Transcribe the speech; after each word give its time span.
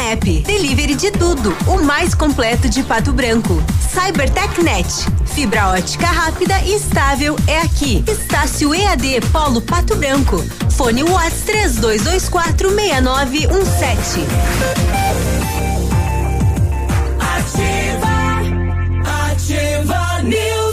App. 0.00 0.40
Delivery 0.42 0.94
de 0.94 1.10
tudo. 1.10 1.54
O 1.66 1.82
mais 1.82 2.14
completo 2.14 2.68
de 2.68 2.82
Pato 2.82 3.12
Branco. 3.12 3.62
CyberTechNet. 3.92 4.86
Fibra 5.26 5.68
ótica 5.68 6.06
rápida 6.06 6.58
e 6.62 6.74
estável 6.74 7.36
é 7.46 7.58
aqui. 7.58 8.02
Estácio 8.08 8.74
EAD 8.74 9.20
Polo 9.32 9.60
Pato 9.60 9.94
Branco. 9.96 10.42
Fone 10.70 11.02
Watts 11.02 11.42
3224 11.42 12.70
6917. 12.70 14.20
Ativa, 17.20 18.10
ativa 19.30 20.22
News. 20.22 20.69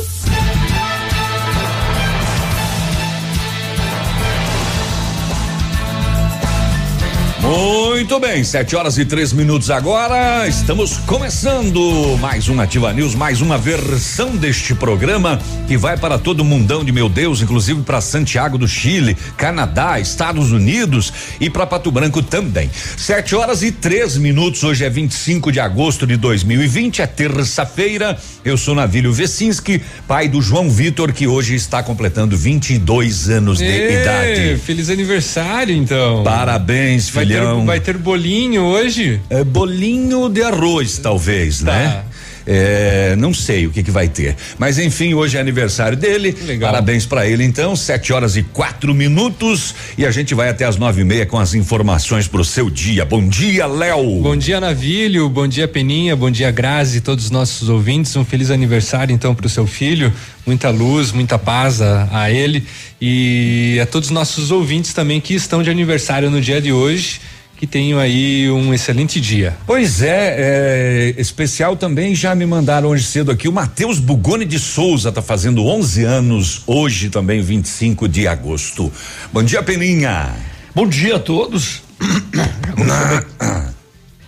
Muito 7.47 8.19
bem, 8.19 8.43
sete 8.43 8.75
horas 8.75 8.97
e 8.97 9.05
três 9.05 9.31
minutos 9.31 9.71
agora. 9.71 10.45
Estamos 10.49 10.97
começando 10.97 12.17
mais 12.19 12.49
um 12.49 12.59
Ativa 12.59 12.91
News, 12.91 13.15
mais 13.15 13.39
uma 13.39 13.57
versão 13.57 14.35
deste 14.35 14.75
programa 14.75 15.39
que 15.65 15.77
vai 15.77 15.95
para 15.95 16.19
todo 16.19 16.41
o 16.41 16.45
mundão 16.45 16.83
de 16.83 16.91
meu 16.91 17.07
Deus, 17.07 17.41
inclusive 17.41 17.83
para 17.83 18.01
Santiago 18.01 18.57
do 18.57 18.67
Chile, 18.67 19.15
Canadá, 19.37 19.97
Estados 19.97 20.51
Unidos 20.51 21.13
e 21.39 21.49
para 21.49 21.65
Pato 21.65 21.89
Branco 21.89 22.21
também. 22.21 22.69
Sete 22.97 23.33
horas 23.33 23.63
e 23.63 23.71
três 23.71 24.17
minutos. 24.17 24.63
Hoje 24.63 24.83
é 24.83 24.89
25 24.89 25.49
de 25.49 25.61
agosto 25.61 26.05
de 26.05 26.17
2020, 26.17 27.01
é 27.01 27.07
terça-feira. 27.07 28.17
Eu 28.43 28.57
sou 28.57 28.75
Navílio 28.75 29.13
Vecinski, 29.13 29.81
pai 30.05 30.27
do 30.27 30.41
João 30.41 30.69
Vitor, 30.69 31.13
que 31.13 31.27
hoje 31.27 31.55
está 31.55 31.81
completando 31.81 32.35
22 32.35 33.29
anos 33.29 33.59
de 33.59 33.65
Ê, 33.65 34.01
idade. 34.01 34.61
Feliz 34.65 34.89
aniversário, 34.89 35.73
então. 35.73 36.23
Parabéns, 36.23 37.07
vai 37.43 37.55
ter, 37.59 37.65
vai 37.65 37.79
ter 37.79 37.97
bolinho 37.97 38.61
hoje? 38.63 39.19
É 39.29 39.43
bolinho 39.43 40.29
de 40.29 40.41
arroz, 40.43 40.97
talvez, 40.97 41.59
Tá. 41.61 41.71
né? 41.71 42.03
É, 42.49 43.13
não 43.17 43.33
sei 43.33 43.67
o 43.67 43.71
que 43.71 43.83
que 43.83 43.91
vai 43.91 44.07
ter, 44.07 44.37
mas 44.57 44.79
enfim, 44.79 45.13
hoje 45.13 45.35
é 45.35 45.41
aniversário 45.41 45.97
dele. 45.97 46.33
Legal. 46.45 46.71
Parabéns 46.71 47.05
pra 47.05 47.27
ele, 47.27 47.43
então. 47.43 47.75
Sete 47.75 48.13
horas 48.13 48.37
e 48.37 48.43
quatro 48.43 48.93
minutos 48.93 49.75
e 49.97 50.05
a 50.05 50.11
gente 50.11 50.33
vai 50.33 50.47
até 50.47 50.63
as 50.63 50.77
nove 50.77 51.01
e 51.01 51.03
meia 51.03 51.25
com 51.25 51.37
as 51.37 51.53
informações 51.53 52.25
pro 52.25 52.45
seu 52.45 52.69
dia. 52.69 53.03
Bom 53.03 53.27
dia, 53.27 53.67
Léo. 53.67 54.21
Bom 54.21 54.37
dia, 54.37 54.61
Navílio. 54.61 55.27
Bom 55.27 55.47
dia, 55.47 55.67
Peninha. 55.67 56.15
Bom 56.15 56.31
dia, 56.31 56.49
Grazi. 56.49 57.01
Todos 57.01 57.25
os 57.25 57.31
nossos 57.31 57.67
ouvintes. 57.67 58.15
Um 58.15 58.23
feliz 58.23 58.49
aniversário, 58.49 59.13
então, 59.13 59.35
para 59.35 59.47
o 59.47 59.49
seu 59.49 59.67
filho. 59.67 60.13
Muita 60.45 60.69
luz, 60.69 61.11
muita 61.11 61.37
paz 61.37 61.81
a, 61.81 62.07
a 62.11 62.31
ele 62.31 62.63
e 63.01 63.77
a 63.81 63.85
todos 63.85 64.07
os 64.07 64.13
nossos 64.13 64.51
ouvintes 64.51 64.93
também 64.93 65.19
que 65.19 65.33
estão 65.33 65.61
de 65.61 65.69
aniversário 65.69 66.29
no 66.29 66.39
dia 66.39 66.61
de 66.61 66.71
hoje. 66.71 67.19
Que 67.57 67.65
tenham 67.65 67.97
aí 67.97 68.51
um 68.51 68.71
excelente 68.71 69.19
dia. 69.19 69.57
Pois 69.65 70.03
é, 70.03 70.35
é, 70.37 71.15
especial 71.17 71.75
também 71.75 72.13
já 72.13 72.35
me 72.35 72.45
mandaram 72.45 72.89
hoje 72.89 73.03
cedo 73.03 73.31
aqui 73.31 73.47
o 73.47 73.51
Matheus 73.51 73.99
Bugoni 73.99 74.45
de 74.45 74.59
Souza 74.59 75.11
tá 75.11 75.23
fazendo 75.23 75.65
11 75.65 76.03
anos 76.03 76.61
hoje 76.67 77.09
também 77.09 77.41
25 77.41 78.07
de 78.07 78.27
agosto. 78.27 78.93
Bom 79.33 79.41
dia, 79.41 79.63
Peninha. 79.63 80.35
Bom 80.75 80.87
dia 80.87 81.15
a 81.15 81.19
todos. 81.19 81.81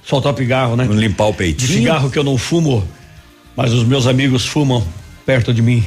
Soltar 0.03 0.31
o 0.31 0.35
pigarro, 0.35 0.75
né? 0.75 0.88
Limpar 0.89 1.28
o 1.28 1.31
De 1.31 1.38
peitinho. 1.38 1.69
cigarro 1.69 2.09
que 2.09 2.18
eu 2.18 2.23
não 2.23 2.35
fumo, 2.35 2.84
mas 3.56 3.72
os 3.72 3.84
meus 3.84 4.07
amigos 4.07 4.47
fumam 4.47 4.84
perto 5.23 5.53
de 5.53 5.62
mim. 5.62 5.85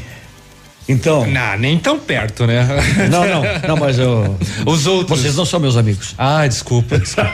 Então. 0.88 1.26
Não, 1.26 1.58
nem 1.58 1.78
tão 1.78 1.98
perto, 1.98 2.46
né? 2.46 2.66
Não, 3.10 3.26
não, 3.26 3.42
não, 3.68 3.76
mas 3.76 3.98
eu. 3.98 4.36
Os 4.66 4.86
outros. 4.86 5.20
Vocês 5.20 5.36
não 5.36 5.44
são 5.44 5.60
meus 5.60 5.76
amigos. 5.76 6.14
Ah, 6.18 6.46
desculpa. 6.46 6.98
desculpa. 6.98 7.30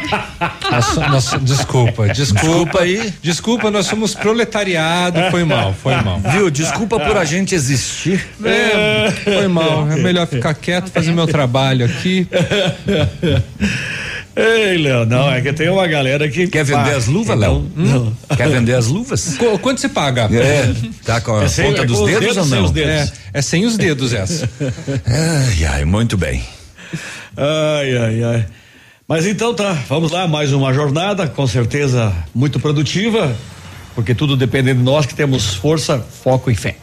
Nós 0.71 1.31
desculpa, 1.43 2.09
desculpa. 2.09 2.09
Desculpa 2.09 2.81
aí. 2.83 3.15
Desculpa, 3.23 3.71
nós 3.71 3.87
somos 3.87 4.15
proletariado. 4.15 5.19
Foi 5.31 5.45
mal, 5.45 5.73
foi 5.73 5.97
mal. 6.03 6.21
Viu? 6.33 6.51
Desculpa 6.51 7.01
por 7.01 7.17
a 7.17 7.25
gente 7.25 7.55
existir. 7.55 8.27
É, 8.45 9.11
foi 9.11 9.49
mal. 9.49 9.91
É 9.91 9.97
melhor 9.97 10.27
ficar 10.27 10.55
quieto, 10.55 10.91
fazer 10.91 11.13
meu 11.13 11.27
trabalho 11.27 11.87
aqui. 11.87 12.29
Ei, 14.41 14.79
Léo, 14.79 15.05
não, 15.05 15.29
é 15.33 15.41
que 15.41 15.53
tem 15.53 15.69
uma 15.69 15.87
galera 15.89 16.29
que. 16.29 16.47
Quer 16.47 16.63
vender 16.65 16.93
Ah, 16.95 16.97
as 16.97 17.07
luvas, 17.09 17.37
não, 17.37 17.55
Léo? 17.55 17.73
Não. 17.75 18.37
Quer 18.37 18.49
vender 18.49 18.75
as 18.75 18.87
luvas? 18.87 19.37
Qu- 19.37 19.59
Quanto 19.59 19.81
você 19.81 19.89
paga? 19.89 20.29
É. 20.33 20.73
Tá 21.05 21.21
com 21.21 21.37
a 21.39 21.43
É 21.45 21.49
sem- 21.49 21.67
ponta 21.67 21.83
é 21.83 21.85
dos 21.85 21.99
dedos, 22.07 22.21
dedos, 22.21 22.37
ou 22.37 22.45
sem 22.45 22.59
não? 22.59 22.65
os 22.67 22.71
dedos. 22.71 22.91
É, 22.93 23.13
é 23.35 23.43
sem 23.43 23.67
os 23.67 23.77
dedos 23.77 24.13
essa. 24.13 24.49
Ai, 25.05 25.65
ai, 25.65 25.85
muito 25.85 26.17
bem. 26.17 26.41
Ai, 27.37 27.97
ai, 27.97 28.23
ai. 28.23 28.47
Mas 29.09 29.27
então 29.27 29.53
tá, 29.55 29.77
vamos 29.89 30.13
lá, 30.13 30.29
mais 30.29 30.53
uma 30.53 30.73
jornada, 30.73 31.27
com 31.27 31.47
certeza 31.47 32.13
muito 32.35 32.61
produtiva, 32.61 33.35
porque 33.97 34.15
tudo 34.15 34.37
depende 34.37 34.73
de 34.73 34.81
nós 34.81 35.05
que 35.05 35.15
temos 35.17 35.55
força, 35.55 35.99
foco 36.23 36.49
e 36.51 36.55
fé. 36.55 36.77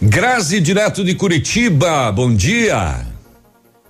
Grazi, 0.00 0.58
direto 0.60 1.04
de 1.04 1.14
Curitiba, 1.14 2.10
bom 2.12 2.32
dia. 2.34 3.00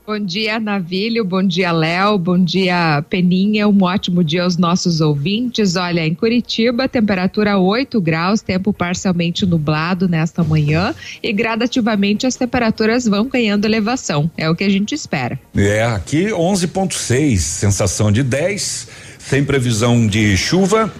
Bom 0.04 0.18
dia, 0.18 0.58
Navílio. 0.58 1.24
Bom 1.24 1.44
dia, 1.44 1.70
Léo. 1.70 2.18
Bom 2.18 2.36
dia, 2.36 3.04
Peninha. 3.08 3.68
Um 3.68 3.84
ótimo 3.84 4.24
dia 4.24 4.42
aos 4.42 4.56
nossos 4.56 5.00
ouvintes. 5.00 5.76
Olha, 5.76 6.04
em 6.04 6.12
Curitiba, 6.12 6.88
temperatura 6.88 7.56
8 7.56 8.00
graus, 8.00 8.42
tempo 8.42 8.72
parcialmente 8.72 9.46
nublado 9.46 10.08
nesta 10.08 10.42
manhã 10.42 10.92
e 11.22 11.32
gradativamente 11.32 12.26
as 12.26 12.34
temperaturas 12.34 13.06
vão 13.06 13.28
ganhando 13.28 13.64
elevação. 13.64 14.28
É 14.36 14.50
o 14.50 14.56
que 14.56 14.64
a 14.64 14.68
gente 14.68 14.92
espera. 14.92 15.38
É, 15.56 15.84
aqui 15.84 16.26
11.6, 16.30 17.38
sensação 17.38 18.10
de 18.10 18.24
10, 18.24 18.88
sem 19.20 19.44
previsão 19.44 20.04
de 20.04 20.36
chuva. 20.36 20.92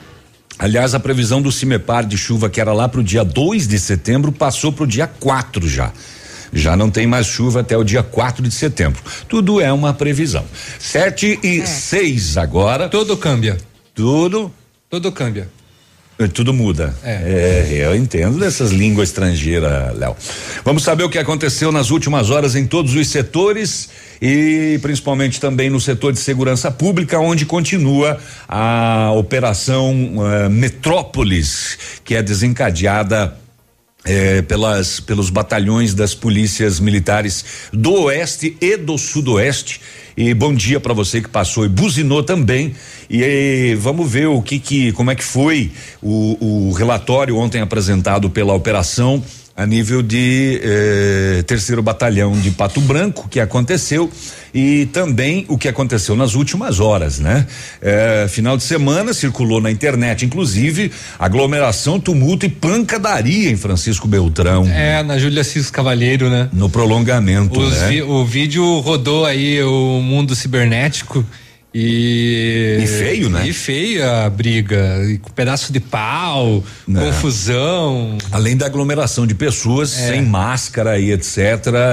Aliás, 0.56 0.94
a 0.94 1.00
previsão 1.00 1.42
do 1.42 1.50
Cimepar 1.50 2.06
de 2.06 2.16
chuva 2.16 2.48
que 2.48 2.60
era 2.60 2.72
lá 2.72 2.88
pro 2.88 3.02
dia 3.02 3.24
2 3.24 3.66
de 3.66 3.80
setembro 3.80 4.30
passou 4.30 4.72
pro 4.72 4.86
dia 4.86 5.08
4 5.08 5.68
já. 5.68 5.92
Já 6.52 6.76
não 6.76 6.90
tem 6.90 7.06
mais 7.06 7.26
chuva 7.26 7.60
até 7.60 7.76
o 7.76 7.82
dia 7.82 8.02
4 8.02 8.42
de 8.42 8.54
setembro. 8.54 9.02
Tudo 9.28 9.60
é 9.60 9.72
uma 9.72 9.94
previsão. 9.94 10.44
Sete 10.78 11.38
e 11.42 11.66
seis 11.66 12.36
agora. 12.36 12.88
Tudo 12.88 13.16
câmbia. 13.16 13.56
Tudo 13.94 14.52
Tudo 14.90 15.10
câmbia. 15.10 15.48
tudo 16.34 16.52
muda. 16.52 16.94
É. 17.02 17.68
É, 17.70 17.86
eu 17.86 17.96
entendo 17.96 18.38
dessas 18.38 18.70
línguas 18.70 19.08
estrangeiras, 19.08 19.96
Léo. 19.98 20.14
Vamos 20.64 20.84
saber 20.84 21.04
o 21.04 21.08
que 21.08 21.18
aconteceu 21.18 21.72
nas 21.72 21.90
últimas 21.90 22.30
horas 22.30 22.54
em 22.54 22.66
todos 22.66 22.94
os 22.94 23.08
setores 23.08 23.88
e 24.20 24.78
principalmente 24.82 25.40
também 25.40 25.68
no 25.70 25.80
setor 25.80 26.12
de 26.12 26.20
segurança 26.20 26.70
pública, 26.70 27.18
onde 27.18 27.44
continua 27.46 28.18
a 28.46 29.10
operação 29.16 30.14
eh, 30.18 30.48
Metrópolis, 30.48 31.78
que 32.04 32.14
é 32.14 32.22
desencadeada 32.22 33.36
eh, 34.04 34.42
pelas 34.42 35.00
pelos 35.00 35.30
batalhões 35.30 35.94
das 35.94 36.14
polícias 36.14 36.80
militares 36.80 37.44
do 37.72 37.92
Oeste 38.04 38.56
e 38.60 38.76
do 38.76 38.98
Sudoeste. 38.98 39.80
E 40.16 40.34
bom 40.34 40.52
dia 40.52 40.78
para 40.78 40.92
você 40.92 41.20
que 41.20 41.28
passou 41.28 41.64
e 41.64 41.68
buzinou 41.68 42.22
também. 42.22 42.74
E 43.08 43.22
eh, 43.22 43.76
vamos 43.76 44.10
ver 44.10 44.26
o 44.26 44.42
que 44.42 44.58
que 44.58 44.92
como 44.92 45.10
é 45.10 45.14
que 45.14 45.24
foi 45.24 45.70
o, 46.02 46.68
o 46.68 46.72
relatório 46.72 47.36
ontem 47.36 47.60
apresentado 47.60 48.28
pela 48.28 48.52
operação 48.52 49.22
a 49.54 49.66
nível 49.66 50.02
de 50.02 50.60
eh, 50.62 51.42
terceiro 51.46 51.82
batalhão 51.82 52.32
de 52.40 52.50
Pato 52.50 52.80
Branco 52.80 53.28
que 53.28 53.38
aconteceu 53.38 54.10
e 54.54 54.86
também 54.92 55.44
o 55.48 55.58
que 55.58 55.68
aconteceu 55.68 56.16
nas 56.16 56.34
últimas 56.34 56.80
horas, 56.80 57.18
né? 57.18 57.46
Eh, 57.80 58.26
final 58.30 58.56
de 58.56 58.62
semana 58.62 59.12
circulou 59.12 59.60
na 59.60 59.70
internet, 59.70 60.24
inclusive 60.24 60.90
aglomeração, 61.18 62.00
tumulto 62.00 62.46
e 62.46 62.48
pancadaria 62.48 63.50
em 63.50 63.56
Francisco 63.56 64.08
Beltrão 64.08 64.66
É, 64.66 65.02
na 65.02 65.18
Júlia 65.18 65.44
Cis 65.44 65.70
Cavalheiro, 65.70 66.28
né? 66.30 66.48
no 66.52 66.68
prolongamento, 66.70 67.60
né? 67.60 67.88
vi- 67.88 68.02
o 68.02 68.24
vídeo 68.24 68.80
rodou 68.80 69.24
aí 69.26 69.62
o 69.62 70.00
mundo 70.02 70.34
cibernético 70.34 71.24
E, 71.74 72.80
e 72.82 72.86
feio, 72.86 73.30
né? 73.30 73.48
E 73.48 73.52
feia 73.52 74.26
a 74.26 74.30
briga, 74.30 75.02
e 75.08 75.18
com 75.18 75.30
pedaço 75.30 75.72
de 75.72 75.80
pau. 75.80 76.62
Né. 76.86 77.00
confusão. 77.06 78.18
Além 78.30 78.56
da 78.56 78.66
aglomeração 78.66 79.26
de 79.26 79.34
pessoas 79.34 79.98
é. 79.98 80.08
sem 80.08 80.22
máscara 80.22 80.98
e 80.98 81.12
etc. 81.12 81.38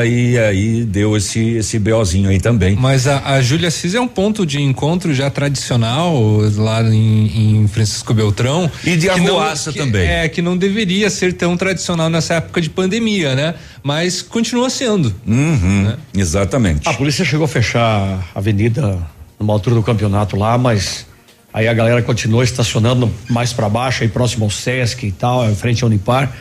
E 0.06 0.38
aí 0.38 0.84
deu 0.84 1.16
esse 1.16 1.40
esse 1.52 1.80
BOzinho 1.80 2.30
aí 2.30 2.40
também. 2.40 2.76
Mas 2.76 3.08
a, 3.08 3.36
a 3.36 3.42
Júlia 3.42 3.72
Cis 3.72 3.96
é 3.96 4.02
um 4.02 4.08
ponto 4.08 4.46
de 4.46 4.62
encontro 4.62 5.14
já 5.14 5.30
tradicional 5.30 6.14
lá 6.58 6.84
em, 6.84 7.62
em 7.62 7.68
Francisco 7.68 8.14
Beltrão. 8.14 8.70
E 8.84 8.98
de 8.98 9.10
arruaça 9.10 9.72
também. 9.72 10.08
É, 10.08 10.28
que 10.28 10.42
não 10.42 10.58
deveria 10.58 11.10
ser 11.10 11.34
tão 11.34 11.56
tradicional 11.56 12.10
nessa 12.10 12.36
época 12.36 12.60
de 12.60 12.70
pandemia, 12.70 13.36
né? 13.36 13.56
Mas 13.82 14.22
continua 14.22 14.70
sendo. 14.70 15.14
Uhum, 15.26 15.84
né? 15.84 15.98
Exatamente. 16.14 16.88
A 16.88 16.94
polícia 16.94 17.24
chegou 17.24 17.46
a 17.46 17.48
fechar 17.48 18.28
a 18.34 18.40
avenida 18.40 19.00
numa 19.40 19.54
altura 19.54 19.76
do 19.76 19.84
campeonato 19.84 20.36
lá, 20.36 20.58
mas 20.58 21.06
aí 21.54 21.68
a 21.68 21.74
galera 21.74 22.02
continuou 22.02 22.44
estacionando 22.44 23.12
mais 23.30 23.54
para 23.54 23.70
baixo, 23.70 24.04
aí 24.04 24.10
próximo 24.10 24.46
ao 24.46 24.52
Sesc 24.52 25.06
e 25.06 25.12
tal, 25.12 25.50
em 25.50 25.56
frente 25.56 25.84
ao 25.84 25.90
Unipar 25.90 26.32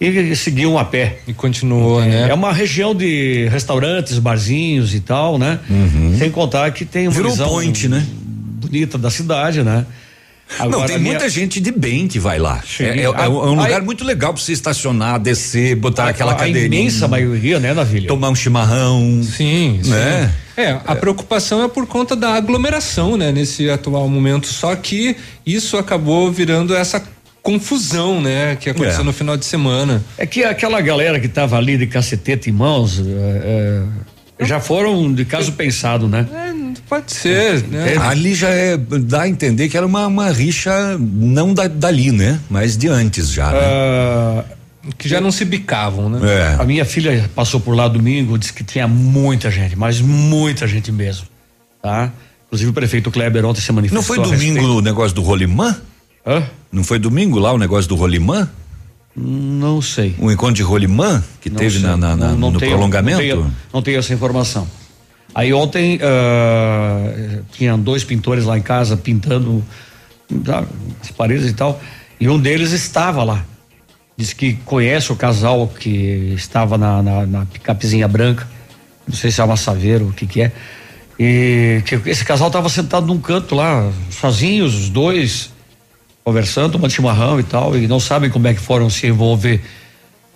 e 0.00 0.34
seguiam 0.34 0.78
a 0.78 0.84
pé. 0.84 1.18
E 1.26 1.32
continuou, 1.32 2.02
é, 2.02 2.06
né? 2.06 2.30
É 2.30 2.34
uma 2.34 2.52
região 2.52 2.94
de 2.94 3.48
restaurantes, 3.48 4.18
barzinhos 4.18 4.94
e 4.94 5.00
tal, 5.00 5.38
né? 5.38 5.58
Uhum. 5.68 6.16
Sem 6.18 6.30
contar 6.30 6.70
que 6.72 6.84
tem 6.84 7.06
uma 7.06 7.14
Virou 7.14 7.30
visão 7.30 7.48
point, 7.48 7.88
né? 7.88 8.04
bonita 8.74 8.98
da 8.98 9.10
cidade, 9.10 9.62
né? 9.62 9.86
Agora, 10.58 10.78
não, 10.78 10.86
tem 10.86 10.98
minha... 10.98 11.12
muita 11.12 11.28
gente 11.28 11.60
de 11.60 11.72
bem 11.72 12.06
que 12.06 12.18
vai 12.18 12.38
lá. 12.38 12.62
É, 12.78 12.84
é, 12.84 13.02
é, 13.02 13.28
um 13.28 13.54
lugar 13.54 13.82
muito 13.82 14.04
legal 14.04 14.32
para 14.32 14.42
você 14.42 14.52
estacionar, 14.52 15.18
descer, 15.18 15.74
botar 15.74 16.04
a, 16.04 16.08
aquela 16.10 16.32
a 16.32 16.34
cadeirinha. 16.36 16.64
A 16.64 16.66
imensa 16.66 17.08
maioria, 17.08 17.58
né, 17.58 17.74
Navilha? 17.74 18.06
Tomar 18.06 18.30
um 18.30 18.34
chimarrão. 18.34 19.22
Sim, 19.22 19.80
né? 19.84 20.32
Sim. 20.32 20.44
É, 20.56 20.78
a 20.86 20.94
preocupação 20.94 21.64
é 21.64 21.68
por 21.68 21.86
conta 21.86 22.14
da 22.14 22.34
aglomeração, 22.34 23.16
né, 23.16 23.32
nesse 23.32 23.68
atual 23.68 24.08
momento. 24.08 24.46
Só 24.46 24.76
que 24.76 25.16
isso 25.44 25.76
acabou 25.76 26.30
virando 26.30 26.74
essa 26.76 27.02
confusão, 27.42 28.20
né, 28.20 28.56
que 28.56 28.70
aconteceu 28.70 29.00
é. 29.00 29.04
no 29.04 29.12
final 29.12 29.36
de 29.36 29.44
semana. 29.44 30.02
É 30.16 30.24
que 30.24 30.44
aquela 30.44 30.80
galera 30.80 31.18
que 31.18 31.28
tava 31.28 31.56
ali 31.56 31.76
de 31.76 31.86
cacetete 31.86 32.50
em 32.50 32.52
mãos, 32.52 33.00
é, 33.00 33.82
é, 34.38 34.44
já 34.46 34.60
foram 34.60 35.12
de 35.12 35.24
caso 35.24 35.52
pensado, 35.52 36.08
né? 36.08 36.26
É, 36.32 36.43
pode 36.88 37.12
ser, 37.12 37.62
né? 37.64 37.94
É, 37.94 37.98
ali 37.98 38.34
já 38.34 38.48
é, 38.48 38.76
dá 38.76 39.22
a 39.22 39.28
entender 39.28 39.68
que 39.68 39.76
era 39.76 39.86
uma, 39.86 40.06
uma 40.06 40.30
rixa 40.30 40.96
não 40.98 41.52
da, 41.52 41.66
dali, 41.66 42.12
né? 42.12 42.40
Mas 42.48 42.76
de 42.76 42.88
antes 42.88 43.30
já, 43.30 43.50
né? 43.50 43.58
Uh, 43.58 44.92
que 44.98 45.08
já 45.08 45.20
não 45.20 45.32
se 45.32 45.44
bicavam, 45.44 46.08
né? 46.08 46.20
É. 46.22 46.56
A 46.60 46.64
minha 46.64 46.84
filha 46.84 47.30
passou 47.34 47.58
por 47.60 47.74
lá 47.74 47.88
domingo, 47.88 48.38
disse 48.38 48.52
que 48.52 48.62
tinha 48.62 48.86
muita 48.86 49.50
gente, 49.50 49.76
mas 49.76 50.00
muita 50.00 50.66
gente 50.66 50.92
mesmo, 50.92 51.26
tá? 51.82 52.12
Inclusive 52.46 52.70
o 52.70 52.74
prefeito 52.74 53.10
Kleber 53.10 53.44
ontem 53.44 53.60
se 53.60 53.72
manifestou. 53.72 54.16
Não 54.16 54.26
foi 54.26 54.36
domingo 54.36 54.78
o 54.78 54.80
negócio 54.80 55.14
do 55.14 55.22
Rolimã? 55.22 55.76
Hã? 56.26 56.42
Não 56.70 56.84
foi 56.84 56.98
domingo 56.98 57.38
lá 57.38 57.52
o 57.52 57.58
negócio 57.58 57.88
do 57.88 57.96
Rolimã? 57.96 58.48
Não 59.16 59.80
sei. 59.80 60.14
O 60.18 60.30
encontro 60.30 60.54
de 60.54 60.62
Rolimã 60.62 61.22
que 61.40 61.48
não 61.48 61.56
teve 61.56 61.78
na, 61.78 61.96
na, 61.96 62.16
na 62.16 62.28
não, 62.28 62.36
não 62.36 62.50
no 62.50 62.58
tenho, 62.58 62.72
prolongamento? 62.72 63.18
Não 63.18 63.28
tenho, 63.28 63.54
não 63.72 63.82
tenho, 63.82 63.98
essa 63.98 64.12
informação. 64.12 64.66
Aí 65.34 65.52
ontem 65.52 65.96
uh, 65.96 67.44
tinha 67.52 67.76
dois 67.76 68.04
pintores 68.04 68.44
lá 68.44 68.56
em 68.56 68.62
casa 68.62 68.96
pintando 68.96 69.64
tá, 70.44 70.64
as 71.02 71.10
paredes 71.10 71.50
e 71.50 71.52
tal, 71.52 71.80
e 72.20 72.28
um 72.28 72.38
deles 72.38 72.70
estava 72.70 73.24
lá. 73.24 73.44
Diz 74.16 74.32
que 74.32 74.54
conhece 74.64 75.10
o 75.10 75.16
casal 75.16 75.66
que 75.66 76.32
estava 76.36 76.78
na, 76.78 77.02
na, 77.02 77.26
na 77.26 77.46
picapezinha 77.46 78.06
branca, 78.06 78.48
não 79.08 79.16
sei 79.16 79.32
se 79.32 79.40
é 79.40 79.44
uma 79.44 79.56
saveiro, 79.56 80.08
o 80.08 80.12
que 80.12 80.26
que 80.26 80.42
é. 80.42 80.52
E 81.18 81.82
que 81.84 81.96
esse 82.08 82.24
casal 82.24 82.46
estava 82.46 82.68
sentado 82.68 83.06
num 83.06 83.18
canto 83.18 83.56
lá, 83.56 83.90
sozinhos, 84.10 84.74
os 84.74 84.88
dois, 84.88 85.52
conversando, 86.24 86.72
tomando 86.72 86.92
chimarrão 86.92 87.40
e 87.40 87.42
tal, 87.42 87.76
e 87.76 87.88
não 87.88 87.98
sabem 87.98 88.30
como 88.30 88.46
é 88.46 88.54
que 88.54 88.60
foram 88.60 88.88
se 88.88 89.08
envolver 89.08 89.60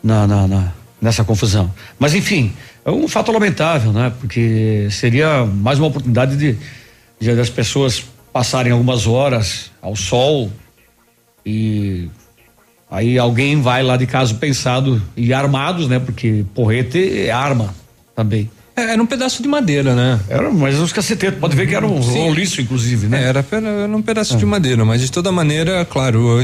na, 0.03 0.27
na, 0.27 0.49
na 0.49 0.73
nessa 1.00 1.25
confusão. 1.25 1.73
Mas 1.99 2.15
enfim, 2.15 2.53
é 2.88 2.93
um 2.93 3.06
fato 3.06 3.31
lamentável, 3.31 3.93
né? 3.93 4.12
Porque 4.19 4.88
seria 4.90 5.44
mais 5.44 5.79
uma 5.79 5.88
oportunidade 5.88 6.37
de, 6.37 6.56
de 7.20 7.35
das 7.35 7.50
pessoas 7.50 8.02
passarem 8.32 8.73
algumas 8.73 9.06
horas 9.06 9.70
ao 9.82 9.94
sol 9.94 10.50
e 11.44 12.08
aí 12.90 13.19
alguém 13.19 13.61
vai 13.61 13.82
lá 13.82 13.96
de 13.96 14.06
caso 14.06 14.37
pensado 14.37 15.02
e 15.17 15.32
armados, 15.32 15.88
né? 15.88 15.99
Porque 15.99 16.44
porrete 16.55 17.26
é 17.26 17.31
arma 17.31 17.75
também. 18.17 18.50
É, 18.75 18.93
era 18.93 19.02
um 19.02 19.06
pedaço 19.06 19.43
de 19.43 19.49
madeira, 19.49 19.94
né? 19.94 20.20
Era, 20.29 20.50
mas 20.50 20.79
uns 20.79 20.93
cacetetos, 20.93 21.38
pode 21.38 21.56
ver 21.56 21.69
que 21.69 21.75
era 21.75 21.87
um 21.87 22.00
roliço, 22.00 22.61
inclusive, 22.61 23.06
né? 23.06 23.25
É, 23.25 23.29
era, 23.29 23.44
era 23.52 23.96
um 23.96 24.02
pedaço 24.02 24.35
ah. 24.35 24.37
de 24.38 24.46
madeira, 24.46 24.85
mas 24.85 25.00
de 25.02 25.11
toda 25.11 25.31
maneira, 25.32 25.85
claro, 25.85 26.40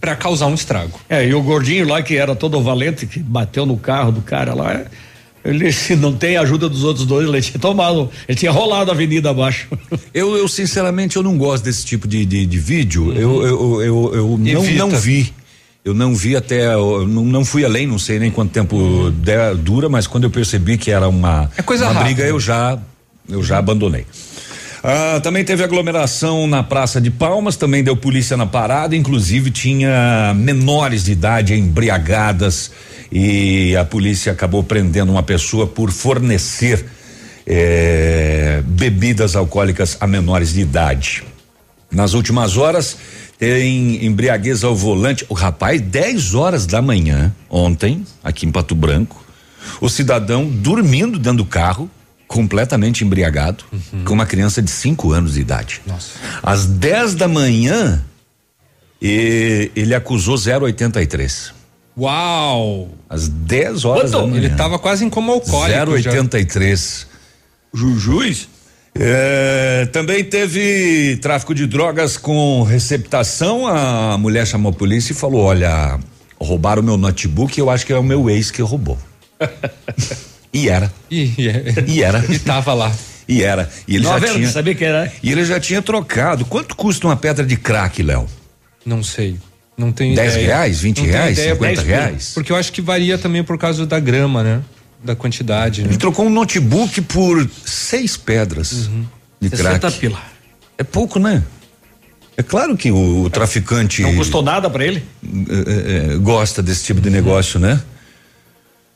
para 0.00 0.14
causar 0.14 0.46
um 0.46 0.54
estrago. 0.54 1.00
É, 1.08 1.26
e 1.26 1.34
o 1.34 1.42
gordinho 1.42 1.88
lá 1.88 2.02
que 2.02 2.16
era 2.16 2.36
todo 2.36 2.60
valente, 2.62 3.06
que 3.06 3.18
bateu 3.18 3.64
no 3.66 3.76
carro 3.76 4.12
do 4.12 4.20
cara 4.20 4.54
lá, 4.54 4.84
ele 5.46 5.72
se 5.72 5.94
não 5.96 6.12
tem 6.12 6.36
ajuda 6.36 6.68
dos 6.68 6.84
outros 6.84 7.06
dois, 7.06 7.28
ele 7.28 7.40
tinha 7.40 7.58
tomado, 7.58 8.10
ele 8.28 8.38
tinha 8.38 8.50
rolado 8.50 8.90
a 8.90 8.94
avenida 8.94 9.30
abaixo. 9.30 9.68
Eu, 10.12 10.34
eu 10.34 10.48
sinceramente, 10.48 11.16
eu 11.16 11.22
não 11.22 11.36
gosto 11.36 11.64
desse 11.64 11.84
tipo 11.84 12.08
de, 12.08 12.24
de, 12.24 12.46
de 12.46 12.58
vídeo, 12.58 13.08
uhum. 13.08 13.12
eu, 13.12 13.42
eu, 13.46 13.82
eu, 13.82 14.14
eu 14.14 14.38
não, 14.38 14.88
não 14.88 14.90
vi. 14.98 15.32
Eu 15.84 15.94
não 15.94 16.14
vi 16.14 16.34
até, 16.34 16.74
não, 16.74 17.06
não 17.06 17.44
fui 17.44 17.64
além, 17.64 17.86
não 17.86 17.98
sei 17.98 18.18
nem 18.18 18.30
quanto 18.30 18.50
tempo 18.50 19.12
de, 19.12 19.54
dura, 19.62 19.88
mas 19.88 20.06
quando 20.06 20.24
eu 20.24 20.30
percebi 20.30 20.78
que 20.78 20.90
era 20.90 21.06
uma, 21.06 21.50
é 21.56 21.62
coisa 21.62 21.84
uma 21.84 21.92
rápida. 21.92 22.14
briga, 22.14 22.28
eu 22.28 22.40
já, 22.40 22.78
eu 23.28 23.42
já 23.42 23.58
abandonei. 23.58 24.06
Ah, 24.82 25.20
também 25.20 25.44
teve 25.44 25.62
aglomeração 25.62 26.46
na 26.46 26.62
Praça 26.62 27.00
de 27.00 27.10
Palmas, 27.10 27.56
também 27.56 27.84
deu 27.84 27.96
polícia 27.96 28.36
na 28.36 28.46
parada, 28.46 28.96
inclusive 28.96 29.50
tinha 29.50 30.32
menores 30.34 31.04
de 31.04 31.12
idade 31.12 31.54
embriagadas 31.54 32.70
e 33.10 33.76
a 33.76 33.84
polícia 33.84 34.32
acabou 34.32 34.62
prendendo 34.62 35.12
uma 35.12 35.22
pessoa 35.22 35.66
por 35.66 35.90
fornecer 35.90 36.84
eh, 37.46 38.62
bebidas 38.66 39.36
alcoólicas 39.36 39.96
a 40.00 40.06
menores 40.06 40.52
de 40.52 40.60
idade. 40.60 41.24
Nas 41.90 42.14
últimas 42.14 42.56
horas, 42.56 42.96
tem 43.38 44.04
embriaguez 44.04 44.64
ao 44.64 44.74
volante. 44.74 45.24
O 45.28 45.34
rapaz, 45.34 45.80
10 45.80 46.34
horas 46.34 46.66
da 46.66 46.82
manhã, 46.82 47.32
ontem, 47.48 48.04
aqui 48.24 48.46
em 48.46 48.50
Pato 48.50 48.74
Branco, 48.74 49.24
o 49.80 49.88
cidadão 49.88 50.46
dormindo 50.46 51.18
dentro 51.18 51.38
do 51.38 51.44
carro, 51.44 51.90
completamente 52.26 53.04
embriagado, 53.04 53.64
uhum. 53.72 54.04
com 54.04 54.14
uma 54.14 54.26
criança 54.26 54.60
de 54.60 54.70
5 54.70 55.12
anos 55.12 55.34
de 55.34 55.40
idade. 55.40 55.80
Nossa. 55.86 56.10
Às 56.42 56.66
10 56.66 57.14
da 57.14 57.28
manhã, 57.28 58.04
ele 59.00 59.94
acusou 59.94 60.36
083. 60.36 61.54
Uau! 61.98 62.88
Às 63.08 63.28
10 63.28 63.84
horas 63.84 64.10
Quanto? 64.10 64.20
da 64.22 64.26
manhã. 64.26 64.36
Ele 64.36 64.46
estava 64.48 64.78
quase 64.78 65.04
em 65.04 65.10
coma 65.10 65.32
alcoólico. 65.32 65.92
083. 65.92 67.06
Jujus? 67.72 68.48
É, 68.98 69.86
também 69.92 70.24
teve 70.24 71.18
tráfico 71.20 71.54
de 71.54 71.66
drogas 71.66 72.16
com 72.16 72.62
receptação. 72.62 73.66
A 73.66 74.16
mulher 74.18 74.46
chamou 74.46 74.70
a 74.70 74.74
polícia 74.74 75.12
e 75.12 75.16
falou: 75.16 75.42
Olha, 75.44 75.98
roubaram 76.40 76.82
o 76.82 76.84
meu 76.84 76.96
notebook. 76.96 77.58
Eu 77.58 77.70
acho 77.70 77.84
que 77.84 77.92
é 77.92 77.98
o 77.98 78.02
meu 78.02 78.28
ex 78.30 78.50
que 78.50 78.62
roubou. 78.62 78.98
e 80.52 80.68
era. 80.68 80.92
E, 81.10 81.32
e 81.86 82.02
era. 82.02 82.24
E 82.32 82.38
tava 82.38 82.74
lá. 82.74 82.92
E 83.28 83.42
era. 83.42 83.68
E 83.88 83.96
ele 83.96 84.04
Não, 84.04 84.20
já 84.20 84.32
tinha. 84.32 84.48
Sabia 84.48 84.72
que 84.72 84.84
era. 84.84 85.12
E 85.20 85.32
ele 85.32 85.44
já 85.44 85.58
tinha 85.58 85.82
trocado. 85.82 86.44
Quanto 86.44 86.76
custa 86.76 87.08
uma 87.08 87.16
pedra 87.16 87.44
de 87.44 87.56
crack, 87.56 88.00
Léo? 88.00 88.24
Não 88.84 89.02
sei. 89.02 89.36
Não 89.76 89.92
tem 89.92 90.14
10 90.14 90.32
ideia. 90.32 90.46
reais, 90.46 90.80
20 90.80 90.98
Não 90.98 91.06
reais, 91.06 91.38
ideia, 91.38 91.54
50 91.54 91.82
reais? 91.82 92.30
Porque 92.34 92.50
eu 92.50 92.56
acho 92.56 92.72
que 92.72 92.80
varia 92.80 93.18
também 93.18 93.44
por 93.44 93.58
causa 93.58 93.86
da 93.86 94.00
grama, 94.00 94.42
né? 94.42 94.62
da 95.06 95.14
quantidade. 95.14 95.82
Né? 95.82 95.88
Ele 95.88 95.96
trocou 95.96 96.26
um 96.26 96.30
notebook 96.30 97.00
por 97.02 97.48
seis 97.64 98.16
pedras 98.16 98.88
uhum. 98.88 99.04
de 99.40 99.50
crack. 99.50 99.98
pila. 99.98 100.20
É 100.76 100.82
pouco, 100.82 101.18
né? 101.18 101.42
É 102.36 102.42
claro 102.42 102.76
que 102.76 102.90
o, 102.90 103.22
o 103.22 103.30
traficante. 103.30 104.02
Não 104.02 104.16
custou 104.16 104.42
nada 104.42 104.68
para 104.68 104.84
ele? 104.84 105.02
É, 105.24 106.12
é, 106.12 106.16
gosta 106.16 106.62
desse 106.62 106.84
tipo 106.84 107.00
de 107.00 107.08
negócio, 107.08 107.58
né? 107.58 107.80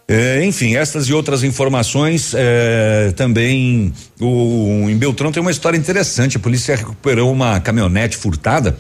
É, 0.07 0.45
enfim, 0.45 0.75
estas 0.75 1.07
e 1.07 1.15
outras 1.15 1.43
informações 1.43 2.35
é, 2.35 3.13
também. 3.17 3.95
O, 4.21 4.87
em 4.91 4.97
Beltrão 4.97 5.33
tem 5.33 5.41
uma 5.41 5.53
história 5.53 5.79
interessante. 5.79 6.37
A 6.37 6.41
polícia 6.41 6.77
recuperou 6.77 7.33
uma 7.33 7.61
caminhonete 7.61 8.17
furtada. 8.17 8.77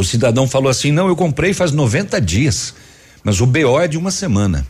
O 0.00 0.04
cidadão 0.04 0.48
falou 0.48 0.70
assim: 0.70 0.90
não, 0.90 1.08
eu 1.08 1.14
comprei 1.14 1.52
faz 1.52 1.72
90 1.72 2.20
dias, 2.20 2.74
mas 3.22 3.40
o 3.40 3.46
BO 3.46 3.78
é 3.78 3.86
de 3.86 3.98
uma 3.98 4.10
semana. 4.10 4.66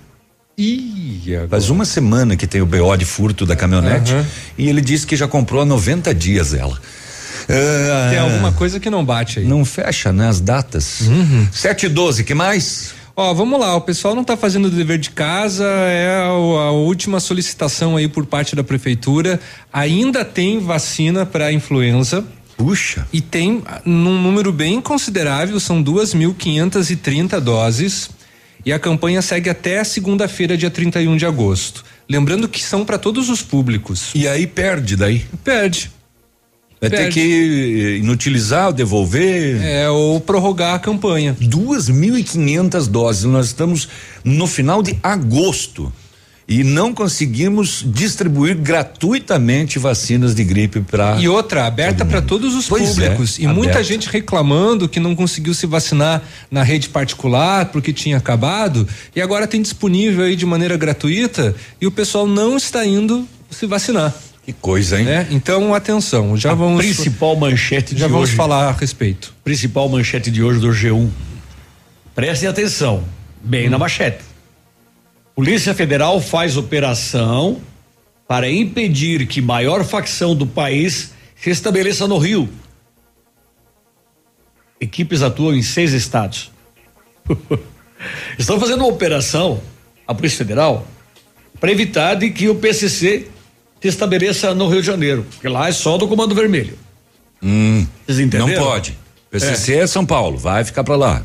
Ih, 0.59 1.23
Faz 1.49 1.71
uma 1.71 1.85
semana 1.85 2.37
que 2.37 2.47
tem 2.47 2.61
o 2.61 2.67
BO 2.67 2.97
de 2.97 3.05
furto 3.05 3.47
da 3.47 3.57
caminhonete 3.57 4.13
uhum. 4.13 4.25
e 4.59 4.69
ele 4.69 4.81
disse 4.81 5.07
que 5.07 5.17
já 5.17 5.27
comprou 5.27 5.63
há 5.63 5.65
90 5.65 6.13
dias 6.15 6.53
ela. 6.53 6.75
Uh, 6.75 8.11
tem 8.11 8.19
alguma 8.19 8.53
coisa 8.53 8.79
que 8.79 8.91
não 8.91 9.05
bate 9.05 9.39
aí. 9.39 9.47
Não 9.47 9.65
fecha, 9.65 10.13
né? 10.13 10.29
As 10.29 10.41
datas. 10.41 11.03
Uhum. 11.03 11.49
7 11.51 11.87
e 11.87 11.89
12, 11.89 12.25
que 12.25 12.35
mais? 12.35 12.93
Ó, 13.17 13.33
vamos 13.33 13.59
lá, 13.59 13.75
o 13.77 13.81
pessoal 13.81 14.15
não 14.15 14.23
está 14.23 14.37
fazendo 14.37 14.67
o 14.67 14.71
dever 14.71 14.99
de 14.99 15.11
casa, 15.11 15.65
é 15.65 16.09
a, 16.23 16.29
a, 16.29 16.71
última 16.71 17.21
solicitação 17.21 17.97
aí 17.97 18.09
por 18.09 18.27
parte 18.27 18.55
da 18.55 18.65
prefeitura. 18.65 19.41
Ainda 19.73 20.25
tem 20.25 20.59
vacina 20.59 21.25
para 21.25 21.53
influenza. 21.53 22.25
Puxa. 22.61 23.07
E 23.11 23.23
tem 23.23 23.63
num 23.87 24.23
número 24.23 24.53
bem 24.53 24.83
considerável, 24.83 25.59
são 25.59 25.83
2.530 25.83 27.41
doses. 27.41 28.11
E 28.65 28.71
a 28.71 28.79
campanha 28.79 29.23
segue 29.23 29.49
até 29.49 29.83
segunda-feira, 29.83 30.59
dia 30.59 30.71
31 30.71 31.17
de 31.17 31.25
agosto. 31.25 31.83
Lembrando 32.07 32.47
que 32.47 32.63
são 32.63 32.85
para 32.85 32.99
todos 32.99 33.31
os 33.31 33.41
públicos. 33.41 34.11
E 34.15 34.29
aí 34.29 34.47
perde 34.47 34.95
daí? 34.95 35.25
Perde. 35.43 35.91
Vai 36.79 36.91
Perde. 36.91 37.05
ter 37.07 37.13
que 37.13 37.99
inutilizar, 38.03 38.73
devolver? 38.73 39.63
É, 39.63 39.89
ou 39.89 40.21
prorrogar 40.21 40.75
a 40.75 40.79
campanha. 40.79 41.35
Duas 41.41 41.89
mil 41.89 42.19
e 42.19 42.23
quinhentas 42.23 42.87
doses. 42.87 43.25
Nós 43.25 43.47
estamos 43.47 43.89
no 44.23 44.47
final 44.47 44.83
de 44.83 44.99
agosto 45.03 45.91
e 46.51 46.65
não 46.65 46.93
conseguimos 46.93 47.85
distribuir 47.87 48.57
gratuitamente 48.57 49.79
vacinas 49.79 50.35
de 50.35 50.43
gripe 50.43 50.81
para 50.81 51.17
e 51.21 51.29
outra 51.29 51.65
aberta 51.65 52.05
para 52.05 52.21
todos 52.21 52.57
os 52.57 52.67
pois 52.67 52.83
é, 52.83 52.87
públicos 52.87 53.39
é, 53.39 53.43
e 53.43 53.45
aberta. 53.47 53.63
muita 53.63 53.85
gente 53.85 54.09
reclamando 54.11 54.89
que 54.89 54.99
não 54.99 55.15
conseguiu 55.15 55.55
se 55.55 55.65
vacinar 55.65 56.21
na 56.51 56.65
rede 56.65 56.89
particular 56.89 57.67
porque 57.67 57.93
tinha 57.93 58.17
acabado 58.17 58.87
e 59.15 59.21
agora 59.21 59.47
tem 59.47 59.63
disponível 59.63 60.25
aí 60.25 60.35
de 60.35 60.45
maneira 60.45 60.77
gratuita 60.77 61.55
e 61.81 61.87
o 61.87 61.91
pessoal 61.93 62.27
não 62.27 62.57
está 62.57 62.85
indo 62.85 63.29
se 63.49 63.65
vacinar. 63.67 64.13
Que 64.45 64.53
coisa, 64.53 64.99
hein? 64.99 65.05
Né? 65.05 65.29
Então, 65.31 65.73
atenção, 65.73 66.37
já 66.37 66.51
a 66.51 66.55
vamos. 66.55 66.85
Principal 66.85 67.37
manchete 67.37 67.97
já 67.97 68.09
vamos 68.09 68.31
falar 68.31 68.69
a 68.69 68.73
respeito. 68.73 69.33
Principal 69.45 69.89
manchete 69.89 70.33
de 70.33 70.43
hoje 70.43 70.59
do 70.59 70.71
G1. 70.71 71.09
Prestem 72.13 72.49
atenção, 72.49 73.05
bem 73.41 73.69
hum. 73.69 73.71
na 73.71 73.79
manchete. 73.79 74.30
Polícia 75.41 75.75
Federal 75.75 76.21
faz 76.21 76.59
operação 76.59 77.63
para 78.29 78.51
impedir 78.51 79.27
que 79.27 79.41
maior 79.41 79.83
facção 79.87 80.37
do 80.37 80.47
país 80.47 81.15
se 81.35 81.49
estabeleça 81.49 82.07
no 82.07 82.19
Rio. 82.19 82.47
Equipes 84.79 85.23
atuam 85.23 85.55
em 85.55 85.63
seis 85.63 85.95
estados. 85.95 86.53
Estão 88.39 88.61
fazendo 88.61 88.81
uma 88.81 88.89
operação, 88.89 89.63
a 90.07 90.15
Polícia 90.15 90.37
Federal, 90.37 90.87
para 91.59 91.73
evitar 91.73 92.17
de 92.17 92.29
que 92.29 92.51
o 92.51 92.57
PCC 92.57 93.27
se 93.81 93.89
estabeleça 93.89 94.55
no 94.55 94.69
Rio 94.69 94.83
de 94.83 94.87
Janeiro, 94.89 95.27
porque 95.31 95.49
lá 95.49 95.71
é 95.71 95.73
só 95.73 95.97
do 95.97 96.07
Comando 96.07 96.35
Vermelho. 96.35 96.79
Hum, 97.43 97.87
Vocês 98.05 98.19
entenderam? 98.19 98.47
Não 98.47 98.63
pode. 98.63 98.95
PCC 99.31 99.77
é. 99.77 99.79
é 99.79 99.87
São 99.87 100.05
Paulo, 100.05 100.37
vai 100.37 100.65
ficar 100.65 100.85
para 100.85 100.97
lá. 100.97 101.25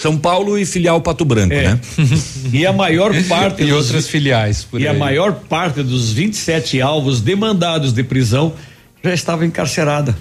São 0.00 0.16
Paulo 0.16 0.58
e 0.58 0.64
filial 0.64 0.98
Pato 1.02 1.26
Branco, 1.26 1.52
é. 1.52 1.74
né? 1.74 1.80
e 2.52 2.64
a 2.64 2.72
maior 2.72 3.12
parte 3.28 3.62
e 3.62 3.66
dos, 3.66 3.86
outras 3.86 4.08
filiais. 4.08 4.66
e 4.72 4.78
aí. 4.78 4.88
a 4.88 4.94
maior 4.94 5.34
parte 5.34 5.82
dos 5.82 6.10
27 6.10 6.80
alvos 6.80 7.20
demandados 7.20 7.92
de 7.92 8.02
prisão 8.02 8.54
já 9.04 9.12
estava 9.12 9.44
encarcerada. 9.44 10.16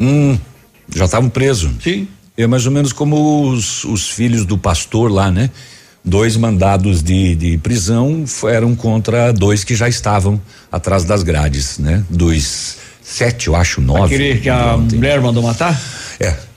Hum, 0.00 0.36
já 0.92 1.04
estavam 1.04 1.28
presos. 1.28 1.70
Sim. 1.82 2.08
É 2.36 2.48
mais 2.48 2.66
ou 2.66 2.72
menos 2.72 2.92
como 2.92 3.48
os, 3.48 3.84
os 3.84 4.10
filhos 4.10 4.44
do 4.44 4.58
pastor 4.58 5.10
lá, 5.10 5.30
né? 5.30 5.50
dois 6.04 6.36
mandados 6.36 7.02
de, 7.02 7.34
de 7.34 7.58
prisão 7.58 8.24
eram 8.50 8.74
contra 8.74 9.32
dois 9.32 9.62
que 9.62 9.74
já 9.74 9.88
estavam 9.88 10.40
atrás 10.72 11.04
das 11.04 11.22
grades, 11.22 11.78
né? 11.78 12.02
Dos 12.08 12.76
sete, 13.02 13.48
eu 13.48 13.54
acho, 13.54 13.80
nove. 13.80 14.14
Aquele 14.14 14.40
que 14.40 14.48
a 14.48 14.74
ontem. 14.74 14.96
mulher 14.96 15.20
mandou 15.20 15.42
matar? 15.42 15.78
É. 16.18 16.47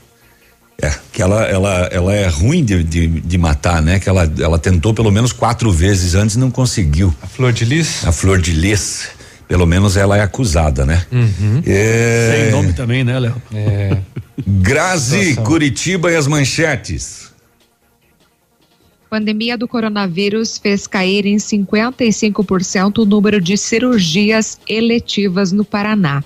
É, 0.82 0.92
que 1.12 1.22
ela, 1.22 1.44
ela, 1.44 1.88
ela 1.92 2.12
é 2.12 2.26
ruim 2.26 2.64
de, 2.64 2.82
de, 2.82 3.06
de, 3.06 3.38
matar, 3.38 3.80
né? 3.80 4.00
Que 4.00 4.08
ela, 4.08 4.30
ela 4.40 4.58
tentou 4.58 4.92
pelo 4.92 5.12
menos 5.12 5.32
quatro 5.32 5.70
vezes 5.70 6.16
antes 6.16 6.34
e 6.34 6.38
não 6.40 6.50
conseguiu. 6.50 7.14
A 7.22 7.26
Flor 7.28 7.52
de 7.52 7.64
Lis? 7.64 8.04
A 8.04 8.10
Flor 8.10 8.40
de 8.40 8.52
Lis. 8.52 9.08
Pelo 9.46 9.64
menos 9.64 9.96
ela 9.96 10.16
é 10.16 10.22
acusada, 10.22 10.84
né? 10.84 11.04
Uhum. 11.12 11.62
É... 11.64 12.42
Sem 12.42 12.50
nome 12.50 12.72
também, 12.72 13.04
né, 13.04 13.18
Léo? 13.18 13.40
É. 13.54 13.96
Grazi, 14.44 15.36
Curitiba 15.36 16.10
e 16.10 16.16
as 16.16 16.26
manchetes 16.26 17.22
pandemia 19.12 19.58
do 19.58 19.68
coronavírus 19.68 20.56
fez 20.56 20.86
cair 20.86 21.26
em 21.26 21.36
55% 21.36 23.00
o 23.00 23.04
número 23.04 23.42
de 23.42 23.58
cirurgias 23.58 24.58
eletivas 24.66 25.52
no 25.52 25.66
Paraná. 25.66 26.24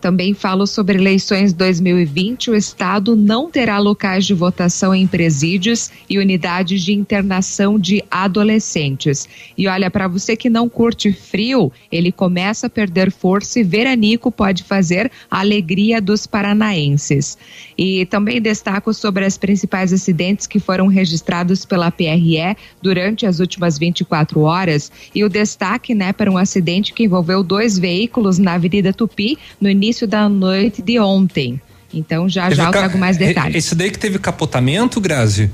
Também 0.00 0.32
falo 0.32 0.64
sobre 0.64 0.96
eleições 0.96 1.52
2020. 1.52 2.50
O 2.50 2.54
Estado 2.54 3.16
não 3.16 3.50
terá 3.50 3.78
locais 3.78 4.24
de 4.24 4.32
votação 4.32 4.94
em 4.94 5.08
presídios 5.08 5.90
e 6.08 6.18
unidades 6.18 6.82
de 6.82 6.92
internação 6.92 7.78
de 7.78 8.04
adolescentes. 8.08 9.28
E 9.56 9.66
olha, 9.66 9.90
para 9.90 10.06
você 10.06 10.36
que 10.36 10.48
não 10.48 10.68
curte 10.68 11.12
frio, 11.12 11.72
ele 11.90 12.12
começa 12.12 12.68
a 12.68 12.70
perder 12.70 13.10
força 13.10 13.58
e 13.58 13.64
veranico 13.64 14.30
pode 14.30 14.62
fazer 14.62 15.10
a 15.28 15.40
alegria 15.40 16.00
dos 16.00 16.26
paranaenses. 16.28 17.36
E 17.76 18.06
também 18.06 18.40
destaco 18.40 18.94
sobre 18.94 19.24
as 19.24 19.36
principais 19.36 19.92
acidentes 19.92 20.46
que 20.46 20.60
foram 20.60 20.86
registrados 20.86 21.64
pela 21.64 21.90
PRE 21.90 22.56
durante 22.80 23.26
as 23.26 23.40
últimas 23.40 23.76
24 23.78 24.40
horas. 24.42 24.92
E 25.12 25.24
o 25.24 25.28
destaque, 25.28 25.92
né, 25.92 26.12
para 26.12 26.30
um 26.30 26.38
acidente 26.38 26.92
que 26.92 27.02
envolveu 27.02 27.42
dois 27.42 27.76
veículos 27.76 28.38
na 28.38 28.54
Avenida 28.54 28.92
Tupi 28.92 29.36
no 29.60 29.68
início 29.68 29.87
início 29.88 30.06
da 30.06 30.28
noite 30.28 30.82
de 30.82 30.98
ontem. 30.98 31.60
Então 31.92 32.28
já 32.28 32.44
teve 32.44 32.56
já 32.56 32.66
eu 32.66 32.70
trago 32.70 32.98
mais 32.98 33.16
detalhes. 33.16 33.56
Esse 33.56 33.74
daí 33.74 33.90
que 33.90 33.98
teve 33.98 34.18
capotamento, 34.18 35.00
Grazi? 35.00 35.50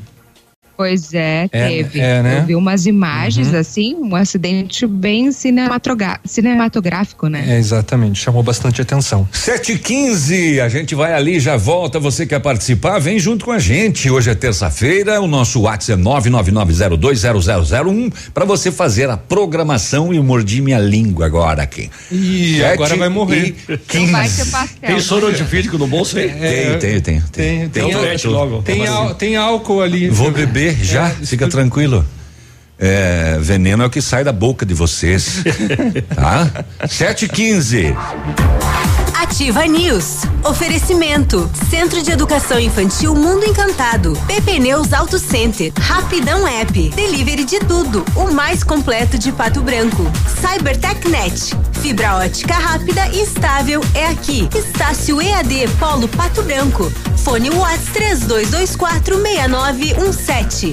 Pois 0.76 1.14
é, 1.14 1.48
é 1.52 1.68
teve. 1.68 2.00
É, 2.00 2.22
né? 2.22 2.40
Eu 2.40 2.46
vi 2.46 2.56
umas 2.56 2.84
imagens 2.84 3.52
uhum. 3.52 3.58
assim, 3.58 3.94
um 3.94 4.16
acidente 4.16 4.84
bem 4.86 5.30
cinematográfico, 5.30 7.28
né? 7.28 7.44
É, 7.48 7.58
exatamente, 7.58 8.18
chamou 8.18 8.42
bastante 8.42 8.82
atenção. 8.82 9.28
7h15, 9.32 10.60
a 10.60 10.68
gente 10.68 10.96
vai 10.96 11.14
ali, 11.14 11.38
já 11.38 11.56
volta. 11.56 12.00
Você 12.00 12.26
quer 12.26 12.40
participar? 12.40 12.98
Vem 12.98 13.20
junto 13.20 13.44
com 13.44 13.52
a 13.52 13.58
gente. 13.58 14.10
Hoje 14.10 14.30
é 14.30 14.34
terça-feira, 14.34 15.20
o 15.20 15.28
nosso 15.28 15.60
WhatsApp 15.60 16.00
é 16.00 16.04
999020001 16.04 18.12
para 18.32 18.44
você 18.44 18.72
fazer 18.72 19.08
a 19.10 19.16
programação 19.16 20.12
e 20.12 20.18
mordi 20.18 20.60
minha 20.60 20.80
língua 20.80 21.26
agora 21.26 21.62
aqui. 21.62 21.88
E 22.10 22.64
agora 22.64 22.96
vai 22.96 23.08
morrer. 23.08 23.54
Não 23.68 24.06
vai 24.08 24.28
ter 24.28 24.46
pastel. 24.46 24.88
Tem 24.88 24.98
soro 25.00 25.28
antifídico 25.28 25.78
no 25.78 25.86
bolso 25.86 26.18
aí? 26.18 26.28
É, 26.28 26.76
tem, 26.78 27.00
tem, 27.00 27.00
tem. 27.00 27.00
Tem, 27.00 27.20
tem, 27.68 27.70
tem, 27.70 27.84
tem, 28.64 28.64
tem, 28.64 29.14
tem 29.14 29.36
álcool 29.36 29.80
ali. 29.80 30.08
Vou 30.08 30.30
beber 30.30 30.63
beber 30.64 30.84
já, 30.84 31.08
é, 31.08 31.10
fica 31.10 31.48
tranquilo. 31.48 32.04
É, 32.78 33.38
veneno 33.40 33.82
é 33.82 33.86
o 33.86 33.90
que 33.90 34.00
sai 34.00 34.24
da 34.24 34.32
boca 34.32 34.64
de 34.64 34.74
vocês. 34.74 35.42
tá? 36.14 36.64
7 36.88 37.28
15 37.28 37.94
Ativa 39.14 39.64
News. 39.66 40.22
Oferecimento. 40.44 41.50
Centro 41.70 42.02
de 42.02 42.10
Educação 42.10 42.58
Infantil 42.58 43.14
Mundo 43.14 43.44
Encantado. 43.44 44.18
PP 44.26 44.58
Neus 44.58 44.92
Auto 44.92 45.18
Center. 45.18 45.72
Rapidão 45.78 46.46
App. 46.46 46.90
Delivery 46.90 47.44
de 47.44 47.60
tudo. 47.60 48.04
O 48.16 48.30
mais 48.32 48.64
completo 48.64 49.16
de 49.16 49.30
Pato 49.32 49.62
Branco. 49.62 50.04
CyberTechNet. 50.40 51.54
Fibra 51.80 52.16
ótica 52.16 52.54
rápida 52.54 53.06
e 53.08 53.22
estável 53.22 53.80
é 53.94 54.08
aqui. 54.08 54.48
Estácio 54.54 55.22
EAD 55.22 55.68
Polo 55.78 56.08
Pato 56.08 56.42
Branco. 56.42 56.90
Fone 57.16 57.50
Watts 57.50 57.86
3224 57.92 59.16
6917. 59.20 60.72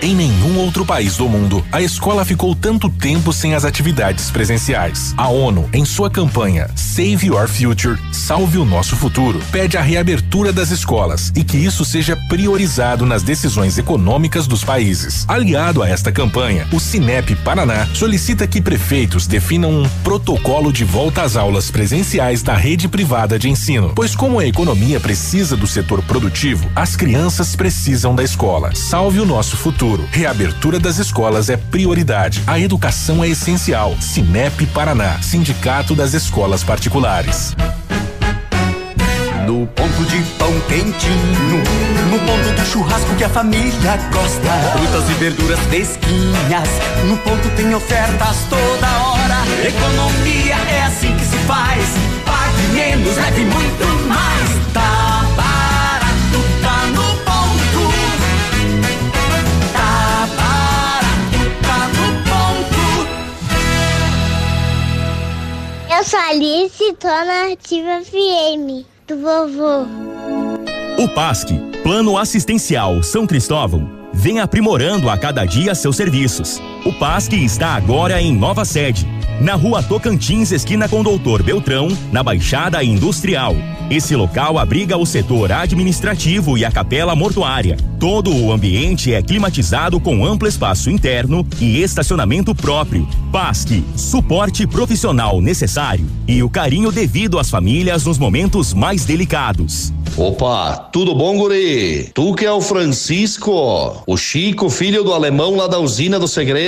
Em 0.00 0.14
nenhum 0.14 0.58
outro 0.58 0.86
país 0.86 1.16
do 1.16 1.28
mundo, 1.28 1.64
a 1.72 1.82
escola 1.82 2.24
ficou 2.24 2.54
tanto 2.54 2.88
tempo 2.88 3.32
sem 3.32 3.54
as 3.54 3.64
atividades 3.64 4.30
presenciais. 4.30 5.12
A 5.16 5.26
ONU, 5.28 5.68
em 5.72 5.84
sua 5.84 6.08
campanha 6.08 6.70
Save 6.76 7.26
Your 7.26 7.48
Future, 7.48 7.98
Salve 8.12 8.58
o 8.58 8.64
Nosso 8.64 8.94
Futuro, 8.94 9.40
pede 9.50 9.76
a 9.76 9.82
reabertura 9.82 10.52
das 10.52 10.70
escolas 10.70 11.32
e 11.34 11.42
que 11.42 11.56
isso 11.56 11.84
seja 11.84 12.16
priorizado 12.28 13.04
nas 13.04 13.24
decisões 13.24 13.76
econômicas 13.76 14.46
dos 14.46 14.62
países. 14.62 15.24
Aliado 15.26 15.82
a 15.82 15.88
esta 15.88 16.12
campanha, 16.12 16.68
o 16.72 16.78
Cinep 16.78 17.34
Paraná 17.36 17.88
solicita 17.92 18.46
que 18.46 18.62
prefeitos 18.62 19.26
definam 19.26 19.82
um 19.82 19.88
protocolo 20.04 20.72
de 20.72 20.84
volta 20.84 21.22
às 21.22 21.36
aulas 21.36 21.72
presenciais 21.72 22.40
da 22.40 22.54
rede 22.54 22.86
privada 22.86 23.36
de 23.36 23.48
ensino, 23.48 23.92
pois 23.96 24.14
como 24.14 24.38
a 24.38 24.46
economia 24.46 25.00
precisa 25.00 25.56
do 25.56 25.66
setor 25.66 26.02
produtivo, 26.02 26.70
as 26.76 26.94
crianças 26.94 27.56
precisam 27.56 28.14
da 28.14 28.22
escola. 28.22 28.70
Salve 28.76 29.18
o 29.18 29.26
nosso 29.26 29.56
futuro 29.56 29.87
futuro. 29.88 30.08
Reabertura 30.12 30.78
das 30.78 30.98
escolas 30.98 31.48
é 31.48 31.56
prioridade. 31.56 32.42
A 32.46 32.58
educação 32.58 33.24
é 33.24 33.28
essencial. 33.28 33.96
Cinep 34.00 34.66
Paraná, 34.66 35.20
Sindicato 35.22 35.94
das 35.94 36.12
Escolas 36.12 36.62
Particulares. 36.62 37.56
No 39.46 39.66
ponto 39.68 40.04
de 40.04 40.22
pão 40.38 40.52
quentinho. 40.68 41.62
No 42.10 42.18
ponto 42.20 42.52
do 42.54 42.66
churrasco 42.66 43.14
que 43.16 43.24
a 43.24 43.28
família 43.30 43.96
gosta. 44.12 44.52
Frutas 44.72 45.08
e 45.08 45.14
verduras 45.14 45.58
fresquinhas. 45.60 46.68
No 47.06 47.16
ponto 47.18 47.48
tem 47.56 47.74
ofertas 47.74 48.36
toda 48.50 48.86
hora. 48.86 49.66
Economia 49.66 50.54
é 50.54 50.82
assim 50.82 51.14
que 51.16 51.24
se 51.24 51.38
faz. 51.46 51.84
Pague 52.26 52.74
menos, 52.74 53.16
leve 53.16 53.44
muito 53.44 54.08
mais. 54.08 54.72
Tá 54.74 54.97
sou 66.08 66.18
Alice, 66.20 66.94
tô 66.98 67.06
na 67.06 67.52
Ativa 67.52 68.00
FM 68.02 68.82
do 69.06 69.20
vovô. 69.20 69.84
O 70.98 71.06
PASC, 71.10 71.50
Plano 71.82 72.16
Assistencial 72.16 73.02
São 73.02 73.26
Cristóvão, 73.26 74.08
vem 74.14 74.40
aprimorando 74.40 75.10
a 75.10 75.18
cada 75.18 75.44
dia 75.44 75.74
seus 75.74 75.96
serviços. 75.96 76.62
O 76.84 76.92
PASC 76.92 77.32
está 77.32 77.74
agora 77.74 78.20
em 78.22 78.32
nova 78.32 78.64
sede, 78.64 79.06
na 79.40 79.54
rua 79.54 79.82
Tocantins, 79.82 80.52
esquina 80.52 80.88
com 80.88 81.02
Doutor 81.02 81.42
Beltrão, 81.42 81.88
na 82.12 82.22
Baixada 82.22 82.82
Industrial. 82.82 83.54
Esse 83.90 84.14
local 84.14 84.58
abriga 84.58 84.96
o 84.98 85.06
setor 85.06 85.50
administrativo 85.50 86.58
e 86.58 86.64
a 86.64 86.70
capela 86.70 87.16
mortuária. 87.16 87.76
Todo 87.98 88.34
o 88.34 88.52
ambiente 88.52 89.14
é 89.14 89.22
climatizado 89.22 89.98
com 89.98 90.26
amplo 90.26 90.46
espaço 90.46 90.90
interno 90.90 91.46
e 91.60 91.80
estacionamento 91.82 92.54
próprio. 92.54 93.08
PASC, 93.32 93.82
suporte 93.96 94.66
profissional 94.66 95.40
necessário 95.40 96.06
e 96.26 96.42
o 96.42 96.50
carinho 96.50 96.92
devido 96.92 97.38
às 97.38 97.48
famílias 97.48 98.04
nos 98.04 98.18
momentos 98.18 98.74
mais 98.74 99.04
delicados. 99.04 99.92
Opa, 100.16 100.88
tudo 100.92 101.14
bom, 101.14 101.38
guri? 101.38 102.10
Tu 102.12 102.34
que 102.34 102.44
é 102.44 102.50
o 102.50 102.60
Francisco, 102.60 104.02
o 104.04 104.16
Chico, 104.16 104.68
filho 104.68 105.04
do 105.04 105.12
alemão 105.12 105.54
lá 105.54 105.68
da 105.68 105.78
usina 105.78 106.18
do 106.18 106.26
segredo. 106.26 106.67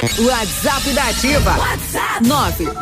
WhatsApp 0.00 0.94
da 0.94 1.08
Ativa. 1.08 1.50
WhatsApp 1.58 2.24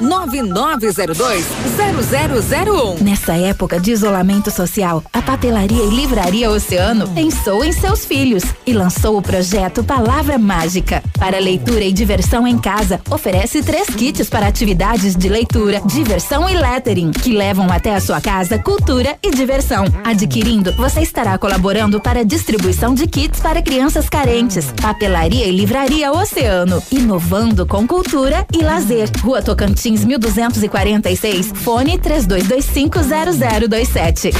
999020001. 0.01 3.01
Nessa 3.01 3.33
época 3.33 3.81
de 3.81 3.91
isolamento 3.91 4.53
social, 4.53 5.03
a 5.13 5.21
papelaria 5.21 5.83
e 5.83 5.91
livraria 5.91 6.49
Oceano 6.49 7.09
pensou 7.09 7.65
em 7.65 7.73
seus 7.73 8.05
filhos 8.05 8.45
e 8.65 8.73
lançou 8.73 9.19
o 9.19 9.23
projeto 9.23 9.83
Palavra 9.83 10.39
Mágica. 10.39 11.03
Para 11.19 11.41
leitura 11.41 11.83
e 11.83 11.93
diversão 11.93 12.47
em 12.47 12.57
casa, 12.57 13.01
oferece 13.11 13.65
três 13.65 13.89
kits 13.89 14.31
para 14.31 14.47
atividades 14.47 15.17
de 15.17 15.29
leitura, 15.29 15.83
diversão 15.87 16.49
e 16.49 16.55
lettering, 16.55 17.11
que 17.11 17.33
levam 17.33 17.69
até 17.73 17.97
a 17.97 18.01
sua 18.01 18.21
casa 18.21 18.61
cultura 18.61 19.19
e 19.25 19.33
diversão. 19.33 19.87
Adquirindo, 20.05 20.73
você 20.75 21.01
estará 21.01 21.37
colaborando 21.37 22.01
para 22.01 22.21
a 22.21 22.25
distribuição 22.25 22.95
de 22.95 23.09
kits 23.09 23.41
para 23.41 23.61
crianças 23.61 24.09
carentes. 24.09 24.73
Papelaria 24.81 25.47
e 25.47 25.51
livraria 25.51 26.13
Oceano. 26.13 26.81
Inovando 27.09 27.65
com 27.65 27.87
cultura 27.87 28.47
e 28.53 28.63
lazer. 28.63 29.09
Rua 29.23 29.41
Tocantins, 29.41 30.05
1246. 30.05 31.53
Fone 31.55 31.99
32250027. 31.99 34.35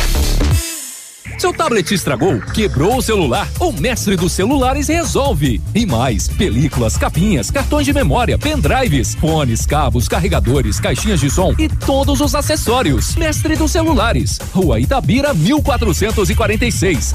Seu 1.39 1.55
tablet 1.55 1.95
estragou? 1.95 2.39
Quebrou 2.53 2.99
o 2.99 3.03
celular? 3.03 3.49
O 3.59 3.73
mestre 3.73 4.17
dos 4.17 4.33
celulares 4.33 4.89
resolve. 4.89 5.63
E 5.75 5.87
mais: 5.87 6.29
películas, 6.29 6.99
capinhas, 6.99 7.51
cartões 7.51 7.87
de 7.87 7.95
memória, 7.95 8.37
pendrives, 8.37 9.15
fones, 9.15 9.65
cabos, 9.65 10.07
carregadores, 10.07 10.79
caixinhas 10.79 11.21
de 11.21 11.31
som 11.31 11.55
e 11.59 11.71
todos 11.71 12.21
os 12.21 12.35
acessórios. 12.35 13.17
Mestre 13.17 13.57
dos 13.57 13.71
celulares. 13.71 14.39
Rua 14.53 14.79
Itabira, 14.79 15.33
1446. 15.33 17.15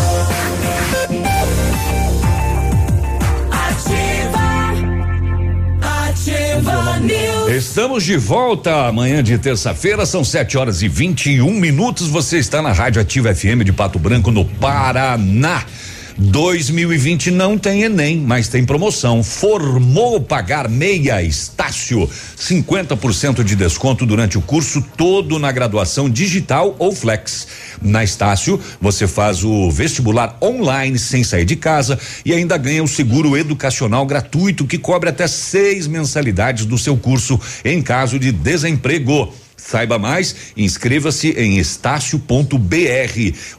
Ativa 5.82 7.00
News. 7.00 7.52
Estamos 7.52 8.04
de 8.04 8.16
volta 8.16 8.88
amanhã 8.88 9.24
de 9.24 9.38
terça-feira, 9.38 10.06
são 10.06 10.24
7 10.24 10.58
horas 10.58 10.82
e 10.82 10.88
21 10.88 11.52
minutos. 11.52 12.08
Você 12.08 12.38
está 12.38 12.62
na 12.62 12.72
Rádio 12.72 13.02
Ativa 13.02 13.34
FM 13.34 13.64
de 13.66 13.74
Pato 13.74 13.98
Branco, 13.98 14.32
no 14.32 14.46
Paraná. 14.46 15.64
2020 16.18 17.32
não 17.32 17.58
tem 17.58 17.84
Enem, 17.84 18.18
mas 18.18 18.48
tem 18.48 18.66
promoção. 18.66 19.24
Formou 19.24 20.22
pagar 20.22 20.70
meia 20.70 21.22
Estácio, 21.22 22.10
50% 22.38 23.44
de 23.44 23.56
desconto 23.56 24.06
durante 24.06 24.38
o 24.38 24.42
curso 24.42 24.82
todo 24.98 25.40
na 25.40 25.52
graduação 25.52 26.10
digital 26.10 26.76
ou 26.80 26.94
flex. 26.94 27.48
Na 27.82 28.04
Estácio, 28.04 28.60
você 28.80 29.08
faz 29.08 29.44
o 29.44 29.72
vestibular 29.72 30.38
online 30.42 31.00
sem 31.00 31.24
sair 31.24 31.46
de 31.46 31.56
casa 31.56 31.98
e 32.26 32.34
ainda 32.34 32.58
ganha 32.58 32.84
o 32.84 32.88
seguro 32.88 33.38
educacional 33.38 34.06
gratuito 34.06 34.66
que 34.66 34.78
cobre 34.78 35.10
até 35.10 35.28
seis 35.28 35.88
mensalidades 35.88 36.66
do 36.66 36.78
seu 36.78 36.98
curso 36.98 37.40
em 37.64 37.82
caso 37.82 38.20
de 38.20 38.32
desemprego. 38.32 39.34
Saiba 39.64 40.00
mais, 40.00 40.36
inscreva-se 40.58 41.30
em 41.32 41.60
estácio.br 41.60 42.58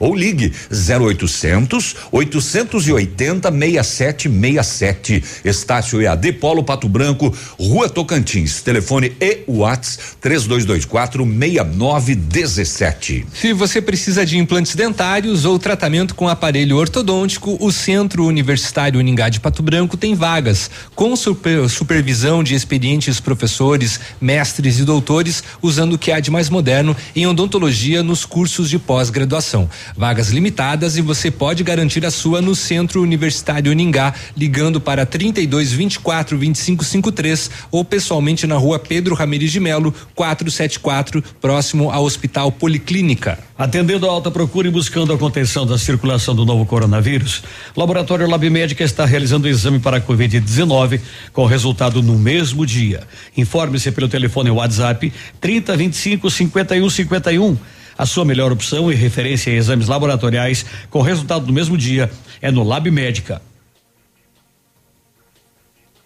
ou 0.01 0.15
ligue 0.15 0.53
0800 0.71 1.97
880 2.11 3.51
6767. 3.51 5.25
Estácio 5.45 6.03
EAD 6.03 6.33
Polo 6.35 6.65
Pato 6.65 6.89
Branco, 6.89 7.35
Rua 7.59 7.89
Tocantins. 7.89 8.63
Telefone 8.63 9.13
e 9.21 9.45
Whats 9.47 10.17
3224 10.21 11.25
6917. 11.25 13.27
Se 13.33 13.53
você 13.53 13.81
precisa 13.81 14.27
de 14.27 14.37
implantes 14.37 14.75
dentários 14.75 15.45
ou 15.45 15.59
tratamento 15.59 16.15
com 16.15 16.29
aparelho 16.29 16.77
ortodôntico, 16.77 17.57
o 17.61 17.71
Centro 17.71 18.27
Universitário 18.27 18.99
Uningá 18.99 19.29
de 19.29 19.41
Pato 19.41 19.63
Branco 19.63 19.97
tem 19.97 20.15
vagas. 20.15 20.71
Com 20.95 21.15
super, 21.15 21.69
supervisão 21.69 22.43
de 22.43 22.55
experientes 22.55 23.21
professores, 23.21 24.01
mestres 24.21 24.79
e 24.79 24.85
doutores, 24.85 25.43
usando 25.63 25.92
o 25.95 25.99
que 25.99 26.13
há 26.13 26.21
de 26.21 26.31
mais 26.31 26.49
moderno 26.49 26.97
em 27.15 27.27
odontologia 27.27 28.03
nos 28.03 28.25
cursos 28.25 28.69
de 28.69 28.79
pós-graduação. 28.79 29.69
Vagas 29.97 30.31
limitadas 30.31 30.97
e 30.97 31.03
você 31.03 31.31
pode 31.31 31.63
garantir 31.63 32.05
a 32.05 32.11
sua 32.11 32.41
no 32.41 32.55
Centro 32.55 33.03
Universitário 33.03 33.73
Uningá, 33.73 34.15
ligando 34.37 34.81
para 34.81 35.05
32 35.05 35.73
24 35.73 36.37
25 36.39 36.85
53 36.85 37.51
ou 37.71 37.85
pessoalmente 37.85 38.47
na 38.47 38.57
rua 38.57 38.79
Pedro 38.79 39.15
Ramirez 39.15 39.53
de 39.53 39.61
Melo, 39.61 39.95
474, 40.15 41.23
próximo 41.41 41.91
ao 41.91 42.05
Hospital 42.05 42.51
Policlínica. 42.53 43.39
Atendendo 43.57 44.09
a 44.09 44.11
alta 44.11 44.29
procura 44.31 44.67
e 44.67 44.71
buscando 44.71 45.13
a 45.13 45.19
contenção 45.19 45.65
da 45.65 45.79
circulação 45.79 46.35
do 46.35 46.45
novo 46.45 46.67
coronavírus, 46.67 47.45
o 47.77 47.79
Laboratório 47.79 48.29
Lab 48.29 48.51
Médica 48.51 48.83
está 48.83 49.05
realizando 49.05 49.45
o 49.45 49.49
exame 49.49 49.79
para 49.79 49.99
a 49.99 50.01
Covid-19 50.01 51.01
com 51.33 51.47
resultado 51.47 52.03
no 52.03 52.19
mesmo 52.19 52.67
dia. 52.67 53.07
Informe-se 53.37 53.93
pelo 53.93 54.09
telefone 54.09 54.51
WhatsApp 54.51 55.13
30 55.41 55.77
25 55.83 56.31
51 56.31 56.91
51. 56.91 57.57
A 57.99 58.07
sua 58.07 58.25
melhor 58.25 58.53
opção 58.53 58.91
e 58.91 58.95
referência 58.95 59.51
em 59.51 59.57
exames 59.57 59.89
laboratoriais 59.89 60.65
com 60.89 61.03
resultado 61.03 61.47
no 61.47 61.53
mesmo 61.53 61.77
dia 61.77 62.11
é 62.41 62.51
no 62.51 62.63
Lab 62.63 62.91
Médica. 62.91 63.43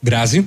Grazi. 0.03 0.47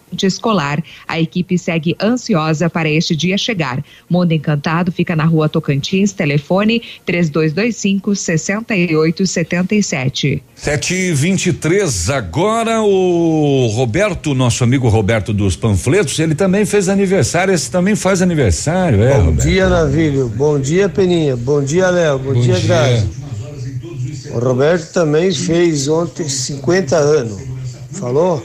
escolar. 0.21 0.81
A 1.07 1.19
equipe 1.19 1.57
segue 1.57 1.95
ansiosa 2.01 2.69
para 2.69 2.89
este 2.89 3.15
dia 3.15 3.37
chegar. 3.37 3.83
Mundo 4.09 4.31
Encantado 4.31 4.91
fica 4.91 5.15
na 5.15 5.25
rua 5.25 5.49
Tocantins, 5.49 6.13
telefone 6.13 6.81
3225 7.05 8.15
6877. 8.15 10.41
723 10.55 12.09
agora 12.09 12.81
o 12.81 13.67
Roberto, 13.73 14.33
nosso 14.33 14.63
amigo 14.63 14.87
Roberto 14.89 15.33
dos 15.33 15.55
panfletos, 15.55 16.19
ele 16.19 16.35
também 16.35 16.65
fez 16.65 16.89
aniversário, 16.89 17.53
esse 17.53 17.69
também 17.69 17.95
faz 17.95 18.21
aniversário, 18.21 19.03
é, 19.03 19.17
Bom 19.17 19.25
Roberto? 19.25 19.47
dia, 19.47 19.69
Navílio. 19.69 20.29
Bom 20.29 20.59
dia, 20.59 20.89
Peninha. 20.89 21.35
Bom 21.35 21.63
dia, 21.63 21.89
Léo. 21.89 22.19
Bom, 22.19 22.33
Bom 22.33 22.41
dia, 22.41 22.55
dia. 22.55 22.67
Grazi. 22.67 23.09
O 24.33 24.39
Roberto 24.39 24.93
também 24.93 25.31
fez 25.33 25.87
ontem 25.87 26.27
50 26.29 26.95
anos. 26.95 27.41
Falou? 27.91 28.43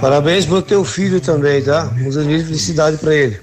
Parabéns 0.00 0.44
pro 0.44 0.60
teu 0.62 0.84
filho 0.84 1.20
também, 1.20 1.62
tá? 1.62 1.90
Muita 1.96 2.22
felicidade 2.22 2.96
pra 2.98 3.14
ele. 3.14 3.38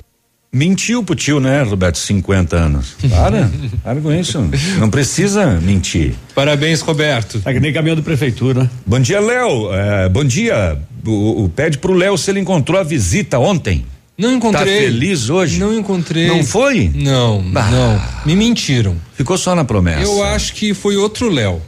Mentiu 0.55 1.03
pro 1.03 1.15
tio, 1.15 1.39
né, 1.39 1.63
Roberto? 1.63 1.97
50 1.97 2.55
anos. 2.55 2.95
Para, 3.09 3.49
para 3.83 3.99
com 3.99 4.13
isso. 4.13 4.39
Não 4.77 4.87
precisa 4.87 5.47
mentir. 5.59 6.13
Parabéns, 6.35 6.79
Roberto. 6.81 7.41
É 7.43 7.53
que 7.53 7.59
nem 7.59 7.73
caminhão 7.73 7.95
de 7.95 8.03
prefeitura. 8.03 8.69
Bom 8.85 8.99
dia, 8.99 9.19
Léo. 9.19 9.73
É, 9.73 10.07
bom 10.09 10.23
dia. 10.23 10.77
O, 11.05 11.45
o- 11.45 11.49
pede 11.49 11.79
pro 11.79 11.93
Léo 11.93 12.15
se 12.19 12.29
ele 12.29 12.39
encontrou 12.39 12.79
a 12.79 12.83
visita 12.83 13.39
ontem. 13.39 13.83
Não 14.15 14.31
encontrei. 14.33 14.63
Tá 14.75 14.81
feliz 14.83 15.27
hoje? 15.27 15.59
Não 15.59 15.73
encontrei. 15.75 16.27
Não 16.27 16.43
foi? 16.43 16.91
Não, 16.93 17.41
não. 17.41 18.01
Me 18.23 18.35
mentiram. 18.35 18.95
Ficou 19.15 19.39
só 19.39 19.55
na 19.55 19.65
promessa. 19.65 20.03
Eu 20.03 20.23
acho 20.23 20.53
que 20.53 20.75
foi 20.75 20.95
outro 20.97 21.29
Léo. 21.31 21.59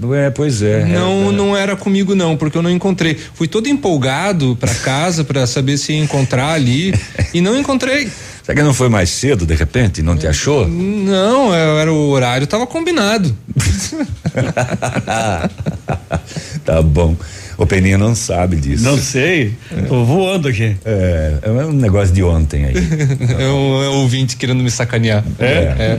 É, 0.00 0.30
pois 0.30 0.62
é. 0.62 0.84
Não, 0.84 1.32
não 1.32 1.56
era 1.56 1.74
comigo 1.74 2.14
não, 2.14 2.36
porque 2.36 2.56
eu 2.56 2.62
não 2.62 2.70
encontrei. 2.70 3.18
Fui 3.34 3.48
todo 3.48 3.68
empolgado 3.68 4.56
pra 4.60 4.72
casa 4.72 5.24
pra 5.24 5.44
saber 5.44 5.76
se 5.76 5.92
ia 5.92 5.98
encontrar 5.98 6.52
ali 6.52 6.94
e 7.34 7.40
não 7.40 7.58
encontrei. 7.58 8.08
Será 8.44 8.54
que 8.54 8.62
não 8.62 8.72
foi 8.72 8.88
mais 8.88 9.10
cedo, 9.10 9.44
de 9.44 9.56
repente? 9.56 10.00
Não 10.00 10.16
te 10.16 10.28
achou? 10.28 10.68
Não, 10.68 11.52
é, 11.52 11.80
era 11.80 11.92
o 11.92 12.10
horário, 12.10 12.46
tava 12.46 12.64
combinado. 12.64 13.36
tá 16.64 16.80
bom. 16.80 17.16
O 17.58 17.66
Peninha 17.66 17.98
não 17.98 18.14
sabe 18.14 18.54
disso. 18.56 18.84
Não 18.84 18.96
sei. 18.96 19.52
Tô 19.88 20.04
voando 20.04 20.46
aqui. 20.46 20.76
É, 20.84 21.38
é 21.42 21.50
um 21.50 21.72
negócio 21.72 22.14
de 22.14 22.22
ontem 22.22 22.64
aí. 22.66 22.74
É 23.38 23.48
um, 23.48 23.82
é 23.82 23.88
um 23.90 24.00
ouvinte 24.00 24.36
querendo 24.36 24.62
me 24.62 24.70
sacanear. 24.70 25.24
É? 25.40 25.98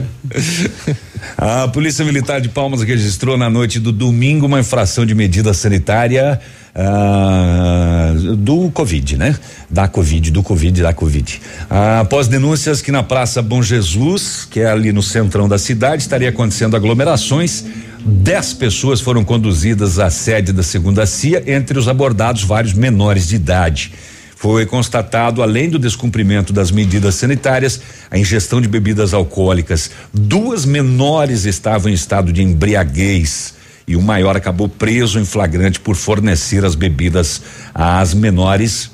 A 1.36 1.68
Polícia 1.68 2.04
Militar 2.04 2.40
de 2.40 2.48
Palmas 2.48 2.82
registrou 2.82 3.36
na 3.36 3.50
noite 3.50 3.78
do 3.78 3.92
domingo 3.92 4.46
uma 4.46 4.60
infração 4.60 5.04
de 5.04 5.14
medida 5.14 5.52
sanitária 5.52 6.40
ah, 6.74 8.14
do 8.38 8.70
Covid, 8.70 9.16
né? 9.16 9.36
Da 9.68 9.88
Covid, 9.88 10.30
do 10.30 10.42
Covid, 10.42 10.82
da 10.82 10.92
Covid. 10.92 11.40
Ah, 11.68 12.00
após 12.00 12.28
denúncias 12.28 12.80
que 12.80 12.92
na 12.92 13.02
Praça 13.02 13.42
Bom 13.42 13.62
Jesus, 13.62 14.46
que 14.50 14.60
é 14.60 14.70
ali 14.70 14.92
no 14.92 15.02
centrão 15.02 15.48
da 15.48 15.58
cidade, 15.58 16.02
estaria 16.02 16.28
acontecendo 16.28 16.76
aglomerações. 16.76 17.64
Dez 18.04 18.54
pessoas 18.54 19.00
foram 19.00 19.22
conduzidas 19.22 19.98
à 19.98 20.08
sede 20.08 20.52
da 20.52 20.62
segunda 20.62 21.04
CIA, 21.04 21.42
entre 21.46 21.78
os 21.78 21.86
abordados 21.86 22.42
vários 22.42 22.72
menores 22.72 23.28
de 23.28 23.36
idade. 23.36 23.92
Foi 24.36 24.64
constatado, 24.64 25.42
além 25.42 25.68
do 25.68 25.78
descumprimento 25.78 26.50
das 26.50 26.70
medidas 26.70 27.16
sanitárias, 27.16 27.78
a 28.10 28.16
ingestão 28.16 28.58
de 28.58 28.68
bebidas 28.68 29.12
alcoólicas. 29.12 29.90
Duas 30.14 30.64
menores 30.64 31.44
estavam 31.44 31.90
em 31.90 31.94
estado 31.94 32.32
de 32.32 32.42
embriaguez 32.42 33.54
e 33.86 33.96
o 33.96 34.00
maior 34.00 34.34
acabou 34.36 34.66
preso 34.66 35.18
em 35.18 35.26
flagrante 35.26 35.78
por 35.78 35.94
fornecer 35.94 36.64
as 36.64 36.74
bebidas 36.74 37.42
às 37.74 38.14
menores. 38.14 38.90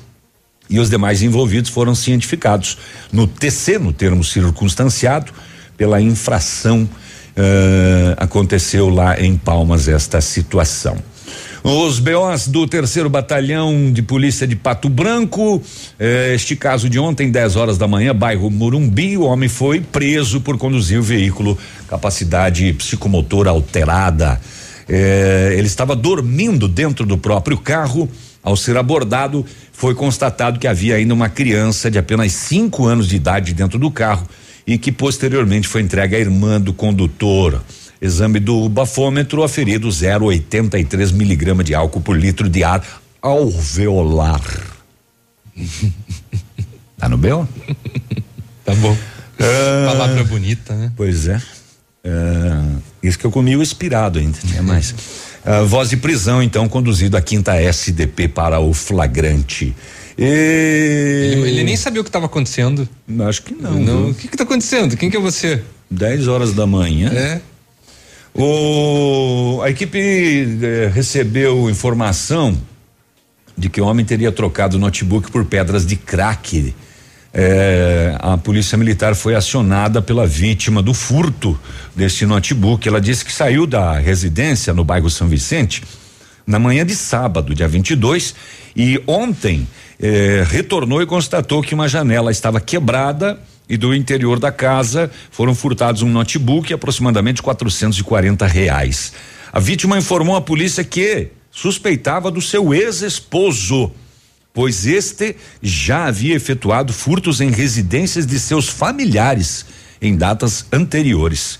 E 0.69 0.79
os 0.79 0.89
demais 0.89 1.21
envolvidos 1.21 1.71
foram 1.71 1.95
cientificados 1.95 2.77
no 3.09 3.25
TC, 3.25 3.79
no 3.79 3.93
termo 3.93 4.25
circunstanciado, 4.25 5.31
pela 5.77 6.01
infração. 6.01 6.89
Eh, 7.37 8.15
aconteceu 8.17 8.89
lá 8.89 9.19
em 9.21 9.37
Palmas 9.37 9.87
esta 9.87 10.19
situação. 10.19 10.97
Os 11.63 11.99
BOs 11.99 12.47
do 12.47 12.65
terceiro 12.65 13.09
batalhão 13.09 13.91
de 13.91 14.01
polícia 14.01 14.47
de 14.47 14.55
Pato 14.55 14.89
Branco, 14.89 15.61
eh, 15.99 16.31
este 16.33 16.55
caso 16.55 16.89
de 16.89 16.97
ontem, 16.97 17.29
10 17.29 17.55
horas 17.55 17.77
da 17.77 17.87
manhã, 17.87 18.15
bairro 18.15 18.49
Morumbi, 18.49 19.17
o 19.17 19.23
homem 19.23 19.49
foi 19.49 19.81
preso 19.81 20.41
por 20.41 20.57
conduzir 20.57 20.97
o 20.99 21.03
veículo, 21.03 21.57
capacidade 21.87 22.73
psicomotora 22.73 23.49
alterada. 23.49 24.39
Eh, 24.89 25.55
ele 25.57 25.67
estava 25.67 25.95
dormindo 25.95 26.67
dentro 26.67 27.05
do 27.05 27.17
próprio 27.17 27.57
carro. 27.57 28.09
Ao 28.41 28.55
ser 28.55 28.77
abordado, 28.77 29.45
foi 29.73 29.93
constatado 29.93 30.57
que 30.57 30.67
havia 30.67 30.95
ainda 30.95 31.13
uma 31.13 31.27
criança 31.27 31.91
de 31.91 31.99
apenas 31.99 32.31
cinco 32.31 32.85
anos 32.85 33.09
de 33.09 33.17
idade 33.17 33.53
dentro 33.53 33.77
do 33.77 33.91
carro 33.91 34.25
e 34.67 34.77
que 34.77 34.91
posteriormente 34.91 35.65
foi 35.67 35.81
entregue 35.81 36.17
à 36.17 36.19
irmã 36.19 36.59
do 36.59 36.73
condutor. 36.73 37.63
Exame 38.01 38.39
do 38.39 38.67
bafômetro 38.67 39.41
aferido 39.41 39.87
0,83 39.87 41.13
miligrama 41.13 41.63
de 41.63 41.73
álcool 41.73 42.01
por 42.01 42.17
litro 42.17 42.49
de 42.49 42.63
ar 42.63 42.83
alveolar. 43.21 44.41
tá 46.97 47.07
no 47.09 47.17
bel? 47.17 47.47
Tá 48.65 48.75
bom. 48.75 48.95
Ah, 49.39 49.85
Palavra 49.87 50.23
bonita, 50.25 50.75
né? 50.75 50.91
Pois 50.95 51.27
é. 51.27 51.41
Ah, 52.05 52.75
isso 53.01 53.17
que 53.17 53.25
eu 53.25 53.31
comi 53.31 53.55
o 53.55 53.63
expirado 53.63 54.19
ainda, 54.19 54.37
tinha 54.45 54.61
mais. 54.61 54.93
Ah, 55.45 55.61
voz 55.63 55.89
de 55.89 55.97
prisão, 55.97 56.43
então, 56.43 56.67
conduzido 56.67 57.15
a 57.15 57.21
quinta 57.21 57.55
SDP 57.55 58.27
para 58.27 58.59
o 58.59 58.73
flagrante. 58.73 59.73
E... 60.17 60.23
Ele, 61.33 61.49
ele 61.49 61.63
nem 61.63 61.77
sabia 61.77 62.01
o 62.01 62.03
que 62.03 62.09
estava 62.09 62.25
acontecendo. 62.25 62.87
Acho 63.27 63.43
que 63.43 63.53
não. 63.53 63.79
Não. 63.79 64.09
O 64.09 64.13
que 64.13 64.27
que 64.27 64.35
tá 64.35 64.43
acontecendo? 64.43 64.97
Quem 64.97 65.09
que 65.09 65.17
é 65.17 65.19
você? 65.19 65.61
10 65.91 66.27
horas 66.27 66.53
da 66.53 66.65
manhã. 66.65 67.11
É. 67.13 67.41
O, 68.33 69.61
a 69.63 69.69
equipe 69.69 69.97
eh, 70.61 70.91
recebeu 70.93 71.69
informação 71.69 72.55
de 73.57 73.69
que 73.69 73.81
o 73.81 73.85
homem 73.85 74.05
teria 74.05 74.31
trocado 74.31 74.77
o 74.77 74.79
notebook 74.79 75.31
por 75.31 75.43
pedras 75.45 75.85
de 75.85 75.95
crack 75.95 76.75
É, 77.33 78.15
a 78.19 78.37
polícia 78.37 78.77
militar 78.77 79.13
foi 79.13 79.35
acionada 79.35 80.01
pela 80.01 80.25
vítima 80.25 80.81
do 80.81 80.93
furto 80.93 81.59
deste 81.95 82.25
notebook. 82.25 82.87
Ela 82.87 83.01
disse 83.01 83.25
que 83.25 83.31
saiu 83.31 83.67
da 83.67 83.99
residência 83.99 84.73
no 84.73 84.83
bairro 84.83 85.09
São 85.09 85.27
Vicente 85.27 85.83
na 86.47 86.57
manhã 86.57 86.85
de 86.85 86.95
sábado, 86.95 87.53
dia 87.53 87.67
22, 87.67 88.33
e 88.75 89.01
ontem 89.05 89.67
eh, 89.99 90.43
retornou 90.47 91.01
e 91.01 91.05
constatou 91.05 91.61
que 91.61 91.73
uma 91.73 91.87
janela 91.87 92.31
estava 92.31 92.59
quebrada 92.59 93.39
e 93.69 93.75
do 93.75 93.93
interior 93.93 94.39
da 94.39 94.51
casa 94.51 95.11
foram 95.31 95.53
furtados 95.53 96.01
um 96.01 96.09
notebook 96.09 96.71
e 96.71 96.73
aproximadamente 96.73 97.41
440 97.41 98.45
reais. 98.47 99.13
A 99.51 99.59
vítima 99.59 99.97
informou 99.97 100.35
à 100.35 100.41
polícia 100.41 100.83
que 100.83 101.29
suspeitava 101.51 102.29
do 102.29 102.41
seu 102.41 102.73
ex-esposo, 102.73 103.91
pois 104.53 104.85
este 104.85 105.35
já 105.61 106.05
havia 106.05 106.35
efetuado 106.35 106.93
furtos 106.93 107.41
em 107.41 107.49
residências 107.49 108.25
de 108.25 108.39
seus 108.39 108.69
familiares 108.69 109.65
em 110.01 110.15
datas 110.15 110.65
anteriores. 110.71 111.59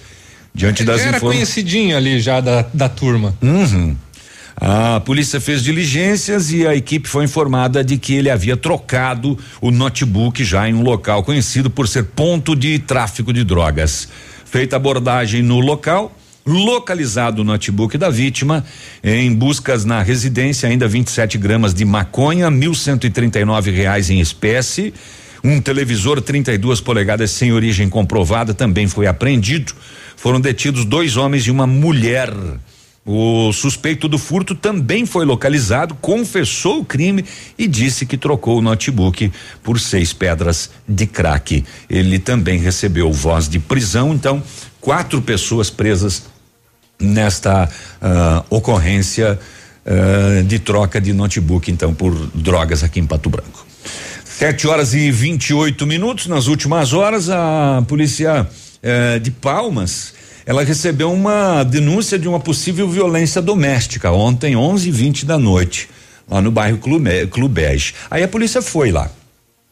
Diante 0.54 0.84
das 0.84 1.02
Era 1.02 1.20
conhecidinho 1.20 1.96
ali 1.96 2.20
já 2.20 2.40
da, 2.40 2.66
da 2.74 2.90
turma. 2.90 3.38
Uhum. 3.42 3.96
A 4.60 5.00
polícia 5.00 5.40
fez 5.40 5.64
diligências 5.64 6.52
e 6.52 6.66
a 6.66 6.76
equipe 6.76 7.08
foi 7.08 7.24
informada 7.26 7.84
de 7.84 7.96
que 7.96 8.16
ele 8.16 8.28
havia 8.28 8.58
trocado 8.58 9.38
o 9.62 9.70
notebook 9.70 10.44
já 10.44 10.68
em 10.68 10.74
um 10.74 10.82
local 10.82 11.24
conhecido 11.24 11.70
por 11.70 11.88
ser 11.88 12.06
ponto 12.06 12.56
de 12.56 12.80
tráfico 12.80 13.32
de 13.32 13.44
drogas. 13.44 14.08
Feita 14.46 14.76
abordagem 14.76 15.44
no 15.44 15.60
local, 15.60 16.12
localizado 16.44 17.44
o 17.44 17.46
notebook 17.46 18.00
da 18.00 18.10
vítima, 18.10 18.66
em 19.04 19.32
buscas 19.32 19.86
na 19.86 20.02
residência, 20.02 20.68
ainda 20.68 20.88
27 20.88 21.38
gramas 21.38 21.72
de 21.72 21.86
maconha, 21.86 22.50
e 22.50 23.46
nove 23.46 23.70
reais 23.70 24.10
em 24.10 24.20
espécie. 24.20 24.92
Um 25.44 25.62
televisor 25.62 26.20
32 26.20 26.82
polegadas 26.82 27.30
sem 27.30 27.54
origem 27.54 27.88
comprovada 27.88 28.56
também 28.56 28.88
foi 28.88 29.06
apreendido. 29.06 29.72
Foram 30.16 30.42
detidos 30.42 30.84
dois 30.84 31.16
homens 31.16 31.44
e 31.44 31.52
uma 31.52 31.68
mulher. 31.68 32.34
O 33.10 33.54
suspeito 33.54 34.10
do 34.10 34.18
furto 34.18 34.54
também 34.54 35.06
foi 35.06 35.24
localizado, 35.24 35.96
confessou 35.96 36.82
o 36.82 36.86
crime 36.86 37.24
e 37.58 37.66
disse 37.66 38.06
que 38.06 38.18
trocou 38.18 38.58
o 38.58 38.62
notebook 38.62 39.32
por 39.64 39.80
seis 39.80 40.12
pedras 40.12 40.70
de 40.86 41.08
crack. 41.08 41.64
Ele 41.90 42.20
também 42.20 42.60
recebeu 42.60 43.10
voz 43.14 43.48
de 43.48 43.60
prisão, 43.60 44.14
então, 44.14 44.44
quatro 44.82 45.22
pessoas 45.22 45.70
presas 45.70 46.24
nesta 47.00 47.70
uh, 47.70 48.46
ocorrência 48.50 49.40
uh, 49.86 50.44
de 50.44 50.60
troca 50.60 51.00
de 51.00 51.14
notebook, 51.14 51.72
então, 51.72 51.94
por 51.94 52.14
drogas 52.36 52.84
aqui 52.84 53.00
em 53.00 53.06
Pato 53.06 53.30
Branco. 53.30 53.66
Sete 54.26 54.68
horas 54.68 54.94
e 54.94 55.10
28 55.10 55.88
minutos. 55.88 56.28
Nas 56.28 56.48
últimas 56.48 56.92
horas, 56.92 57.30
a 57.30 57.82
polícia 57.88 58.46
uh, 58.46 59.20
de 59.22 59.32
Palmas 59.32 60.14
ela 60.48 60.64
recebeu 60.64 61.12
uma 61.12 61.62
denúncia 61.64 62.18
de 62.18 62.26
uma 62.26 62.40
possível 62.40 62.90
violência 62.90 63.42
doméstica 63.42 64.10
ontem, 64.14 64.56
11 64.56 64.88
e 64.88 64.92
20 64.92 65.26
da 65.26 65.38
noite, 65.38 65.90
lá 66.26 66.42
no 66.42 66.50
bairro 66.50 66.80
Clubege. 67.30 67.94
Aí 68.10 68.24
a 68.24 68.30
polícia 68.30 68.62
foi 68.62 68.90
lá. 68.90 69.12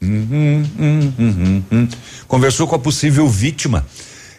Uhum, 0.03 0.65
uhum, 0.77 1.63
uhum, 1.71 1.88
Conversou 2.27 2.67
com 2.67 2.75
a 2.75 2.79
possível 2.79 3.25
vítima. 3.29 3.85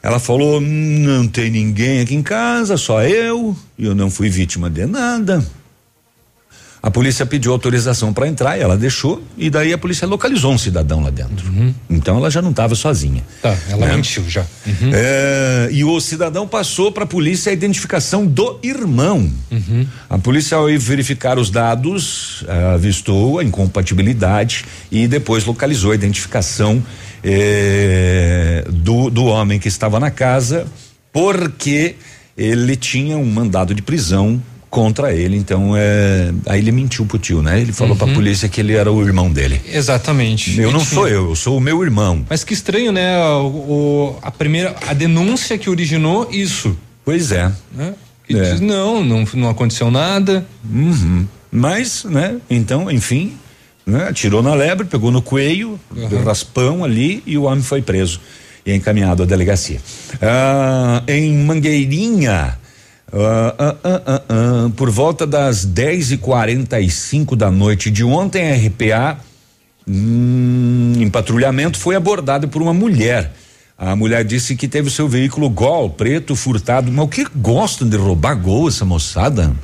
Ela 0.02 0.18
falou: 0.18 0.60
não 0.60 1.26
tem 1.26 1.50
ninguém 1.50 2.00
aqui 2.00 2.14
em 2.14 2.22
casa, 2.22 2.76
só 2.76 3.02
eu, 3.02 3.56
e 3.78 3.86
eu 3.86 3.94
não 3.94 4.10
fui 4.10 4.28
vítima 4.28 4.68
de 4.68 4.84
nada. 4.84 5.42
A 6.86 6.90
polícia 6.90 7.26
pediu 7.26 7.50
autorização 7.50 8.12
para 8.12 8.28
entrar 8.28 8.56
e 8.56 8.60
ela 8.60 8.76
deixou 8.76 9.20
e 9.36 9.50
daí 9.50 9.72
a 9.72 9.78
polícia 9.78 10.06
localizou 10.06 10.52
um 10.52 10.56
cidadão 10.56 11.02
lá 11.02 11.10
dentro. 11.10 11.48
Uhum. 11.48 11.74
Então 11.90 12.16
ela 12.16 12.30
já 12.30 12.40
não 12.40 12.50
estava 12.50 12.76
sozinha. 12.76 13.24
Tá, 13.42 13.56
ela 13.68 13.88
né? 13.88 13.96
mentiu 13.96 14.22
já. 14.30 14.46
Uhum. 14.64 14.92
É, 14.94 15.68
e 15.72 15.82
o 15.82 16.00
cidadão 16.00 16.46
passou 16.46 16.92
para 16.92 17.02
a 17.02 17.06
polícia 17.06 17.50
a 17.50 17.52
identificação 17.52 18.24
do 18.24 18.60
irmão. 18.62 19.28
Uhum. 19.50 19.84
A 20.08 20.16
polícia 20.16 20.56
ao 20.56 20.66
verificar 20.78 21.40
os 21.40 21.50
dados 21.50 22.44
avistou 22.76 23.40
a 23.40 23.44
incompatibilidade 23.44 24.64
e 24.88 25.08
depois 25.08 25.44
localizou 25.44 25.90
a 25.90 25.94
identificação 25.96 26.80
é, 27.24 28.64
do, 28.70 29.10
do 29.10 29.24
homem 29.24 29.58
que 29.58 29.66
estava 29.66 29.98
na 29.98 30.12
casa 30.12 30.68
porque 31.12 31.96
ele 32.38 32.76
tinha 32.76 33.18
um 33.18 33.26
mandado 33.26 33.74
de 33.74 33.82
prisão 33.82 34.40
contra 34.76 35.10
ele. 35.10 35.38
Então, 35.38 35.74
é, 35.74 36.30
aí 36.44 36.58
ele 36.58 36.70
mentiu 36.70 37.06
pro 37.06 37.18
tio, 37.18 37.40
né? 37.40 37.58
Ele 37.58 37.72
falou 37.72 37.94
uhum. 37.94 37.98
pra 37.98 38.12
polícia 38.12 38.46
que 38.46 38.60
ele 38.60 38.74
era 38.74 38.92
o 38.92 39.02
irmão 39.02 39.30
dele. 39.30 39.58
Exatamente. 39.66 40.60
Eu 40.60 40.70
não 40.70 40.84
sou 40.84 41.08
eu, 41.08 41.30
eu 41.30 41.34
sou 41.34 41.56
o 41.56 41.60
meu 41.60 41.82
irmão. 41.82 42.26
Mas 42.28 42.44
que 42.44 42.52
estranho, 42.52 42.92
né? 42.92 43.18
O, 43.18 43.46
o 43.46 44.18
a 44.20 44.30
primeira, 44.30 44.76
a 44.86 44.92
denúncia 44.92 45.56
que 45.56 45.70
originou 45.70 46.28
isso. 46.30 46.76
Pois 47.06 47.32
é. 47.32 47.50
Né? 47.72 47.94
Que 48.28 48.36
é. 48.36 48.52
diz, 48.52 48.60
não, 48.60 49.02
não, 49.02 49.24
não 49.32 49.48
aconteceu 49.48 49.90
nada. 49.90 50.46
Uhum. 50.70 51.26
Mas, 51.50 52.04
né? 52.04 52.36
Então, 52.50 52.90
enfim, 52.90 53.32
né? 53.86 54.08
Atirou 54.08 54.42
na 54.42 54.52
lebre, 54.52 54.84
pegou 54.84 55.10
no 55.10 55.22
coelho, 55.22 55.80
uhum. 55.96 56.22
raspão 56.22 56.84
ali 56.84 57.22
e 57.24 57.38
o 57.38 57.44
homem 57.44 57.64
foi 57.64 57.80
preso 57.80 58.20
e 58.66 58.74
encaminhado 58.74 59.22
à 59.22 59.26
delegacia. 59.26 59.80
Ah, 60.20 61.02
em 61.08 61.34
Mangueirinha, 61.34 62.58
Uh, 63.12 63.16
uh, 63.18 64.66
uh, 64.66 64.70
por 64.70 64.90
volta 64.90 65.26
das 65.26 65.64
10 65.64 66.12
e 66.12 66.18
45 66.18 67.36
da 67.36 67.50
noite 67.50 67.90
de 67.90 68.02
ontem, 68.02 68.50
a 68.50 68.56
RPA, 68.56 69.18
hum, 69.86 70.94
em 70.98 71.08
patrulhamento, 71.08 71.78
foi 71.78 71.94
abordada 71.94 72.48
por 72.48 72.60
uma 72.60 72.74
mulher. 72.74 73.32
A 73.78 73.94
mulher 73.94 74.24
disse 74.24 74.56
que 74.56 74.66
teve 74.66 74.88
o 74.88 74.90
seu 74.90 75.06
veículo 75.06 75.50
Gol 75.50 75.90
preto 75.90 76.34
furtado. 76.34 76.90
Mas 76.90 77.04
o 77.04 77.08
que 77.08 77.26
gostam 77.36 77.88
de 77.88 77.96
roubar 77.96 78.34
Gol 78.34 78.68
essa 78.68 78.84
moçada? 78.84 79.54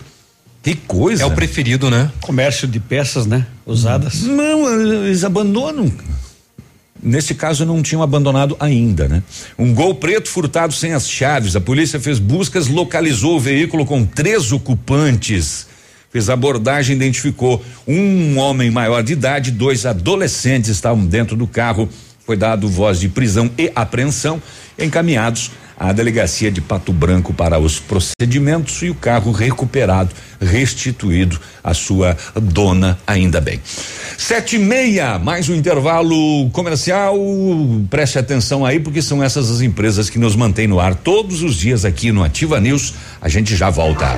Que 0.62 0.76
coisa. 0.76 1.22
É 1.22 1.26
o 1.26 1.30
preferido, 1.32 1.90
né? 1.90 2.12
Comércio 2.20 2.68
de 2.68 2.78
peças, 2.78 3.26
né? 3.26 3.46
Usadas. 3.66 4.22
Não, 4.22 4.80
eles 4.80 5.24
abandonam. 5.24 5.90
Nesse 7.02 7.34
caso 7.34 7.66
não 7.66 7.82
tinham 7.82 8.02
abandonado 8.02 8.56
ainda, 8.60 9.08
né? 9.08 9.22
Um 9.58 9.74
gol 9.74 9.96
preto 9.96 10.28
furtado 10.28 10.72
sem 10.72 10.92
as 10.92 11.08
chaves. 11.08 11.56
A 11.56 11.60
polícia 11.60 11.98
fez 11.98 12.20
buscas, 12.20 12.68
localizou 12.68 13.36
o 13.36 13.40
veículo 13.40 13.84
com 13.84 14.04
três 14.04 14.52
ocupantes. 14.52 15.66
Fez 16.12 16.30
abordagem, 16.30 16.94
identificou 16.94 17.64
um 17.88 18.38
homem 18.38 18.70
maior 18.70 19.02
de 19.02 19.14
idade, 19.14 19.50
dois 19.50 19.84
adolescentes 19.84 20.70
estavam 20.70 21.04
dentro 21.04 21.34
do 21.34 21.46
carro. 21.46 21.88
Foi 22.24 22.36
dado 22.36 22.68
voz 22.68 23.00
de 23.00 23.08
prisão 23.08 23.50
e 23.58 23.72
apreensão, 23.74 24.40
encaminhados 24.78 25.50
à 25.82 25.92
delegacia 25.92 26.48
de 26.48 26.60
Pato 26.60 26.92
Branco 26.92 27.34
para 27.34 27.58
os 27.58 27.80
procedimentos 27.80 28.80
e 28.82 28.90
o 28.90 28.94
carro 28.94 29.32
recuperado, 29.32 30.10
restituído 30.40 31.40
à 31.62 31.74
sua 31.74 32.16
dona, 32.40 32.96
ainda 33.04 33.40
bem. 33.40 33.60
Sete 34.16 34.54
e 34.54 34.58
meia, 34.60 35.18
mais 35.18 35.48
um 35.48 35.54
intervalo 35.56 36.48
comercial. 36.50 37.16
Preste 37.90 38.16
atenção 38.16 38.64
aí, 38.64 38.78
porque 38.78 39.02
são 39.02 39.20
essas 39.24 39.50
as 39.50 39.60
empresas 39.60 40.08
que 40.08 40.20
nos 40.20 40.36
mantêm 40.36 40.68
no 40.68 40.78
ar 40.78 40.94
todos 40.94 41.42
os 41.42 41.56
dias 41.56 41.84
aqui 41.84 42.12
no 42.12 42.22
Ativa 42.22 42.60
News. 42.60 42.94
A 43.20 43.28
gente 43.28 43.56
já 43.56 43.68
volta. 43.68 44.16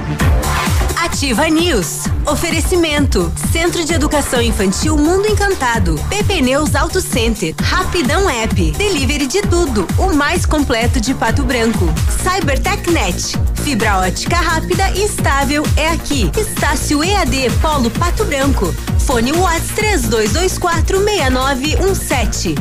Ativa 0.96 1.48
News. 1.48 2.04
Oferecimento. 2.26 3.32
Centro 3.52 3.84
de 3.84 3.92
Educação 3.92 4.40
Infantil 4.40 4.96
Mundo 4.96 5.26
Encantado. 5.26 5.98
PP 6.08 6.40
Neus 6.40 6.74
Auto 6.74 7.00
Center. 7.00 7.54
Rapidão 7.60 8.28
App. 8.28 8.72
Delivery 8.72 9.26
de 9.26 9.42
tudo. 9.42 9.86
O 9.98 10.12
mais 10.14 10.46
completo 10.46 11.00
de 11.00 11.12
Pato 11.14 11.42
Branco. 11.42 11.86
Cybertechnet. 12.22 13.36
Fibra 13.62 13.98
ótica 13.98 14.36
rápida 14.36 14.90
e 14.90 15.04
estável 15.04 15.64
é 15.76 15.88
aqui. 15.88 16.30
Estácio 16.36 17.02
EAD 17.02 17.50
Polo 17.60 17.90
Pato 17.90 18.24
Branco. 18.24 18.74
Fone 19.00 19.32
Watts 19.32 19.68
3224 19.74 20.98
6917. 21.02 22.54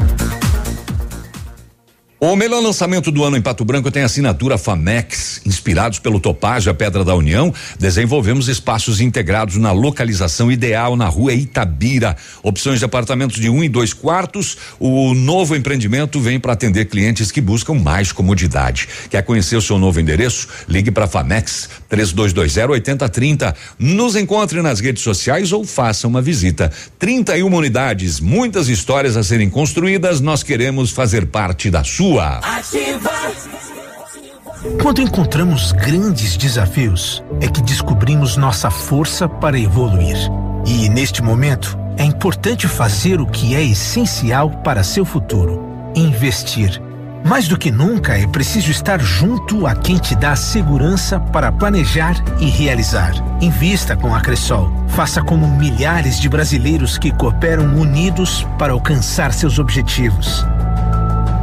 O 2.26 2.38
melhor 2.38 2.64
lançamento 2.64 3.12
do 3.12 3.22
ano 3.22 3.36
em 3.36 3.42
Pato 3.42 3.66
Branco 3.66 3.92
tem 3.92 4.02
assinatura 4.02 4.58
Famex. 4.58 5.42
Inspirados 5.46 6.00
pelo 6.00 6.22
Topázio, 6.22 6.72
a 6.72 6.74
Pedra 6.74 7.04
da 7.04 7.14
União, 7.14 7.54
desenvolvemos 7.78 8.48
espaços 8.48 9.02
integrados 9.02 9.58
na 9.58 9.74
localização 9.74 10.50
ideal 10.50 10.96
na 10.96 11.10
rua 11.10 11.34
Itabira. 11.34 12.16
Opções 12.42 12.80
de 12.80 12.86
apartamentos 12.86 13.42
de 13.42 13.50
um 13.50 13.62
e 13.62 13.68
dois 13.68 13.92
quartos. 13.92 14.58
O 14.80 15.14
novo 15.14 15.54
empreendimento 15.54 16.18
vem 16.22 16.40
para 16.40 16.54
atender 16.54 16.86
clientes 16.86 17.30
que 17.30 17.42
buscam 17.42 17.74
mais 17.74 18.14
comodidade. 18.14 18.88
Quer 19.10 19.22
conhecer 19.24 19.58
o 19.58 19.62
seu 19.62 19.78
novo 19.78 20.00
endereço? 20.00 20.48
Ligue 20.66 20.92
para 20.92 21.08
Famex 21.08 21.70
3220 21.90 22.72
8030. 22.72 23.54
Nos 23.78 24.16
encontre 24.16 24.62
nas 24.62 24.80
redes 24.80 25.04
sociais 25.04 25.52
ou 25.52 25.66
faça 25.66 26.08
uma 26.08 26.22
visita. 26.22 26.72
31 26.98 27.54
unidades, 27.54 28.22
muitas 28.22 28.70
histórias 28.70 29.18
a 29.18 29.24
serem 29.24 29.50
construídas. 29.50 30.22
Nós 30.22 30.42
queremos 30.42 30.90
fazer 30.92 31.26
parte 31.26 31.70
da 31.70 31.84
sua 31.84 32.13
Ativa. 32.20 33.10
Quando 34.82 35.02
encontramos 35.02 35.72
grandes 35.72 36.38
desafios, 36.38 37.24
é 37.42 37.48
que 37.48 37.62
descobrimos 37.62 38.38
nossa 38.38 38.70
força 38.70 39.28
para 39.28 39.58
evoluir. 39.60 40.16
E 40.66 40.88
neste 40.90 41.24
momento, 41.24 41.78
é 41.98 42.04
importante 42.04 42.68
fazer 42.68 43.20
o 43.20 43.26
que 43.26 43.56
é 43.56 43.64
essencial 43.64 44.50
para 44.50 44.84
seu 44.84 45.04
futuro: 45.04 45.92
investir. 45.96 46.80
Mais 47.26 47.48
do 47.48 47.58
que 47.58 47.72
nunca, 47.72 48.18
é 48.18 48.28
preciso 48.28 48.70
estar 48.70 49.00
junto 49.00 49.66
a 49.66 49.74
quem 49.74 49.98
te 49.98 50.14
dá 50.14 50.36
segurança 50.36 51.20
para 51.20 51.52
planejar 51.52 52.16
e 52.40 52.46
realizar. 52.46 53.14
Invista 53.42 53.96
com 53.96 54.14
a 54.14 54.22
Cressol. 54.22 54.72
Faça 54.90 55.24
como 55.24 55.48
milhares 55.48 56.20
de 56.20 56.30
brasileiros 56.30 56.98
que 56.98 57.12
cooperam 57.12 57.66
unidos 57.76 58.46
para 58.60 58.74
alcançar 58.74 59.34
seus 59.34 59.58
objetivos. 59.58 60.46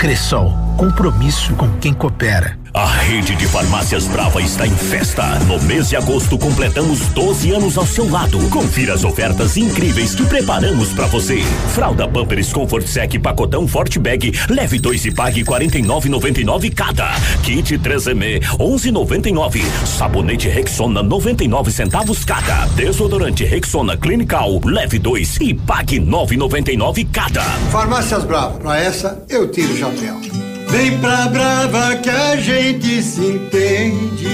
Cressol, 0.00 0.50
compromisso 0.78 1.54
com 1.56 1.68
quem 1.76 1.92
coopera. 1.92 2.59
A 2.72 2.86
rede 2.86 3.34
de 3.34 3.46
farmácias 3.46 4.06
Brava 4.06 4.40
está 4.40 4.64
em 4.64 4.70
festa. 4.70 5.38
No 5.40 5.60
mês 5.62 5.88
de 5.88 5.96
agosto 5.96 6.38
completamos 6.38 7.00
12 7.08 7.50
anos 7.50 7.76
ao 7.76 7.84
seu 7.84 8.08
lado. 8.08 8.38
Confira 8.48 8.94
as 8.94 9.02
ofertas 9.02 9.56
incríveis 9.56 10.14
que 10.14 10.24
preparamos 10.24 10.90
para 10.90 11.06
você. 11.06 11.42
Fralda 11.74 12.06
Pampers 12.06 12.52
Comfort 12.52 12.86
Sec 12.86 13.18
pacotão 13.18 13.66
Forte 13.66 13.98
Bag, 13.98 14.32
leve 14.48 14.78
2 14.78 15.06
e 15.06 15.10
pague 15.10 15.44
49,99 15.44 16.72
cada. 16.72 17.10
Kit 17.42 17.76
3M 17.76 18.40
11,99. 18.58 19.62
Sabonete 19.84 20.48
Rexona 20.48 21.02
99 21.02 21.72
centavos 21.72 22.24
cada. 22.24 22.66
Desodorante 22.76 23.44
Rexona 23.44 23.96
Clinical, 23.96 24.60
leve 24.64 25.00
2 25.00 25.38
e 25.40 25.54
pague 25.54 25.98
9,99 25.98 27.08
cada. 27.12 27.42
Farmácias 27.72 28.22
Brava, 28.22 28.58
pra 28.58 28.78
essa 28.78 29.24
eu 29.28 29.50
tiro 29.50 29.72
o 29.72 29.76
chapéu. 29.76 30.49
Vem 30.70 30.98
pra 31.00 31.26
Brava 31.26 31.96
que 31.96 32.08
a 32.08 32.36
gente 32.36 33.02
se 33.02 33.20
entende. 33.20 34.28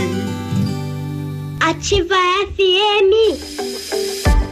Ativa 1.61 2.15
FM. 2.55 4.36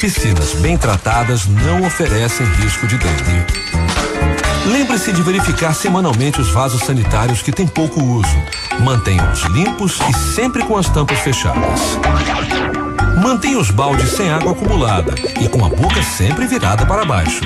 Piscinas 0.00 0.54
bem 0.54 0.76
tratadas 0.76 1.46
não 1.46 1.84
oferecem 1.84 2.46
risco 2.46 2.86
de 2.86 2.96
dengue. 2.96 3.44
Lembre-se 4.66 5.12
de 5.12 5.22
verificar 5.22 5.74
semanalmente 5.74 6.40
os 6.40 6.50
vasos 6.50 6.82
sanitários 6.82 7.42
que 7.42 7.50
têm 7.50 7.66
pouco 7.66 8.02
uso. 8.02 8.36
Mantenha-os 8.80 9.42
limpos 9.46 9.98
e 10.08 10.12
sempre 10.34 10.62
com 10.64 10.76
as 10.76 10.88
tampas 10.88 11.18
fechadas. 11.20 11.98
Mantenha 13.22 13.58
os 13.58 13.70
baldes 13.70 14.10
sem 14.10 14.30
água 14.30 14.52
acumulada 14.52 15.14
e 15.40 15.48
com 15.48 15.64
a 15.64 15.68
boca 15.68 16.02
sempre 16.02 16.46
virada 16.46 16.86
para 16.86 17.04
baixo. 17.04 17.42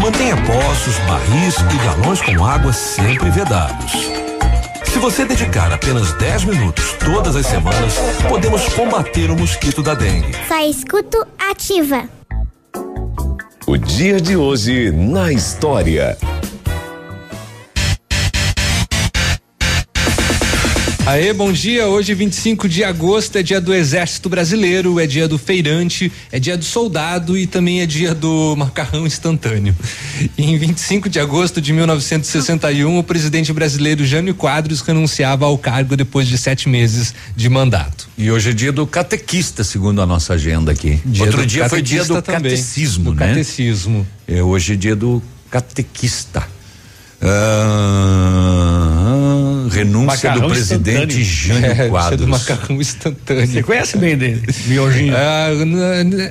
Mantenha 0.00 0.36
poços, 0.36 0.96
barris 1.00 1.56
e 1.56 1.84
galões 1.84 2.22
com 2.22 2.44
água 2.44 2.72
sempre 2.72 3.28
vedados. 3.30 4.25
Se 4.96 5.00
você 5.00 5.26
dedicar 5.26 5.70
apenas 5.70 6.10
10 6.14 6.44
minutos 6.44 6.94
todas 6.94 7.36
as 7.36 7.44
semanas, 7.44 7.98
podemos 8.30 8.66
combater 8.70 9.30
o 9.30 9.36
mosquito 9.36 9.82
da 9.82 9.92
dengue. 9.92 10.32
Só 10.48 10.58
escuto 10.66 11.22
ativa. 11.38 12.08
O 13.66 13.76
dia 13.76 14.18
de 14.18 14.38
hoje 14.38 14.90
na 14.90 15.30
história. 15.30 16.16
Aê, 21.06 21.32
bom 21.32 21.52
dia. 21.52 21.86
Hoje, 21.86 22.12
25 22.14 22.68
de 22.68 22.82
agosto, 22.82 23.36
é 23.36 23.42
dia 23.42 23.60
do 23.60 23.72
Exército 23.72 24.28
Brasileiro, 24.28 24.98
é 24.98 25.06
dia 25.06 25.28
do 25.28 25.38
feirante, 25.38 26.10
é 26.32 26.40
dia 26.40 26.56
do 26.56 26.64
soldado 26.64 27.38
e 27.38 27.46
também 27.46 27.80
é 27.80 27.86
dia 27.86 28.12
do 28.12 28.56
macarrão 28.56 29.06
instantâneo. 29.06 29.72
E 30.36 30.42
em 30.42 30.58
25 30.58 31.08
de 31.08 31.20
agosto 31.20 31.60
de 31.60 31.72
1961, 31.72 32.98
o 32.98 33.04
presidente 33.04 33.52
brasileiro 33.52 34.04
Jânio 34.04 34.34
Quadros 34.34 34.80
renunciava 34.80 35.46
ao 35.46 35.56
cargo 35.56 35.96
depois 35.96 36.26
de 36.26 36.36
sete 36.36 36.68
meses 36.68 37.14
de 37.36 37.48
mandato. 37.48 38.08
E 38.18 38.28
hoje 38.28 38.50
é 38.50 38.52
dia 38.52 38.72
do 38.72 38.84
catequista, 38.84 39.62
segundo 39.62 40.02
a 40.02 40.06
nossa 40.06 40.34
agenda 40.34 40.72
aqui. 40.72 41.00
Dia 41.04 41.26
Outro 41.26 41.46
dia 41.46 41.68
foi 41.68 41.82
dia 41.82 42.04
do 42.04 42.20
também, 42.20 42.50
catecismo, 42.50 43.12
do 43.12 43.20
né? 43.20 43.28
Catecismo. 43.28 44.04
É 44.26 44.42
hoje 44.42 44.72
é 44.72 44.76
dia 44.76 44.96
do 44.96 45.22
catequista. 45.52 46.42
Ah, 47.22 49.25
renúncia 49.68 50.30
Macarrão 50.30 50.48
do 50.48 50.54
presidente. 50.54 51.22
Jânio 51.22 51.70
É, 51.70 51.88
Quadros. 51.88 52.20
do 52.20 52.28
macarrão 52.28 52.80
instantâneo. 52.80 53.46
Você 53.46 53.62
conhece 53.62 53.96
bem 53.98 54.16
dele? 54.16 54.42
Miojinho. 54.66 55.14
Ah, 55.16 55.48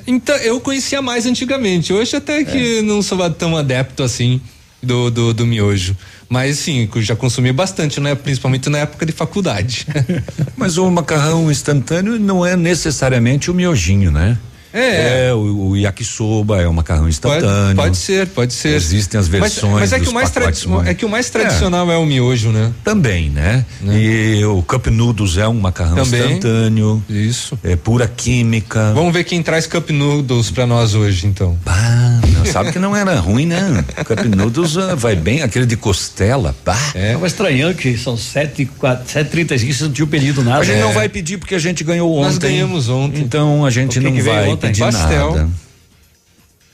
então, 0.07 0.35
eu 0.37 0.59
conhecia 0.59 1.01
mais 1.01 1.25
antigamente. 1.25 1.93
Hoje 1.93 2.15
até 2.15 2.43
que 2.43 2.81
não 2.81 3.01
sou 3.01 3.29
tão 3.31 3.55
adepto 3.55 4.03
assim 4.03 4.41
do, 4.81 5.09
do, 5.09 5.33
do 5.33 5.45
miojo. 5.45 5.95
Mas 6.29 6.59
sim, 6.59 6.89
já 6.97 7.15
consumi 7.15 7.51
bastante, 7.51 7.99
né? 7.99 8.15
Principalmente 8.15 8.69
na 8.69 8.79
época 8.79 9.05
de 9.05 9.11
faculdade. 9.11 9.85
Mas 10.57 10.77
o 10.77 10.89
macarrão 10.89 11.51
instantâneo 11.51 12.19
não 12.19 12.45
é 12.45 12.55
necessariamente 12.55 13.51
o 13.51 13.53
miojinho, 13.53 14.11
né? 14.11 14.37
É. 14.79 15.33
o, 15.33 15.69
o 15.69 15.77
yakisoba 15.77 16.61
é 16.61 16.67
o 16.67 16.73
macarrão 16.73 17.07
instantâneo. 17.07 17.45
Pode, 17.45 17.75
pode 17.75 17.97
ser, 17.97 18.27
pode 18.27 18.53
ser. 18.53 18.75
Existem 18.75 19.19
as 19.19 19.29
Mas- 19.29 19.39
versões. 19.41 19.73
Mas, 19.73 19.93
é, 19.93 19.95
que 19.97 20.03
dos 20.03 20.11
o 20.11 20.13
mais 20.13 20.29
pacotes 20.29 20.61
tradi- 20.61 20.75
mais- 20.75 20.87
é 20.89 20.93
que 20.93 21.05
o 21.05 21.09
mais 21.09 21.29
tradicional 21.29 21.91
é, 21.91 21.97
o 21.97 22.05
miojo, 22.05 22.49
né? 22.49 22.71
Também, 22.83 23.29
né? 23.29 23.65
E 23.83 24.43
o 24.45 24.61
cup 24.61 24.87
noodles 24.87 25.37
é 25.37 25.47
um 25.47 25.59
macarrão 25.59 25.95
Também. 26.03 26.21
instantâneo. 26.21 27.03
Isso. 27.09 27.57
É 27.63 27.75
pura 27.75 28.07
química. 28.07 28.91
Vamos 28.93 29.13
ver 29.13 29.23
quem 29.23 29.41
traz 29.41 29.65
cup 29.67 29.89
noodles 29.91 30.51
pra 30.51 30.65
nós 30.65 30.93
hoje, 30.93 31.25
então. 31.27 31.57
Ah, 31.65 32.19
não, 32.33 32.34
sabe 32.45 32.71
que 32.71 32.79
não 32.79 32.95
era 32.95 33.15
ruim, 33.19 33.45
né? 33.45 33.83
Cup 34.05 34.23
noodles 34.35 34.77
ah, 34.77 34.95
vai 34.95 35.15
bem, 35.15 35.41
aquele 35.41 35.65
de 35.65 35.75
costela, 35.77 36.55
pá. 36.63 36.77
É. 36.93 37.13
Tava 37.13 37.27
estranhando 37.27 37.75
que 37.75 37.97
são 37.97 38.15
7 38.17 38.69
7h35 38.81 39.73
você 39.73 39.83
não 39.85 39.91
tinha 39.91 40.07
pedido 40.07 40.43
nada. 40.43 40.59
A 40.59 40.63
gente 40.63 40.79
não 40.79 40.91
É. 40.91 40.93
vai 40.93 41.09
pedir 41.09 41.37
porque 41.37 41.55
a 41.55 41.59
gente 41.59 41.83
ganhou 41.83 42.11
ontem. 42.13 42.25
Nós 42.25 42.37
ganhamos 42.37 42.89
ontem. 42.89 43.21
Então 43.21 43.65
a 43.65 43.69
gente 43.69 43.99
não 43.99 44.11
vai 44.21 44.47
ontem? 44.49 44.67
pedir 44.67 44.79
Pastel. 44.81 45.35
nada. 45.35 45.49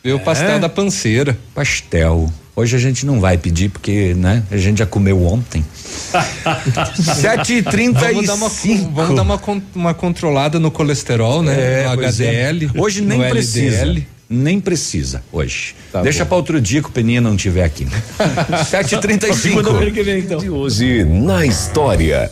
Veio 0.04 0.16
o 0.16 0.20
pastel 0.20 0.52
É? 0.52 0.60
da 0.60 0.70
panceira. 0.70 1.38
Pastel. 1.54 2.32
Hoje 2.56 2.76
a 2.76 2.80
gente 2.80 3.06
não 3.06 3.20
vai 3.20 3.38
pedir 3.38 3.70
porque, 3.70 4.14
né? 4.14 4.44
A 4.52 4.58
gente 4.58 4.80
já 4.80 4.86
comeu 4.86 5.26
ontem. 5.26 5.64
Sete 7.16 7.54
e 7.54 7.64
trinta 7.64 8.00
Vamos 8.02 8.24
e 8.24 8.28
dar 8.28 8.34
uma, 8.36 8.50
cinco. 8.50 8.92
vamos 8.92 9.16
dar 9.16 9.22
uma, 9.22 9.40
uma 9.74 9.94
controlada 9.94 10.60
no 10.60 10.70
colesterol, 10.70 11.42
né? 11.42 11.84
É, 11.84 11.88
no 11.90 11.96
pois 11.96 12.20
é. 12.20 12.50
HDL. 12.50 12.72
Hoje 12.78 13.02
nem 13.02 13.20
no 13.20 13.30
precisa. 13.30 13.84
LDL. 13.84 14.08
Nem 14.32 14.62
precisa 14.62 15.22
hoje. 15.32 15.76
Tá 15.92 16.02
Deixa 16.02 16.26
para 16.26 16.38
outro 16.38 16.62
dia 16.62 16.82
que 16.82 16.88
o 16.88 16.92
Peninha 16.92 17.20
não 17.20 17.36
estiver 17.36 17.66
aqui. 17.66 17.86
Sete 18.66 18.96
e 18.96 18.98
trinta 19.00 19.28
e 19.28 19.34
cinco. 19.34 19.58
Segunda-feira 19.58 19.92
que 19.92 20.04
vem, 20.04 20.20
então. 20.20 20.40
De 20.40 20.50
hoje 20.50 21.04
na 21.04 21.46
história. 21.46 22.32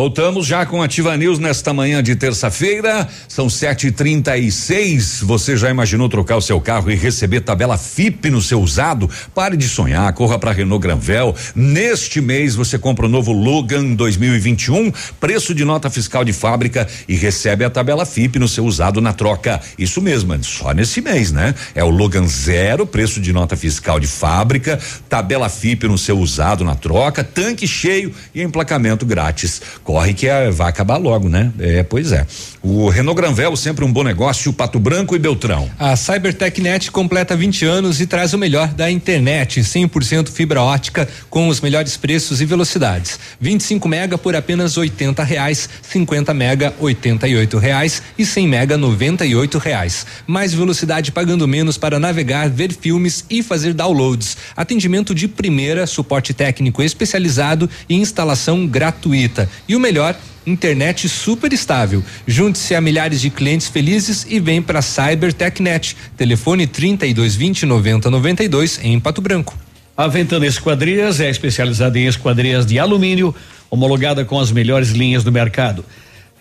Voltamos 0.00 0.46
já 0.46 0.64
com 0.64 0.82
Ativa 0.82 1.14
News 1.14 1.38
nesta 1.38 1.74
manhã 1.74 2.02
de 2.02 2.16
terça-feira. 2.16 3.06
São 3.28 3.48
7h36. 3.48 5.22
Você 5.26 5.58
já 5.58 5.68
imaginou 5.68 6.08
trocar 6.08 6.38
o 6.38 6.40
seu 6.40 6.58
carro 6.58 6.90
e 6.90 6.94
receber 6.94 7.42
tabela 7.42 7.76
FIP 7.76 8.30
no 8.30 8.40
seu 8.40 8.62
usado? 8.62 9.10
Pare 9.34 9.58
de 9.58 9.68
sonhar, 9.68 10.10
corra 10.14 10.38
para 10.38 10.52
Renault 10.52 10.82
Granvel. 10.82 11.36
Neste 11.54 12.18
mês 12.18 12.54
você 12.54 12.78
compra 12.78 13.04
o 13.04 13.10
novo 13.10 13.30
Logan 13.30 13.92
2021, 13.92 14.90
preço 15.20 15.54
de 15.54 15.66
nota 15.66 15.90
fiscal 15.90 16.24
de 16.24 16.32
fábrica 16.32 16.88
e 17.06 17.14
recebe 17.14 17.62
a 17.62 17.68
tabela 17.68 18.06
FIP 18.06 18.38
no 18.38 18.48
seu 18.48 18.64
usado 18.64 19.02
na 19.02 19.12
troca. 19.12 19.60
Isso 19.78 20.00
mesmo, 20.00 20.42
só 20.42 20.72
nesse 20.72 21.02
mês, 21.02 21.30
né? 21.30 21.54
É 21.74 21.84
o 21.84 21.90
Logan 21.90 22.26
zero, 22.26 22.86
preço 22.86 23.20
de 23.20 23.34
nota 23.34 23.54
fiscal 23.54 24.00
de 24.00 24.06
fábrica, 24.06 24.80
tabela 25.10 25.50
FIP 25.50 25.86
no 25.86 25.98
seu 25.98 26.18
usado 26.18 26.64
na 26.64 26.74
troca, 26.74 27.22
tanque 27.22 27.68
cheio 27.68 28.14
e 28.34 28.40
emplacamento 28.40 29.04
grátis 29.04 29.60
corre 29.90 30.14
que 30.14 30.28
vai 30.52 30.68
acabar 30.68 30.98
logo, 30.98 31.28
né? 31.28 31.52
É, 31.58 31.82
pois 31.82 32.12
é. 32.12 32.24
O 32.62 32.88
Renault 32.90 33.20
Granvel, 33.20 33.56
sempre 33.56 33.84
um 33.84 33.92
bom 33.92 34.04
negócio, 34.04 34.52
Pato 34.52 34.78
Branco 34.78 35.16
e 35.16 35.18
Beltrão. 35.18 35.68
A 35.76 35.96
CyberTechNet 35.96 36.92
completa 36.92 37.34
20 37.34 37.64
anos 37.64 38.00
e 38.00 38.06
traz 38.06 38.32
o 38.32 38.38
melhor 38.38 38.68
da 38.68 38.88
internet, 38.88 39.60
100% 39.60 40.28
fibra 40.28 40.62
ótica 40.62 41.08
com 41.28 41.48
os 41.48 41.60
melhores 41.60 41.96
preços 41.96 42.40
e 42.40 42.44
velocidades. 42.44 43.18
25 43.40 43.88
mega 43.88 44.16
por 44.16 44.36
apenas 44.36 44.76
80 44.76 45.24
reais, 45.24 45.68
50 45.82 46.32
mega 46.34 46.72
88 46.78 47.58
reais 47.58 48.00
e 48.16 48.24
100 48.24 48.46
mega 48.46 48.76
98 48.76 49.58
reais. 49.58 50.06
Mais 50.24 50.54
velocidade 50.54 51.10
pagando 51.10 51.48
menos 51.48 51.76
para 51.76 51.98
navegar, 51.98 52.48
ver 52.48 52.72
filmes 52.72 53.24
e 53.28 53.42
fazer 53.42 53.74
downloads. 53.74 54.36
Atendimento 54.56 55.14
de 55.14 55.26
primeira, 55.26 55.84
suporte 55.84 56.32
técnico 56.32 56.80
especializado 56.80 57.68
e 57.88 57.96
instalação 57.96 58.66
gratuita. 58.68 59.48
E 59.70 59.76
o 59.76 59.78
melhor, 59.78 60.16
internet 60.44 61.08
super 61.08 61.52
estável. 61.52 62.02
Junte-se 62.26 62.74
a 62.74 62.80
milhares 62.80 63.20
de 63.20 63.30
clientes 63.30 63.68
felizes 63.68 64.26
e 64.28 64.40
vem 64.40 64.60
para 64.60 64.82
Cyber 64.82 65.32
TechNet. 65.32 65.96
Telefone 66.16 66.66
3220 66.66 67.66
9092 67.66 68.80
em 68.82 68.98
Pato 68.98 69.20
Branco. 69.20 69.56
A 69.96 70.08
Ventana 70.08 70.44
Esquadrias 70.44 71.20
é 71.20 71.30
especializada 71.30 72.00
em 72.00 72.08
esquadrias 72.08 72.66
de 72.66 72.80
alumínio, 72.80 73.32
homologada 73.70 74.24
com 74.24 74.40
as 74.40 74.50
melhores 74.50 74.88
linhas 74.88 75.22
do 75.22 75.30
mercado. 75.30 75.84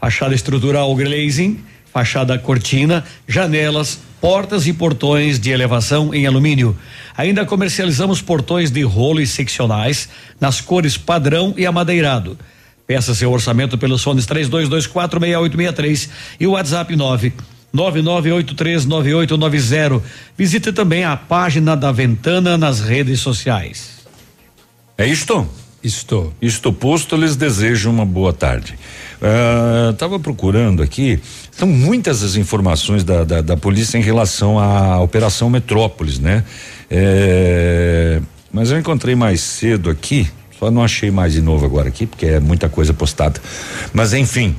Fachada 0.01 0.33
estrutural 0.33 0.95
glazing, 0.95 1.59
fachada 1.93 2.35
cortina, 2.39 3.05
janelas, 3.27 3.99
portas 4.19 4.65
e 4.65 4.73
portões 4.73 5.39
de 5.39 5.51
elevação 5.51 6.15
em 6.15 6.25
alumínio. 6.25 6.75
Ainda 7.15 7.45
comercializamos 7.45 8.23
portões 8.23 8.71
de 8.71 8.81
rolo 8.81 9.21
e 9.21 9.27
seccionais 9.27 10.09
nas 10.41 10.59
cores 10.59 10.97
padrão 10.97 11.53
e 11.55 11.67
amadeirado. 11.67 12.35
Peça 12.89 13.13
seu 13.13 13.31
orçamento 13.31 13.77
pelos 13.77 14.01
fones 14.01 14.25
32246863 14.25 16.09
e 16.39 16.47
o 16.47 16.53
WhatsApp 16.53 16.95
9 16.95 17.31
99839890. 17.71 20.01
Visite 20.35 20.73
também 20.73 21.03
a 21.03 21.15
página 21.15 21.77
da 21.77 21.91
Ventana 21.91 22.57
nas 22.57 22.79
redes 22.79 23.19
sociais. 23.19 23.99
É 24.97 25.05
isto? 25.05 25.47
Estou. 25.83 26.33
Isto 26.41 26.73
posto, 26.73 27.15
lhes 27.15 27.35
desejo 27.35 27.91
uma 27.91 28.07
boa 28.07 28.33
tarde. 28.33 28.73
Estava 29.91 30.15
uh, 30.15 30.19
procurando 30.19 30.81
aqui, 30.81 31.19
são 31.51 31.67
muitas 31.67 32.23
as 32.23 32.37
informações 32.37 33.03
da, 33.03 33.23
da, 33.23 33.41
da, 33.41 33.55
polícia 33.55 33.99
em 33.99 34.01
relação 34.01 34.57
à 34.57 34.99
Operação 34.99 35.47
Metrópolis, 35.47 36.17
né? 36.17 36.43
É, 36.89 38.19
mas 38.51 38.71
eu 38.71 38.79
encontrei 38.79 39.13
mais 39.13 39.41
cedo 39.41 39.91
aqui 39.91 40.27
só 40.59 40.69
não 40.69 40.83
achei 40.83 41.09
mais 41.09 41.31
de 41.31 41.41
novo 41.41 41.65
agora 41.65 41.87
aqui, 41.87 42.05
porque 42.05 42.25
é 42.25 42.39
muita 42.39 42.67
coisa 42.67 42.93
postada. 42.93 43.39
Mas 43.93 44.13
enfim, 44.13 44.53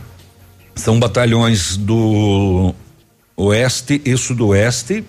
são 0.74 0.98
batalhões 0.98 1.76
do 1.76 2.74
Oeste 3.36 4.00
e 4.02 4.16
Sudoeste. 4.16 5.04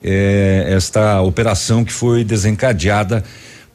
É, 0.00 0.66
esta 0.68 1.20
operação 1.22 1.84
que 1.84 1.92
foi 1.92 2.22
desencadeada 2.22 3.24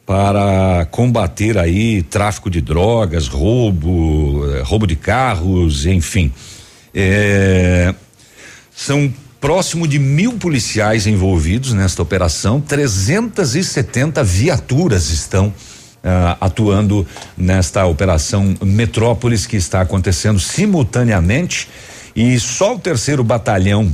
para 0.06 0.86
combater 0.90 1.58
aí 1.58 2.02
tráfico 2.02 2.48
de 2.48 2.62
drogas, 2.62 3.28
roubo, 3.28 4.46
eh, 4.54 4.62
roubo 4.62 4.86
de 4.86 4.96
carros, 4.96 5.86
enfim. 5.86 6.32
É, 6.94 7.94
são 8.74 9.12
próximo 9.40 9.88
de 9.88 9.98
mil 9.98 10.34
policiais 10.34 11.06
envolvidos 11.06 11.72
nesta 11.72 12.02
operação, 12.02 12.60
370 12.60 14.22
viaturas 14.22 15.10
estão 15.10 15.52
uh, 16.04 16.36
atuando 16.40 17.06
nesta 17.36 17.84
operação 17.86 18.54
Metrópolis 18.62 19.46
que 19.46 19.56
está 19.56 19.80
acontecendo 19.80 20.38
simultaneamente. 20.38 21.68
E 22.14 22.38
só 22.38 22.74
o 22.74 22.78
terceiro 22.78 23.24
batalhão 23.24 23.92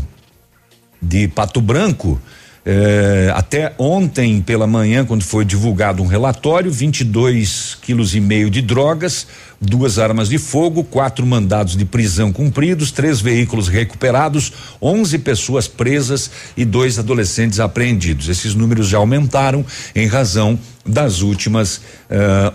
de 1.01 1.29
Pato 1.29 1.61
Branco 1.61 2.21
eh, 2.65 3.33
até 3.35 3.73
ontem 3.79 4.43
pela 4.43 4.67
manhã, 4.67 5.05
quando 5.05 5.23
foi 5.23 5.47
divulgado 5.47 6.03
um 6.03 6.07
relatório, 6.07 6.71
22 6.71 7.79
quilos 7.81 8.15
e 8.15 8.21
meio 8.21 8.51
de 8.51 8.61
drogas, 8.61 9.27
duas 9.59 9.99
armas 9.99 10.29
de 10.29 10.37
fogo, 10.37 10.85
quatro 10.85 11.25
mandados 11.25 11.75
de 11.75 11.87
prisão 11.87 12.31
cumpridos, 12.31 12.91
três 12.91 13.21
veículos 13.21 13.69
recuperados, 13.69 14.53
11 14.81 15.19
pessoas 15.21 15.67
presas 15.67 16.31
e 16.55 16.65
dois 16.65 16.99
adolescentes 16.99 17.61
apreendidos. 17.61 18.29
Esses 18.29 18.55
números 18.55 18.89
já 18.89 18.99
aumentaram 18.99 19.65
em 19.95 20.07
razão 20.07 20.59
das 20.85 21.23
últimas 21.23 21.77
uh, 21.77 21.81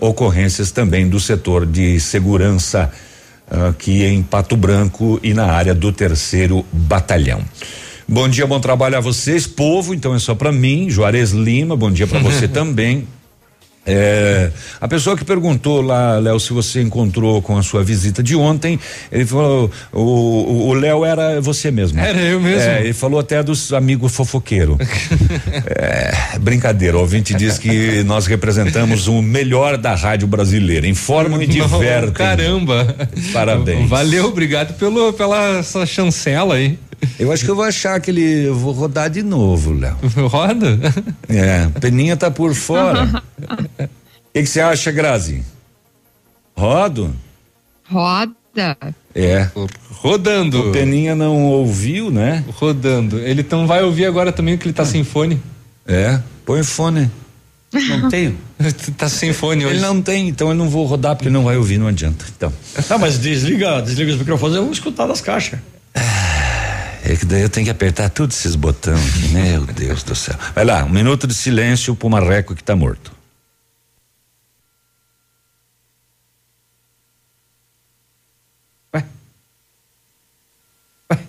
ocorrências 0.00 0.70
também 0.70 1.08
do 1.08 1.18
setor 1.18 1.64
de 1.64 1.98
segurança 2.00 2.92
uh, 3.50 3.70
aqui 3.70 4.04
em 4.04 4.22
Pato 4.22 4.56
Branco 4.56 5.18
e 5.22 5.32
na 5.32 5.46
área 5.46 5.74
do 5.74 5.92
terceiro 5.92 6.64
batalhão. 6.72 7.42
Bom 8.08 8.28
dia, 8.28 8.46
bom 8.46 8.60
trabalho 8.60 8.96
a 8.96 9.00
vocês, 9.00 9.46
povo. 9.46 9.92
Então 9.92 10.14
é 10.14 10.18
só 10.18 10.34
para 10.34 10.52
mim, 10.52 10.88
Juarez 10.88 11.32
Lima. 11.32 11.76
Bom 11.76 11.90
dia 11.90 12.06
para 12.06 12.20
você 12.20 12.46
também. 12.48 13.06
É, 13.88 14.50
a 14.80 14.88
pessoa 14.88 15.16
que 15.16 15.24
perguntou 15.24 15.80
lá, 15.80 16.18
Léo, 16.18 16.40
se 16.40 16.52
você 16.52 16.82
encontrou 16.82 17.40
com 17.40 17.56
a 17.56 17.62
sua 17.62 17.84
visita 17.84 18.20
de 18.20 18.34
ontem, 18.34 18.80
ele 19.12 19.24
falou: 19.24 19.70
o 19.92 20.74
Léo 20.74 21.04
era 21.04 21.40
você 21.40 21.70
mesmo. 21.70 22.00
Era 22.00 22.18
eu 22.18 22.40
mesmo. 22.40 22.62
É, 22.62 22.82
ele 22.82 22.92
falou 22.92 23.20
até 23.20 23.42
dos 23.44 23.72
amigos 23.72 24.12
fofoqueiro. 24.12 24.76
é, 25.66 26.36
brincadeira, 26.40 26.96
o 26.96 27.00
ouvinte 27.00 27.32
diz 27.34 27.58
que 27.58 28.02
nós 28.02 28.26
representamos 28.26 29.06
o 29.06 29.22
melhor 29.22 29.76
da 29.76 29.94
rádio 29.94 30.26
brasileira. 30.26 30.88
Informam 30.88 31.40
e 31.40 31.46
divertem. 31.46 32.12
Caramba! 32.12 32.96
Parabéns. 33.32 33.88
Valeu, 33.88 34.26
obrigado 34.26 34.74
pelo, 34.74 35.12
pela 35.12 35.58
essa 35.58 35.86
chancela 35.86 36.56
aí. 36.56 36.76
Eu 37.18 37.32
acho 37.32 37.44
que 37.44 37.50
eu 37.50 37.56
vou 37.56 37.64
achar 37.64 37.94
aquele. 37.94 38.46
Eu 38.46 38.54
vou 38.54 38.72
rodar 38.72 39.08
de 39.10 39.22
novo, 39.22 39.72
Léo. 39.72 39.96
Roda? 40.28 40.78
É, 41.28 41.68
Peninha 41.80 42.16
tá 42.16 42.30
por 42.30 42.54
fora. 42.54 43.22
O 44.36 44.38
que 44.38 44.44
você 44.44 44.60
acha, 44.60 44.92
Grazi? 44.92 45.42
Rodo? 46.54 47.16
Roda. 47.88 48.76
É. 49.14 49.48
Rodando. 49.90 50.68
O 50.68 50.72
Peninha 50.72 51.14
não 51.14 51.46
ouviu, 51.46 52.10
né? 52.10 52.44
Rodando. 52.52 53.18
Ele 53.18 53.44
não 53.50 53.66
vai 53.66 53.82
ouvir 53.82 54.04
agora 54.04 54.30
também 54.30 54.58
que 54.58 54.66
ele 54.66 54.74
tá 54.74 54.84
sem 54.84 55.02
fone. 55.02 55.40
É, 55.86 56.20
põe 56.44 56.62
fone. 56.62 57.10
Não 57.72 58.08
tenho. 58.08 58.36
tá 58.96 59.08
sem 59.08 59.32
fone 59.32 59.64
hoje. 59.64 59.76
Ele 59.76 59.82
não 59.82 60.00
tem, 60.02 60.28
então 60.28 60.48
eu 60.48 60.54
não 60.54 60.68
vou 60.68 60.86
rodar 60.86 61.14
porque 61.14 61.28
ele 61.28 61.34
não 61.34 61.44
vai 61.44 61.56
ouvir, 61.56 61.78
não 61.78 61.86
adianta. 61.86 62.24
Então. 62.36 62.52
Não, 62.88 62.98
mas 62.98 63.18
desliga, 63.18 63.80
desliga 63.80 64.12
os 64.12 64.18
microfones, 64.18 64.56
eu 64.56 64.64
vou 64.64 64.72
escutar 64.72 65.06
das 65.06 65.20
caixas. 65.20 65.58
É 67.08 67.14
que 67.14 67.24
daí 67.24 67.42
eu 67.42 67.48
tenho 67.48 67.64
que 67.64 67.70
apertar 67.70 68.10
todos 68.10 68.36
esses 68.36 68.56
botões 68.56 68.98
aqui, 68.98 69.28
meu 69.28 69.64
Deus 69.64 70.02
do 70.02 70.12
céu. 70.16 70.34
Vai 70.52 70.64
lá, 70.64 70.84
um 70.84 70.88
minuto 70.88 71.24
de 71.24 71.34
silêncio 71.34 71.94
pro 71.94 72.10
marreco 72.10 72.52
que 72.52 72.64
tá 72.64 72.74
morto. 72.74 73.12
Vai. 78.92 79.04
Vai. 81.08 81.24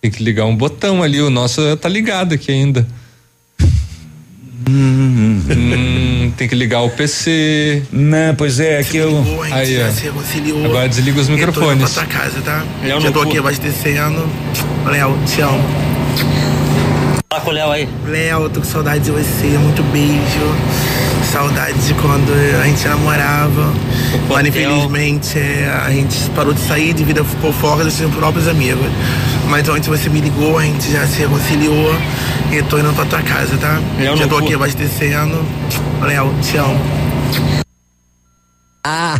Tem 0.00 0.10
que 0.10 0.20
ligar 0.20 0.46
um 0.46 0.56
botão 0.56 1.00
ali, 1.00 1.22
o 1.22 1.30
nosso 1.30 1.76
tá 1.76 1.88
ligado 1.88 2.34
aqui 2.34 2.50
ainda. 2.50 2.84
Hum, 4.68 5.40
hum, 5.48 6.32
tem 6.36 6.48
que 6.48 6.54
ligar 6.54 6.82
o 6.82 6.90
PC. 6.90 7.82
Não, 7.92 8.34
pois 8.34 8.60
é, 8.60 8.82
que 8.82 8.98
eu. 8.98 9.24
Aí, 9.50 9.78
ó. 9.80 10.66
Agora 10.66 10.88
desliga 10.88 11.20
os 11.20 11.28
microfones. 11.28 11.92
Pra 11.94 12.06
casa, 12.06 12.40
tá? 12.42 12.62
Eu 12.82 13.00
Já 13.00 13.10
tô 13.10 13.22
aqui 13.22 13.38
abastecendo. 13.38 14.28
Léo, 14.86 15.16
te 15.26 15.40
amo. 15.40 15.62
Fala 17.32 17.44
com 17.44 17.50
o 17.50 17.54
Léo 17.54 17.70
aí. 17.70 17.88
Léo, 18.06 18.50
tô 18.50 18.60
com 18.60 18.66
saudade 18.66 19.04
de 19.04 19.10
você, 19.10 19.46
muito 19.46 19.82
beijo. 19.84 20.20
Saudade 21.32 21.78
de 21.86 21.94
quando 21.94 22.32
a 22.60 22.64
gente 22.64 22.86
namorava. 22.88 23.72
Mas 24.28 24.46
infelizmente 24.48 25.38
a 25.84 25.90
gente 25.90 26.30
parou 26.30 26.52
de 26.52 26.60
sair 26.60 26.92
devido 26.92 27.20
a 27.20 27.24
fofoca 27.24 27.84
dos 27.84 27.94
seus 27.94 28.12
próprios 28.14 28.48
amigos. 28.48 28.86
Mas 29.48 29.68
ontem 29.68 29.88
você 29.88 30.08
me 30.08 30.20
ligou, 30.20 30.58
a 30.58 30.64
gente 30.64 30.90
já 30.90 31.06
se 31.06 31.20
reconciliou 31.20 31.94
e 32.50 32.62
tô 32.64 32.78
indo 32.78 32.92
pra 32.94 33.04
tua 33.04 33.22
casa, 33.22 33.56
tá? 33.58 33.80
Eu 33.98 34.16
já 34.16 34.26
não 34.26 34.28
tô 34.28 34.38
aqui 34.38 34.54
abastecendo. 34.54 35.44
Léo, 36.02 36.34
te 36.42 36.56
amo. 36.56 36.80
Ah! 38.82 39.18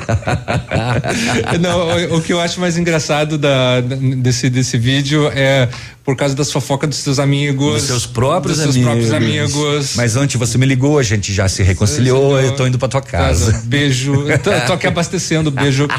Não, 1.61 2.15
o, 2.15 2.17
o 2.17 2.23
que 2.23 2.33
eu 2.33 2.41
acho 2.41 2.59
mais 2.61 2.79
engraçado 2.79 3.37
da, 3.37 3.81
desse, 3.81 4.49
desse 4.49 4.79
vídeo 4.79 5.31
é 5.35 5.69
por 6.11 6.17
causa 6.17 6.35
das 6.35 6.51
fofocas 6.51 6.89
dos 6.91 6.99
seus 6.99 7.21
amigos. 7.21 7.75
Dos 7.75 7.83
seus 7.85 8.05
próprios 8.07 8.59
dos 8.59 8.75
amigos. 8.77 8.85
seus 8.85 8.85
próprios 8.85 9.13
amigos. 9.13 9.93
Mas 9.97 10.17
antes 10.17 10.35
você 10.37 10.59
me 10.59 10.67
ligou, 10.67 10.99
a 10.99 11.03
gente 11.05 11.33
já 11.33 11.49
se 11.49 11.63
reconciliou, 11.63 12.39
eu 12.41 12.57
tô 12.57 12.67
indo 12.67 12.79
pra 12.81 12.89
tua 12.89 13.01
casa. 13.01 13.63
Beijo. 13.65 14.25
tô, 14.43 14.51
tô 14.67 14.73
aqui 14.73 14.89
abastecendo, 14.89 15.51
beijo. 15.53 15.87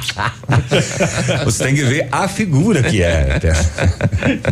Você 1.46 1.64
tem 1.64 1.76
que 1.76 1.84
ver 1.84 2.08
a 2.12 2.28
figura 2.28 2.84
que 2.84 3.02
é. 3.02 3.40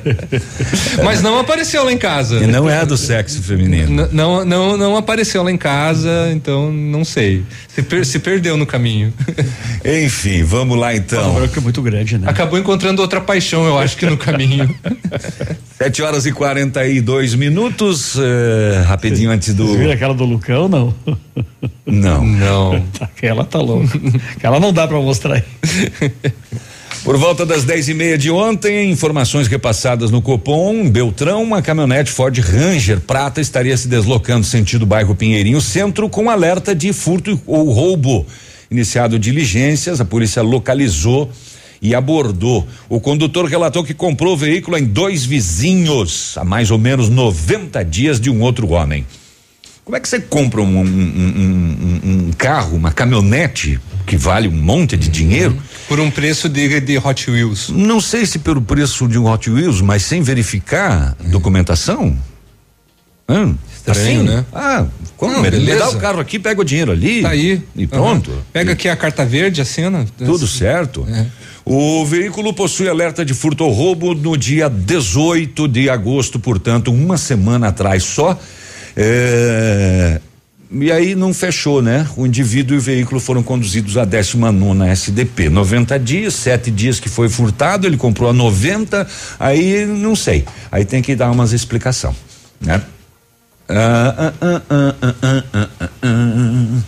Mas 1.04 1.22
não 1.22 1.40
apareceu 1.40 1.84
lá 1.84 1.92
em 1.92 1.98
casa. 1.98 2.38
E 2.44 2.48
não 2.48 2.70
é 2.70 2.86
do 2.86 2.98
sexo 2.98 3.42
feminino. 3.42 4.04
N- 4.04 4.10
Não, 4.12 4.46
não, 4.46 4.78
não 4.78 4.98
apareceu 4.98 5.44
lá 5.44 5.52
em 5.52 5.58
casa, 5.58 6.30
então 6.32 6.72
não 6.72 7.04
sei. 7.04 7.44
Se, 7.74 7.82
per- 7.82 8.06
se 8.06 8.20
perdeu 8.20 8.58
no 8.58 8.66
caminho. 8.66 9.14
Enfim, 9.86 10.44
vamos 10.44 10.78
lá 10.78 10.96
então. 10.96 11.42
é 11.44 11.60
muito 11.60 11.82
grande, 11.82 12.18
né? 12.18 12.28
Acabou 12.30 12.60
encontrando 12.60 13.02
outra 13.02 13.22
paixão, 13.22 13.66
eu 13.66 13.78
acho 13.78 13.98
que 13.98 14.06
no 14.06 14.18
caminho. 14.18 14.74
Sete 15.78 16.02
horas 16.02 16.26
e 16.26 16.32
42 16.32 17.36
minutos, 17.36 18.16
eh, 18.18 18.84
rapidinho 18.86 19.32
antes 19.32 19.54
do. 19.54 19.78
Viram 19.78 19.94
aquela 19.94 20.14
do 20.14 20.26
Lucão, 20.26 20.68
não? 20.68 20.94
Não. 21.86 22.26
Não. 22.26 22.86
Aquela 23.00 23.44
tá 23.44 23.60
louca. 23.60 24.00
Aquela 24.36 24.60
não 24.60 24.72
dá 24.72 24.88
pra 24.88 25.00
mostrar 25.00 25.36
aí. 25.36 25.44
Por 27.04 27.18
volta 27.18 27.46
das 27.46 27.64
dez 27.64 27.88
e 27.88 27.94
meia 27.94 28.18
de 28.18 28.30
ontem, 28.30 28.92
informações 28.92 29.48
repassadas 29.48 30.12
no 30.12 30.22
Copom, 30.22 30.90
Beltrão, 30.90 31.42
uma 31.42 31.62
caminhonete 31.62 32.12
Ford 32.12 32.38
Ranger 32.38 33.00
prata 33.00 33.40
estaria 33.40 33.76
se 33.78 33.88
deslocando 33.88 34.46
sentido 34.46 34.86
bairro 34.86 35.16
Pinheirinho 35.16 35.62
Centro 35.62 36.10
com 36.10 36.30
alerta 36.30 36.76
de 36.76 36.92
furto 36.92 37.40
ou 37.48 37.72
roubo. 37.72 38.26
Iniciado 38.70 39.18
diligências, 39.18 40.00
a 40.02 40.06
polícia 40.06 40.44
localizou 40.44 41.32
e 41.82 41.96
abordou. 41.96 42.68
O 42.90 43.00
condutor 43.00 43.46
relatou 43.46 43.84
que 43.84 43.94
comprou 43.94 44.34
o 44.34 44.38
veículo 44.38 44.78
em 44.78 44.84
dois 44.86 45.26
vizinhos, 45.26 46.38
há 46.38 46.44
mais 46.44 46.72
ou 46.72 46.78
menos 46.78 47.10
90 47.10 47.84
dias 47.86 48.20
de 48.20 48.30
um 48.30 48.42
outro 48.42 48.70
homem. 48.70 49.06
Como 49.86 49.96
é 49.96 50.00
que 50.00 50.08
você 50.08 50.20
compra 50.20 50.62
um, 50.62 50.80
um- 50.80 50.84
um- 50.84 52.28
um- 52.28 52.32
carro, 52.38 52.76
uma 52.78 52.92
caminhonete 52.92 53.80
que 54.06 54.16
vale 54.18 54.48
um 54.48 54.52
monte 54.52 54.96
de 54.96 55.08
dinheiro? 55.10 55.58
Por 55.88 56.00
um 56.00 56.12
preço 56.12 56.48
de, 56.48 56.80
de 56.80 56.98
Hot 57.00 57.32
Wheels. 57.32 57.70
Não 57.70 58.00
sei 58.00 58.26
se 58.28 58.38
pelo 58.38 58.62
preço 58.62 59.08
de 59.08 59.18
um 59.18 59.26
Hot 59.32 59.50
Wheels, 59.50 59.82
mas 59.82 60.04
sem 60.04 60.22
verificar 60.22 61.16
documentação. 61.32 62.16
Hã? 63.28 63.56
Estranho, 63.92 64.24
né? 64.24 64.46
Ah, 64.54 64.86
como? 65.18 65.34
Não, 65.34 65.42
Me 65.42 65.50
beleza. 65.52 65.80
dá 65.80 65.90
o 65.90 65.98
carro 65.98 66.20
aqui, 66.20 66.40
pega 66.40 66.62
o 66.62 66.64
dinheiro 66.64 66.92
ali. 66.92 67.22
Tá 67.22 67.30
aí. 67.30 67.62
E 67.76 67.86
pronto. 67.88 68.32
Aham. 68.32 68.40
Pega 68.54 68.72
aqui 68.74 68.88
a 68.90 68.96
carta 68.96 69.26
verde, 69.26 69.62
assina. 69.62 70.06
Tudo 70.18 70.48
certo. 70.48 71.06
O 71.66 72.06
veículo 72.06 72.54
possui 72.54 72.88
alerta 72.90 73.24
de 73.24 73.34
furto 73.34 73.64
ou 73.64 73.72
roubo 73.72 74.16
no 74.16 74.36
dia 74.38 74.68
18 74.70 75.68
de 75.68 75.90
agosto, 75.90 76.40
portanto, 76.40 76.92
uma 76.92 77.18
semana 77.18 77.68
atrás 77.68 78.04
só. 78.04 78.40
É, 78.96 80.20
E 80.72 80.92
aí 80.92 81.16
não 81.16 81.34
fechou, 81.34 81.82
né? 81.82 82.08
O 82.16 82.26
indivíduo 82.28 82.76
e 82.76 82.78
o 82.78 82.82
veículo 82.82 83.20
foram 83.20 83.42
conduzidos 83.42 83.98
à 83.98 84.06
19 84.06 84.88
SDP. 84.92 85.50
90 85.50 85.98
dias, 86.00 86.34
sete 86.36 86.70
dias 86.70 87.00
que 87.00 87.10
foi 87.10 87.28
furtado, 87.28 87.88
ele 87.88 87.98
comprou 87.98 88.30
a 88.30 88.34
90, 88.34 89.08
aí 89.40 89.86
não 89.88 90.16
sei. 90.16 90.46
Aí 90.72 90.86
tem 90.86 91.02
que 91.02 91.16
dar 91.16 91.32
umas 91.32 91.54
explicação, 91.54 92.16
né? 92.62 92.82
Ah, 93.70 94.16
ah, 94.18 94.34
ah, 94.42 94.62
ah, 94.70 94.96
ah, 95.02 95.44
ah, 95.54 95.70
ah, 95.82 95.90
ah. 96.04 96.80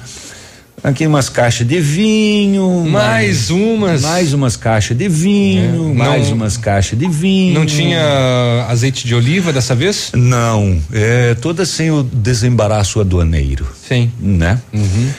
Aqui 0.84 1.06
umas 1.06 1.30
caixas 1.30 1.68
de 1.68 1.80
vinho. 1.80 2.86
Mais 2.90 3.52
umas. 3.52 4.02
Mais 4.02 4.34
umas 4.34 4.56
caixas 4.58 4.98
de 4.98 5.08
vinho. 5.08 5.92
É, 5.92 5.94
mais 5.94 6.28
não- 6.30 6.34
umas 6.38 6.58
caixas 6.58 6.98
de 6.98 7.08
vinho. 7.08 7.54
Não 7.54 7.68
tinha 7.68 8.66
azeite 8.68 9.06
de 9.06 9.14
oliva 9.14 9.54
dessa 9.54 9.76
vez? 9.76 10.10
Não, 10.16 10.82
é 10.92 11.36
toda 11.36 11.68
sem 11.68 11.92
o 11.92 12.02
desembaraço 12.02 13.00
aduaneiro. 13.00 13.68
Sim. 13.88 14.12
Né? 14.20 14.60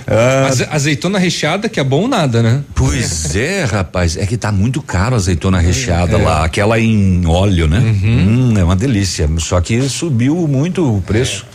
Ah, 0.04 0.46
Aze- 0.48 0.66
azeitona 0.68 1.16
recheada, 1.20 1.68
que 1.68 1.78
é 1.78 1.84
bom 1.84 2.08
nada, 2.08 2.42
né? 2.42 2.62
Pois 2.74 3.36
é, 3.36 3.62
rapaz, 3.64 4.16
é 4.16 4.26
que 4.26 4.36
tá 4.36 4.50
muito 4.50 4.82
caro 4.82 5.14
a 5.14 5.18
azeitona 5.18 5.60
recheada 5.60 6.18
lá, 6.18 6.44
aquela 6.44 6.80
em 6.80 7.24
óleo, 7.24 7.68
né? 7.68 7.78
Hum, 7.78 8.54
é 8.58 8.64
uma 8.64 8.74
delícia, 8.74 9.30
só 9.38 9.60
que 9.60 9.80
subiu 9.88 10.34
muito 10.48 10.96
o 10.96 11.00
preço, 11.00 11.46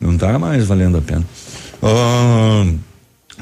não 0.00 0.16
tá 0.16 0.38
mais 0.38 0.64
valendo 0.66 0.98
a 0.98 1.02
pena. 1.02 1.24
Ah, 1.82 2.66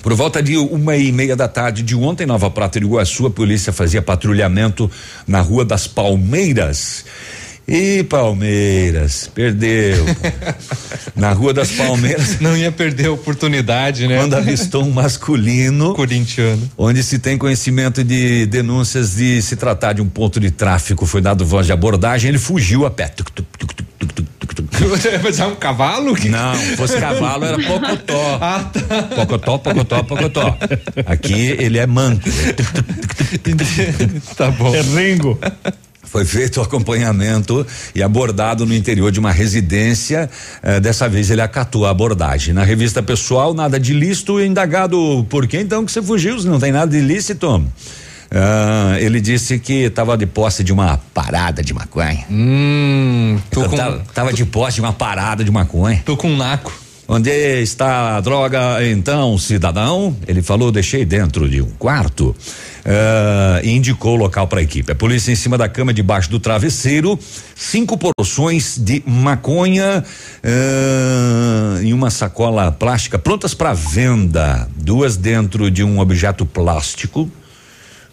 por 0.03 0.15
volta 0.15 0.43
de 0.43 0.57
uma 0.57 0.97
e 0.97 1.11
meia 1.11 1.35
da 1.35 1.49
tarde 1.49 1.83
de 1.83 1.95
ontem, 1.95 2.25
em 2.25 2.27
Nova 2.27 2.51
Prata 2.51 2.79
de 2.79 2.87
Iguaçu, 2.87 3.27
a 3.27 3.31
polícia 3.31 3.73
fazia 3.73 4.03
patrulhamento 4.03 4.91
na 5.27 5.41
Rua 5.41 5.65
das 5.65 5.87
Palmeiras. 5.87 7.05
E 7.69 8.05
Palmeiras, 8.05 9.29
perdeu. 9.35 10.07
na 11.17 11.33
Rua 11.33 11.53
das 11.53 11.73
Palmeiras. 11.73 12.39
Não 12.39 12.57
ia 12.57 12.71
perder 12.71 13.07
a 13.07 13.13
oportunidade, 13.13 14.07
né? 14.07 14.19
Quando 14.19 14.35
avistou 14.35 14.85
um 14.85 14.93
masculino. 14.93 15.93
Corintiano. 15.93 16.71
Onde 16.79 17.03
se 17.03 17.19
tem 17.19 17.37
conhecimento 17.37 18.05
de 18.05 18.47
denúncias 18.47 19.17
de 19.17 19.43
se 19.43 19.57
tratar 19.57 19.95
de 19.95 20.01
um 20.01 20.09
ponto 20.09 20.39
de 20.39 20.53
tráfico, 20.53 21.05
foi 21.07 21.21
dado 21.21 21.45
voz 21.45 21.67
de 21.67 21.73
abordagem, 21.73 22.29
ele 22.29 22.39
fugiu 22.39 22.87
a 22.87 22.91
pé. 22.91 23.09
Tuc, 23.09 23.31
tuc, 23.33 23.47
tuc, 23.59 24.27
tuc. 24.57 24.69
Mas 25.23 25.39
é 25.39 25.47
um 25.47 25.55
cavalo? 25.55 26.17
Não, 26.29 26.57
fosse 26.77 26.99
cavalo 26.99 27.45
era 27.45 27.59
pocotó. 27.59 28.17
Ah, 28.41 28.71
tá. 28.73 29.03
Pocotó, 29.03 29.59
pocotó, 29.59 30.03
pocotó. 30.03 30.59
Aqui 31.07 31.57
ele 31.59 31.79
é 31.79 31.87
manco. 31.87 32.29
tá 34.37 34.51
bom. 34.51 34.75
É 34.75 34.81
Ringo. 34.81 35.39
Foi 36.03 36.25
feito 36.25 36.61
o 36.61 36.63
acompanhamento 36.63 37.67
e 37.95 38.03
abordado 38.03 38.65
no 38.65 38.75
interior 38.75 39.11
de 39.11 39.19
uma 39.19 39.33
residência. 39.33 40.31
Eh, 40.63 40.81
dessa 40.81 41.09
vez 41.09 41.31
ele 41.31 41.43
acatou 41.43 41.85
a 41.85 41.91
abordagem. 41.91 42.55
Na 42.55 42.63
revista 42.63 43.03
pessoal, 43.03 43.53
nada 43.53 43.79
de 43.79 43.93
ilícito, 43.93 44.41
indagado 44.41 45.27
por 45.29 45.47
que 45.47 45.59
então 45.59 45.85
que 45.85 45.93
você 45.93 46.01
fugiu, 46.01 46.39
se 46.39 46.47
não 46.47 46.59
tem 46.61 46.73
nada 46.73 46.91
de 46.91 46.99
ilícito. 46.99 47.65
Ah, 48.31 48.97
ele 48.99 49.21
disse 49.21 49.59
que 49.59 49.85
estava 49.85 50.17
de 50.17 50.27
posse 50.27 50.65
de 50.65 50.73
uma 50.73 50.99
parada 51.15 51.63
de 51.63 51.73
maconha. 51.73 52.25
Hum, 52.31 53.39
tô 53.51 53.69
com, 53.69 53.77
tava, 53.77 54.05
tava 54.13 54.33
de 54.33 54.45
posse 54.45 54.77
de 54.77 54.81
uma 54.81 54.93
parada 54.93 55.45
de 55.45 55.51
maconha. 55.51 56.03
tô 56.05 56.17
com 56.17 56.29
um 56.29 56.37
naco. 56.37 56.73
Onde 57.09 57.31
está 57.31 58.17
a 58.17 58.21
droga, 58.21 58.85
então, 58.85 59.39
cidadão? 59.39 60.17
Ele 60.27 60.43
falou, 60.43 60.73
deixei 60.73 61.05
dentro 61.05 61.49
de 61.49 61.63
um 61.63 61.71
quarto. 61.79 62.35
ah, 62.85 63.61
e 63.63 63.71
indicou 63.71 64.15
o 64.15 64.17
local 64.17 64.49
para 64.49 64.59
a 64.59 64.63
equipe. 64.63 64.91
A 64.91 64.95
polícia 64.95 65.31
em 65.31 65.37
cima 65.37 65.57
da 65.57 65.69
cama, 65.69 65.95
debaixo 65.95 66.29
do 66.29 66.41
travesseiro, 66.41 67.17
cinco 67.55 67.97
porções 67.97 68.77
de 68.77 69.05
maconha 69.07 70.03
ah, 70.43 71.81
em 71.81 71.93
uma 71.93 72.11
sacola 72.11 72.73
plástica 72.73 73.21
prontas 73.21 73.55
para 73.55 73.73
venda. 73.73 74.69
Duas 74.75 75.17
dentro 75.17 75.71
de 75.71 75.85
um 75.85 76.01
objeto 76.01 76.45
plástico. 76.45 77.31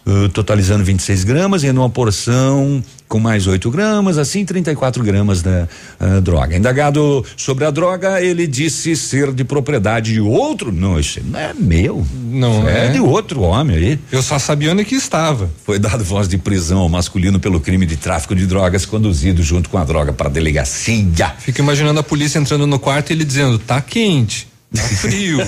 Uh, 0.06 0.28
totalizando 0.28 0.84
26 0.84 1.24
gramas 1.24 1.64
e 1.64 1.72
numa 1.72 1.88
porção 1.88 2.82
com 3.08 3.20
mais 3.20 3.46
8 3.46 3.70
gramas, 3.70 4.18
assim 4.18 4.44
34 4.44 5.02
gramas 5.04 5.40
da 5.40 5.68
ah, 6.00 6.20
droga. 6.20 6.56
Indagado 6.56 7.24
sobre 7.36 7.64
a 7.64 7.70
droga, 7.70 8.20
ele 8.20 8.44
disse 8.46 8.96
ser 8.96 9.32
de 9.32 9.44
propriedade 9.44 10.14
de 10.14 10.20
outro. 10.20 10.72
Não, 10.72 10.98
isso 10.98 11.20
não 11.24 11.38
é 11.38 11.54
meu. 11.54 12.04
Não 12.12 12.68
é, 12.68 12.86
é? 12.86 12.88
de 12.88 13.00
outro 13.00 13.42
homem 13.42 13.76
aí. 13.76 13.98
Eu 14.10 14.20
só 14.22 14.38
sabia 14.38 14.72
onde 14.72 14.84
que 14.84 14.96
estava. 14.96 15.48
Foi 15.64 15.78
dado 15.78 16.02
voz 16.02 16.26
de 16.26 16.38
prisão 16.38 16.78
ao 16.80 16.88
masculino 16.88 17.38
pelo 17.38 17.60
crime 17.60 17.86
de 17.86 17.96
tráfico 17.96 18.34
de 18.34 18.46
drogas, 18.46 18.84
conduzido 18.84 19.42
junto 19.42 19.70
com 19.70 19.78
a 19.78 19.84
droga 19.84 20.12
para 20.12 20.28
a 20.28 20.32
delegacia. 20.32 21.34
Fico 21.38 21.60
imaginando 21.60 22.00
a 22.00 22.02
polícia 22.02 22.38
entrando 22.38 22.66
no 22.66 22.78
quarto 22.78 23.10
e 23.10 23.12
ele 23.12 23.24
dizendo: 23.24 23.58
tá 23.58 23.80
quente. 23.80 24.48
Tá 24.74 24.82
frio, 24.82 25.38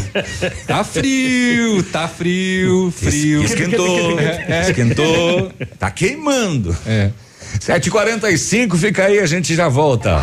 tá 0.66 0.84
frio, 0.84 1.82
tá 1.82 2.08
frio, 2.08 2.92
frio. 2.96 3.42
Esquentou, 3.42 4.18
É, 4.20 4.62
esquentou, 4.62 5.52
tá 5.78 5.90
queimando. 5.90 6.76
É. 6.86 7.10
7h45, 7.58 8.76
fica 8.76 9.04
aí, 9.06 9.18
a 9.18 9.26
gente 9.26 9.54
já 9.54 9.68
volta. 9.68 10.16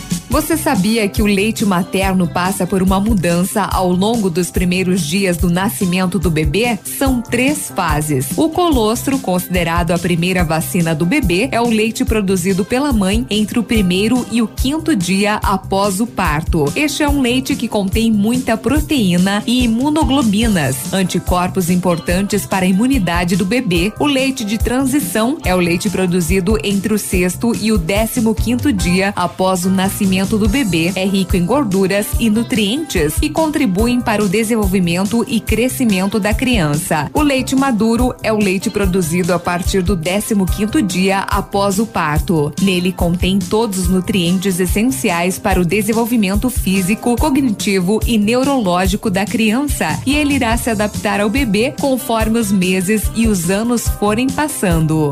Você 0.31 0.55
sabia 0.55 1.09
que 1.09 1.21
o 1.21 1.25
leite 1.25 1.65
materno 1.65 2.25
passa 2.25 2.65
por 2.65 2.81
uma 2.81 3.01
mudança 3.01 3.63
ao 3.63 3.91
longo 3.91 4.29
dos 4.29 4.49
primeiros 4.49 5.01
dias 5.01 5.35
do 5.35 5.49
nascimento 5.49 6.17
do 6.17 6.31
bebê? 6.31 6.79
São 6.85 7.21
três 7.21 7.69
fases. 7.69 8.29
O 8.37 8.47
colostro, 8.47 9.19
considerado 9.19 9.91
a 9.91 9.99
primeira 9.99 10.45
vacina 10.45 10.95
do 10.95 11.05
bebê, 11.05 11.49
é 11.51 11.59
o 11.59 11.67
leite 11.67 12.05
produzido 12.05 12.63
pela 12.63 12.93
mãe 12.93 13.27
entre 13.29 13.59
o 13.59 13.63
primeiro 13.63 14.25
e 14.31 14.41
o 14.41 14.47
quinto 14.47 14.95
dia 14.95 15.35
após 15.43 15.99
o 15.99 16.07
parto. 16.07 16.71
Este 16.77 17.03
é 17.03 17.09
um 17.09 17.19
leite 17.19 17.53
que 17.53 17.67
contém 17.67 18.09
muita 18.09 18.55
proteína 18.55 19.43
e 19.45 19.65
imunoglobinas, 19.65 20.93
anticorpos 20.93 21.69
importantes 21.69 22.45
para 22.45 22.63
a 22.63 22.69
imunidade 22.69 23.35
do 23.35 23.43
bebê. 23.43 23.91
O 23.99 24.05
leite 24.05 24.45
de 24.45 24.57
transição 24.57 25.37
é 25.43 25.53
o 25.53 25.59
leite 25.59 25.89
produzido 25.89 26.57
entre 26.63 26.93
o 26.93 26.97
sexto 26.97 27.51
e 27.53 27.69
o 27.73 27.77
décimo 27.77 28.33
quinto 28.33 28.71
dia 28.71 29.11
após 29.13 29.65
o 29.65 29.69
nascimento 29.69 30.20
do 30.29 30.47
bebê 30.47 30.91
é 30.95 31.05
rico 31.05 31.35
em 31.35 31.45
gorduras 31.45 32.07
e 32.19 32.29
nutrientes 32.29 33.15
e 33.21 33.29
contribuem 33.29 33.99
para 33.99 34.23
o 34.23 34.29
desenvolvimento 34.29 35.25
e 35.27 35.39
crescimento 35.39 36.19
da 36.19 36.33
criança. 36.33 37.09
O 37.13 37.21
leite 37.21 37.55
maduro 37.55 38.13
é 38.21 38.31
o 38.31 38.37
leite 38.37 38.69
produzido 38.69 39.33
a 39.33 39.39
partir 39.39 39.81
do 39.81 39.97
15º 39.97 40.81
dia 40.81 41.19
após 41.19 41.79
o 41.79 41.85
parto. 41.85 42.53
Nele 42.61 42.91
contém 42.91 43.39
todos 43.39 43.79
os 43.79 43.87
nutrientes 43.87 44.59
essenciais 44.59 45.39
para 45.39 45.59
o 45.59 45.65
desenvolvimento 45.65 46.49
físico, 46.49 47.15
cognitivo 47.15 47.99
e 48.05 48.17
neurológico 48.17 49.09
da 49.09 49.25
criança, 49.25 49.99
e 50.05 50.15
ele 50.15 50.35
irá 50.35 50.55
se 50.55 50.69
adaptar 50.69 51.19
ao 51.19 51.29
bebê 51.29 51.73
conforme 51.79 52.39
os 52.39 52.51
meses 52.51 53.09
e 53.15 53.27
os 53.27 53.49
anos 53.49 53.87
forem 53.87 54.27
passando. 54.27 55.11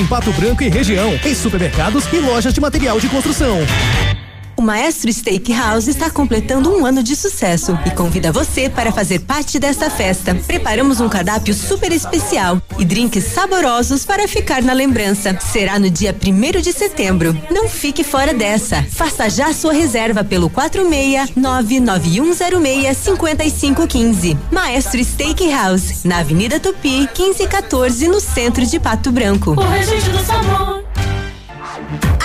em 0.01 0.07
Pato 0.07 0.33
Branco 0.33 0.63
e 0.63 0.69
região, 0.69 1.13
em 1.23 1.35
supermercados 1.35 2.11
e 2.11 2.17
lojas 2.17 2.53
de 2.53 2.59
material 2.59 2.99
de 2.99 3.07
construção. 3.07 3.59
O 4.61 4.63
Maestro 4.63 5.11
Steakhouse 5.11 5.89
está 5.89 6.07
completando 6.07 6.71
um 6.71 6.85
ano 6.85 7.01
de 7.01 7.15
sucesso 7.15 7.75
e 7.83 7.89
convida 7.89 8.31
você 8.31 8.69
para 8.69 8.91
fazer 8.91 9.17
parte 9.17 9.57
desta 9.57 9.89
festa. 9.89 10.35
Preparamos 10.35 11.01
um 11.01 11.09
cardápio 11.09 11.51
super 11.51 11.91
especial 11.91 12.61
e 12.77 12.85
drinks 12.85 13.23
saborosos 13.23 14.05
para 14.05 14.27
ficar 14.27 14.61
na 14.61 14.71
lembrança. 14.71 15.35
Será 15.39 15.79
no 15.79 15.89
dia 15.89 16.15
1 16.15 16.61
de 16.61 16.71
setembro. 16.73 17.35
Não 17.49 17.67
fique 17.67 18.03
fora 18.03 18.35
dessa. 18.35 18.83
Faça 18.83 19.27
já 19.31 19.51
sua 19.51 19.73
reserva 19.73 20.23
pelo 20.23 20.47
46 20.47 21.31
99106 21.35 22.97
5515. 22.97 24.37
Maestro 24.51 25.03
Steakhouse, 25.03 26.07
na 26.07 26.19
Avenida 26.19 26.59
Tupi, 26.59 27.09
1514, 27.17 28.07
no 28.07 28.19
centro 28.19 28.63
de 28.63 28.79
Pato 28.79 29.11
Branco. 29.11 29.53
O 29.53 29.55
do 29.55 30.23
sabor. 30.23 30.81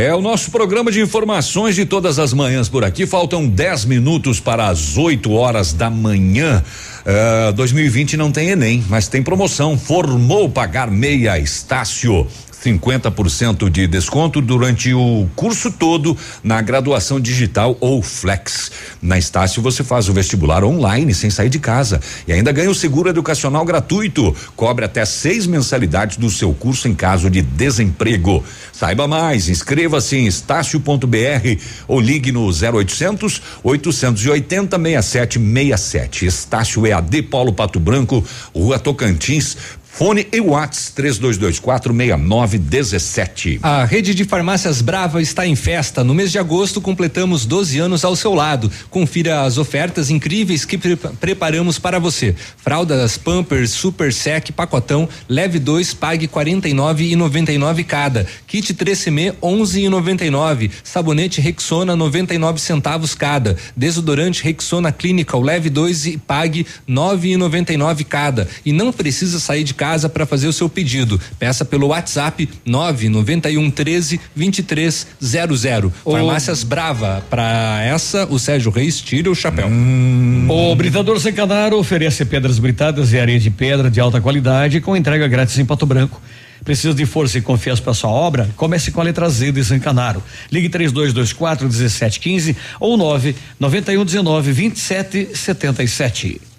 É 0.00 0.14
o 0.14 0.22
nosso 0.22 0.50
programa 0.50 0.90
de 0.90 0.98
informações 0.98 1.74
de 1.74 1.84
todas 1.84 2.18
as 2.18 2.32
manhãs 2.32 2.70
por 2.70 2.82
aqui. 2.82 3.06
Faltam 3.06 3.46
10 3.46 3.84
minutos 3.84 4.40
para 4.40 4.68
as 4.68 4.96
8 4.96 5.30
horas 5.30 5.74
da 5.74 5.90
manhã. 5.90 6.64
Uh, 7.06 7.52
2020 7.52 8.16
não 8.16 8.30
tem 8.30 8.50
Enem, 8.50 8.84
mas 8.88 9.08
tem 9.08 9.22
promoção. 9.22 9.78
Formou 9.78 10.48
pagar 10.48 10.90
meia 10.90 11.38
Estácio. 11.38 12.26
50% 12.62 13.70
de 13.70 13.86
desconto 13.86 14.40
durante 14.40 14.92
o 14.92 15.28
curso 15.34 15.70
todo 15.70 16.16
na 16.44 16.60
graduação 16.60 17.18
digital 17.18 17.76
ou 17.80 18.02
flex. 18.02 18.70
Na 19.00 19.18
Estácio 19.18 19.62
você 19.62 19.82
faz 19.82 20.08
o 20.08 20.12
vestibular 20.12 20.62
online 20.62 21.14
sem 21.14 21.30
sair 21.30 21.48
de 21.48 21.58
casa 21.58 22.00
e 22.28 22.32
ainda 22.32 22.52
ganha 22.52 22.70
o 22.70 22.74
seguro 22.74 23.08
educacional 23.08 23.64
gratuito. 23.64 24.34
Cobre 24.54 24.84
até 24.84 25.04
seis 25.04 25.46
mensalidades 25.46 26.16
do 26.18 26.30
seu 26.30 26.52
curso 26.52 26.86
em 26.86 26.94
caso 26.94 27.30
de 27.30 27.40
desemprego. 27.40 28.44
Saiba 28.72 29.08
mais, 29.08 29.48
inscreva-se 29.48 30.16
em 30.16 30.26
estácio.br 30.26 31.60
ou 31.88 32.00
ligue 32.00 32.30
no 32.30 32.46
0800 32.46 33.42
880 33.62 34.78
6767. 34.78 36.26
Estácio 36.26 36.86
EAD 36.90 37.22
Paulo 37.22 37.52
Pato 37.52 37.80
Branco, 37.80 38.24
Rua 38.54 38.78
Tocantins, 38.78 39.56
Fone 39.92 40.26
e 40.32 40.40
Whats 40.40 40.92
32246917. 40.96 43.58
A 43.62 43.84
rede 43.84 44.14
de 44.14 44.24
farmácias 44.24 44.80
Brava 44.80 45.20
está 45.20 45.46
em 45.46 45.54
festa. 45.54 46.02
No 46.02 46.14
mês 46.14 46.32
de 46.32 46.38
agosto 46.38 46.80
completamos 46.80 47.44
12 47.44 47.78
anos 47.78 48.02
ao 48.04 48.16
seu 48.16 48.32
lado. 48.32 48.72
Confira 48.88 49.42
as 49.42 49.58
ofertas 49.58 50.08
incríveis 50.08 50.64
que 50.64 50.78
pre 50.78 50.96
preparamos 50.96 51.78
para 51.78 51.98
você. 51.98 52.34
Fraldas 52.56 53.18
Pampers 53.18 53.72
Super 53.72 54.10
Sec 54.12 54.52
pacotão, 54.52 55.06
leve 55.28 55.58
2, 55.58 55.92
pague 55.94 56.26
49,99 56.26 57.84
cada. 57.84 58.26
Kit 58.46 58.72
3CM 58.72 59.34
11,99. 59.42 60.70
Sabonete 60.82 61.42
Rexona 61.42 61.94
99 61.94 62.58
centavos 62.60 63.14
cada. 63.14 63.56
Desodorante 63.76 64.42
Rexona 64.44 64.90
Clinical, 64.92 65.42
leve 65.42 65.68
2 65.68 66.06
e 66.06 66.16
pague 66.16 66.66
9,99 66.88 68.04
cada. 68.04 68.48
E 68.64 68.72
não 68.72 68.92
precisa 68.92 69.38
sair 69.38 69.64
de 69.64 69.74
casa 69.80 70.10
para 70.10 70.26
fazer 70.26 70.46
o 70.46 70.52
seu 70.52 70.68
pedido. 70.68 71.18
Peça 71.38 71.64
pelo 71.64 71.86
WhatsApp 71.86 72.46
991 72.66 73.70
13 73.70 74.20
2300. 74.36 75.90
Farmácias 76.04 76.62
Brava. 76.62 77.24
Para 77.30 77.82
essa, 77.82 78.26
o 78.26 78.38
Sérgio 78.38 78.70
Reis 78.70 79.00
tira 79.00 79.30
o 79.30 79.34
chapéu. 79.34 79.68
Hum. 79.68 80.46
O 80.50 80.74
Britador 80.74 81.18
Zancanaro 81.18 81.78
oferece 81.78 82.26
pedras 82.26 82.58
britadas 82.58 83.14
e 83.14 83.18
areia 83.18 83.40
de 83.40 83.50
pedra 83.50 83.90
de 83.90 83.98
alta 83.98 84.20
qualidade 84.20 84.82
com 84.82 84.94
entrega 84.94 85.26
grátis 85.26 85.58
em 85.58 85.64
Pato 85.64 85.86
Branco. 85.86 86.20
Precisa 86.62 86.92
de 86.92 87.06
força 87.06 87.38
e 87.38 87.40
confiança 87.40 87.80
para 87.80 87.94
sua 87.94 88.10
obra? 88.10 88.50
Comece 88.56 88.90
com 88.90 89.00
a 89.00 89.04
letra 89.04 89.30
Z 89.30 89.50
de 89.50 89.62
Zancanaro. 89.62 90.22
Ligue 90.52 90.68
3224 90.68 91.66
1715 91.66 92.54
ou 92.78 92.98
9 92.98 93.34
9119 93.58 94.52
2777. 94.52 96.49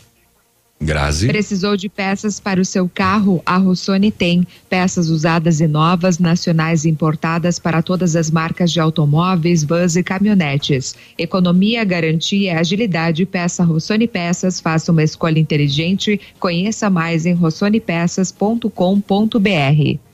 Grazi. 0.81 1.27
Precisou 1.27 1.77
de 1.77 1.87
peças 1.87 2.39
para 2.39 2.59
o 2.59 2.65
seu 2.65 2.89
carro? 2.89 3.39
A 3.45 3.57
Rossoni 3.57 4.11
tem. 4.11 4.47
Peças 4.67 5.09
usadas 5.09 5.61
e 5.61 5.67
novas, 5.67 6.17
nacionais 6.17 6.85
e 6.85 6.89
importadas 6.89 7.59
para 7.59 7.83
todas 7.83 8.15
as 8.15 8.31
marcas 8.31 8.71
de 8.71 8.79
automóveis, 8.79 9.63
vans 9.63 9.95
e 9.95 10.01
caminhonetes. 10.01 10.95
Economia, 11.17 11.83
garantia, 11.83 12.57
agilidade. 12.59 13.25
Peça 13.25 13.63
Rossoni 13.63 14.07
Peças. 14.07 14.59
Faça 14.59 14.91
uma 14.91 15.03
escolha 15.03 15.39
inteligente. 15.39 16.19
Conheça 16.39 16.89
mais 16.89 17.27
em 17.27 17.33
rossonepeças.com.br. 17.33 20.10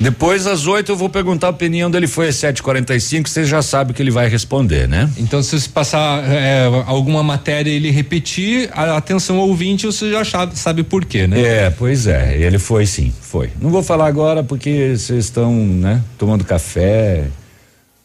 Depois, 0.00 0.46
às 0.46 0.66
oito, 0.66 0.92
eu 0.92 0.96
vou 0.96 1.10
perguntar 1.10 1.48
a 1.48 1.50
opinião 1.50 1.90
dele 1.90 2.06
foi 2.06 2.28
às 2.28 2.36
7h45, 2.36 3.28
você 3.28 3.44
já 3.44 3.60
sabe 3.60 3.92
que 3.92 4.00
ele 4.00 4.10
vai 4.10 4.28
responder, 4.28 4.88
né? 4.88 5.10
Então, 5.18 5.42
se 5.42 5.60
você 5.60 5.68
passar 5.68 6.24
é, 6.24 6.64
alguma 6.86 7.22
matéria 7.22 7.70
e 7.70 7.74
ele 7.74 7.90
repetir, 7.90 8.70
a 8.72 8.96
atenção 8.96 9.36
ao 9.36 9.46
ouvinte, 9.46 9.84
você 9.84 10.10
já 10.10 10.24
sabe, 10.24 10.58
sabe 10.58 10.82
por 10.82 11.04
quê, 11.04 11.26
né? 11.26 11.42
É, 11.42 11.70
pois 11.70 12.06
é, 12.06 12.34
ele 12.34 12.58
foi 12.58 12.86
sim, 12.86 13.12
foi. 13.20 13.50
Não 13.60 13.68
vou 13.68 13.82
falar 13.82 14.06
agora 14.06 14.42
porque 14.42 14.94
vocês 14.96 15.26
estão, 15.26 15.54
né, 15.54 16.00
tomando 16.16 16.44
café, 16.44 17.26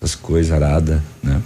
as 0.01 0.15
coisas 0.15 0.51
aradas, 0.51 0.99
né? 1.23 1.41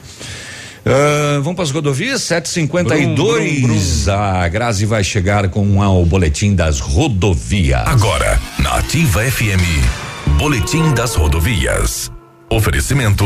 Uh, 0.83 1.41
vamos 1.43 1.55
para 1.55 1.63
as 1.65 1.71
rodovias? 1.71 2.23
752. 2.23 4.07
A 4.07 4.47
Grazi 4.47 4.87
vai 4.87 5.03
chegar 5.03 5.47
com 5.49 5.61
um, 5.61 6.01
o 6.01 6.05
boletim 6.05 6.55
das 6.55 6.79
rodovias. 6.79 7.83
Agora, 7.85 8.41
na 8.57 8.77
Ativa 8.77 9.21
FM. 9.21 10.08
Boletim 10.39 10.93
das 10.93 11.15
rodovias. 11.15 12.09
Oferecimento: 12.49 13.25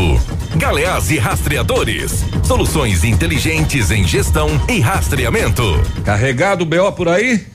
Galeás 0.55 1.11
e 1.11 1.19
Rastreadores. 1.19 2.25
Soluções 2.43 3.03
inteligentes 3.03 3.91
em 3.91 4.03
gestão 4.03 4.49
e 4.67 4.79
rastreamento. 4.79 5.63
Carregado 6.03 6.65
BO 6.65 6.91
por 6.93 7.07
aí? 7.07 7.52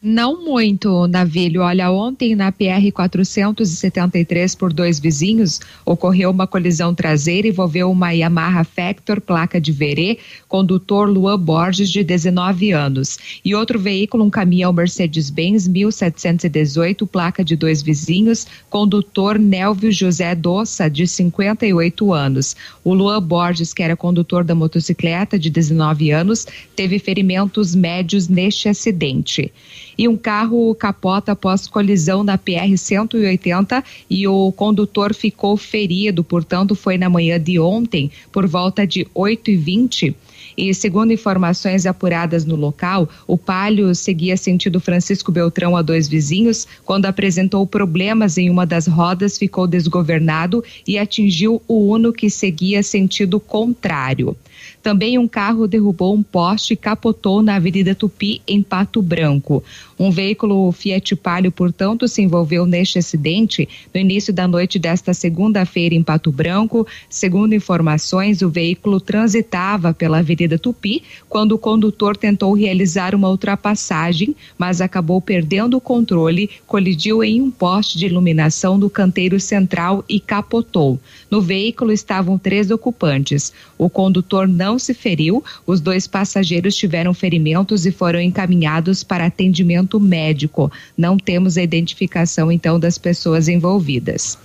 Não 0.00 0.44
muito, 0.44 1.08
Navilho. 1.08 1.62
Olha, 1.62 1.90
ontem 1.90 2.36
na 2.36 2.52
PR 2.52 2.92
473 2.94 4.54
por 4.54 4.72
dois 4.72 5.00
vizinhos 5.00 5.58
ocorreu 5.84 6.30
uma 6.30 6.46
colisão 6.46 6.94
traseira 6.94 7.48
envolveu 7.48 7.90
uma 7.90 8.12
Yamaha 8.12 8.62
Factor 8.62 9.20
placa 9.20 9.60
de 9.60 9.72
Verê, 9.72 10.18
condutor 10.46 11.08
Luan 11.08 11.36
Borges 11.36 11.90
de 11.90 12.04
19 12.04 12.70
anos, 12.70 13.18
e 13.44 13.56
outro 13.56 13.76
veículo, 13.76 14.22
um 14.22 14.30
caminhão 14.30 14.72
Mercedes-Benz 14.72 15.66
1718 15.66 17.04
placa 17.04 17.44
de 17.44 17.56
dois 17.56 17.82
vizinhos, 17.82 18.46
condutor 18.70 19.36
Nelvio 19.36 19.90
José 19.90 20.32
Dossa 20.32 20.88
de 20.88 21.08
58 21.08 22.12
anos. 22.12 22.54
O 22.84 22.94
Luan 22.94 23.20
Borges, 23.20 23.74
que 23.74 23.82
era 23.82 23.96
condutor 23.96 24.44
da 24.44 24.54
motocicleta 24.54 25.36
de 25.36 25.50
19 25.50 26.12
anos, 26.12 26.46
teve 26.76 27.00
ferimentos 27.00 27.74
médios 27.74 28.28
neste 28.28 28.68
acidente 28.68 29.52
e 29.98 30.06
um 30.06 30.16
carro 30.16 30.72
capota 30.76 31.32
após 31.32 31.66
colisão 31.66 32.22
na 32.22 32.38
PR 32.38 32.76
180 32.76 33.82
e 34.08 34.28
o 34.28 34.52
condutor 34.52 35.12
ficou 35.12 35.56
ferido, 35.56 36.22
portanto, 36.22 36.76
foi 36.76 36.96
na 36.96 37.10
manhã 37.10 37.38
de 37.40 37.58
ontem, 37.58 38.10
por 38.30 38.46
volta 38.46 38.86
de 38.86 39.06
8 39.12 39.50
e 39.50 39.56
20 39.56 40.16
e 40.58 40.74
segundo 40.74 41.12
informações 41.12 41.86
apuradas 41.86 42.44
no 42.44 42.56
local, 42.56 43.08
o 43.28 43.38
Palio 43.38 43.94
seguia 43.94 44.36
sentido 44.36 44.80
Francisco 44.80 45.30
Beltrão 45.30 45.76
a 45.76 45.82
dois 45.82 46.08
vizinhos 46.08 46.66
quando 46.84 47.06
apresentou 47.06 47.64
problemas 47.64 48.36
em 48.36 48.50
uma 48.50 48.66
das 48.66 48.88
rodas, 48.88 49.38
ficou 49.38 49.68
desgovernado 49.68 50.64
e 50.84 50.98
atingiu 50.98 51.62
o 51.68 51.94
Uno 51.94 52.12
que 52.12 52.28
seguia 52.28 52.82
sentido 52.82 53.38
contrário. 53.38 54.36
Também 54.82 55.16
um 55.16 55.28
carro 55.28 55.68
derrubou 55.68 56.14
um 56.14 56.22
poste 56.22 56.72
e 56.72 56.76
capotou 56.76 57.40
na 57.42 57.54
Avenida 57.54 57.94
Tupi, 57.94 58.42
em 58.46 58.60
Pato 58.60 59.00
Branco. 59.00 59.62
Um 59.98 60.12
veículo 60.12 60.70
Fiat 60.70 61.16
Palio, 61.16 61.50
portanto, 61.50 62.06
se 62.06 62.22
envolveu 62.22 62.64
neste 62.64 63.00
acidente 63.00 63.68
no 63.92 64.00
início 64.00 64.32
da 64.32 64.46
noite 64.46 64.78
desta 64.78 65.12
segunda-feira 65.12 65.92
em 65.92 66.04
Pato 66.04 66.30
Branco. 66.30 66.86
Segundo 67.10 67.52
informações, 67.52 68.40
o 68.40 68.48
veículo 68.48 69.00
transitava 69.00 69.92
pela 69.92 70.18
Avenida 70.18 70.56
Tupi 70.56 71.02
quando 71.28 71.52
o 71.52 71.58
condutor 71.58 72.16
tentou 72.16 72.52
realizar 72.52 73.12
uma 73.12 73.28
ultrapassagem, 73.28 74.36
mas 74.56 74.80
acabou 74.80 75.20
perdendo 75.20 75.76
o 75.76 75.80
controle, 75.80 76.48
colidiu 76.64 77.24
em 77.24 77.42
um 77.42 77.50
poste 77.50 77.98
de 77.98 78.06
iluminação 78.06 78.78
do 78.78 78.88
canteiro 78.88 79.40
central 79.40 80.04
e 80.08 80.20
capotou. 80.20 81.00
No 81.28 81.40
veículo 81.40 81.90
estavam 81.90 82.38
três 82.38 82.70
ocupantes. 82.70 83.52
O 83.76 83.90
condutor 83.90 84.46
não 84.46 84.78
se 84.78 84.94
feriu, 84.94 85.42
os 85.66 85.80
dois 85.80 86.06
passageiros 86.06 86.76
tiveram 86.76 87.12
ferimentos 87.12 87.84
e 87.84 87.90
foram 87.90 88.20
encaminhados 88.20 89.02
para 89.02 89.26
atendimento 89.26 89.87
médico. 89.98 90.70
Não 90.96 91.16
temos 91.16 91.56
a 91.56 91.62
identificação, 91.62 92.52
então, 92.52 92.78
das 92.78 92.98
pessoas 92.98 93.48
envolvidas. 93.48 94.36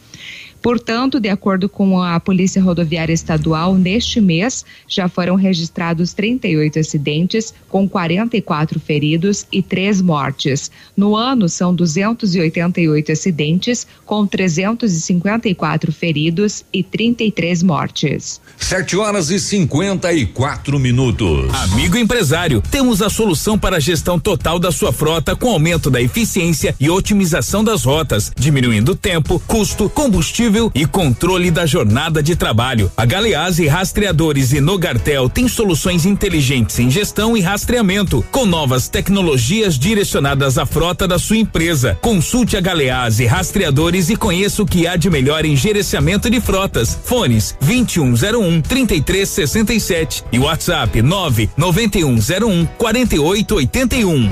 Portanto, 0.63 1.19
de 1.19 1.27
acordo 1.27 1.67
com 1.67 2.01
a 2.01 2.17
Polícia 2.21 2.61
Rodoviária 2.61 3.11
Estadual, 3.11 3.75
neste 3.75 4.21
mês 4.21 4.63
já 4.87 5.09
foram 5.09 5.35
registrados 5.35 6.13
38 6.13 6.79
acidentes, 6.79 7.53
com 7.67 7.87
44 7.87 8.79
feridos 8.79 9.45
e 9.51 9.61
três 9.61 10.01
mortes. 10.01 10.71
No 10.95 11.17
ano, 11.17 11.49
são 11.49 11.75
288 11.75 13.11
acidentes, 13.11 13.85
com 14.05 14.25
354 14.25 15.91
feridos 15.91 16.63
e 16.71 16.81
33 16.81 17.61
mortes. 17.61 18.39
7 18.57 18.95
horas 18.95 19.29
e 19.31 19.41
54 19.41 20.79
minutos. 20.79 21.53
Amigo 21.73 21.97
empresário, 21.97 22.63
temos 22.71 23.01
a 23.01 23.09
solução 23.09 23.59
para 23.59 23.75
a 23.75 23.81
gestão 23.81 24.17
total 24.17 24.57
da 24.57 24.71
sua 24.71 24.93
frota 24.93 25.35
com 25.35 25.49
aumento 25.49 25.91
da 25.91 26.01
eficiência 26.01 26.73
e 26.79 26.89
otimização 26.89 27.65
das 27.65 27.83
rotas, 27.83 28.31
diminuindo 28.37 28.95
tempo, 28.95 29.43
custo, 29.45 29.89
combustível 29.89 30.52
e 30.75 30.85
controle 30.85 31.49
da 31.49 31.65
jornada 31.65 32.21
de 32.21 32.35
trabalho. 32.35 32.91
A 32.95 33.05
Galease 33.05 33.67
Rastreadores 33.67 34.53
e 34.53 34.61
Nogartel 34.61 35.27
tem 35.29 35.47
soluções 35.47 36.05
inteligentes 36.05 36.77
em 36.79 36.89
gestão 36.89 37.35
e 37.35 37.41
rastreamento, 37.41 38.23
com 38.31 38.45
novas 38.45 38.87
tecnologias 38.87 39.77
direcionadas 39.77 40.57
à 40.57 40.65
frota 40.65 41.07
da 41.07 41.17
sua 41.17 41.37
empresa. 41.37 41.97
Consulte 42.01 42.55
a 42.55 42.61
Galease 42.61 43.25
Rastreadores 43.25 44.09
e 44.09 44.15
conheça 44.15 44.61
o 44.61 44.65
que 44.65 44.85
há 44.85 44.95
de 44.95 45.09
melhor 45.09 45.45
em 45.45 45.55
gerenciamento 45.55 46.29
de 46.29 46.39
frotas. 46.39 46.97
Fones 47.03 47.55
2101 47.61 48.61
3367 48.61 50.23
e 50.31 50.39
WhatsApp 50.39 51.01
99101 51.01 52.65
4881. 52.77 54.29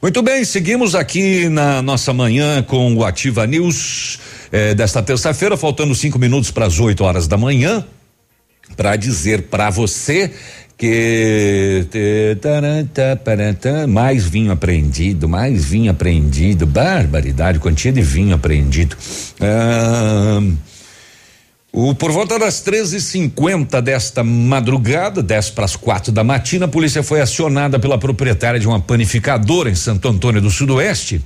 Muito 0.00 0.22
bem, 0.22 0.44
seguimos 0.44 0.94
aqui 0.94 1.48
na 1.48 1.82
nossa 1.82 2.12
manhã 2.12 2.62
com 2.62 2.94
o 2.94 3.04
Ativa 3.04 3.44
News 3.48 4.20
eh, 4.52 4.74
desta 4.74 5.02
terça-feira, 5.02 5.56
faltando 5.56 5.94
cinco 5.94 6.18
minutos 6.18 6.50
para 6.50 6.66
as 6.66 6.78
8 6.78 7.02
horas 7.04 7.26
da 7.26 7.36
manhã, 7.36 7.84
para 8.76 8.96
dizer 8.96 9.42
para 9.44 9.70
você 9.70 10.30
que 10.76 11.88
mais 13.88 14.24
vinho 14.24 14.52
apreendido, 14.52 15.28
mais 15.28 15.64
vinho 15.64 15.90
apreendido, 15.90 16.66
barbaridade, 16.66 17.58
quantia 17.58 17.90
de 17.90 18.00
vinho 18.00 18.34
apreendido. 18.36 18.96
Ah, 19.40 20.40
o, 21.72 21.94
por 21.94 22.12
volta 22.12 22.38
das 22.38 22.62
13h50 22.64 23.82
desta 23.82 24.24
madrugada, 24.24 25.22
10 25.22 25.50
para 25.50 25.64
as 25.64 25.76
quatro 25.76 26.10
da 26.12 26.24
matina, 26.24 26.64
a 26.64 26.68
polícia 26.68 27.02
foi 27.02 27.20
acionada 27.20 27.78
pela 27.78 27.98
proprietária 27.98 28.58
de 28.58 28.66
uma 28.66 28.80
panificadora 28.80 29.68
em 29.68 29.74
Santo 29.74 30.08
Antônio 30.08 30.40
do 30.40 30.50
Sudoeste, 30.50 31.20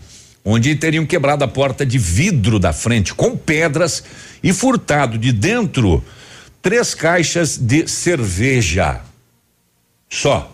onde 0.45 0.74
teriam 0.74 1.07
quebrado 1.07 1.45
a 1.45 1.49
porta 1.49 1.86
de 1.86 1.99
vidro 1.99 2.59
da 2.59 2.72
frente 2.72 3.14
com 3.14 3.36
pedras 3.36 4.03
e 4.43 4.53
furtado 4.53 5.16
de 5.18 5.32
dentro 5.32 6.03
três 6.61 6.95
caixas 6.95 7.59
de 7.59 7.88
cerveja. 7.88 9.01
Só. 10.09 10.49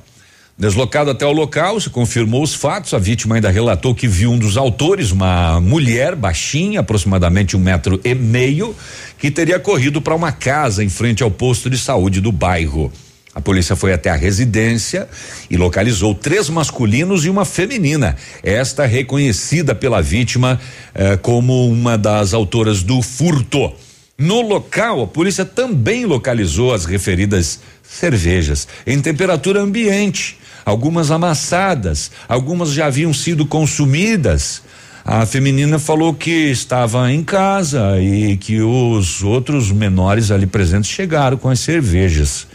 Deslocado 0.56 1.10
até 1.10 1.24
o 1.24 1.30
local, 1.30 1.78
se 1.78 1.88
confirmou 1.88 2.42
os 2.42 2.52
fatos. 2.52 2.92
A 2.92 2.98
vítima 2.98 3.36
ainda 3.36 3.48
relatou 3.48 3.94
que 3.94 4.08
viu 4.08 4.32
um 4.32 4.38
dos 4.38 4.56
autores, 4.56 5.12
uma 5.12 5.60
mulher 5.60 6.16
baixinha, 6.16 6.80
aproximadamente 6.80 7.56
um 7.56 7.60
metro 7.60 8.00
e 8.02 8.12
meio, 8.12 8.74
que 9.18 9.30
teria 9.30 9.60
corrido 9.60 10.02
para 10.02 10.16
uma 10.16 10.32
casa 10.32 10.82
em 10.82 10.88
frente 10.88 11.22
ao 11.22 11.30
posto 11.30 11.70
de 11.70 11.78
saúde 11.78 12.20
do 12.20 12.32
bairro. 12.32 12.92
A 13.38 13.40
polícia 13.40 13.76
foi 13.76 13.92
até 13.92 14.10
a 14.10 14.16
residência 14.16 15.08
e 15.48 15.56
localizou 15.56 16.12
três 16.12 16.50
masculinos 16.50 17.24
e 17.24 17.30
uma 17.30 17.44
feminina. 17.44 18.16
Esta 18.42 18.84
reconhecida 18.84 19.76
pela 19.76 20.02
vítima 20.02 20.60
eh, 20.92 21.16
como 21.18 21.68
uma 21.68 21.96
das 21.96 22.34
autoras 22.34 22.82
do 22.82 23.00
furto. 23.00 23.72
No 24.18 24.40
local, 24.40 25.04
a 25.04 25.06
polícia 25.06 25.44
também 25.44 26.04
localizou 26.04 26.74
as 26.74 26.84
referidas 26.84 27.60
cervejas 27.80 28.66
em 28.84 29.00
temperatura 29.00 29.60
ambiente, 29.60 30.36
algumas 30.64 31.12
amassadas, 31.12 32.10
algumas 32.28 32.72
já 32.72 32.86
haviam 32.86 33.14
sido 33.14 33.46
consumidas. 33.46 34.62
A 35.04 35.24
feminina 35.24 35.78
falou 35.78 36.12
que 36.12 36.50
estava 36.50 37.12
em 37.12 37.22
casa 37.22 38.00
e 38.00 38.36
que 38.36 38.60
os 38.60 39.22
outros 39.22 39.70
menores 39.70 40.32
ali 40.32 40.44
presentes 40.44 40.90
chegaram 40.90 41.36
com 41.36 41.48
as 41.48 41.60
cervejas. 41.60 42.48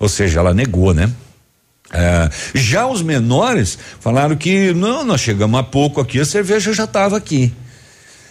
Ou 0.00 0.08
seja, 0.08 0.40
ela 0.40 0.54
negou, 0.54 0.92
né? 0.94 1.12
É, 1.92 2.30
já 2.54 2.86
os 2.86 3.02
menores 3.02 3.78
falaram 4.00 4.34
que 4.36 4.72
não, 4.72 5.04
nós 5.04 5.20
chegamos 5.20 5.58
há 5.60 5.62
pouco 5.62 6.00
aqui, 6.00 6.18
a 6.18 6.24
cerveja 6.24 6.72
já 6.72 6.84
estava 6.84 7.16
aqui. 7.16 7.52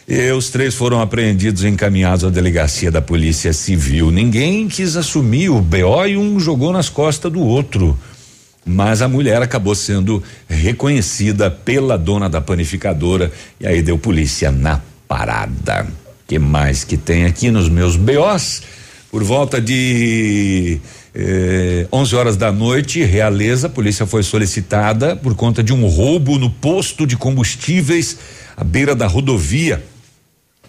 E 0.07 0.31
os 0.31 0.49
três 0.49 0.73
foram 0.73 0.99
apreendidos 1.01 1.63
e 1.63 1.67
encaminhados 1.67 2.25
à 2.25 2.29
delegacia 2.31 2.89
da 2.89 2.99
Polícia 2.99 3.53
Civil. 3.53 4.09
Ninguém 4.09 4.67
quis 4.67 4.97
assumir 4.97 5.49
o 5.49 5.61
BO 5.61 6.07
e 6.07 6.17
um 6.17 6.39
jogou 6.39 6.73
nas 6.73 6.89
costas 6.89 7.31
do 7.31 7.41
outro. 7.41 7.95
Mas 8.65 9.03
a 9.03 9.07
mulher 9.07 9.39
acabou 9.39 9.75
sendo 9.75 10.23
reconhecida 10.47 11.51
pela 11.51 11.95
dona 11.95 12.27
da 12.27 12.41
panificadora 12.41 13.31
e 13.59 13.67
aí 13.67 13.83
deu 13.83 13.99
polícia 13.99 14.51
na 14.51 14.81
parada. 15.07 15.87
Que 16.27 16.39
mais 16.39 16.83
que 16.83 16.97
tem 16.97 17.25
aqui 17.25 17.51
nos 17.51 17.69
meus 17.69 17.95
BOs? 17.95 18.63
Por 19.11 19.23
volta 19.23 19.61
de 19.61 20.79
eh, 21.21 21.87
11 21.91 22.15
horas 22.15 22.37
da 22.37 22.51
noite, 22.51 23.03
Realeza, 23.03 23.67
a 23.67 23.69
polícia 23.69 24.05
foi 24.05 24.23
solicitada 24.23 25.15
por 25.15 25.35
conta 25.35 25.61
de 25.61 25.73
um 25.73 25.85
roubo 25.85 26.39
no 26.39 26.49
posto 26.49 27.05
de 27.05 27.17
combustíveis 27.17 28.17
à 28.55 28.63
beira 28.63 28.95
da 28.95 29.05
rodovia 29.05 29.83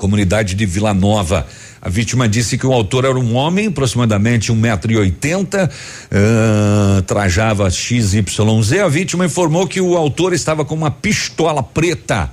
comunidade 0.00 0.54
de 0.54 0.64
Vila 0.64 0.94
Nova. 0.94 1.46
A 1.82 1.88
vítima 1.90 2.26
disse 2.26 2.56
que 2.56 2.66
o 2.66 2.72
autor 2.72 3.04
era 3.04 3.18
um 3.18 3.34
homem, 3.34 3.66
aproximadamente 3.66 4.50
um 4.50 4.56
metro 4.56 4.90
e 4.90 4.96
oitenta, 4.96 5.70
uh, 6.10 7.02
trajava 7.02 7.70
XYZ. 7.70 8.72
A 8.82 8.88
vítima 8.88 9.26
informou 9.26 9.68
que 9.68 9.80
o 9.80 9.96
autor 9.96 10.32
estava 10.32 10.64
com 10.64 10.74
uma 10.74 10.90
pistola 10.90 11.62
preta 11.62 12.30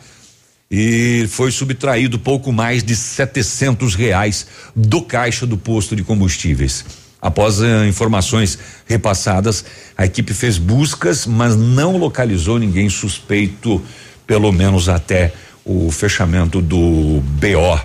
e 0.72 1.28
foi 1.30 1.51
subtraído 1.51 2.18
pouco 2.18 2.53
mais 2.53 2.84
de 2.84 2.95
700 2.95 3.95
reais 3.95 4.47
do 4.74 5.01
caixa 5.01 5.45
do 5.45 5.57
posto 5.57 5.93
de 5.93 6.03
combustíveis. 6.03 6.86
Após 7.22 7.59
uh, 7.59 7.86
informações 7.88 8.59
repassadas, 8.86 9.65
a 9.97 10.05
equipe 10.05 10.34
fez 10.34 10.57
buscas, 10.57 11.26
mas 11.26 11.55
não 11.55 11.97
localizou 11.97 12.59
ninguém 12.59 12.89
suspeito, 12.89 13.82
pelo 14.26 14.51
menos 14.51 14.88
até 14.88 15.34
o 15.65 15.91
fechamento 15.91 16.61
do 16.61 17.22
BO. 17.22 17.80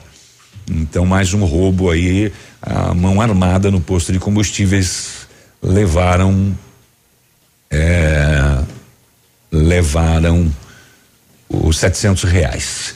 Então, 0.70 1.06
mais 1.06 1.32
um 1.34 1.44
roubo 1.44 1.90
aí, 1.90 2.32
a 2.60 2.94
mão 2.94 3.20
armada 3.20 3.70
no 3.70 3.80
posto 3.80 4.12
de 4.12 4.18
combustíveis 4.18 5.26
levaram 5.62 6.56
é, 7.70 8.62
levaram 9.50 10.54
os 11.48 11.78
700 11.78 12.24
reais. 12.24 12.94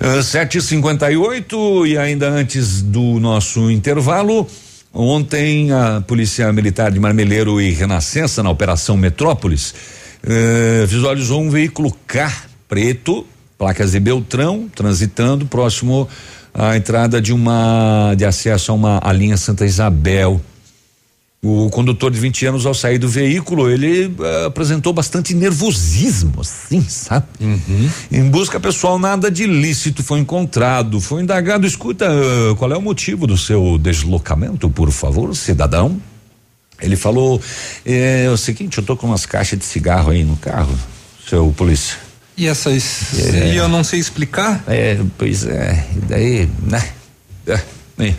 Uh, 0.00 0.22
sete 0.22 0.60
cinquenta 0.60 1.10
e 1.10 1.16
oito 1.16 1.86
e 1.86 1.96
ainda 1.96 2.28
antes 2.28 2.82
do 2.82 3.18
nosso 3.18 3.70
intervalo, 3.70 4.46
ontem 4.96 5.70
a 5.72 6.00
Polícia 6.00 6.50
Militar 6.52 6.90
de 6.90 6.98
Marmeleiro 6.98 7.60
e 7.60 7.70
Renascença 7.70 8.42
na 8.42 8.50
Operação 8.50 8.96
Metrópolis 8.96 9.74
uh, 10.24 10.86
visualizou 10.86 11.42
um 11.42 11.50
veículo 11.50 11.94
K 12.06 12.32
preto 12.66 13.26
placas 13.58 13.92
de 13.92 14.00
Beltrão, 14.00 14.68
transitando 14.74 15.46
próximo 15.46 16.08
à 16.52 16.76
entrada 16.76 17.20
de 17.20 17.32
uma 17.32 18.14
de 18.16 18.24
acesso 18.24 18.72
a 18.72 18.74
uma 18.74 19.00
a 19.02 19.12
linha 19.12 19.36
Santa 19.36 19.64
Isabel. 19.64 20.40
O 21.42 21.70
condutor 21.70 22.10
de 22.10 22.18
20 22.18 22.46
anos, 22.46 22.66
ao 22.66 22.74
sair 22.74 22.98
do 22.98 23.08
veículo, 23.08 23.70
ele 23.70 24.06
uh, 24.06 24.46
apresentou 24.46 24.92
bastante 24.92 25.34
nervosismo, 25.34 26.40
assim, 26.40 26.82
sabe? 26.88 27.26
Uhum. 27.40 27.90
Em 28.10 28.28
busca 28.28 28.58
pessoal, 28.58 28.98
nada 28.98 29.30
de 29.30 29.44
ilícito 29.44 30.02
foi 30.02 30.18
encontrado. 30.18 31.00
Foi 31.00 31.22
indagado. 31.22 31.66
Escuta, 31.66 32.06
uh, 32.10 32.56
qual 32.56 32.72
é 32.72 32.76
o 32.76 32.82
motivo 32.82 33.26
do 33.26 33.36
seu 33.36 33.78
deslocamento, 33.78 34.68
por 34.70 34.90
favor, 34.90 35.36
cidadão? 35.36 36.00
Ele 36.80 36.96
falou: 36.96 37.40
é, 37.84 38.24
é 38.24 38.30
o 38.30 38.36
seguinte, 38.36 38.78
eu 38.78 38.84
tô 38.84 38.96
com 38.96 39.06
umas 39.06 39.24
caixas 39.24 39.58
de 39.58 39.64
cigarro 39.64 40.10
aí 40.10 40.24
no 40.24 40.36
carro, 40.36 40.76
seu 41.28 41.52
polícia. 41.56 41.96
E 42.36 42.46
essas. 42.46 43.18
É, 43.18 43.54
e 43.54 43.56
eu 43.56 43.68
não 43.68 43.82
sei 43.82 43.98
explicar? 43.98 44.62
É, 44.66 44.98
pois 45.16 45.46
é. 45.46 45.86
E 45.96 45.98
daí, 46.00 46.48
né? 46.62 46.86
É, 47.46 47.60
é. 47.98 48.14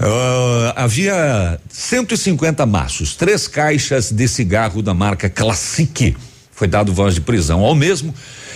Uh, 0.00 0.72
havia 0.76 1.58
150 1.68 2.64
maços, 2.66 3.14
três 3.16 3.48
caixas 3.48 4.10
de 4.10 4.26
cigarro 4.28 4.82
da 4.82 4.94
marca 4.94 5.28
Classic. 5.28 6.16
Foi 6.52 6.68
dado 6.68 6.92
voz 6.92 7.14
de 7.14 7.20
prisão 7.20 7.60
ao 7.60 7.74
mesmo 7.74 8.14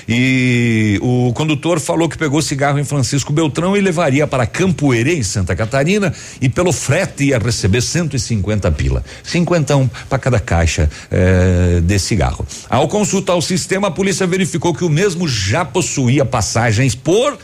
e 0.08 0.98
o 1.02 1.32
condutor 1.34 1.78
falou 1.78 2.08
que 2.08 2.16
pegou 2.16 2.40
cigarro 2.40 2.78
em 2.78 2.84
Francisco 2.84 3.30
Beltrão 3.30 3.76
e 3.76 3.80
levaria 3.80 4.26
para 4.26 4.46
Campoerê, 4.46 5.16
em 5.16 5.22
Santa 5.22 5.54
Catarina, 5.54 6.14
e 6.40 6.48
pelo 6.48 6.72
frete 6.72 7.24
ia 7.24 7.38
receber 7.38 7.82
150 7.82 8.72
pila. 8.72 9.04
Cinquentão 9.22 9.90
para 10.08 10.18
cada 10.18 10.40
caixa 10.40 10.88
eh, 11.10 11.80
de 11.82 11.98
cigarro. 11.98 12.46
Ao 12.70 12.88
consultar 12.88 13.34
o 13.34 13.42
sistema, 13.42 13.88
a 13.88 13.90
polícia 13.90 14.26
verificou 14.26 14.72
que 14.72 14.84
o 14.84 14.88
mesmo 14.88 15.28
já 15.28 15.62
possuía 15.62 16.24
passagens 16.24 16.94
por 16.94 17.36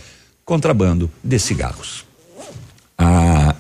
contrabando 0.43 1.11
de 1.23 1.39
cigarros. 1.39 2.07
A 2.99 3.55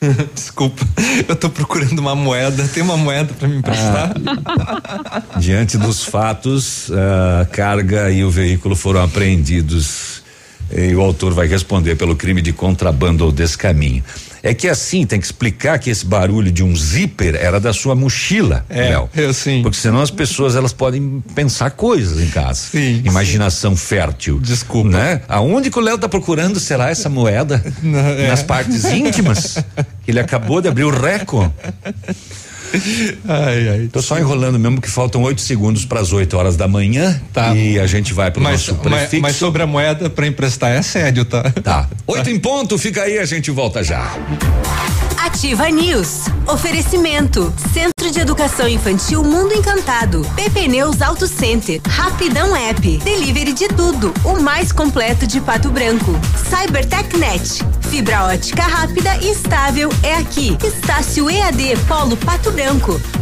Desculpa, 0.34 0.86
eu 1.26 1.34
estou 1.34 1.50
procurando 1.50 1.98
uma 1.98 2.14
moeda. 2.14 2.66
Tem 2.68 2.82
uma 2.82 2.96
moeda 2.96 3.32
para 3.34 3.48
me 3.48 3.56
emprestar? 3.56 4.12
Ah, 4.44 5.22
diante 5.38 5.78
dos 5.78 6.04
fatos, 6.04 6.90
a 6.90 7.44
carga 7.46 8.10
e 8.10 8.24
o 8.24 8.30
veículo 8.30 8.76
foram 8.76 9.02
apreendidos. 9.02 10.22
E 10.70 10.94
o 10.94 11.00
autor 11.00 11.32
vai 11.32 11.46
responder 11.46 11.94
pelo 11.94 12.16
crime 12.16 12.42
de 12.42 12.52
contrabando 12.52 13.24
ou 13.24 13.32
descaminho. 13.32 14.02
É 14.42 14.54
que 14.54 14.68
assim, 14.68 15.06
tem 15.06 15.18
que 15.18 15.26
explicar 15.26 15.78
que 15.78 15.90
esse 15.90 16.04
barulho 16.04 16.50
de 16.50 16.62
um 16.62 16.74
zíper 16.74 17.34
era 17.34 17.60
da 17.60 17.72
sua 17.72 17.94
mochila, 17.94 18.64
é, 18.68 18.90
Léo. 18.90 19.08
Eu 19.14 19.34
sim. 19.34 19.62
Porque 19.62 19.78
senão 19.78 20.00
as 20.00 20.10
pessoas 20.10 20.56
elas 20.56 20.72
podem 20.72 21.22
pensar 21.34 21.70
coisas 21.70 22.20
em 22.20 22.30
casa. 22.30 22.60
Sim. 22.70 23.02
Imaginação 23.04 23.72
sim. 23.72 23.84
fértil. 23.84 24.38
Desculpa. 24.40 24.90
Né? 24.90 25.20
Aonde 25.28 25.70
que 25.70 25.78
o 25.78 25.82
Léo 25.82 25.98
tá 25.98 26.08
procurando 26.08 26.60
será 26.60 26.90
essa 26.90 27.08
moeda? 27.08 27.62
Não, 27.82 27.98
é. 27.98 28.28
Nas 28.28 28.42
partes 28.42 28.84
íntimas? 28.84 29.58
que 30.04 30.10
ele 30.10 30.20
acabou 30.20 30.60
de 30.60 30.68
abrir 30.68 30.84
o 30.84 30.90
reco. 30.90 31.52
Ai, 33.28 33.68
ai. 33.68 33.88
Tô 33.92 34.00
só 34.02 34.18
enrolando 34.18 34.58
mesmo 34.58 34.80
que 34.80 34.90
faltam 34.90 35.22
oito 35.22 35.40
segundos 35.40 35.84
para 35.84 36.00
as 36.00 36.12
8 36.12 36.36
horas 36.36 36.56
da 36.56 36.68
manhã. 36.68 37.20
Tá. 37.32 37.54
E 37.54 37.78
a 37.78 37.86
gente 37.86 38.12
vai 38.12 38.30
pro 38.30 38.42
mas, 38.42 38.52
nosso 38.52 38.74
prefixo. 38.76 39.22
Mas, 39.22 39.32
mas 39.32 39.36
sobre 39.36 39.62
a 39.62 39.66
moeda 39.66 40.08
para 40.08 40.26
emprestar 40.26 40.70
é 40.70 40.82
sério, 40.82 41.24
tá? 41.24 41.42
Tá. 41.62 41.88
Oito 42.06 42.30
em 42.30 42.38
ponto, 42.38 42.78
fica 42.78 43.02
aí, 43.02 43.18
a 43.18 43.24
gente 43.24 43.50
volta 43.50 43.82
já. 43.82 44.12
Ativa 45.18 45.68
News. 45.68 46.26
Oferecimento. 46.46 47.52
Centro 47.74 48.10
de 48.12 48.20
Educação 48.20 48.68
Infantil 48.68 49.24
Mundo 49.24 49.52
Encantado. 49.52 50.24
PP 50.36 50.68
Neus 50.68 51.02
Auto 51.02 51.26
Center. 51.26 51.80
Rapidão 51.86 52.54
App. 52.54 52.98
Delivery 52.98 53.52
de 53.52 53.68
tudo. 53.68 54.14
O 54.24 54.40
mais 54.40 54.70
completo 54.70 55.26
de 55.26 55.40
Pato 55.40 55.70
Branco. 55.70 56.12
Cybertechnet. 56.48 57.64
Fibra 57.90 58.24
ótica 58.24 58.62
rápida 58.62 59.16
e 59.16 59.30
estável 59.30 59.90
é 60.02 60.14
aqui. 60.14 60.56
Estácio 60.64 61.28
EAD 61.28 61.76
Polo 61.88 62.16
Pato 62.16 62.50
Branco. 62.52 62.65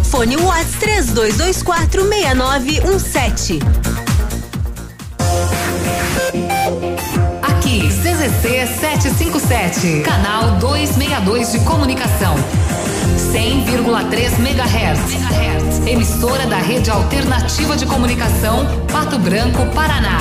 Fone 0.05 0.39
Watts 0.39 0.77
3224 0.81 2.03
6917. 2.03 3.59
Aqui, 7.43 7.89
CZC 7.89 8.67
757, 8.81 10.01
canal 10.01 10.57
262 10.59 11.53
de 11.53 11.59
comunicação. 11.61 12.35
100,3 13.35 14.39
MHz. 14.39 15.87
Emissora 15.87 16.47
da 16.47 16.57
Rede 16.57 16.91
Alternativa 16.91 17.77
de 17.77 17.85
Comunicação, 17.85 18.65
Pato 18.91 19.19
Branco, 19.19 19.67
Paraná. 19.75 20.21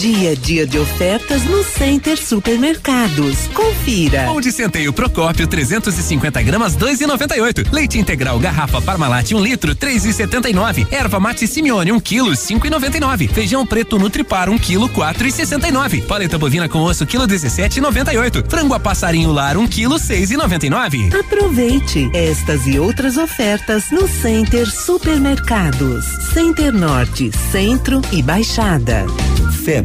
Dia 0.00 0.30
a 0.30 0.34
dia 0.34 0.66
de 0.66 0.78
ofertas 0.78 1.44
no 1.44 1.62
Center 1.62 2.16
Supermercados. 2.16 3.48
Confira. 3.48 4.24
Pão 4.24 4.40
de 4.40 4.50
centeio 4.50 4.94
Procópio 4.94 5.46
350 5.46 6.40
gramas 6.40 6.74
2,98. 6.74 7.70
Leite 7.70 7.98
integral 7.98 8.38
garrafa 8.38 8.80
Parmalat 8.80 9.30
1 9.30 9.36
um 9.36 9.42
litro 9.42 9.76
3,79. 9.76 10.90
Erva 10.90 11.20
mate 11.20 11.46
Simeone 11.46 11.92
1 11.92 11.96
um 11.96 12.00
quilo 12.00 12.30
5,99. 12.30 13.28
Feijão 13.28 13.66
preto 13.66 13.98
Nutripar 13.98 14.48
1 14.48 14.54
um 14.54 14.58
quilo 14.58 14.88
4,69. 14.88 16.06
Paleta 16.06 16.38
bovina 16.38 16.66
com 16.66 16.78
osso 16.78 17.04
quilo 17.04 17.26
17,98. 17.26 18.48
Frango 18.48 18.72
a 18.72 18.80
passarinho 18.80 19.32
lar 19.32 19.58
1 19.58 19.66
quilo 19.66 19.96
6,99. 19.96 21.14
Aproveite 21.14 22.10
estas 22.14 22.66
e 22.66 22.78
outras 22.78 23.18
ofertas 23.18 23.90
no 23.90 24.08
Center 24.08 24.66
Supermercados. 24.66 26.06
Center 26.32 26.72
Norte, 26.72 27.30
Centro 27.52 28.00
e 28.10 28.22
Baixada. 28.22 29.04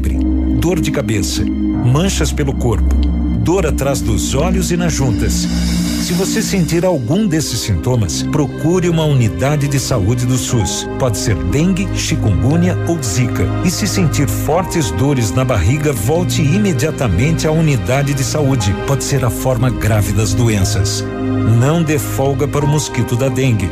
Febre, 0.05 0.19
dor 0.59 0.79
de 0.79 0.91
cabeça, 0.91 1.43
manchas 1.43 2.31
pelo 2.31 2.53
corpo, 2.53 2.95
dor 3.39 3.65
atrás 3.65 4.01
dos 4.01 4.35
olhos 4.35 4.71
e 4.71 4.77
nas 4.77 4.93
juntas. 4.93 5.47
Se 6.03 6.13
você 6.13 6.43
sentir 6.43 6.85
algum 6.85 7.25
desses 7.25 7.59
sintomas, 7.61 8.21
procure 8.21 8.87
uma 8.87 9.03
unidade 9.03 9.67
de 9.67 9.79
saúde 9.79 10.27
do 10.27 10.37
SUS. 10.37 10.87
Pode 10.99 11.17
ser 11.17 11.35
dengue, 11.45 11.87
chikungunya 11.95 12.77
ou 12.87 13.01
zika. 13.01 13.43
E 13.65 13.71
se 13.71 13.87
sentir 13.87 14.27
fortes 14.27 14.91
dores 14.91 15.31
na 15.31 15.43
barriga, 15.43 15.91
volte 15.91 16.43
imediatamente 16.43 17.47
à 17.47 17.51
unidade 17.51 18.13
de 18.13 18.23
saúde. 18.23 18.75
Pode 18.85 19.03
ser 19.03 19.25
a 19.25 19.31
forma 19.31 19.71
grave 19.71 20.13
das 20.13 20.35
doenças. 20.35 21.03
Não 21.59 21.81
dê 21.81 21.97
folga 21.97 22.47
para 22.47 22.63
o 22.63 22.67
mosquito 22.67 23.15
da 23.15 23.27
dengue. 23.27 23.71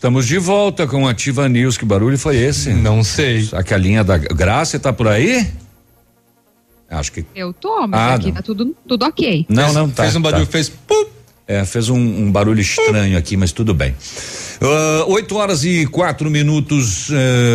Estamos 0.00 0.26
de 0.26 0.38
volta 0.38 0.86
com 0.86 1.06
Ativa 1.06 1.46
News. 1.46 1.76
Que 1.76 1.84
barulho 1.84 2.16
foi 2.16 2.38
esse? 2.38 2.72
Não 2.72 3.04
sei. 3.04 3.42
Será 3.42 3.62
que 3.62 3.74
a 3.74 3.76
linha 3.76 4.02
da 4.02 4.16
Graça 4.16 4.80
tá 4.80 4.94
por 4.94 5.06
aí? 5.06 5.46
Acho 6.88 7.12
que. 7.12 7.26
Eu 7.34 7.52
tô, 7.52 7.86
mas 7.86 8.00
ah, 8.00 8.14
aqui 8.14 8.28
não. 8.28 8.32
tá 8.32 8.40
tudo, 8.40 8.74
tudo 8.88 9.04
ok. 9.04 9.44
Não, 9.46 9.74
não, 9.74 9.90
tá. 9.90 10.04
Fez 10.04 10.16
um 10.16 10.22
barulho, 10.22 10.46
tá. 10.46 10.52
fez. 10.52 10.70
Pum. 10.70 11.04
É, 11.46 11.66
fez 11.66 11.90
um, 11.90 11.98
um 11.98 12.32
barulho 12.32 12.62
estranho 12.62 13.18
aqui, 13.18 13.36
mas 13.36 13.52
tudo 13.52 13.74
bem. 13.74 13.94
Uh, 14.60 15.10
8 15.10 15.36
horas 15.36 15.64
e 15.64 15.86
quatro 15.86 16.30
minutos. 16.30 17.08
Uh, 17.08 17.14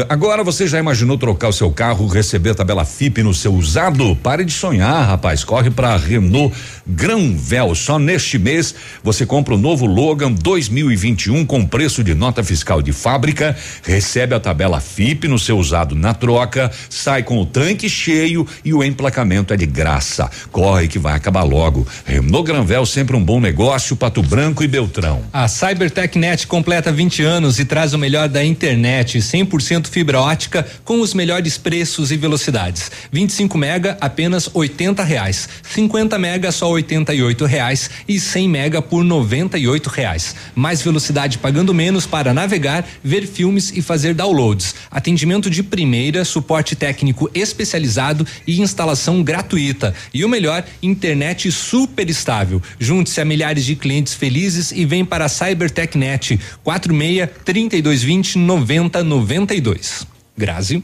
agora 0.10 0.44
você 0.44 0.66
já 0.66 0.80
imaginou 0.80 1.20
trocar 1.20 1.50
o 1.50 1.54
seu 1.54 1.70
carro, 1.70 2.08
receber 2.08 2.50
a 2.50 2.56
tabela 2.56 2.84
FIP 2.84 3.22
no 3.22 3.32
seu 3.32 3.54
usado? 3.54 4.16
Pare 4.16 4.44
de 4.44 4.52
sonhar, 4.52 5.08
rapaz. 5.08 5.44
Corre 5.44 5.70
para 5.70 5.96
Renault 5.98 6.56
Granvel. 6.88 7.76
Só 7.76 8.00
neste 8.00 8.40
mês 8.40 8.74
você 9.04 9.24
compra 9.24 9.54
o 9.54 9.58
novo 9.58 9.86
Logan 9.86 10.32
2021 10.32 11.46
com 11.46 11.64
preço 11.64 12.04
de 12.04 12.16
nota 12.16 12.44
fiscal 12.44 12.82
de 12.82 12.92
fábrica, 12.92 13.56
recebe 13.84 14.34
a 14.34 14.40
tabela 14.40 14.80
FIP 14.80 15.28
no 15.28 15.38
seu 15.38 15.60
usado 15.60 15.94
na 15.94 16.16
troca, 16.16 16.72
sai 16.90 17.22
com 17.22 17.38
o 17.38 17.46
tanque 17.46 17.88
cheio 17.88 18.48
e 18.64 18.74
o 18.74 18.84
emplacamento 18.84 19.54
é 19.54 19.58
de 19.58 19.68
graça. 19.68 20.28
Corre 20.52 20.88
que 20.88 20.98
vai 20.98 21.14
acabar 21.14 21.44
logo. 21.44 21.86
Renault 22.04 22.48
Granvel 22.48 22.84
sempre 22.84 23.16
um 23.16 23.24
bom 23.24 23.40
negócio, 23.40 23.96
Pato 23.96 24.24
Branco 24.24 24.64
e 24.64 24.68
Beltrão. 24.68 25.22
A 25.32 25.48
Cybertech 25.48 26.18
Net 26.18 26.48
completa 26.48 26.95
20 26.96 27.24
anos 27.24 27.60
e 27.60 27.66
traz 27.66 27.94
o 27.94 27.98
melhor 27.98 28.30
da 28.30 28.44
internet, 28.44 29.20
100% 29.20 29.88
fibra 29.88 30.22
ótica 30.22 30.66
com 30.84 31.02
os 31.02 31.14
melhores 31.14 31.58
preços 31.58 32.12
e 32.12 32.18
velocidades. 32.18 32.90
25 33.12 33.58
mega 33.58 33.98
apenas 34.00 34.50
80 34.54 35.04
reais, 35.04 35.50
50 35.74 36.18
mega 36.18 36.52
só 36.52 36.70
88 36.70 37.46
reais 37.46 37.90
e 38.08 38.20
100 38.20 38.50
mega 38.50 38.82
por 38.82 39.04
98 39.04 39.90
reais. 39.90 40.36
Mais 40.56 40.82
velocidade 40.82 41.38
pagando 41.38 41.74
menos 41.74 42.06
para 42.06 42.34
navegar, 42.34 42.88
ver 43.04 43.28
filmes 43.28 43.72
e 43.76 43.82
fazer 43.82 44.14
downloads. 44.14 44.74
Atendimento 44.90 45.50
de 45.50 45.62
primeira, 45.62 46.24
suporte 46.24 46.76
técnico 46.76 47.30
especializado 47.36 48.26
e 48.48 48.62
instalação 48.62 49.22
gratuita. 49.22 49.94
E 50.14 50.24
o 50.24 50.30
melhor, 50.30 50.64
internet 50.82 51.52
super 51.52 52.10
estável. 52.10 52.62
Junte-se 52.80 53.20
a 53.20 53.26
milhares 53.26 53.66
de 53.66 53.76
clientes 53.76 54.14
felizes 54.14 54.72
e 54.72 54.86
vem 54.86 55.04
para 55.04 55.26
a 55.26 55.30
Cybertech 55.30 55.98
Net 55.98 56.40
4 56.64 56.85
46 56.86 57.30
3220 57.44 58.36
9092. 58.36 60.08
Grazi. 60.38 60.84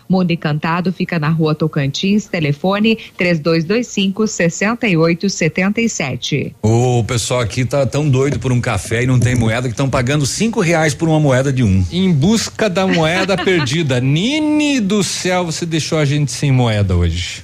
Mundo 0.11 0.31
Encantado 0.31 0.91
fica 0.91 1.17
na 1.17 1.29
rua 1.29 1.55
Tocantins, 1.55 2.25
telefone 2.25 2.97
3225 3.17 4.27
6877. 4.27 6.53
O 6.61 7.01
pessoal 7.05 7.39
aqui 7.39 7.63
tá 7.63 7.85
tão 7.85 8.09
doido 8.09 8.37
por 8.37 8.51
um 8.51 8.59
café 8.59 9.03
e 9.03 9.07
não 9.07 9.17
tem 9.17 9.35
moeda 9.35 9.69
que 9.69 9.73
estão 9.73 9.89
pagando 9.89 10.25
cinco 10.25 10.59
reais 10.59 10.93
por 10.93 11.07
uma 11.07 11.17
moeda 11.19 11.53
de 11.53 11.63
um. 11.63 11.85
Em 11.91 12.11
busca 12.11 12.69
da 12.69 12.85
moeda 12.85 13.37
perdida. 13.41 14.01
Nini 14.01 14.81
do 14.81 15.01
céu, 15.03 15.45
você 15.45 15.65
deixou 15.65 15.97
a 15.97 16.03
gente 16.03 16.29
sem 16.31 16.51
moeda 16.51 16.95
hoje. 16.95 17.43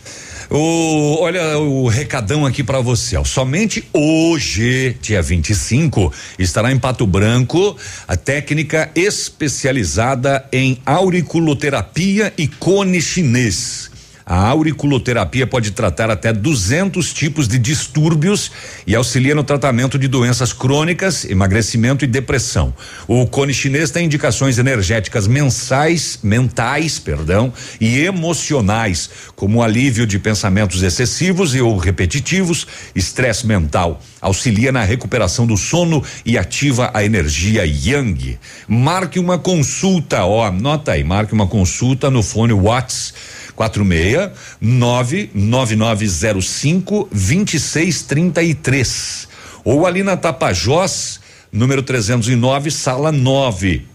O, 0.50 1.18
olha 1.20 1.58
o 1.58 1.88
recadão 1.88 2.46
aqui 2.46 2.64
para 2.64 2.80
você. 2.80 3.18
Ó. 3.18 3.24
Somente 3.24 3.84
hoje, 3.92 4.96
dia 5.02 5.22
25, 5.22 6.14
estará 6.40 6.72
em 6.72 6.80
Pato 6.80 7.06
Branco 7.06 7.76
a 8.08 8.16
técnica 8.16 8.90
especializada 8.96 10.46
em 10.52 10.80
auriculoterapia 10.86 12.34
e 12.38 12.48
cone 12.48 13.02
chinês. 13.02 13.97
A 14.30 14.46
auriculoterapia 14.50 15.48
pode 15.48 15.72
tratar 15.72 16.10
até 16.10 16.34
200 16.34 17.14
tipos 17.14 17.48
de 17.48 17.58
distúrbios 17.58 18.52
e 18.86 18.94
auxilia 18.94 19.34
no 19.34 19.42
tratamento 19.42 19.98
de 19.98 20.06
doenças 20.06 20.52
crônicas, 20.52 21.24
emagrecimento 21.24 22.04
e 22.04 22.08
depressão. 22.10 22.74
O 23.08 23.26
cone 23.26 23.54
chinês 23.54 23.90
tem 23.90 24.06
indicações 24.06 24.58
energéticas 24.58 25.28
mensais, 25.28 26.20
mentais, 26.22 27.00
perdão, 27.00 27.54
e 27.80 28.00
emocionais, 28.04 29.10
como 29.34 29.64
alívio 29.64 30.06
de 30.06 30.20
pensamentos 30.20 30.84
excessivos 30.84 31.56
e 31.56 31.62
ou 31.62 31.78
repetitivos, 31.78 32.68
estresse 32.94 33.48
mental. 33.48 34.02
Auxilia 34.20 34.74
na 34.74 34.84
recuperação 34.84 35.48
do 35.48 35.56
sono 35.56 36.04
e 36.26 36.38
ativa 36.38 36.92
a 36.94 37.02
energia 37.02 37.64
yang. 37.66 38.38
Marque 38.68 39.20
uma 39.20 39.40
consulta, 39.40 40.26
ó, 40.26 40.44
anota 40.44 40.92
aí, 40.92 41.04
marque 41.06 41.34
uma 41.34 41.48
consulta 41.48 42.12
no 42.12 42.22
fone 42.22 42.52
Watts 42.52 43.37
46 43.58 44.32
99905 44.62 47.10
2633. 47.12 49.28
Ou 49.66 49.86
ali 49.86 50.02
na 50.04 50.16
Tapajós, 50.16 51.20
número 51.52 51.82
309, 51.82 52.72
sala 52.72 53.12
9. 53.12 53.86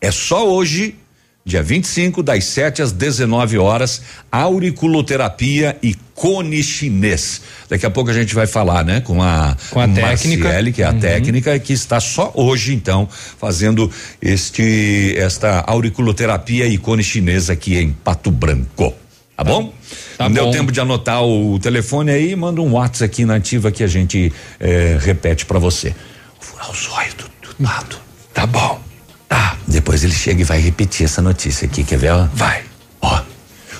É 0.00 0.12
só 0.12 0.48
hoje 0.48 0.94
dia 1.44 1.62
25, 1.62 2.22
das 2.22 2.44
7 2.44 2.82
às 2.82 2.92
19 2.92 3.58
horas, 3.58 4.02
auriculoterapia 4.30 5.76
e 5.82 5.94
cone 6.14 6.62
chinês. 6.62 7.40
Daqui 7.68 7.86
a 7.86 7.90
pouco 7.90 8.10
a 8.10 8.12
gente 8.12 8.34
vai 8.34 8.46
falar, 8.46 8.84
né, 8.84 9.00
com 9.00 9.22
a, 9.22 9.56
com 9.70 9.80
a 9.80 9.88
técnica, 9.88 10.44
Marciele, 10.44 10.72
que 10.72 10.82
é 10.82 10.86
a 10.86 10.90
uhum. 10.90 11.00
técnica 11.00 11.58
que 11.58 11.72
está 11.72 11.98
só 11.98 12.30
hoje 12.34 12.74
então 12.74 13.08
fazendo 13.38 13.90
este 14.20 15.14
esta 15.16 15.64
auriculoterapia 15.66 16.66
e 16.66 16.76
cone 16.76 17.02
chinês 17.02 17.48
aqui 17.48 17.78
em 17.78 17.92
Pato 17.92 18.30
Branco. 18.30 18.94
Tá 19.34 19.44
bom? 19.44 19.72
Tá 20.18 20.28
Não 20.28 20.34
bom. 20.34 20.42
deu 20.42 20.50
tempo 20.50 20.70
de 20.70 20.78
anotar 20.80 21.24
o 21.24 21.58
telefone 21.58 22.10
aí, 22.10 22.36
manda 22.36 22.60
um 22.60 22.72
WhatsApp 22.72 23.04
aqui 23.06 23.24
na 23.24 23.36
ativa 23.36 23.72
que 23.72 23.82
a 23.82 23.86
gente 23.86 24.30
eh, 24.58 24.98
repete 25.00 25.46
para 25.46 25.58
você. 25.58 25.94
Furar 26.38 26.70
os 26.70 26.86
olhos 26.90 27.14
do, 27.14 27.24
do 27.24 27.64
lado. 27.64 27.96
Tá 28.34 28.44
bom. 28.44 28.89
Tá. 29.30 29.56
Depois 29.68 30.02
ele 30.02 30.12
chega 30.12 30.40
e 30.40 30.44
vai 30.44 30.60
repetir 30.60 31.04
essa 31.04 31.22
notícia 31.22 31.64
aqui, 31.64 31.84
quer 31.84 31.96
ver? 31.96 32.12
Vai. 32.34 32.62
Ó. 33.00 33.22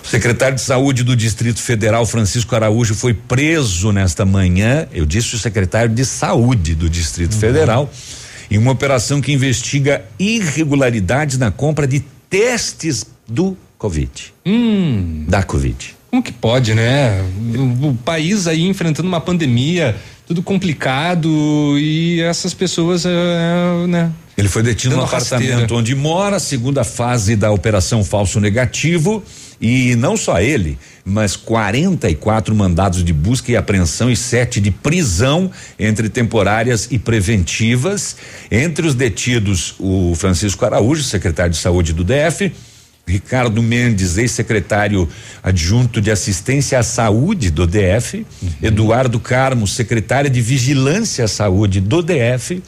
O 0.02 0.06
secretário 0.06 0.54
de 0.54 0.60
Saúde 0.60 1.02
do 1.02 1.16
Distrito 1.16 1.60
Federal, 1.60 2.06
Francisco 2.06 2.54
Araújo, 2.54 2.94
foi 2.94 3.12
preso 3.12 3.90
nesta 3.90 4.24
manhã. 4.24 4.86
Eu 4.92 5.04
disse 5.04 5.34
o 5.34 5.38
secretário 5.38 5.92
de 5.92 6.04
Saúde 6.04 6.76
do 6.76 6.88
Distrito 6.88 7.34
uhum. 7.34 7.40
Federal, 7.40 7.92
em 8.48 8.58
uma 8.58 8.70
operação 8.70 9.20
que 9.20 9.32
investiga 9.32 10.04
irregularidades 10.20 11.36
na 11.36 11.50
compra 11.50 11.84
de 11.84 11.98
testes 12.30 13.04
do 13.26 13.56
Covid. 13.76 14.32
Hum. 14.46 15.24
Da 15.28 15.42
Covid. 15.42 15.96
Como 16.12 16.22
que 16.22 16.32
pode, 16.32 16.74
né? 16.74 17.22
O, 17.82 17.88
o 17.88 17.94
país 17.96 18.46
aí 18.46 18.68
enfrentando 18.68 19.08
uma 19.08 19.20
pandemia, 19.20 19.96
tudo 20.28 20.44
complicado 20.44 21.28
e 21.76 22.20
essas 22.20 22.54
pessoas, 22.54 23.04
uh, 23.04 23.86
né? 23.88 24.12
Ele 24.36 24.48
foi 24.48 24.62
detido 24.62 24.96
no 24.96 25.02
apartamento 25.02 25.50
rasteira. 25.50 25.74
onde 25.74 25.94
mora, 25.94 26.38
segunda 26.38 26.84
fase 26.84 27.36
da 27.36 27.50
operação 27.50 28.02
falso 28.04 28.40
negativo. 28.40 29.22
E 29.60 29.94
não 29.96 30.16
só 30.16 30.40
ele, 30.40 30.78
mas 31.04 31.36
44 31.36 32.54
mandados 32.54 33.04
de 33.04 33.12
busca 33.12 33.52
e 33.52 33.56
apreensão 33.56 34.10
e 34.10 34.16
sete 34.16 34.58
de 34.58 34.70
prisão, 34.70 35.50
entre 35.78 36.08
temporárias 36.08 36.88
e 36.90 36.98
preventivas. 36.98 38.16
Entre 38.50 38.86
os 38.86 38.94
detidos, 38.94 39.74
o 39.78 40.14
Francisco 40.14 40.64
Araújo, 40.64 41.02
secretário 41.02 41.52
de 41.52 41.58
saúde 41.58 41.92
do 41.92 42.02
DF, 42.02 42.50
Ricardo 43.06 43.62
Mendes, 43.62 44.16
ex-secretário 44.16 45.06
adjunto 45.42 46.00
de 46.00 46.10
assistência 46.10 46.78
à 46.78 46.82
saúde 46.82 47.50
do 47.50 47.66
DF, 47.66 48.24
uhum. 48.42 48.48
Eduardo 48.62 49.18
Carmo, 49.18 49.66
secretário 49.66 50.30
de 50.30 50.40
vigilância 50.40 51.24
à 51.24 51.28
saúde 51.28 51.80
do 51.80 52.02
DF, 52.02 52.62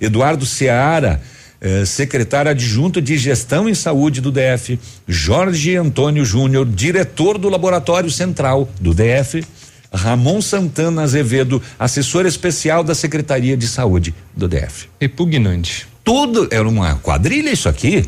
Eduardo 0.00 0.46
Seara, 0.46 1.20
eh, 1.60 1.84
secretário 1.84 2.50
adjunto 2.50 3.00
de 3.00 3.16
gestão 3.16 3.68
em 3.68 3.74
saúde 3.74 4.20
do 4.20 4.30
DF, 4.30 4.78
Jorge 5.06 5.76
Antônio 5.76 6.24
Júnior, 6.24 6.66
diretor 6.66 7.38
do 7.38 7.48
laboratório 7.48 8.10
central 8.10 8.68
do 8.80 8.94
DF, 8.94 9.44
Ramon 9.92 10.40
Santana 10.40 11.02
Azevedo, 11.02 11.62
assessor 11.78 12.26
especial 12.26 12.84
da 12.84 12.94
Secretaria 12.94 13.56
de 13.56 13.66
Saúde 13.66 14.14
do 14.36 14.46
DF. 14.46 14.88
Repugnante. 15.00 15.86
Tudo 16.04 16.48
era 16.50 16.68
uma 16.68 16.94
quadrilha 16.96 17.50
isso 17.50 17.68
aqui. 17.68 18.04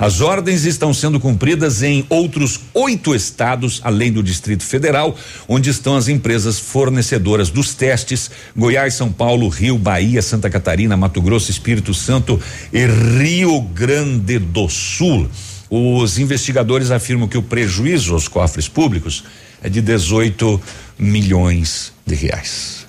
As 0.00 0.22
ordens 0.22 0.64
estão 0.64 0.94
sendo 0.94 1.20
cumpridas 1.20 1.82
em 1.82 2.06
outros 2.08 2.58
oito 2.72 3.14
estados, 3.14 3.82
além 3.84 4.10
do 4.10 4.22
Distrito 4.22 4.64
Federal, 4.64 5.14
onde 5.46 5.68
estão 5.68 5.94
as 5.94 6.08
empresas 6.08 6.58
fornecedoras 6.58 7.50
dos 7.50 7.74
testes: 7.74 8.30
Goiás, 8.56 8.94
São 8.94 9.12
Paulo, 9.12 9.46
Rio, 9.50 9.76
Bahia, 9.76 10.22
Santa 10.22 10.48
Catarina, 10.48 10.96
Mato 10.96 11.20
Grosso, 11.20 11.50
Espírito 11.50 11.92
Santo 11.92 12.40
e 12.72 12.86
Rio 12.86 13.60
Grande 13.60 14.38
do 14.38 14.70
Sul. 14.70 15.28
Os 15.68 16.18
investigadores 16.18 16.90
afirmam 16.90 17.28
que 17.28 17.36
o 17.36 17.42
prejuízo 17.42 18.14
aos 18.14 18.26
cofres 18.26 18.68
públicos 18.68 19.24
é 19.62 19.68
de 19.68 19.82
18 19.82 20.58
milhões 20.98 21.92
de 22.06 22.14
reais. 22.14 22.86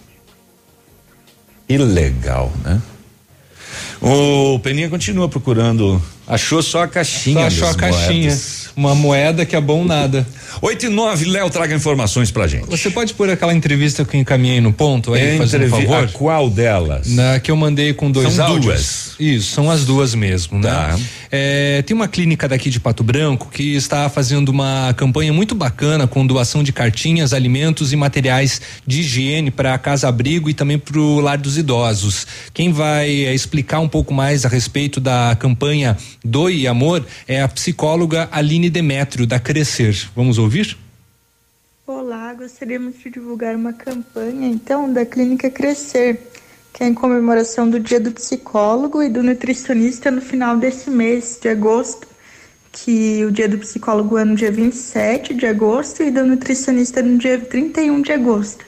Ilegal, 1.68 2.53
né? 2.64 2.82
O 4.01 4.57
Peninha 4.59 4.89
continua 4.89 5.30
procurando. 5.30 6.01
Achou 6.32 6.61
só 6.63 6.84
a 6.84 6.88
caixinha. 6.88 7.51
Só 7.51 7.65
achou 7.65 7.67
a 7.67 7.75
caixinha. 7.75 8.29
Moedas. 8.29 8.61
Uma 8.73 8.95
moeda 8.95 9.45
que 9.45 9.53
é 9.53 9.59
bom 9.59 9.84
nada. 9.84 10.25
8 10.61 10.86
e 10.86 10.89
9, 10.89 11.25
Léo, 11.25 11.49
traga 11.49 11.75
informações 11.75 12.32
pra 12.32 12.47
gente. 12.47 12.67
Você 12.67 12.89
pode 12.89 13.13
pôr 13.13 13.29
aquela 13.29 13.53
entrevista 13.53 14.03
que 14.03 14.17
eu 14.17 14.21
encaminhei 14.21 14.59
no 14.59 14.73
ponto 14.73 15.13
aí, 15.13 15.38
fazendo 15.38 15.65
um 15.65 15.69
favor? 15.69 16.03
A 16.03 16.07
qual 16.07 16.49
delas? 16.49 17.07
Na 17.09 17.39
que 17.39 17.51
eu 17.51 17.55
mandei 17.55 17.93
com 17.93 18.11
dois 18.11 18.34
são 18.34 18.45
áudios. 18.45 18.65
duas. 18.65 19.15
Isso, 19.19 19.51
são 19.51 19.69
as 19.69 19.86
duas 19.86 20.15
mesmo, 20.15 20.57
né? 20.57 20.69
tá. 20.69 20.97
né? 20.97 21.03
É, 21.32 21.82
tem 21.84 21.95
uma 21.95 22.07
clínica 22.07 22.47
daqui 22.47 22.69
de 22.69 22.79
Pato 22.79 23.03
Branco 23.03 23.49
que 23.51 23.75
está 23.75 24.09
fazendo 24.09 24.49
uma 24.49 24.93
campanha 24.97 25.32
muito 25.32 25.55
bacana 25.55 26.05
com 26.05 26.25
doação 26.25 26.61
de 26.61 26.73
cartinhas, 26.73 27.34
alimentos 27.34 27.93
e 27.93 27.95
materiais 27.95 28.61
de 28.86 28.99
higiene 28.99 29.49
para 29.49 29.77
casa 29.77 30.07
abrigo 30.07 30.49
e 30.49 30.53
também 30.53 30.77
para 30.77 30.99
o 30.99 31.19
lar 31.21 31.38
dos 31.38 31.57
idosos. 31.57 32.27
Quem 32.53 32.73
vai 32.73 33.25
é, 33.25 33.34
explicar 33.34 33.79
um 33.79 33.88
pouco 33.88 34.13
mais 34.13 34.45
a 34.45 34.49
respeito 34.49 34.99
da 34.99 35.36
campanha 35.39 35.97
Doe 36.24 36.67
Amor 36.67 37.03
é 37.28 37.41
a 37.41 37.47
psicóloga 37.47 38.30
Aline 38.32 38.69
Demétrio 38.69 39.26
da 39.26 39.39
Crescer. 39.39 40.07
Vamos 40.15 40.38
ouvir? 40.38 40.78
Olá, 41.88 42.32
gostaríamos 42.36 42.99
de 42.99 43.09
divulgar 43.09 43.55
uma 43.55 43.74
campanha, 43.74 44.47
então, 44.47 44.93
da 44.93 45.03
Clínica 45.03 45.49
Crescer, 45.49 46.19
que 46.72 46.84
é 46.84 46.88
em 46.88 46.93
comemoração 46.93 47.67
do 47.67 47.80
Dia 47.80 47.99
do 47.99 48.11
Psicólogo 48.11 49.01
e 49.01 49.09
do 49.09 49.24
Nutricionista 49.24 50.11
no 50.11 50.22
final 50.22 50.57
desse 50.57 50.91
mês 50.91 51.39
de 51.41 51.49
agosto, 51.49 52.07
que 52.72 53.26
o 53.26 53.32
Dia 53.32 53.49
do 53.49 53.57
Psicólogo 53.57 54.15
é 54.15 54.24
no 54.24 54.36
dia 54.36 54.51
27 54.51 55.34
de 55.34 55.47
agosto 55.47 56.03
e 56.03 56.11
do 56.11 56.24
Nutricionista 56.24 57.01
no 57.01 57.17
dia 57.17 57.39
31 57.39 57.99
de 57.99 58.11
agosto. 58.11 58.63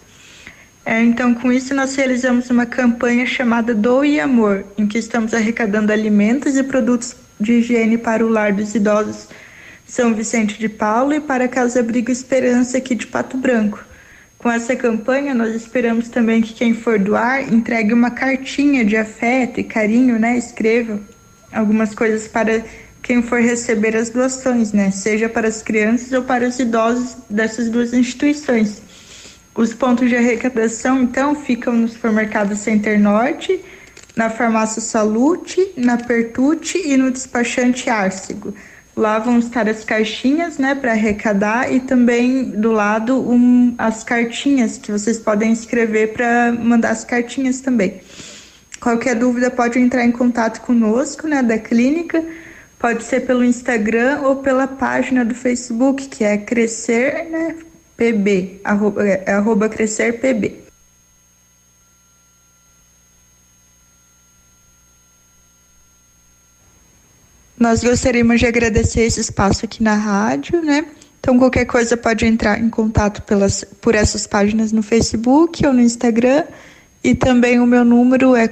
É, 0.83 1.01
então, 1.01 1.35
com 1.35 1.51
isso, 1.51 1.73
nós 1.75 1.95
realizamos 1.95 2.49
uma 2.49 2.65
campanha 2.65 3.27
chamada 3.27 3.75
Doe 3.75 4.19
Amor, 4.19 4.65
em 4.75 4.87
que 4.87 4.97
estamos 4.97 5.35
arrecadando 5.35 5.93
alimentos 5.93 6.57
e 6.57 6.63
produtos 6.63 7.15
de 7.43 7.53
higiene 7.53 7.97
para 7.97 8.25
o 8.25 8.29
lar 8.29 8.53
dos 8.53 8.73
idosos 8.73 9.27
são 9.85 10.15
Vicente 10.15 10.57
de 10.57 10.67
Paulo 10.67 11.13
e 11.13 11.19
para 11.19 11.45
a 11.45 11.47
Casa 11.47 11.81
Abrigo 11.81 12.09
Esperança 12.09 12.79
aqui 12.79 12.95
de 12.95 13.05
Pato 13.05 13.37
Branco. 13.37 13.83
Com 14.39 14.51
essa 14.51 14.75
campanha, 14.75 15.33
nós 15.33 15.53
esperamos 15.53 16.09
também 16.09 16.41
que 16.41 16.53
quem 16.53 16.73
for 16.73 16.97
doar 16.97 17.41
entregue 17.53 17.93
uma 17.93 18.11
cartinha 18.11 18.83
de 18.83 18.97
afeto 18.97 19.59
e 19.59 19.63
carinho, 19.63 20.17
né? 20.19 20.37
Escreva 20.37 20.99
algumas 21.51 21.93
coisas 21.93 22.27
para 22.27 22.63
quem 23.01 23.21
for 23.21 23.39
receber 23.39 23.95
as 23.95 24.09
doações, 24.09 24.73
né? 24.73 24.89
Seja 24.91 25.29
para 25.29 25.47
as 25.47 25.61
crianças 25.61 26.11
ou 26.11 26.23
para 26.23 26.47
os 26.47 26.59
idosos 26.59 27.17
dessas 27.29 27.69
duas 27.69 27.93
instituições. 27.93 28.81
Os 29.55 29.73
pontos 29.73 30.09
de 30.09 30.15
arrecadação, 30.15 31.03
então, 31.03 31.35
ficam 31.35 31.73
no 31.73 31.87
supermercado 31.87 32.55
Center 32.55 32.99
Norte, 32.99 33.61
na 34.15 34.29
farmácia 34.29 34.81
Salute, 34.81 35.73
na 35.75 35.97
Pertute 35.97 36.77
e 36.77 36.95
no 36.97 37.11
despachante 37.11 37.89
Árcego. 37.89 38.53
Lá 38.95 39.17
vão 39.17 39.39
estar 39.39 39.67
as 39.67 39.83
caixinhas, 39.83 40.59
né, 40.59 40.75
para 40.75 40.91
arrecadar 40.91 41.73
e 41.73 41.79
também 41.79 42.43
do 42.43 42.71
lado 42.71 43.19
um, 43.19 43.73
as 43.77 44.03
cartinhas 44.03 44.77
que 44.77 44.91
vocês 44.91 45.17
podem 45.17 45.51
escrever 45.51 46.13
para 46.13 46.51
mandar 46.51 46.91
as 46.91 47.03
cartinhas 47.03 47.59
também. 47.59 48.01
Qualquer 48.79 49.15
dúvida 49.15 49.49
pode 49.49 49.79
entrar 49.79 50.05
em 50.05 50.11
contato 50.11 50.61
conosco, 50.61 51.27
né, 51.27 51.41
da 51.41 51.57
clínica. 51.57 52.23
Pode 52.77 53.03
ser 53.03 53.21
pelo 53.21 53.43
Instagram 53.43 54.19
ou 54.23 54.35
pela 54.35 54.67
página 54.67 55.25
do 55.25 55.33
Facebook, 55.33 56.07
que 56.07 56.23
é 56.23 56.37
Crescer, 56.37 57.29
né, 57.31 57.55
PB, 57.97 58.59
arroba, 58.63 59.07
é, 59.07 59.31
arroba 59.31 59.69
Crescer 59.69 60.19
PB. 60.19 60.62
Nós 67.63 67.81
gostaríamos 67.81 68.41
de 68.41 68.45
agradecer 68.45 69.03
esse 69.03 69.21
espaço 69.21 69.63
aqui 69.63 69.81
na 69.81 69.95
rádio, 69.95 70.61
né? 70.61 70.85
Então, 71.17 71.39
qualquer 71.39 71.63
coisa 71.63 71.95
pode 71.95 72.25
entrar 72.25 72.59
em 72.59 72.69
contato 72.69 73.21
pelas, 73.21 73.63
por 73.79 73.95
essas 73.95 74.27
páginas 74.27 74.73
no 74.73 74.83
Facebook 74.83 75.65
ou 75.65 75.71
no 75.71 75.79
Instagram. 75.79 76.43
E 77.01 77.15
também 77.15 77.61
o 77.61 77.65
meu 77.65 77.85
número 77.85 78.35
é 78.35 78.49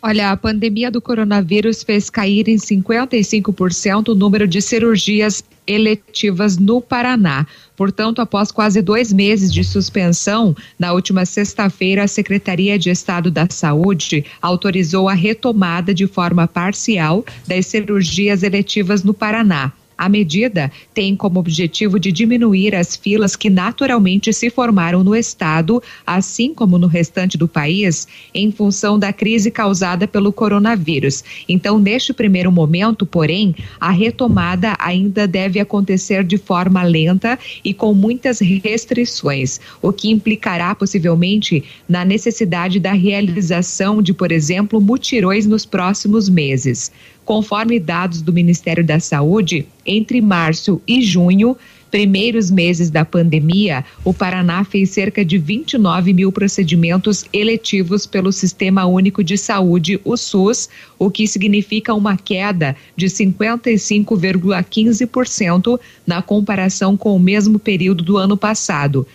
Olha, 0.08 0.32
a 0.32 0.38
pandemia 0.38 0.90
do 0.90 1.02
coronavírus 1.02 1.84
fez 1.84 2.10
cair 2.10 2.48
em 2.48 2.56
55% 2.56 4.08
o 4.08 4.16
número 4.16 4.48
de 4.48 4.62
cirurgias 4.62 5.44
eletivas 5.68 6.58
no 6.58 6.80
Paraná. 6.80 7.46
Portanto, 7.76 8.22
após 8.22 8.50
quase 8.50 8.82
dois 8.82 9.12
meses 9.12 9.54
de 9.54 9.66
suspensão, 9.66 10.56
na 10.80 10.94
última 10.94 11.26
sexta-feira, 11.26 12.06
a 12.06 12.08
Secretaria 12.08 12.80
de 12.80 12.90
Estado 12.90 13.30
da 13.30 13.50
Saúde 13.50 14.24
autorizou 14.42 15.10
a 15.10 15.14
retomada 15.14 15.94
de 15.94 16.08
forma 16.08 16.48
parcial 16.48 17.26
das 17.46 17.66
cirurgias 17.66 18.44
eletivas 18.44 19.04
no 19.04 19.14
Paraná. 19.14 19.74
A 19.98 20.08
medida 20.08 20.72
tem 20.94 21.16
como 21.16 21.40
objetivo 21.40 22.00
de 22.00 22.12
diminuir 22.12 22.76
as 22.76 22.96
filas 22.96 23.36
que 23.36 23.50
naturalmente 23.50 24.32
se 24.32 24.50
formaram 24.50 25.04
no 25.04 25.16
estado, 25.16 25.82
assim 26.06 26.54
como 26.54 26.78
no 26.78 26.86
restante 26.86 27.38
do 27.38 27.48
país, 27.48 28.08
em 28.34 28.52
função 28.52 29.00
da 29.00 29.12
crise 29.12 29.50
causada 29.50 30.08
pelo 30.08 30.32
coronavírus. 30.32 31.24
Então, 31.50 31.80
neste 31.80 32.14
primeiro 32.14 32.52
momento, 32.52 33.06
porém, 33.06 33.56
a 33.80 33.90
retomada 33.90 34.76
ainda 34.80 35.28
deve 35.28 35.60
acontecer 35.60 36.24
de 36.24 36.38
forma 36.38 36.84
lenta 36.84 37.40
e 37.64 37.74
com 37.74 37.94
muitas 37.94 38.40
restrições, 38.40 39.60
o 39.82 39.92
que 39.92 40.10
implicará 40.10 40.76
possivelmente 40.76 41.64
na 41.90 42.06
necessidade 42.06 42.80
da 42.80 42.94
realização 42.94 44.02
de, 44.02 44.14
por 44.14 44.32
exemplo, 44.32 44.80
mutirões 44.80 45.46
nos 45.46 45.66
próximos 45.66 46.30
meses. 46.30 46.92
Conforme 47.28 47.78
dados 47.78 48.22
do 48.22 48.32
Ministério 48.32 48.86
da 48.86 49.02
Saúde, 49.02 49.68
entre 49.86 50.22
março 50.22 50.82
e 50.88 51.02
junho, 51.02 51.58
primeiros 51.92 52.50
meses 52.50 52.90
da 52.90 53.04
pandemia, 53.04 53.84
o 54.06 54.14
Paraná 54.14 54.64
fez 54.64 54.92
cerca 54.92 55.26
de 55.26 55.38
29 55.38 56.14
mil 56.14 56.32
procedimentos 56.32 57.26
eletivos 57.34 58.06
pelo 58.06 58.32
Sistema 58.32 58.86
Único 58.86 59.22
de 59.22 59.38
Saúde, 59.38 60.00
o 60.06 60.16
SUS, 60.16 60.70
o 60.98 61.12
que 61.12 61.28
significa 61.28 61.94
uma 61.94 62.16
queda 62.16 62.78
de 62.96 63.08
55,15% 63.08 65.78
na 66.06 66.22
comparação 66.22 66.96
com 66.96 67.14
o 67.14 67.20
mesmo 67.20 67.60
período 67.60 68.06
do 68.06 68.16
ano 68.16 68.38
passado. 68.38 69.06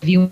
Haviam 0.00 0.30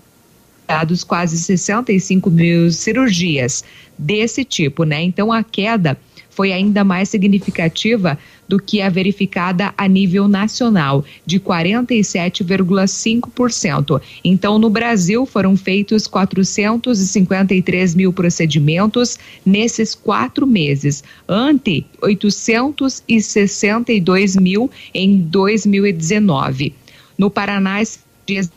dados 0.65 1.03
quase 1.03 1.37
65 1.37 2.31
mil 2.31 2.71
cirurgias 2.71 3.61
desse 3.99 4.45
tipo, 4.45 4.85
né? 4.85 5.03
Então 5.03 5.33
a 5.33 5.43
queda 5.43 5.99
foi 6.35 6.51
ainda 6.51 6.83
mais 6.83 7.09
significativa 7.09 8.19
do 8.47 8.59
que 8.59 8.79
a 8.81 8.89
verificada 8.89 9.73
a 9.75 9.87
nível 9.87 10.27
nacional, 10.27 11.03
de 11.25 11.39
47,5%. 11.39 13.99
Então, 14.23 14.59
no 14.59 14.69
Brasil, 14.69 15.25
foram 15.25 15.57
feitos 15.57 16.05
453 16.05 17.95
mil 17.95 18.13
procedimentos 18.13 19.17
nesses 19.45 19.95
quatro 19.95 20.45
meses, 20.45 21.03
ante 21.27 21.83
862 22.01 24.35
mil 24.35 24.69
em 24.93 25.17
2019. 25.17 26.75
No 27.17 27.31
Paraná, 27.31 27.79
as 27.79 27.97
dias 28.27 28.47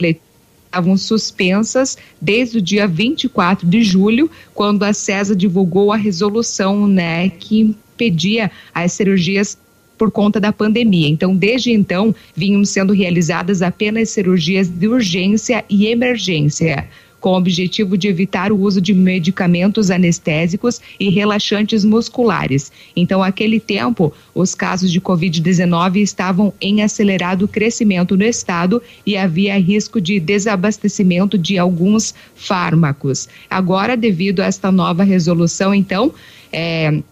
estavam 0.79 0.97
suspensas 0.97 1.99
desde 2.21 2.59
o 2.59 2.63
dia 2.63 2.87
24 2.87 3.67
de 3.67 3.83
julho, 3.83 4.31
quando 4.55 4.85
a 4.85 4.93
CESA 4.93 5.35
divulgou 5.35 5.93
a 5.93 5.97
resolução 5.97 6.87
né, 6.87 7.29
que 7.29 7.61
impedia 7.61 8.51
as 8.73 8.93
cirurgias 8.93 9.59
por 9.97 10.13
conta 10.13 10.39
da 10.39 10.53
pandemia. 10.53 11.09
Então, 11.09 11.35
desde 11.35 11.73
então, 11.73 12.15
vinham 12.35 12.65
sendo 12.65 12.93
realizadas 12.93 13.61
apenas 13.61 14.11
cirurgias 14.11 14.69
de 14.69 14.87
urgência 14.87 15.65
e 15.69 15.87
emergência 15.87 16.89
com 17.20 17.31
o 17.31 17.36
objetivo 17.36 17.97
de 17.97 18.09
evitar 18.09 18.53
o 18.53 18.61
uso 18.61 18.81
de 18.81 18.95
medicamentos 18.95 19.90
anestésicos 19.90 20.81
e 20.99 21.09
relaxantes 21.09 21.85
musculares. 21.85 22.70
Então, 22.95 23.23
aquele 23.23 23.59
tempo, 23.59 24.12
os 24.35 24.55
casos 24.55 24.90
de 24.90 25.01
Covid-19 25.01 25.97
estavam 25.97 26.53
em 26.61 26.82
acelerado 26.82 27.49
crescimento 27.49 28.16
no 28.16 28.24
estado 28.24 28.82
e 29.05 29.16
havia 29.16 29.59
risco 29.59 30.01
de 30.01 30.20
desabastecimento 30.20 31.36
de 31.36 31.59
alguns 31.59 32.15
fármacos. 32.35 33.28
Agora, 33.51 33.97
devido 33.97 34.40
a 34.40 34.47
esta 34.47 34.70
nova 34.70 35.03
resolução, 35.03 35.74
então, 35.74 36.12
é, 36.53 37.03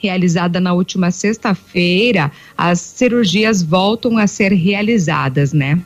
realizada 0.00 0.60
na 0.60 0.72
última 0.72 1.10
sexta-feira, 1.10 2.30
as 2.56 2.80
cirurgias 2.80 3.62
voltam 3.62 4.16
a 4.16 4.26
ser 4.26 4.52
realizadas, 4.52 5.52
né? 5.52 5.80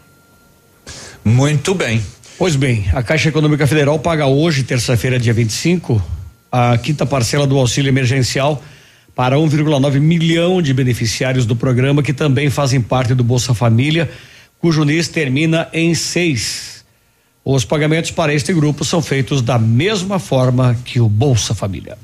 Muito 1.24 1.74
bem. 1.74 2.02
Pois 2.38 2.56
bem, 2.56 2.86
a 2.92 3.02
Caixa 3.02 3.28
Econômica 3.28 3.66
Federal 3.66 3.98
paga 3.98 4.26
hoje, 4.26 4.64
terça-feira, 4.64 5.18
dia 5.18 5.32
25, 5.32 6.02
a 6.50 6.76
quinta 6.78 7.06
parcela 7.06 7.46
do 7.46 7.56
auxílio 7.58 7.88
emergencial 7.88 8.62
para 9.14 9.36
1,9 9.36 10.00
milhão 10.00 10.62
de 10.62 10.72
beneficiários 10.72 11.46
do 11.46 11.54
programa 11.54 12.02
que 12.02 12.12
também 12.12 12.50
fazem 12.50 12.80
parte 12.80 13.14
do 13.14 13.22
Bolsa 13.22 13.54
Família, 13.54 14.10
cujo 14.58 14.84
NIS 14.84 15.08
termina 15.08 15.68
em 15.72 15.94
seis. 15.94 16.84
Os 17.44 17.64
pagamentos 17.64 18.10
para 18.10 18.32
este 18.32 18.52
grupo 18.52 18.84
são 18.84 19.02
feitos 19.02 19.42
da 19.42 19.58
mesma 19.58 20.18
forma 20.18 20.76
que 20.84 21.00
o 21.00 21.08
Bolsa 21.08 21.54
Família. 21.54 21.98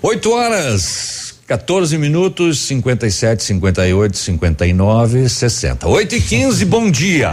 8 0.00 0.30
horas, 0.30 1.34
14 1.46 1.98
minutos, 1.98 2.60
57, 2.60 3.42
58, 3.42 4.16
59, 4.16 5.28
60. 5.28 5.88
8 5.88 6.14
e 6.14 6.20
15, 6.20 6.64
bom 6.66 6.90
dia. 6.90 7.32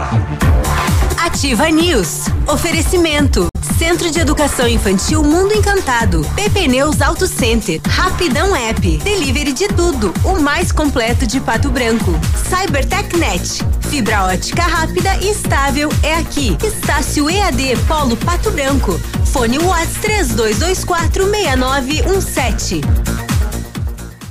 Ativa 1.36 1.68
News. 1.68 2.28
Oferecimento. 2.48 3.48
Centro 3.76 4.10
de 4.10 4.18
Educação 4.18 4.66
Infantil 4.66 5.22
Mundo 5.22 5.52
Encantado. 5.52 6.26
PP 6.34 6.66
Neus 6.66 7.02
Auto 7.02 7.26
Center. 7.26 7.78
Rapidão 7.86 8.56
App. 8.56 8.96
Delivery 8.96 9.52
de 9.52 9.68
tudo. 9.68 10.14
O 10.24 10.40
mais 10.40 10.72
completo 10.72 11.26
de 11.26 11.38
Pato 11.38 11.68
Branco. 11.68 12.10
Cybertechnet. 12.48 13.62
Fibra 13.90 14.24
ótica 14.24 14.62
rápida 14.62 15.14
e 15.16 15.28
estável 15.28 15.90
é 16.02 16.14
aqui. 16.14 16.56
Estácio 16.64 17.28
EAD 17.28 17.76
Polo 17.86 18.16
Pato 18.16 18.50
Branco. 18.50 18.98
Fone 19.26 19.58
Watts 19.58 19.98
3224 20.00 21.22
6917. 21.22 22.80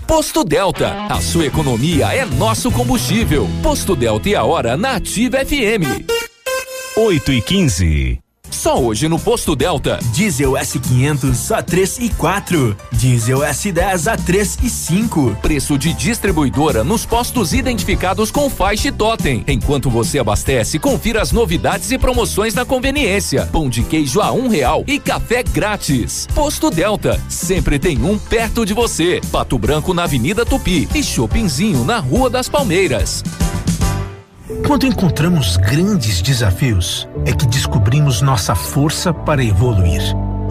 Posto 0.08 0.44
Delta, 0.44 1.06
a 1.08 1.22
sua 1.22 1.46
economia 1.46 2.08
é 2.16 2.26
nosso 2.26 2.72
combustível. 2.72 3.48
Posto 3.62 3.96
Delta 3.96 4.28
e 4.28 4.36
a 4.36 4.44
hora 4.44 4.76
na 4.76 4.96
Ativa 4.96 5.46
FM. 5.46 6.35
8 6.98 7.34
e 7.34 7.42
15. 7.42 8.20
Só 8.50 8.82
hoje 8.82 9.10
no 9.10 9.20
Posto 9.20 9.54
Delta. 9.54 10.00
Diesel 10.14 10.54
S500 10.54 11.54
a 11.54 11.62
3 11.62 12.00
e 12.00 12.10
4. 12.12 12.78
Diesel 12.94 13.40
S10 13.40 14.14
a 14.14 14.16
3 14.16 14.60
e 14.64 14.70
5. 14.70 15.38
Preço 15.42 15.78
de 15.78 15.92
distribuidora 15.92 16.86
nos 16.86 17.06
postos 17.06 17.52
identificados 17.52 18.32
com 18.32 18.50
faixa 18.50 18.88
e 18.88 18.92
totem. 18.94 19.44
Enquanto 19.46 19.90
você 19.90 20.20
abastece, 20.20 20.80
confira 20.80 21.22
as 21.22 21.34
novidades 21.34 21.92
e 21.92 21.98
promoções 21.98 22.54
na 22.54 22.64
conveniência. 22.64 23.46
Pão 23.52 23.68
de 23.68 23.84
queijo 23.84 24.22
a 24.22 24.32
um 24.32 24.48
real 24.48 24.86
e 24.88 24.98
café 24.98 25.44
grátis. 25.44 26.30
Posto 26.34 26.70
Delta, 26.70 27.22
sempre 27.28 27.78
tem 27.78 28.02
um 28.02 28.18
perto 28.18 28.66
de 28.66 28.74
você. 28.74 29.20
Pato 29.34 29.60
Branco 29.60 29.94
na 29.94 30.04
Avenida 30.04 30.46
Tupi 30.46 30.88
e 30.96 31.04
Shoppingzinho 31.04 31.84
na 31.84 32.00
Rua 32.00 32.30
das 32.30 32.48
Palmeiras. 32.48 33.22
Quando 34.68 34.86
encontramos 34.86 35.58
grandes 35.58 36.22
desafios, 36.22 37.10
é 37.26 37.34
que 37.34 37.48
descobrimos 37.48 38.22
nossa 38.22 38.54
força 38.54 39.12
para 39.12 39.44
evoluir. 39.44 40.02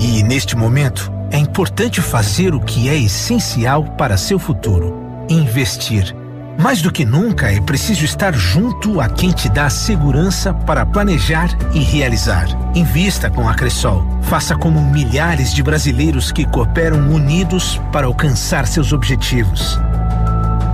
E 0.01 0.21
neste 0.25 0.57
momento, 0.57 1.13
é 1.31 1.39
importante 1.39 2.01
fazer 2.01 2.55
o 2.55 2.61
que 2.61 2.89
é 2.89 2.97
essencial 2.97 3.85
para 3.97 4.17
seu 4.17 4.37
futuro: 4.37 4.97
investir. 5.29 6.13
Mais 6.59 6.83
do 6.83 6.91
que 6.91 7.05
nunca, 7.05 7.53
é 7.53 7.61
preciso 7.61 8.05
estar 8.05 8.35
junto 8.35 9.01
a 9.01 9.09
quem 9.09 9.31
te 9.31 9.49
dá 9.49 9.71
segurança 9.71 10.53
para 10.53 10.85
planejar 10.85 11.57
e 11.73 11.79
realizar. 11.79 12.49
Invista 12.75 13.31
com 13.31 13.49
a 13.49 13.55
Cressol. 13.55 14.05
Faça 14.23 14.57
como 14.57 14.81
milhares 14.81 15.55
de 15.55 15.63
brasileiros 15.63 16.33
que 16.33 16.45
cooperam 16.45 16.99
unidos 17.11 17.81
para 17.93 18.09
alcançar 18.09 18.67
seus 18.67 18.93
objetivos. 18.93 19.79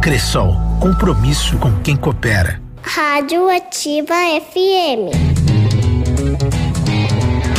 Cressol, 0.00 0.58
compromisso 0.80 1.58
com 1.58 1.72
quem 1.80 1.96
coopera. 1.96 2.69
Rádio 2.82 3.48
Ativa 3.48 4.14
FM. 4.40 5.10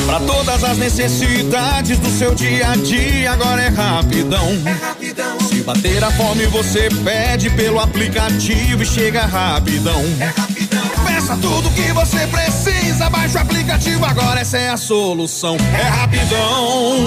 Para 0.05 0.19
todas 0.21 0.63
as 0.63 0.77
necessidades 0.77 1.97
do 1.99 2.09
seu 2.09 2.35
dia 2.35 2.71
a 2.71 2.75
dia, 2.75 3.31
agora 3.31 3.61
é 3.61 3.69
rapidão. 3.69 4.47
É 4.65 4.71
rapidão. 4.85 5.39
Se 5.39 5.63
bater 5.63 6.03
a 6.03 6.11
fome, 6.11 6.45
você 6.47 6.89
pede 7.03 7.49
pelo 7.51 7.79
aplicativo 7.79 8.83
e 8.83 8.85
chega 8.85 9.25
rapidão. 9.25 10.01
É 10.19 10.25
rapidão. 10.25 10.81
Peça 11.05 11.37
tudo 11.37 11.69
que 11.71 11.93
você 11.93 12.27
precisa, 12.27 13.09
baixa 13.09 13.39
o 13.39 13.41
aplicativo 13.41 14.03
agora, 14.05 14.41
essa 14.41 14.57
é 14.57 14.69
a 14.69 14.77
solução. 14.77 15.55
É 15.77 15.83
rapidão. 15.83 16.97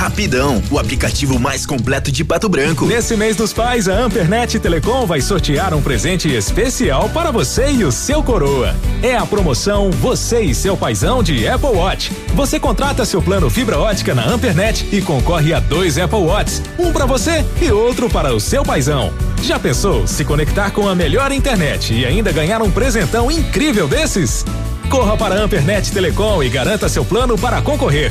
Rapidão, 0.00 0.62
o 0.70 0.78
aplicativo 0.78 1.38
mais 1.38 1.66
completo 1.66 2.10
de 2.10 2.24
Pato 2.24 2.48
Branco. 2.48 2.86
Nesse 2.86 3.14
mês 3.18 3.36
dos 3.36 3.52
pais, 3.52 3.86
a 3.86 3.92
Ampernet 3.92 4.58
Telecom 4.58 5.04
vai 5.04 5.20
sortear 5.20 5.74
um 5.74 5.82
presente 5.82 6.26
especial 6.26 7.10
para 7.10 7.30
você 7.30 7.70
e 7.70 7.84
o 7.84 7.92
seu 7.92 8.22
coroa. 8.22 8.74
É 9.02 9.14
a 9.14 9.26
promoção 9.26 9.90
Você 9.90 10.40
e 10.40 10.54
seu 10.54 10.74
paizão 10.74 11.22
de 11.22 11.46
Apple 11.46 11.68
Watch. 11.68 12.10
Você 12.28 12.58
contrata 12.58 13.04
seu 13.04 13.20
plano 13.20 13.50
fibra 13.50 13.78
ótica 13.78 14.14
na 14.14 14.24
Ampernet 14.24 14.88
e 14.90 15.02
concorre 15.02 15.52
a 15.52 15.60
dois 15.60 15.98
Apple 15.98 16.20
Watches, 16.20 16.62
um 16.78 16.90
para 16.94 17.04
você 17.04 17.44
e 17.60 17.70
outro 17.70 18.08
para 18.08 18.34
o 18.34 18.40
seu 18.40 18.62
paizão. 18.62 19.12
Já 19.42 19.58
pensou 19.58 20.06
se 20.06 20.24
conectar 20.24 20.70
com 20.70 20.88
a 20.88 20.94
melhor 20.94 21.30
internet 21.30 21.92
e 21.92 22.06
ainda 22.06 22.32
ganhar 22.32 22.62
um 22.62 22.70
presentão 22.70 23.30
incrível 23.30 23.86
desses? 23.86 24.46
Corra 24.88 25.14
para 25.18 25.34
a 25.34 25.42
Ampernet 25.42 25.92
Telecom 25.92 26.42
e 26.42 26.48
garanta 26.48 26.88
seu 26.88 27.04
plano 27.04 27.36
para 27.36 27.60
concorrer. 27.60 28.10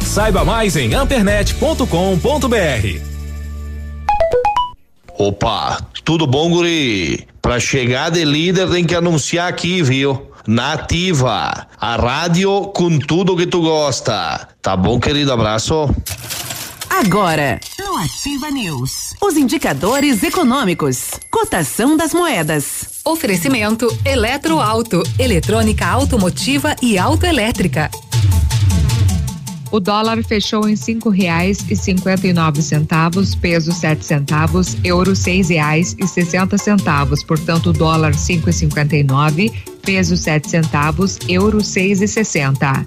Saiba 0.00 0.44
mais 0.44 0.76
em 0.76 0.94
ampernet.com.br. 0.94 1.86
Opa, 5.18 5.80
tudo 6.04 6.26
bom, 6.26 6.50
guri? 6.50 7.26
Pra 7.42 7.58
chegar 7.58 8.10
de 8.10 8.24
líder 8.24 8.68
tem 8.70 8.84
que 8.84 8.94
anunciar 8.94 9.48
aqui, 9.48 9.82
viu? 9.82 10.30
Nativa, 10.46 11.66
a 11.78 11.96
rádio 11.96 12.68
com 12.74 12.98
tudo 12.98 13.36
que 13.36 13.46
tu 13.46 13.60
gosta. 13.60 14.48
Tá 14.62 14.76
bom, 14.76 14.98
querido? 14.98 15.32
Abraço. 15.32 15.94
Agora, 16.88 17.60
no 17.78 17.96
Ativa 17.96 18.50
News, 18.50 19.14
os 19.20 19.36
indicadores 19.36 20.22
econômicos, 20.22 21.10
cotação 21.30 21.96
das 21.96 22.12
moedas. 22.14 23.00
Oferecimento 23.04 23.86
Eletroauto, 24.04 25.02
eletrônica 25.18 25.86
automotiva 25.86 26.74
e 26.82 26.98
autoelétrica. 26.98 27.90
O 29.70 29.78
dólar 29.78 30.22
fechou 30.24 30.66
em 30.66 30.74
cinco 30.74 31.10
reais 31.10 31.58
e 31.68 31.76
cinquenta 31.76 32.26
e 32.26 32.32
nove 32.32 32.62
centavos, 32.62 33.34
peso 33.34 33.70
sete 33.70 34.04
centavos, 34.04 34.76
euro 34.82 35.14
seis 35.14 35.50
reais 35.50 35.94
e 35.98 36.06
sessenta 36.06 36.56
centavos. 36.56 37.22
Portanto, 37.22 37.72
dólar 37.72 38.14
cinco 38.14 38.48
e 38.48 38.52
cinquenta 38.52 38.96
e 38.96 39.04
nove, 39.04 39.52
peso 39.82 40.16
sete 40.16 40.48
centavos, 40.48 41.18
euro 41.28 41.62
seis 41.62 42.00
e 42.00 42.08
sessenta. 42.08 42.86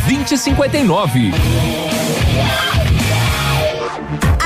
2059. 0.07 2.80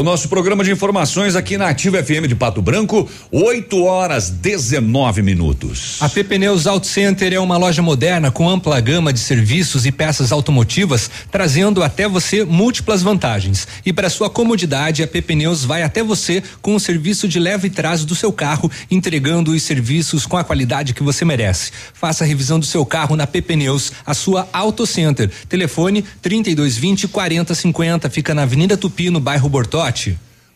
O 0.00 0.02
nosso 0.02 0.30
programa 0.30 0.64
de 0.64 0.70
informações 0.70 1.36
aqui 1.36 1.58
na 1.58 1.68
Ativa 1.68 2.02
FM 2.02 2.26
de 2.26 2.34
Pato 2.34 2.62
Branco, 2.62 3.06
8 3.30 3.84
horas 3.84 4.30
19 4.30 5.20
minutos. 5.20 5.98
A 6.00 6.08
P 6.08 6.24
Pneus 6.24 6.66
Auto 6.66 6.86
Center 6.86 7.34
é 7.34 7.38
uma 7.38 7.58
loja 7.58 7.82
moderna 7.82 8.30
com 8.30 8.48
ampla 8.48 8.80
gama 8.80 9.12
de 9.12 9.18
serviços 9.18 9.84
e 9.84 9.92
peças 9.92 10.32
automotivas, 10.32 11.10
trazendo 11.30 11.82
até 11.82 12.08
você 12.08 12.46
múltiplas 12.46 13.02
vantagens. 13.02 13.68
E 13.84 13.92
para 13.92 14.08
sua 14.08 14.30
comodidade, 14.30 15.02
a 15.02 15.06
P 15.06 15.20
Pneus 15.20 15.66
vai 15.66 15.82
até 15.82 16.02
você 16.02 16.42
com 16.62 16.74
o 16.74 16.80
serviço 16.80 17.28
de 17.28 17.38
leva 17.38 17.66
e 17.66 17.70
trás 17.70 18.02
do 18.02 18.14
seu 18.14 18.32
carro, 18.32 18.70
entregando 18.90 19.50
os 19.50 19.62
serviços 19.62 20.24
com 20.24 20.38
a 20.38 20.44
qualidade 20.44 20.94
que 20.94 21.02
você 21.02 21.26
merece. 21.26 21.72
Faça 21.92 22.24
a 22.24 22.26
revisão 22.26 22.58
do 22.58 22.64
seu 22.64 22.86
carro 22.86 23.16
na 23.16 23.26
P 23.26 23.42
Pneus, 23.42 23.92
a 24.06 24.14
sua 24.14 24.48
Auto 24.50 24.86
Center. 24.86 25.30
Telefone 25.46 26.02
3220 26.22 27.06
4050, 27.06 28.08
fica 28.08 28.34
na 28.34 28.44
Avenida 28.44 28.78
Tupi, 28.78 29.10
no 29.10 29.20
bairro 29.20 29.46
Bortó 29.46 29.89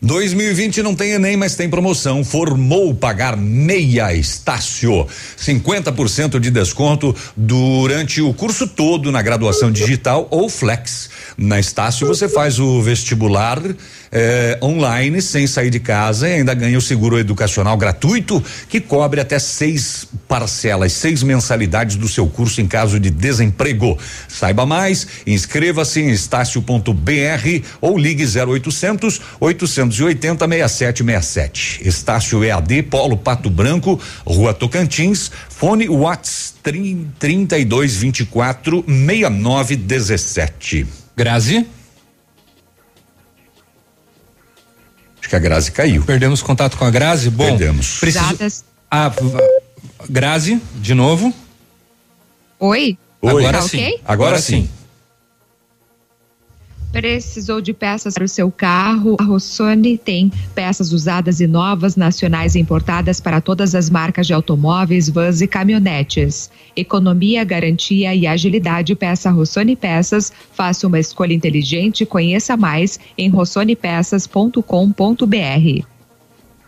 2020 0.01 0.83
não 0.83 0.93
tem 0.93 1.13
Enem, 1.13 1.35
mas 1.35 1.55
tem 1.55 1.67
promoção. 1.67 2.23
Formou 2.23 2.93
pagar 2.93 3.35
meia 3.35 4.13
Estácio. 4.13 5.07
50% 5.37 6.39
de 6.39 6.51
desconto 6.51 7.15
durante 7.35 8.21
o 8.21 8.33
curso 8.33 8.67
todo 8.67 9.11
na 9.11 9.21
graduação 9.21 9.71
digital 9.71 10.27
ou 10.29 10.47
flex. 10.47 11.09
Na 11.37 11.59
Estácio 11.59 12.05
você 12.05 12.29
faz 12.29 12.59
o 12.59 12.81
vestibular 12.81 13.59
eh, 14.17 14.57
online 14.63 15.21
sem 15.21 15.45
sair 15.45 15.69
de 15.69 15.81
casa 15.81 16.29
e 16.29 16.35
ainda 16.35 16.53
ganha 16.53 16.77
o 16.77 16.81
seguro 16.81 17.19
educacional 17.19 17.75
gratuito 17.75 18.41
que 18.69 18.79
cobre 18.79 19.19
até 19.19 19.37
seis 19.37 20.07
parcelas, 20.25 20.93
seis 20.93 21.21
mensalidades 21.21 21.97
do 21.97 22.07
seu 22.07 22.25
curso 22.25 22.61
em 22.61 22.67
caso 22.67 22.97
de 22.97 23.09
desemprego. 23.09 23.99
Saiba 24.29 24.65
mais, 24.65 25.05
inscreva-se 25.27 25.99
em 25.99 26.11
estácio.br 26.11 26.93
ou 27.81 27.97
ligue 27.97 28.23
0800 28.23 29.19
880 29.41 30.47
6767. 30.47 31.85
Estácio 31.85 32.41
EAD 32.41 32.83
Polo 32.83 33.17
Pato 33.17 33.49
Branco, 33.49 33.99
Rua 34.25 34.53
Tocantins, 34.53 35.29
fone 35.49 35.89
Whats 35.89 36.55
3224 36.63 38.81
6917. 38.87 40.87
Grazi? 41.17 41.67
Acho 45.25 45.29
que 45.31 45.35
a 45.35 45.39
Grazi 45.39 45.71
caiu. 45.71 46.03
Perdemos 46.03 46.43
contato 46.43 46.77
com 46.77 46.85
a 46.85 46.91
Grazi? 46.91 47.31
Bom, 47.31 47.45
Perdemos. 47.45 47.97
Preciso... 47.99 48.63
Ah, 48.91 49.11
Grazi, 50.07 50.61
de 50.75 50.93
novo. 50.93 51.33
Oi? 52.59 52.95
Oi. 53.23 53.31
Agora 53.31 53.57
Tá 53.57 53.67
sim. 53.67 53.77
ok? 53.79 54.01
Agora 54.05 54.39
sim. 54.39 54.69
Precisou 56.95 57.59
de 57.59 57.73
peças 57.73 58.13
para 58.13 58.23
o 58.23 58.27
seu 58.27 58.49
carro? 58.49 59.17
A 59.19 59.23
Rossoni 59.25 59.97
tem 59.97 60.31
peças 60.55 60.93
usadas 60.93 61.41
e 61.41 61.47
novas, 61.47 61.97
nacionais 61.97 62.55
e 62.55 62.59
importadas 62.59 63.19
para 63.19 63.41
todas 63.41 63.75
as 63.75 63.89
marcas 63.89 64.25
de 64.25 64.33
automóveis, 64.33 65.09
vans 65.09 65.41
e 65.41 65.47
caminhonetes. 65.47 66.49
Economia, 66.73 67.43
garantia 67.43 68.15
e 68.15 68.25
agilidade. 68.25 68.95
Peça 68.95 69.29
Rossoni 69.29 69.75
Peças. 69.75 70.31
Faça 70.53 70.87
uma 70.87 70.97
escolha 70.97 71.33
inteligente. 71.33 72.05
Conheça 72.05 72.55
mais 72.55 72.97
em 73.17 73.27
rossonepeças.com.br. 73.27 75.94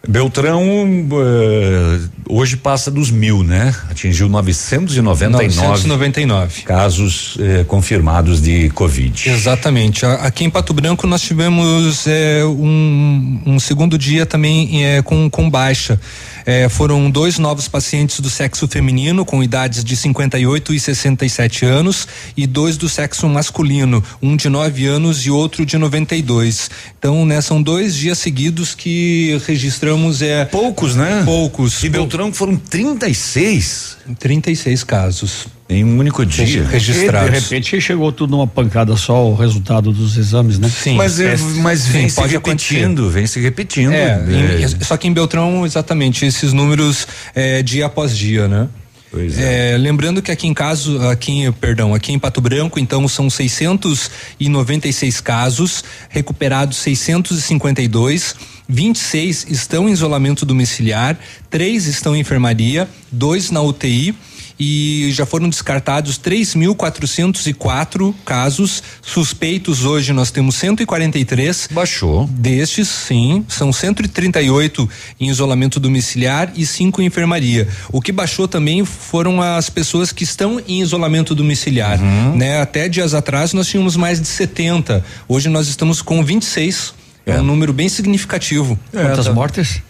Beltrão 0.08 0.64
eh, 0.64 2.00
hoje 2.30 2.56
passa 2.58 2.90
dos 2.90 3.12
mil, 3.12 3.44
né? 3.44 3.76
Atingiu 3.90 4.30
999, 4.30 5.56
999. 5.56 6.62
casos 6.64 7.38
eh, 7.40 7.64
confirmados 7.66 8.42
de 8.42 8.70
Covid. 8.70 9.30
Exatamente. 9.30 10.06
Aqui 10.06 10.46
em 10.46 10.50
Pato 10.50 10.74
Branco 10.74 11.06
nós 11.08 11.22
tivemos 11.22 12.06
é, 12.08 12.44
um, 12.46 13.42
um 13.46 13.60
segundo 13.60 13.98
dia 13.98 14.26
também 14.26 14.82
com, 15.04 15.30
com 15.30 15.50
baixa. 15.50 16.00
É, 16.48 16.70
foram 16.70 17.12
dois 17.12 17.38
novos 17.38 17.68
pacientes 17.68 18.22
do 18.22 18.30
sexo 18.30 18.70
feminino 18.70 19.26
com 19.26 19.44
idades 19.44 19.84
de 19.84 19.98
58 19.98 20.74
e 20.74 20.80
67 20.80 21.66
anos 21.66 22.08
e 22.38 22.48
dois 22.48 22.78
do 22.78 22.88
sexo 22.88 23.28
masculino, 23.28 24.02
um 24.22 24.38
de 24.38 24.48
9 24.48 24.86
anos 24.86 25.26
e 25.26 25.30
outro 25.30 25.66
de 25.66 25.78
92. 25.78 26.72
Então, 26.98 27.26
né, 27.26 27.42
são 27.42 27.62
dois 27.62 27.94
dias 27.94 28.18
seguidos 28.18 28.74
que 28.74 29.38
registramos 29.46 30.22
é 30.22 30.46
poucos, 30.46 30.96
né? 30.96 31.22
Poucos. 31.26 31.84
E 31.84 31.90
Beltrão 31.90 32.32
foram 32.32 32.56
36. 32.56 33.98
36 34.18 34.86
casos. 34.86 35.57
Em 35.70 35.84
um 35.84 35.98
único 36.00 36.26
dia. 36.26 36.66
Registrados. 36.66 37.28
E, 37.30 37.32
de 37.34 37.40
repente 37.40 37.82
chegou 37.82 38.10
tudo 38.12 38.32
numa 38.32 38.48
pancada 38.48 38.96
só 38.96 39.28
o 39.30 39.36
resultado 39.36 39.92
dos 39.92 40.16
exames, 40.16 40.58
né? 40.58 40.70
Sim. 40.70 40.96
Mas, 40.96 41.20
é, 41.20 41.36
mas 41.58 41.82
Sim, 41.82 41.92
vem 41.92 42.10
se 42.10 42.16
pode 42.16 42.34
repetindo, 42.34 43.10
vem 43.10 43.28
se 43.28 43.40
repetindo. 43.42 43.92
É, 43.92 44.24
É. 44.62 44.62
em- 44.64 44.84
só 44.86 44.96
que 44.96 45.08
em 45.10 45.14
Beltrão, 45.14 45.66
exatamente, 45.66 46.26
esses 46.26 46.54
números 46.54 47.06
é, 47.36 47.62
dia 47.62 47.86
após 47.88 48.16
dia, 48.18 48.48
né? 48.48 48.70
Pois 49.12 49.38
é. 49.40 49.78
lembrando 49.78 50.22
que 50.22 50.32
aqui 50.32 50.48
em 50.48 50.54
caso, 50.54 51.02
aqui, 51.10 51.50
perdão, 51.62 51.94
aqui 51.94 52.12
em 52.12 52.20
Pato 52.20 52.40
Branco, 52.42 52.78
então 52.80 53.08
são 53.08 53.30
696 53.30 55.22
casos, 55.22 55.84
recuperados 56.10 56.78
652, 56.78 58.36
26 58.68 59.46
estão 59.50 59.88
em 59.88 59.94
isolamento 59.94 60.46
domiciliar, 60.46 61.18
três 61.50 61.88
estão 61.88 62.16
em 62.16 62.20
enfermaria, 62.20 62.88
dois 63.12 63.50
na 63.50 63.62
UTI 63.62 64.14
e 64.60 65.10
já 65.12 65.26
foram 65.26 65.50
descartados 65.50 66.18
3.404 66.20 68.14
casos 68.26 68.82
suspeitos. 69.02 69.86
Hoje 69.86 70.14
nós 70.14 70.32
temos 70.32 70.56
143. 70.56 71.70
Baixou. 71.72 72.28
Destes, 72.32 72.88
sim, 72.88 73.46
são 73.48 73.72
138 73.72 74.90
em 75.20 75.30
isolamento 75.30 75.80
domiciliar 75.80 76.52
e 76.56 76.66
cinco 76.66 77.02
em 77.02 77.06
enfermaria. 77.06 77.68
O 77.92 78.02
que 78.02 78.12
baixou 78.12 78.48
também 78.48 78.84
foram 78.84 79.42
as 79.42 79.70
pessoas 79.70 80.12
que 80.12 80.24
estão 80.24 80.62
em 80.68 80.82
isolamento 80.82 81.36
domiciliar, 81.36 82.00
né? 82.36 82.62
Até 82.62 82.90
dias 82.90 83.14
atrás 83.14 83.54
nós 83.54 83.68
tínhamos 83.68 83.96
mais 83.96 84.20
de 84.20 84.28
70. 84.28 85.04
Hoje 85.28 85.50
nós 85.50 85.68
estamos 85.68 86.02
com 86.02 86.24
26. 86.24 86.94
É, 87.26 87.40
um 87.42 87.44
número 87.44 87.74
bem 87.74 87.90
significativo. 87.90 88.80
Quantas 88.92 89.26
tá. 89.26 89.34
mortes? 89.34 89.82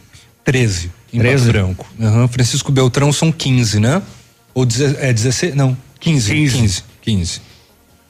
13 0.44 0.92
em 1.14 1.20
13? 1.20 1.38
Pato 1.38 1.52
Branco. 1.52 1.88
Aham, 2.02 2.28
Francisco 2.28 2.72
Beltrão 2.72 3.14
são 3.14 3.32
15, 3.32 3.80
né? 3.80 4.02
Ou 4.58 4.66
deze, 4.66 4.98
é 4.98 5.14
16? 5.14 5.54
Não, 5.54 5.78
15. 6.00 6.34
15. 6.34 6.58
15. 6.58 6.84
15. 7.04 7.42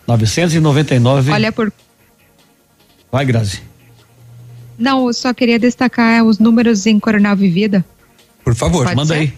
999. 0.07 1.31
Olha, 1.33 1.51
por. 1.51 1.73
Vai, 3.11 3.25
Grazi. 3.25 3.61
Não, 4.79 5.07
eu 5.07 5.13
só 5.13 5.33
queria 5.33 5.59
destacar 5.59 6.23
os 6.23 6.39
números 6.39 6.85
em 6.85 7.01
Coronel 7.01 7.35
Vivida. 7.35 7.85
Por 8.45 8.55
favor, 8.55 8.85
Pode 8.85 8.95
manda 8.95 9.13
ser? 9.13 9.19
aí. 9.19 9.33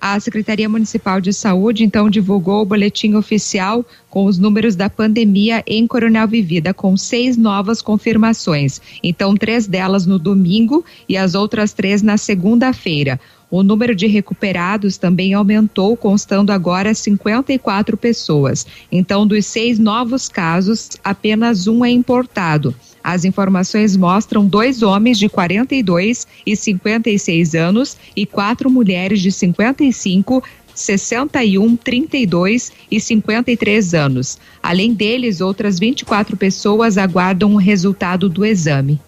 A 0.00 0.20
Secretaria 0.20 0.68
Municipal 0.68 1.20
de 1.20 1.32
Saúde, 1.32 1.82
então, 1.82 2.08
divulgou 2.08 2.62
o 2.62 2.64
boletim 2.64 3.14
oficial 3.14 3.84
com 4.08 4.26
os 4.26 4.38
números 4.38 4.76
da 4.76 4.88
pandemia 4.88 5.64
em 5.66 5.84
Coronel 5.84 6.28
Vivida, 6.28 6.72
com 6.72 6.96
seis 6.96 7.36
novas 7.36 7.82
confirmações. 7.82 8.80
Então, 9.02 9.34
três 9.34 9.66
delas 9.66 10.06
no 10.06 10.18
domingo 10.18 10.84
e 11.08 11.16
as 11.16 11.34
outras 11.34 11.72
três 11.72 12.02
na 12.02 12.16
segunda-feira. 12.16 13.18
O 13.56 13.62
número 13.62 13.94
de 13.94 14.08
recuperados 14.08 14.98
também 14.98 15.32
aumentou, 15.32 15.96
constando 15.96 16.50
agora 16.50 16.92
54 16.92 17.96
pessoas. 17.96 18.66
Então, 18.90 19.24
dos 19.24 19.46
seis 19.46 19.78
novos 19.78 20.28
casos, 20.28 20.90
apenas 21.04 21.68
um 21.68 21.84
é 21.84 21.88
importado. 21.88 22.74
As 23.00 23.24
informações 23.24 23.96
mostram 23.96 24.44
dois 24.44 24.82
homens 24.82 25.20
de 25.20 25.28
42 25.28 26.26
e 26.44 26.56
56 26.56 27.54
anos 27.54 27.96
e 28.16 28.26
quatro 28.26 28.68
mulheres 28.68 29.20
de 29.20 29.30
55, 29.30 30.42
61, 30.74 31.76
32 31.76 32.72
e 32.90 33.00
53 33.00 33.94
anos. 33.94 34.36
Além 34.60 34.92
deles, 34.92 35.40
outras 35.40 35.78
24 35.78 36.36
pessoas 36.36 36.98
aguardam 36.98 37.54
o 37.54 37.56
resultado 37.56 38.28
do 38.28 38.44
exame. 38.44 39.00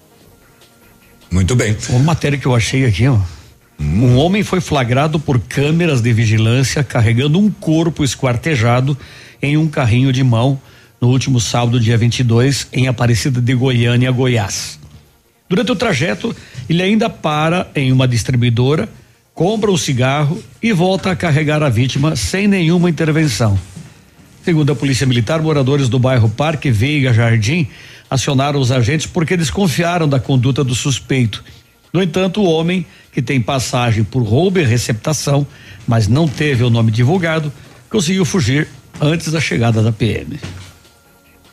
Muito 1.33 1.57
bem. 1.57 1.77
Uma 1.91 1.99
matéria 1.99 2.39
que 2.39 2.47
eu 2.47 2.55
achei 2.55 2.85
aqui, 2.87 3.09
ó. 3.09 3.19
Um 3.79 4.17
homem 4.17 4.43
foi 4.43 4.61
flagrado 4.61 5.19
por 5.19 5.39
câmeras 5.39 6.01
de 6.01 6.13
vigilância 6.13 6.83
carregando 6.83 7.39
um 7.39 7.51
corpo 7.51 8.03
esquartejado 8.03 8.97
em 9.43 9.57
um 9.57 9.69
carrinho 9.69 10.13
de 10.13 10.25
mão 10.25 10.61
no 11.01 11.09
último 11.09 11.41
sábado, 11.41 11.79
dia 11.79 11.97
22, 11.97 12.69
em 12.73 12.89
Aparecida 12.89 13.41
de 13.41 13.55
Goiânia, 13.55 14.11
Goiás. 14.11 14.79
Durante 15.49 15.71
o 15.71 15.77
trajeto, 15.77 16.35
ele 16.69 16.83
ainda 16.83 17.09
para 17.09 17.71
em 17.75 17.93
uma 17.93 18.09
distribuidora, 18.09 18.89
compra 19.35 19.71
um 19.71 19.77
cigarro 19.77 20.43
e 20.63 20.73
volta 20.73 21.11
a 21.11 21.17
carregar 21.17 21.63
a 21.63 21.69
vítima 21.69 22.17
sem 22.17 22.49
nenhuma 22.49 22.89
intervenção. 22.89 23.59
Segundo 24.43 24.73
a 24.73 24.77
Polícia 24.77 25.07
Militar, 25.07 25.43
moradores 25.43 25.89
do 25.89 25.99
bairro 25.99 26.29
Parque 26.29 26.71
Veiga 26.71 27.13
Jardim 27.13 27.69
acionaram 28.09 28.59
os 28.59 28.73
agentes 28.73 29.07
porque 29.07 29.37
desconfiaram 29.37 30.09
da 30.09 30.19
conduta 30.19 30.65
do 30.65 30.75
suspeito. 30.75 31.45
No 31.93 32.03
entanto, 32.03 32.41
o 32.41 32.51
homem, 32.51 32.87
que 33.17 33.23
tem 33.23 33.41
passagem 33.41 34.05
por 34.05 34.23
roubo 34.23 34.59
e 34.59 34.63
receptação, 34.63 35.47
mas 35.89 36.07
não 36.07 36.29
teve 36.29 36.63
o 36.63 36.69
nome 36.69 36.91
divulgado, 36.91 37.51
conseguiu 37.89 38.27
fugir 38.27 38.69
antes 39.01 39.33
da 39.33 39.41
chegada 39.41 39.83
da 39.83 39.91
PM. 39.91 40.39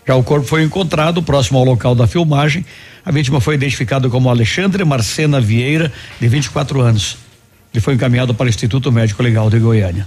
Já 0.06 0.14
o 0.14 0.24
corpo 0.26 0.46
foi 0.46 0.62
encontrado 0.62 1.24
próximo 1.24 1.58
ao 1.58 1.64
local 1.64 1.96
da 1.96 2.06
filmagem. 2.06 2.66
A 3.06 3.12
vítima 3.14 3.40
foi 3.40 3.56
identificada 3.56 4.10
como 4.10 4.30
Alexandre 4.30 4.84
Marcena 4.84 5.40
Vieira, 5.40 5.90
de 6.20 6.28
24 6.28 6.82
anos. 6.82 7.16
Ele 7.74 7.80
foi 7.80 7.94
encaminhado 7.94 8.34
para 8.34 8.48
o 8.48 8.50
Instituto 8.50 8.92
Médico 8.92 9.24
Legal 9.24 9.50
de 9.50 9.58
Goiânia. 9.58 10.06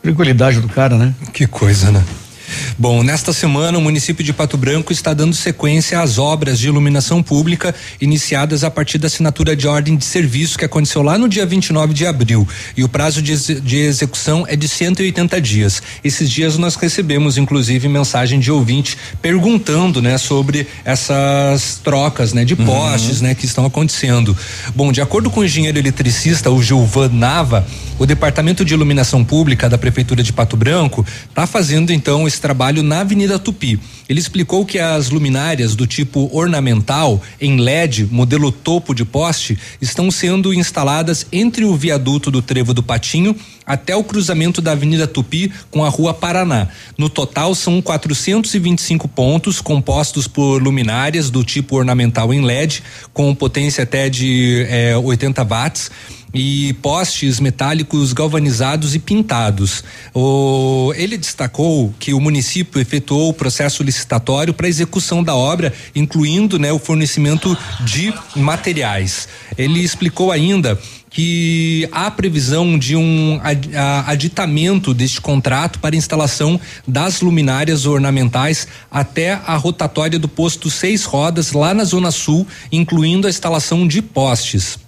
Tranquilidade 0.00 0.60
do 0.60 0.68
cara, 0.68 0.96
né? 0.96 1.12
Que 1.32 1.48
coisa, 1.48 1.90
né? 1.90 2.04
Bom, 2.78 3.02
nesta 3.02 3.32
semana 3.32 3.78
o 3.78 3.80
município 3.80 4.24
de 4.24 4.32
Pato 4.32 4.56
Branco 4.56 4.92
está 4.92 5.12
dando 5.14 5.34
sequência 5.34 6.00
às 6.00 6.18
obras 6.18 6.58
de 6.58 6.68
iluminação 6.68 7.22
pública 7.22 7.74
iniciadas 8.00 8.64
a 8.64 8.70
partir 8.70 8.98
da 8.98 9.06
assinatura 9.06 9.56
de 9.56 9.66
ordem 9.66 9.96
de 9.96 10.04
serviço 10.04 10.58
que 10.58 10.64
aconteceu 10.64 11.02
lá 11.02 11.18
no 11.18 11.28
dia 11.28 11.44
29 11.44 11.92
de 11.94 12.06
abril. 12.06 12.46
E 12.76 12.84
o 12.84 12.88
prazo 12.88 13.20
de, 13.20 13.60
de 13.60 13.76
execução 13.76 14.44
é 14.48 14.56
de 14.56 14.68
180 14.68 15.40
dias. 15.40 15.82
Esses 16.02 16.30
dias 16.30 16.56
nós 16.56 16.76
recebemos, 16.76 17.36
inclusive, 17.36 17.88
mensagem 17.88 18.38
de 18.38 18.50
ouvinte 18.50 18.96
perguntando, 19.20 20.00
né, 20.00 20.18
sobre 20.18 20.66
essas 20.84 21.80
trocas, 21.82 22.32
né, 22.32 22.44
de 22.44 22.54
postes, 22.56 23.20
né, 23.20 23.34
que 23.34 23.44
estão 23.44 23.64
acontecendo. 23.64 24.36
Bom, 24.74 24.92
de 24.92 25.00
acordo 25.00 25.30
com 25.30 25.40
o 25.40 25.44
engenheiro 25.44 25.78
eletricista, 25.78 26.50
o 26.50 26.62
Gilvan 26.62 27.10
Nava, 27.12 27.66
o 27.98 28.06
Departamento 28.06 28.64
de 28.64 28.74
Iluminação 28.74 29.24
Pública 29.24 29.68
da 29.68 29.76
Prefeitura 29.76 30.22
de 30.22 30.32
Pato 30.32 30.56
Branco 30.56 31.04
está 31.28 31.46
fazendo 31.46 31.92
então 31.92 32.26
esse 32.28 32.37
trabalho 32.40 32.82
na 32.82 33.00
Avenida 33.00 33.38
Tupi. 33.38 33.78
Ele 34.08 34.18
explicou 34.18 34.64
que 34.64 34.78
as 34.78 35.10
luminárias 35.10 35.74
do 35.74 35.86
tipo 35.86 36.30
ornamental 36.32 37.20
em 37.40 37.58
LED, 37.60 38.08
modelo 38.10 38.50
topo 38.50 38.94
de 38.94 39.04
poste, 39.04 39.58
estão 39.80 40.10
sendo 40.10 40.54
instaladas 40.54 41.26
entre 41.30 41.64
o 41.64 41.76
viaduto 41.76 42.30
do 42.30 42.40
Trevo 42.40 42.72
do 42.72 42.82
Patinho 42.82 43.36
até 43.66 43.94
o 43.94 44.02
cruzamento 44.02 44.62
da 44.62 44.72
Avenida 44.72 45.06
Tupi 45.06 45.52
com 45.70 45.84
a 45.84 45.90
Rua 45.90 46.14
Paraná. 46.14 46.68
No 46.96 47.10
total 47.10 47.54
são 47.54 47.82
425 47.82 49.06
pontos 49.08 49.60
compostos 49.60 50.26
por 50.26 50.62
luminárias 50.62 51.28
do 51.28 51.44
tipo 51.44 51.76
ornamental 51.76 52.32
em 52.32 52.40
LED 52.40 52.82
com 53.12 53.34
potência 53.34 53.84
até 53.84 54.08
de 54.08 54.66
eh, 54.68 54.96
80 54.96 55.44
watts 55.44 55.90
e 56.32 56.72
postes 56.74 57.40
metálicos 57.40 58.12
galvanizados 58.12 58.94
e 58.94 58.98
pintados. 58.98 59.82
O, 60.14 60.92
ele 60.96 61.16
destacou 61.16 61.94
que 61.98 62.12
o 62.12 62.20
município 62.20 62.80
efetuou 62.80 63.30
o 63.30 63.34
processo 63.34 63.82
licitatório 63.82 64.52
para 64.52 64.68
execução 64.68 65.22
da 65.22 65.34
obra, 65.34 65.72
incluindo 65.94 66.58
né, 66.58 66.72
o 66.72 66.78
fornecimento 66.78 67.56
de 67.80 68.12
materiais. 68.36 69.28
Ele 69.56 69.80
explicou 69.80 70.30
ainda 70.30 70.78
que 71.10 71.88
há 71.90 72.10
previsão 72.10 72.78
de 72.78 72.94
um 72.94 73.40
aditamento 74.06 74.92
deste 74.92 75.20
contrato 75.20 75.78
para 75.78 75.96
instalação 75.96 76.60
das 76.86 77.20
luminárias 77.20 77.86
ornamentais 77.86 78.68
até 78.90 79.32
a 79.32 79.56
rotatória 79.56 80.18
do 80.18 80.28
posto 80.28 80.70
Seis 80.70 81.04
Rodas, 81.04 81.52
lá 81.52 81.72
na 81.72 81.84
Zona 81.84 82.10
Sul, 82.10 82.46
incluindo 82.70 83.26
a 83.26 83.30
instalação 83.30 83.88
de 83.88 84.02
postes. 84.02 84.78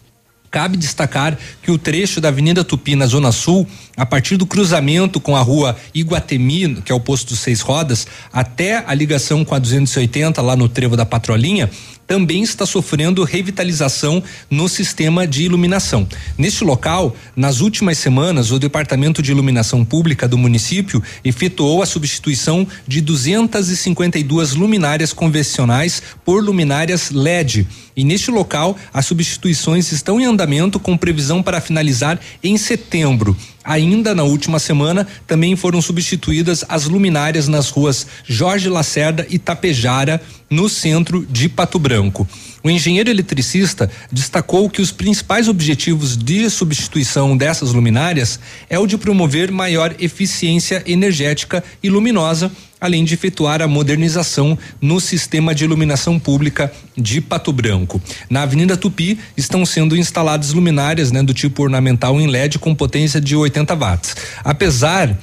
Cabe 0.51 0.77
destacar 0.77 1.39
que 1.63 1.71
o 1.71 1.79
trecho 1.79 2.21
da 2.21 2.29
Avenida 2.29 2.65
Tupi, 2.65 2.97
na 2.97 3.07
Zona 3.07 3.31
Sul, 3.31 3.67
a 3.97 4.05
partir 4.05 4.37
do 4.37 4.45
cruzamento 4.45 5.21
com 5.21 5.37
a 5.37 5.41
rua 5.41 5.77
Iguatemi, 5.95 6.83
que 6.83 6.91
é 6.91 6.95
o 6.95 6.99
posto 6.99 7.29
dos 7.29 7.39
Seis 7.39 7.61
Rodas, 7.61 8.07
até 8.33 8.83
a 8.85 8.93
ligação 8.93 9.45
com 9.45 9.55
a 9.55 9.61
280, 9.61 10.43
lá 10.43 10.57
no 10.57 10.69
trevo 10.69 10.97
da 10.97 11.07
Patrolinha, 11.07 11.71
também 12.11 12.43
está 12.43 12.67
sofrendo 12.67 13.23
revitalização 13.23 14.21
no 14.51 14.69
sistema 14.69 15.29
de 15.29 15.45
iluminação. 15.45 16.09
Neste 16.37 16.65
local, 16.65 17.15
nas 17.37 17.61
últimas 17.61 17.99
semanas, 17.99 18.51
o 18.51 18.59
Departamento 18.59 19.23
de 19.23 19.31
Iluminação 19.31 19.85
Pública 19.85 20.27
do 20.27 20.37
município 20.37 21.01
efetuou 21.25 21.85
a 21.85 21.87
substituição 21.87 22.67
de 22.85 23.01
252 23.01 24.55
luminárias 24.57 25.13
convencionais 25.13 26.03
por 26.25 26.43
luminárias 26.43 27.13
LED. 27.13 27.65
E 27.97 28.03
neste 28.03 28.33
local, 28.33 28.77
as 28.93 29.07
substituições 29.07 29.93
estão 29.93 30.21
em 30.21 30.25
andamento 30.25 30.81
com 30.81 30.97
previsão 30.97 31.45
para 31.45 31.61
finalizar 31.61 32.19
em 32.43 32.57
setembro. 32.57 33.37
Ainda 33.63 34.15
na 34.15 34.23
última 34.23 34.59
semana, 34.59 35.07
também 35.27 35.55
foram 35.55 35.83
substituídas 35.83 36.65
as 36.69 36.87
luminárias 36.87 37.47
nas 37.47 37.69
ruas 37.69 38.07
Jorge 38.25 38.69
Lacerda 38.69 39.27
e 39.29 39.39
Tapejara, 39.39 40.21
no 40.49 40.69
centro 40.69 41.27
de 41.31 41.49
Pato 41.49 41.79
Branco. 41.79 42.27
O 42.63 42.71
engenheiro 42.71 43.09
eletricista 43.09 43.91
destacou 44.13 44.69
que 44.69 44.83
os 44.83 44.93
principais 44.93 45.49
objetivos 45.49 46.17
de 46.17 46.49
substituição 46.51 47.37
dessas 47.37 47.73
luminárias 47.73 48.39
é 48.69 48.79
o 48.79 48.87
de 48.87 48.99
promover 48.99 49.51
maior 49.51 49.95
eficiência 49.99 50.83
energética 50.87 51.65
e 51.83 51.89
luminosa, 51.89 52.53
além 52.79 53.05
de 53.05 53.15
efetuar 53.15 53.63
a 53.63 53.69
modernização 53.69 54.59
no 54.81 55.01
sistema 55.01 55.55
de 55.55 55.65
iluminação 55.65 56.19
pública 56.19 56.73
de 56.97 57.21
Pato 57.21 57.53
Branco. 57.53 58.01
Na 58.29 58.43
Avenida 58.43 58.77
Tupi 58.77 59.19
estão 59.37 59.65
sendo 59.65 59.97
instaladas 59.97 60.53
luminárias 60.53 61.11
né, 61.11 61.23
do 61.23 61.33
tipo 61.33 61.63
ornamental 61.63 62.21
em 62.21 62.27
LED 62.27 62.59
com 62.59 62.75
potência 62.75 63.21
de 63.21 63.35
80 63.35 63.75
watts. 63.75 64.17
Apesar 64.45 65.17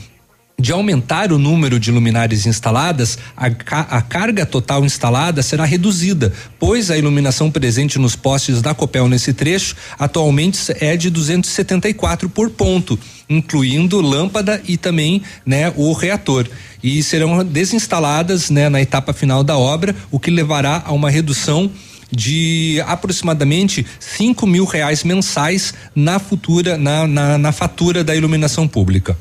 de 0.60 0.72
aumentar 0.72 1.32
o 1.32 1.38
número 1.38 1.80
de 1.80 1.92
luminárias 1.92 2.48
instaladas, 2.48 3.20
a, 3.38 3.46
a, 3.46 4.02
carga 4.02 4.44
total 4.44 4.84
instalada 4.84 5.44
será 5.44 5.64
reduzida, 5.64 6.34
pois 6.58 6.90
a 6.90 6.98
iluminação 6.98 7.52
presente 7.52 8.00
nos 8.00 8.16
postes 8.16 8.60
da 8.60 8.74
Copel 8.74 9.08
nesse 9.08 9.34
trecho 9.34 9.76
atualmente 10.00 10.60
é 10.80 10.98
de 10.98 11.12
274 11.12 12.28
por 12.28 12.50
ponto, 12.50 12.98
incluindo 13.30 14.02
lâmpada 14.02 14.60
e 14.68 14.78
também 14.78 15.22
né, 15.46 15.72
o 15.76 15.94
reator. 15.94 16.48
E 16.82 17.04
serão 17.04 17.46
desinstaladas 17.46 18.50
né, 18.50 18.68
na 18.68 18.82
etapa 18.82 19.14
final 19.14 19.44
da 19.44 19.56
obra, 19.56 19.96
o 20.10 20.20
que 20.20 20.32
levará 20.32 20.82
a 20.84 20.92
uma 20.92 21.12
redução 21.12 21.70
de 22.12 22.82
aproximadamente 22.88 23.86
cinco 24.00 24.48
mil 24.48 24.66
reais 24.66 25.04
mensais 25.04 25.76
na 25.96 26.18
futura 26.18 26.80
na, 26.80 27.06
na, 27.06 27.38
na 27.38 27.52
fatura 27.52 28.04
da 28.04 28.16
iluminação 28.16 28.68
pública. 28.68 29.16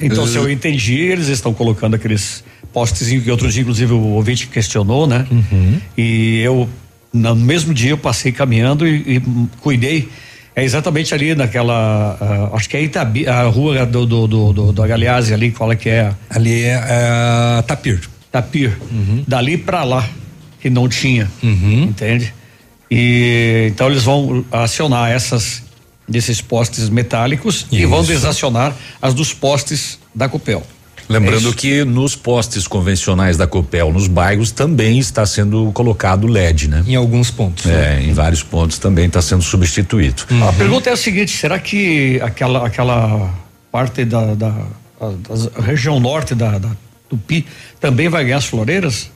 Então, 0.00 0.24
uh, 0.24 0.26
se 0.26 0.36
eu 0.36 0.50
entendi, 0.50 0.94
eles 0.94 1.28
estão 1.28 1.54
colocando 1.54 1.94
aqueles 1.94 2.44
postes 2.72 3.08
que 3.08 3.30
outros 3.30 3.54
dias, 3.54 3.62
inclusive, 3.62 3.92
o 3.92 4.08
ouvinte 4.08 4.46
questionou, 4.46 5.06
né? 5.06 5.26
Uhum. 5.30 5.80
E 5.96 6.40
eu, 6.40 6.68
no 7.12 7.34
mesmo 7.34 7.72
dia, 7.72 7.90
eu 7.90 7.98
passei 7.98 8.32
caminhando 8.32 8.86
e, 8.86 9.16
e 9.16 9.22
cuidei. 9.60 10.08
É 10.54 10.64
exatamente 10.64 11.14
ali 11.14 11.34
naquela. 11.34 12.16
Uh, 12.20 12.56
acho 12.56 12.68
que 12.68 12.76
é 12.76 12.82
Itabi, 12.82 13.26
a 13.26 13.42
rua 13.42 13.84
do, 13.84 14.06
do, 14.06 14.26
do, 14.26 14.52
do, 14.52 14.72
do 14.72 14.82
Galeazzi 14.82 15.34
ali, 15.34 15.50
qual 15.50 15.70
é 15.70 15.76
que 15.76 15.88
é? 15.88 16.12
Ali 16.30 16.64
é 16.64 16.78
uh, 16.78 17.62
Tapir. 17.62 18.00
Tapir. 18.32 18.76
Uhum. 18.90 19.24
Dali 19.26 19.58
para 19.58 19.84
lá, 19.84 20.08
que 20.60 20.70
não 20.70 20.88
tinha. 20.88 21.30
Uhum. 21.42 21.84
Entende? 21.84 22.32
E 22.90 23.66
então 23.70 23.88
eles 23.90 24.04
vão 24.04 24.44
acionar 24.50 25.10
essas 25.10 25.62
desses 26.08 26.40
postes 26.40 26.88
metálicos 26.88 27.66
Isso. 27.70 27.74
e 27.74 27.86
vão 27.86 28.02
desacionar 28.04 28.74
as 29.00 29.14
dos 29.14 29.32
postes 29.32 29.98
da 30.14 30.28
Copel. 30.28 30.64
Lembrando 31.08 31.50
é 31.50 31.52
que 31.52 31.84
nos 31.84 32.16
postes 32.16 32.66
convencionais 32.66 33.36
da 33.36 33.46
Copel, 33.46 33.92
nos 33.92 34.08
bairros, 34.08 34.50
também 34.50 34.98
está 34.98 35.24
sendo 35.24 35.70
colocado 35.72 36.26
LED, 36.26 36.68
né? 36.68 36.84
Em 36.86 36.96
alguns 36.96 37.30
pontos. 37.30 37.66
É, 37.66 37.70
né? 37.70 38.04
em 38.04 38.12
vários 38.12 38.42
pontos 38.42 38.78
também 38.78 39.06
está 39.06 39.22
sendo 39.22 39.42
substituído. 39.42 40.24
Uhum. 40.30 40.48
A 40.48 40.52
pergunta 40.52 40.90
é 40.90 40.92
a 40.92 40.96
seguinte: 40.96 41.30
será 41.36 41.58
que 41.58 42.20
aquela, 42.20 42.66
aquela 42.66 43.32
parte 43.70 44.04
da, 44.04 44.34
da, 44.34 44.48
da 44.50 45.62
região 45.62 46.00
norte 46.00 46.34
da, 46.34 46.58
da 46.58 46.70
Tupi 47.08 47.46
também 47.78 48.08
vai 48.08 48.24
ganhar 48.24 48.38
as 48.38 48.46
floreiras? 48.46 49.10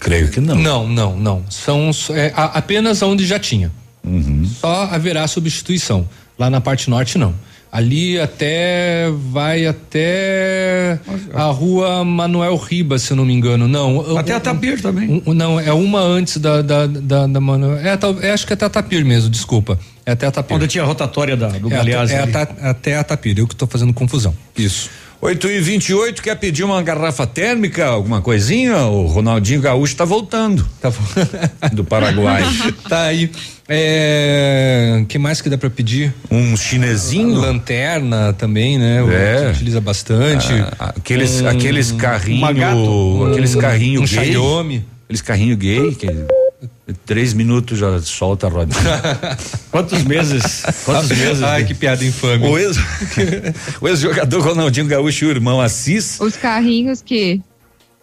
Creio 0.00 0.28
que 0.28 0.40
não. 0.40 0.56
Não, 0.56 0.88
não, 0.88 1.16
não. 1.16 1.44
São 1.50 1.90
é, 2.10 2.32
apenas 2.34 3.02
onde 3.02 3.26
já 3.26 3.38
tinha. 3.38 3.70
Uhum. 4.04 4.44
Só 4.44 4.84
haverá 4.84 5.26
substituição. 5.26 6.08
Lá 6.38 6.48
na 6.48 6.60
parte 6.60 6.88
norte, 6.88 7.18
não. 7.18 7.34
Ali 7.70 8.18
até 8.18 9.10
vai 9.30 9.66
até 9.66 10.98
a 11.34 11.44
rua 11.44 12.02
Manuel 12.02 12.56
Ribas, 12.56 13.02
se 13.02 13.12
eu 13.12 13.16
não 13.16 13.26
me 13.26 13.34
engano. 13.34 13.68
Não. 13.68 14.16
Até 14.16 14.32
a 14.32 14.40
Tapir 14.40 14.80
também. 14.80 15.22
Um, 15.26 15.34
não, 15.34 15.60
é 15.60 15.72
uma 15.72 16.00
antes 16.00 16.38
da, 16.38 16.62
da, 16.62 16.86
da, 16.86 17.26
da 17.26 17.40
Manuel. 17.40 17.76
É, 17.78 17.98
é, 18.22 18.32
acho 18.32 18.46
que 18.46 18.52
é 18.52 18.54
até 18.54 18.64
a 18.64 18.70
Tapir 18.70 19.04
mesmo, 19.04 19.28
desculpa. 19.28 19.78
É 20.06 20.12
até 20.12 20.26
a 20.26 20.30
Tapir. 20.30 20.54
Onde 20.54 20.66
tinha 20.66 20.82
a 20.82 20.86
rotatória 20.86 21.36
da, 21.36 21.48
do 21.48 21.66
é, 21.66 21.70
Galeazzi. 21.70 22.14
É 22.14 22.22
até, 22.22 22.40
até 22.62 22.96
a 22.96 23.04
Tapir, 23.04 23.38
eu 23.38 23.46
que 23.46 23.52
estou 23.52 23.68
fazendo 23.68 23.92
confusão. 23.92 24.34
Isso. 24.56 24.88
8 25.20 25.48
e 25.48 25.60
28 25.60 26.22
quer 26.22 26.36
pedir 26.36 26.62
uma 26.62 26.80
garrafa 26.80 27.26
térmica, 27.26 27.86
alguma 27.86 28.22
coisinha? 28.22 28.76
O 28.86 29.06
Ronaldinho 29.06 29.60
Gaúcho 29.60 29.92
está 29.92 30.04
voltando. 30.04 30.64
Tá 30.80 30.92
do 31.72 31.82
Paraguai. 31.82 32.44
tá 32.88 33.02
aí. 33.02 33.30
É, 33.68 35.04
que 35.08 35.18
mais 35.18 35.40
que 35.40 35.50
dá 35.50 35.58
para 35.58 35.68
pedir? 35.68 36.14
Um 36.30 36.56
chinesinho? 36.56 37.34
Lanterna 37.34 38.32
também, 38.32 38.78
né? 38.78 38.98
É. 39.10 39.50
utiliza 39.50 39.80
bastante. 39.80 40.52
Ah, 40.78 40.94
aqueles, 40.96 41.40
um, 41.40 41.48
aqueles 41.48 41.92
carrinhos. 41.92 43.28
Aqueles 43.30 43.54
carrinhos 43.56 44.12
um 44.12 44.14
gay. 44.14 44.32
Xiaomi. 44.32 44.86
Aqueles 45.04 45.20
carrinhos 45.20 45.58
gay. 45.58 45.94
Que 45.96 46.06
Três 47.04 47.32
minutos 47.32 47.78
já 47.78 48.00
solta 48.00 48.46
a 48.46 48.50
rodinha. 48.50 48.80
quantos 49.70 50.02
meses? 50.02 50.62
Quantos 50.84 51.10
meses? 51.10 51.42
Ai, 51.42 51.64
que 51.64 51.74
piada 51.74 52.04
infame. 52.04 52.46
O 52.46 52.58
ex-jogador 53.88 54.36
ex 54.38 54.44
Ronaldinho 54.44 54.86
Gaúcho 54.86 55.26
e 55.26 55.28
o 55.28 55.30
irmão 55.30 55.60
Assis. 55.60 56.18
Os 56.20 56.36
carrinhos 56.36 57.00
que 57.00 57.40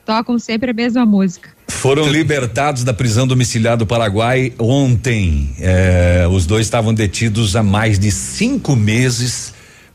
tocam 0.06 0.40
sempre 0.40 0.72
a 0.72 0.74
mesma 0.74 1.06
música. 1.06 1.50
Foram 1.68 2.08
libertados 2.08 2.84
da 2.84 2.94
prisão 2.94 3.28
domiciliar 3.28 3.76
do 3.76 3.86
Paraguai 3.86 4.54
ontem. 4.58 5.56
É, 5.60 6.28
os 6.30 6.46
dois 6.46 6.66
estavam 6.66 6.94
detidos 6.94 7.56
há 7.56 7.64
mais 7.64 8.00
de 8.00 8.12
cinco 8.12 8.76
meses 8.76 9.54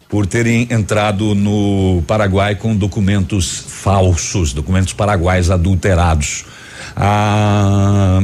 por 0.09 0.27
terem 0.27 0.67
entrado 0.71 1.35
no 1.35 2.03
Paraguai 2.07 2.57
com 2.57 2.77
documentos 2.77 3.65
falsos, 3.69 4.53
documentos 4.53 4.93
paraguaios 4.93 5.51
adulterados. 5.51 6.45
Ah, 6.97 8.23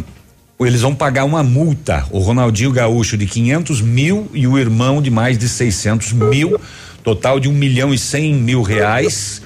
eles 0.60 0.80
vão 0.80 0.94
pagar 0.94 1.24
uma 1.24 1.42
multa, 1.42 2.06
o 2.10 2.18
Ronaldinho 2.18 2.72
Gaúcho 2.72 3.16
de 3.16 3.26
500 3.26 3.80
mil 3.82 4.30
e 4.32 4.46
o 4.46 4.58
irmão 4.58 5.02
de 5.02 5.10
mais 5.10 5.36
de 5.36 5.48
600 5.48 6.12
mil, 6.12 6.58
total 7.02 7.38
de 7.38 7.48
um 7.48 7.52
milhão 7.52 7.92
e 7.92 7.98
cem 7.98 8.34
mil 8.34 8.62
reais. 8.62 9.42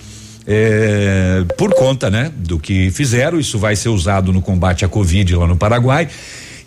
É, 0.47 1.45
por 1.59 1.75
conta, 1.75 2.11
né, 2.11 2.31
do 2.37 2.59
que 2.59 2.91
fizeram, 2.91 3.39
isso 3.39 3.59
vai 3.59 3.77
ser 3.77 3.89
usado 3.89 4.33
no 4.33 4.41
combate 4.41 4.85
à 4.85 4.89
Covid 4.89 5.37
lá 5.37 5.47
no 5.47 5.57
Paraguai 5.57 6.09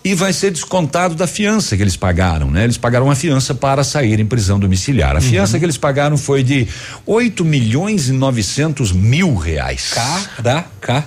e 0.04 0.14
vai 0.14 0.34
ser 0.34 0.52
descontado 0.52 1.16
da 1.16 1.26
fiança 1.26 1.78
que 1.78 1.82
eles 1.82 1.96
pagaram, 1.96 2.52
né? 2.52 2.66
Eles 2.66 2.78
pagaram 2.78 3.06
uma 3.06 3.16
fiança 3.16 3.56
para 3.56 3.84
sair 3.84 4.20
em 4.20 4.26
prisão 4.26 4.60
domiciliar. 4.60 5.12
A 5.12 5.16
uhum. 5.16 5.22
fiança 5.22 5.58
que 5.58 5.66
eles 5.66 5.78
pagaram 5.78 6.18
foi 6.18 6.44
de 6.44 6.68
8 7.06 7.46
milhões 7.46 8.10
e 8.10 8.12
900 8.12 8.92
mil 8.92 9.34
reais. 9.36 9.94
Caraca! 9.94 11.06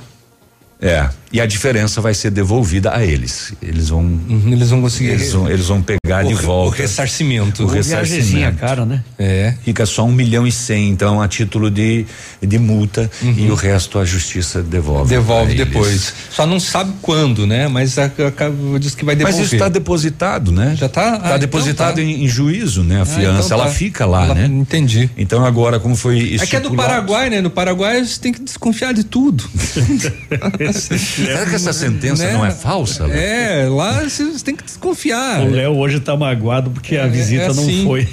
É. 0.80 1.08
E 1.32 1.40
a 1.40 1.46
diferença 1.46 2.00
vai 2.00 2.14
ser 2.14 2.30
devolvida 2.30 2.94
a 2.94 3.04
eles. 3.04 3.52
Eles 3.60 3.88
vão. 3.88 4.00
Uhum, 4.00 4.52
eles 4.52 4.70
vão 4.70 4.80
conseguir. 4.80 5.10
Eles 5.10 5.32
vão, 5.32 5.50
eles 5.50 5.66
vão 5.66 5.82
pegar 5.82 6.24
o, 6.24 6.28
de 6.28 6.34
volta. 6.34 6.76
O 6.76 6.80
ressarcimento. 6.80 7.64
O 7.64 7.66
ressarcimento. 7.66 8.58
cara, 8.58 8.84
né? 8.84 9.02
É. 9.18 9.54
Fica 9.64 9.84
só 9.86 10.04
um 10.04 10.12
milhão 10.12 10.46
e 10.46 10.52
cem, 10.52 10.88
então, 10.88 11.20
a 11.20 11.26
título 11.26 11.70
de, 11.70 12.06
de 12.40 12.58
multa 12.58 13.10
Uhum. 13.22 13.34
e 13.36 13.50
o 13.50 13.54
resto 13.54 13.98
a 13.98 14.04
justiça 14.04 14.62
devolve. 14.62 15.10
Devolve 15.10 15.54
depois. 15.54 15.88
eles. 15.88 16.14
Só 16.30 16.46
não 16.46 16.60
sabe 16.60 16.92
quando, 17.02 17.46
né? 17.46 17.66
Mas 17.66 17.98
a, 17.98 18.04
a, 18.04 18.78
diz 18.78 18.94
que 18.94 19.04
vai 19.04 19.16
devolver. 19.16 19.38
Mas 19.38 19.46
isso 19.46 19.56
está 19.56 19.68
depositado, 19.68 20.52
né? 20.52 20.74
Já 20.76 20.88
tá. 20.88 21.16
Está 21.16 21.34
ah, 21.34 21.38
depositado 21.38 22.00
então 22.00 22.12
tá. 22.14 22.20
Em, 22.20 22.24
em 22.24 22.28
juízo, 22.28 22.82
né? 22.84 23.00
A 23.00 23.04
fiança, 23.04 23.46
então 23.46 23.58
ela 23.58 23.68
tá. 23.68 23.74
fica 23.74 24.06
lá, 24.06 24.24
Ela- 24.26 24.34
né? 24.34 24.46
Entendi. 24.46 25.10
Então 25.16 25.44
agora, 25.44 25.80
como 25.80 25.96
foi 25.96 26.36
É 26.40 26.46
que 26.46 26.56
é 26.56 26.60
do 26.60 26.74
Paraguai, 26.74 27.30
né? 27.30 27.40
No 27.40 27.50
Paraguai 27.50 28.04
você 28.04 28.20
tem 28.20 28.32
que 28.32 28.40
desconfiar 28.40 28.94
de 28.94 29.02
tudo. 29.04 29.44
Será 31.24 31.46
que 31.46 31.54
essa 31.54 31.72
sentença 31.72 32.30
não 32.32 32.44
é 32.44 32.50
falsa? 32.50 33.06
Léo? 33.06 33.16
É, 33.18 33.68
lá 33.68 34.02
você 34.02 34.24
tem 34.44 34.54
que 34.54 34.64
desconfiar. 34.64 35.40
O 35.42 35.50
Léo 35.50 35.76
hoje 35.76 36.00
tá 36.00 36.16
magoado 36.16 36.70
porque 36.70 36.96
a 36.96 37.04
É, 37.04 37.08
visita 37.08 37.44
é 37.44 37.52
não 37.54 37.62
assim. 37.62 37.84
foi. 37.84 38.08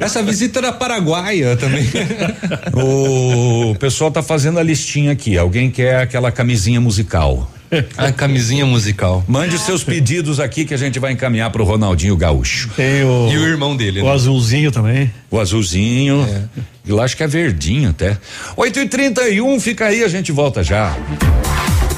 Essa 0.00 0.22
visita 0.22 0.58
era 0.58 0.72
paraguaia 0.72 1.56
também. 1.56 1.86
O 2.74 3.74
pessoal 3.78 4.10
tá 4.10 4.22
fazendo 4.22 4.58
a 4.58 4.62
listinha 4.62 5.12
aqui. 5.12 5.36
Alguém 5.38 5.70
quer 5.70 6.02
aquela 6.02 6.30
camisinha 6.30 6.80
musical? 6.80 7.50
A 7.96 8.10
camisinha 8.12 8.66
musical. 8.66 9.24
Mande 9.28 9.54
os 9.56 9.62
seus 9.62 9.84
pedidos 9.84 10.40
aqui 10.40 10.64
que 10.64 10.74
a 10.74 10.76
gente 10.76 10.98
vai 10.98 11.12
encaminhar 11.12 11.50
pro 11.50 11.64
Ronaldinho 11.64 12.16
Gaúcho. 12.16 12.70
O, 12.76 13.30
E 13.32 13.36
o 13.38 13.46
irmão 13.46 13.76
dele, 13.76 14.00
o 14.00 14.04
né? 14.04 14.10
azulzinho 14.12 14.70
também. 14.72 15.10
O 15.30 15.38
azulzinho. 15.38 16.26
E 16.86 16.92
lá 16.92 17.04
acho 17.04 17.16
que 17.16 17.22
é 17.22 17.26
verdinho 17.28 17.90
até. 17.90 18.18
8 18.56 18.80
e 18.80 18.88
31 18.88 19.60
fica 19.60 19.86
aí, 19.86 20.02
a 20.02 20.08
gente 20.08 20.32
volta 20.32 20.62
já. 20.64 20.96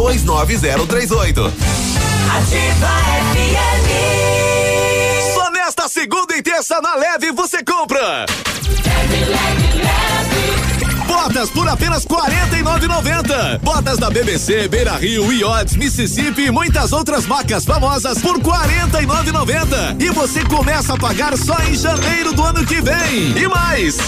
29038. 0.00 1.52
Ativa 2.34 2.88
FM. 3.34 3.88
Só 5.34 5.50
nesta 5.50 5.88
segunda 5.88 6.34
e 6.34 6.42
terça 6.42 6.80
na 6.80 6.94
leve 6.94 7.30
você 7.32 7.62
compra. 7.62 8.24
Botas 11.06 11.50
por 11.50 11.68
apenas 11.68 12.04
R$ 12.04 12.16
49,90. 12.16 13.58
Botas 13.58 13.98
da 13.98 14.08
BBC, 14.08 14.68
Beira 14.68 14.96
Rio, 14.96 15.30
Iotes, 15.30 15.76
Mississippi 15.76 16.46
e 16.46 16.50
muitas 16.50 16.92
outras 16.94 17.26
marcas 17.26 17.66
famosas 17.66 18.22
por 18.22 18.38
R$ 18.38 18.42
49,90. 18.42 20.00
E 20.00 20.08
você 20.08 20.42
começa 20.44 20.94
a 20.94 20.96
pagar 20.98 21.36
só 21.36 21.58
em 21.64 21.74
janeiro 21.74 22.32
do 22.32 22.42
ano 22.42 22.64
que 22.64 22.80
vem. 22.80 23.36
E 23.36 23.46
mais! 23.46 23.98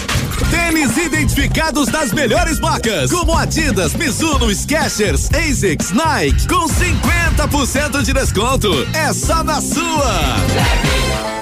Tênis 0.51 0.97
identificados 0.97 1.89
das 1.89 2.12
melhores 2.12 2.59
marcas, 2.59 3.10
como 3.10 3.36
Adidas, 3.36 3.94
Mizuno, 3.94 4.52
Skechers, 4.55 5.28
Asics, 5.32 5.90
Nike, 5.90 6.47
com 6.48 6.66
50% 6.66 8.02
de 8.02 8.12
desconto. 8.12 8.70
É 8.94 9.12
só 9.12 9.43
na 9.43 9.60
sua. 9.60 11.41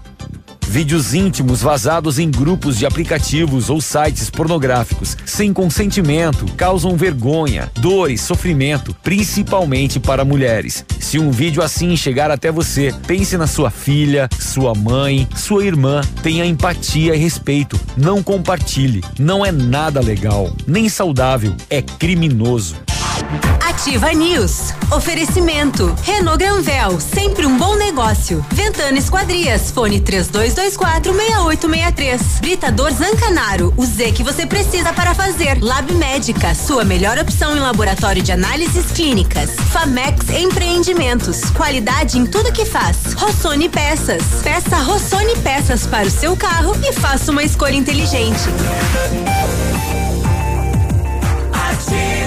Vídeos 0.67 1.13
íntimos 1.13 1.61
vazados 1.61 2.17
em 2.17 2.29
grupos 2.29 2.77
de 2.77 2.85
aplicativos 2.85 3.69
ou 3.69 3.81
sites 3.81 4.29
pornográficos, 4.29 5.17
sem 5.25 5.51
consentimento, 5.51 6.45
causam 6.55 6.95
vergonha, 6.95 7.69
dor 7.79 8.09
e 8.09 8.17
sofrimento, 8.17 8.95
principalmente 9.03 9.99
para 9.99 10.23
mulheres. 10.23 10.85
Se 10.99 11.19
um 11.19 11.29
vídeo 11.29 11.61
assim 11.61 11.97
chegar 11.97 12.31
até 12.31 12.51
você, 12.51 12.93
pense 13.05 13.35
na 13.37 13.47
sua 13.47 13.69
filha, 13.69 14.29
sua 14.39 14.73
mãe, 14.73 15.27
sua 15.35 15.65
irmã. 15.65 16.01
Tenha 16.23 16.45
empatia 16.45 17.15
e 17.15 17.17
respeito. 17.17 17.79
Não 17.97 18.23
compartilhe. 18.23 19.03
Não 19.19 19.45
é 19.45 19.51
nada 19.51 19.99
legal, 19.99 20.55
nem 20.65 20.87
saudável. 20.87 21.53
É 21.69 21.81
criminoso. 21.81 22.75
Ativa 23.67 24.11
News. 24.13 24.73
Oferecimento. 24.91 25.95
Renault 26.03 26.37
Granvel, 26.37 26.99
sempre 26.99 27.45
um 27.45 27.57
bom 27.57 27.75
negócio. 27.75 28.45
Ventana 28.51 28.97
Esquadrias, 28.97 29.71
fone 29.71 29.99
3224 30.01 30.60
6863. 30.69 32.39
Britador 32.39 32.91
Zancanaro, 32.91 33.73
o 33.75 33.85
Z 33.85 34.11
que 34.11 34.23
você 34.23 34.45
precisa 34.45 34.93
para 34.93 35.15
fazer. 35.15 35.61
Lab 35.61 35.91
Médica, 35.93 36.53
sua 36.53 36.83
melhor 36.83 37.17
opção 37.17 37.55
em 37.55 37.59
laboratório 37.59 38.21
de 38.21 38.31
análises 38.31 38.91
clínicas. 38.91 39.51
Famex 39.71 40.29
Empreendimentos, 40.29 41.49
qualidade 41.51 42.17
em 42.17 42.25
tudo 42.25 42.51
que 42.51 42.65
faz. 42.65 43.13
Rossoni 43.13 43.69
Peças. 43.69 44.23
Peça 44.43 44.77
Rossoni 44.77 45.35
Peças 45.37 45.87
para 45.87 46.07
o 46.07 46.11
seu 46.11 46.37
carro 46.37 46.75
e 46.87 46.93
faça 46.93 47.31
uma 47.31 47.43
escolha 47.43 47.75
inteligente. 47.75 48.41
Ativa 51.53 52.20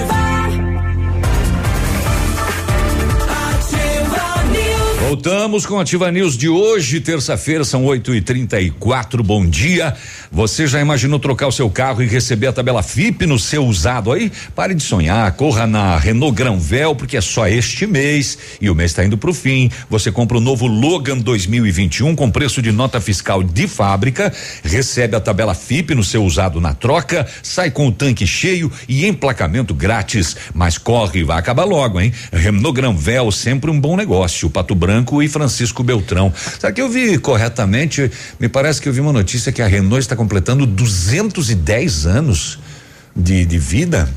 Voltamos 5.15 5.65
com 5.65 5.79
a 5.79 5.83
Ativa 5.83 6.11
News 6.11 6.37
de 6.37 6.49
hoje, 6.49 6.99
terça-feira, 6.99 7.63
são 7.63 7.85
8 7.85 8.15
e 8.15 8.21
34 8.21 9.23
Bom 9.23 9.45
dia. 9.45 9.95
Você 10.29 10.67
já 10.67 10.81
imaginou 10.81 11.17
trocar 11.19 11.47
o 11.47 11.53
seu 11.53 11.69
carro 11.69 12.03
e 12.03 12.05
receber 12.05 12.47
a 12.47 12.51
tabela 12.51 12.83
FIP 12.83 13.25
no 13.25 13.39
seu 13.39 13.65
usado 13.65 14.11
aí? 14.11 14.29
Pare 14.53 14.73
de 14.73 14.83
sonhar, 14.83 15.31
corra 15.31 15.65
na 15.65 15.97
Renault 15.97 16.35
Granvel, 16.35 16.95
porque 16.95 17.15
é 17.15 17.21
só 17.21 17.47
este 17.47 17.87
mês 17.87 18.37
e 18.59 18.69
o 18.69 18.75
mês 18.75 18.91
está 18.91 19.05
indo 19.05 19.17
para 19.17 19.29
o 19.29 19.33
fim. 19.33 19.71
Você 19.89 20.11
compra 20.11 20.37
o 20.37 20.41
novo 20.41 20.67
Logan 20.67 21.17
2021 21.17 22.13
com 22.13 22.29
preço 22.29 22.61
de 22.61 22.73
nota 22.73 22.99
fiscal 22.99 23.41
de 23.41 23.69
fábrica, 23.69 24.33
recebe 24.65 25.15
a 25.15 25.21
tabela 25.21 25.53
FIP 25.53 25.95
no 25.95 26.03
seu 26.03 26.25
usado 26.25 26.59
na 26.59 26.73
troca, 26.73 27.25
sai 27.41 27.71
com 27.71 27.87
o 27.87 27.91
tanque 27.91 28.27
cheio 28.27 28.69
e 28.85 29.05
emplacamento 29.05 29.73
grátis. 29.73 30.35
Mas 30.53 30.77
corre, 30.77 31.23
vai 31.23 31.39
acabar 31.39 31.63
logo, 31.63 32.01
hein? 32.01 32.11
Renault 32.33 32.75
Granvel, 32.75 33.31
sempre 33.31 33.71
um 33.71 33.79
bom 33.79 33.95
negócio. 33.95 34.49
Pato 34.49 34.75
Branco 34.75 35.04
e 35.21 35.27
Francisco 35.27 35.83
Beltrão. 35.83 36.33
Será 36.59 36.71
que 36.71 36.81
eu 36.81 36.89
vi 36.89 37.17
corretamente? 37.17 38.11
Me 38.39 38.49
parece 38.49 38.81
que 38.81 38.89
eu 38.89 38.93
vi 38.93 39.01
uma 39.01 39.13
notícia 39.13 39.51
que 39.51 39.61
a 39.61 39.67
Renault 39.67 39.99
está 39.99 40.15
completando 40.15 40.65
210 40.65 42.05
anos 42.05 42.59
de, 43.15 43.45
de 43.45 43.57
vida. 43.57 44.09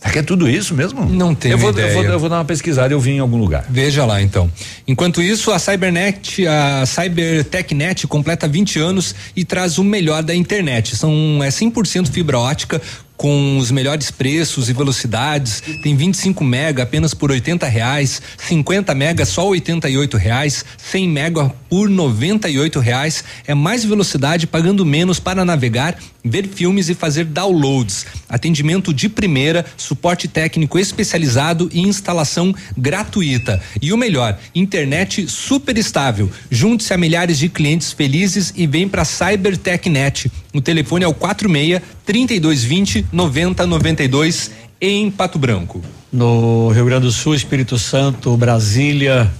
Será 0.00 0.12
que 0.12 0.18
é 0.20 0.22
tudo 0.22 0.48
isso 0.48 0.74
mesmo? 0.74 1.04
Não 1.04 1.34
tenho 1.34 1.52
eu 1.52 1.58
vou, 1.58 1.70
ideia. 1.70 1.88
Eu 1.88 1.94
vou, 1.94 2.04
eu 2.04 2.18
vou 2.18 2.28
dar 2.30 2.36
uma 2.38 2.44
pesquisada, 2.44 2.92
eu 2.92 2.98
vi 2.98 3.12
em 3.12 3.18
algum 3.18 3.36
lugar. 3.36 3.66
Veja 3.68 4.06
lá 4.06 4.22
então. 4.22 4.50
Enquanto 4.88 5.20
isso, 5.20 5.52
a 5.52 5.58
Cybernet, 5.58 6.46
a 6.46 6.86
CyberTechNet 6.86 8.06
completa 8.06 8.48
20 8.48 8.78
anos 8.78 9.14
e 9.36 9.44
traz 9.44 9.76
o 9.76 9.84
melhor 9.84 10.22
da 10.22 10.34
internet. 10.34 10.96
São 10.96 11.40
é 11.44 11.48
100% 11.48 12.08
fibra 12.08 12.38
ótica 12.38 12.80
com 13.20 13.58
os 13.58 13.70
melhores 13.70 14.10
preços 14.10 14.70
e 14.70 14.72
velocidades. 14.72 15.62
Tem 15.82 15.94
25 15.94 16.42
mega 16.42 16.84
apenas 16.84 17.12
por 17.12 17.30
80 17.30 17.66
reais, 17.66 18.22
50 18.38 18.94
mega 18.94 19.26
só 19.26 19.46
88 19.46 20.16
reais, 20.16 20.64
100 20.78 21.06
mega 21.06 21.52
por 21.68 21.90
98 21.90 22.80
reais. 22.80 23.22
É 23.46 23.54
mais 23.54 23.84
velocidade 23.84 24.46
pagando 24.46 24.86
menos 24.86 25.20
para 25.20 25.44
navegar, 25.44 25.98
ver 26.24 26.48
filmes 26.48 26.88
e 26.88 26.94
fazer 26.94 27.26
downloads. 27.26 28.06
Atendimento 28.26 28.90
de 28.94 29.06
primeira, 29.06 29.66
suporte 29.76 30.26
técnico 30.26 30.78
especializado 30.78 31.68
e 31.74 31.80
instalação 31.80 32.54
gratuita. 32.74 33.60
E 33.82 33.92
o 33.92 33.98
melhor, 33.98 34.38
internet 34.54 35.28
super 35.28 35.76
estável. 35.76 36.30
Junte-se 36.50 36.94
a 36.94 36.96
milhares 36.96 37.38
de 37.38 37.50
clientes 37.50 37.92
felizes 37.92 38.50
e 38.56 38.66
vem 38.66 38.88
para 38.88 39.04
CyberTechNet. 39.04 40.32
O 40.54 40.60
telefone 40.62 41.04
é 41.04 41.08
o 41.08 41.12
46 41.12 41.82
3220 42.10 43.06
9092 43.12 44.50
em 44.80 45.10
Pato 45.10 45.38
Branco. 45.38 45.82
No 46.12 46.70
Rio 46.70 46.84
Grande 46.84 47.06
do 47.06 47.12
Sul, 47.12 47.34
Espírito 47.34 47.78
Santo, 47.78 48.36
Brasília 48.36 49.30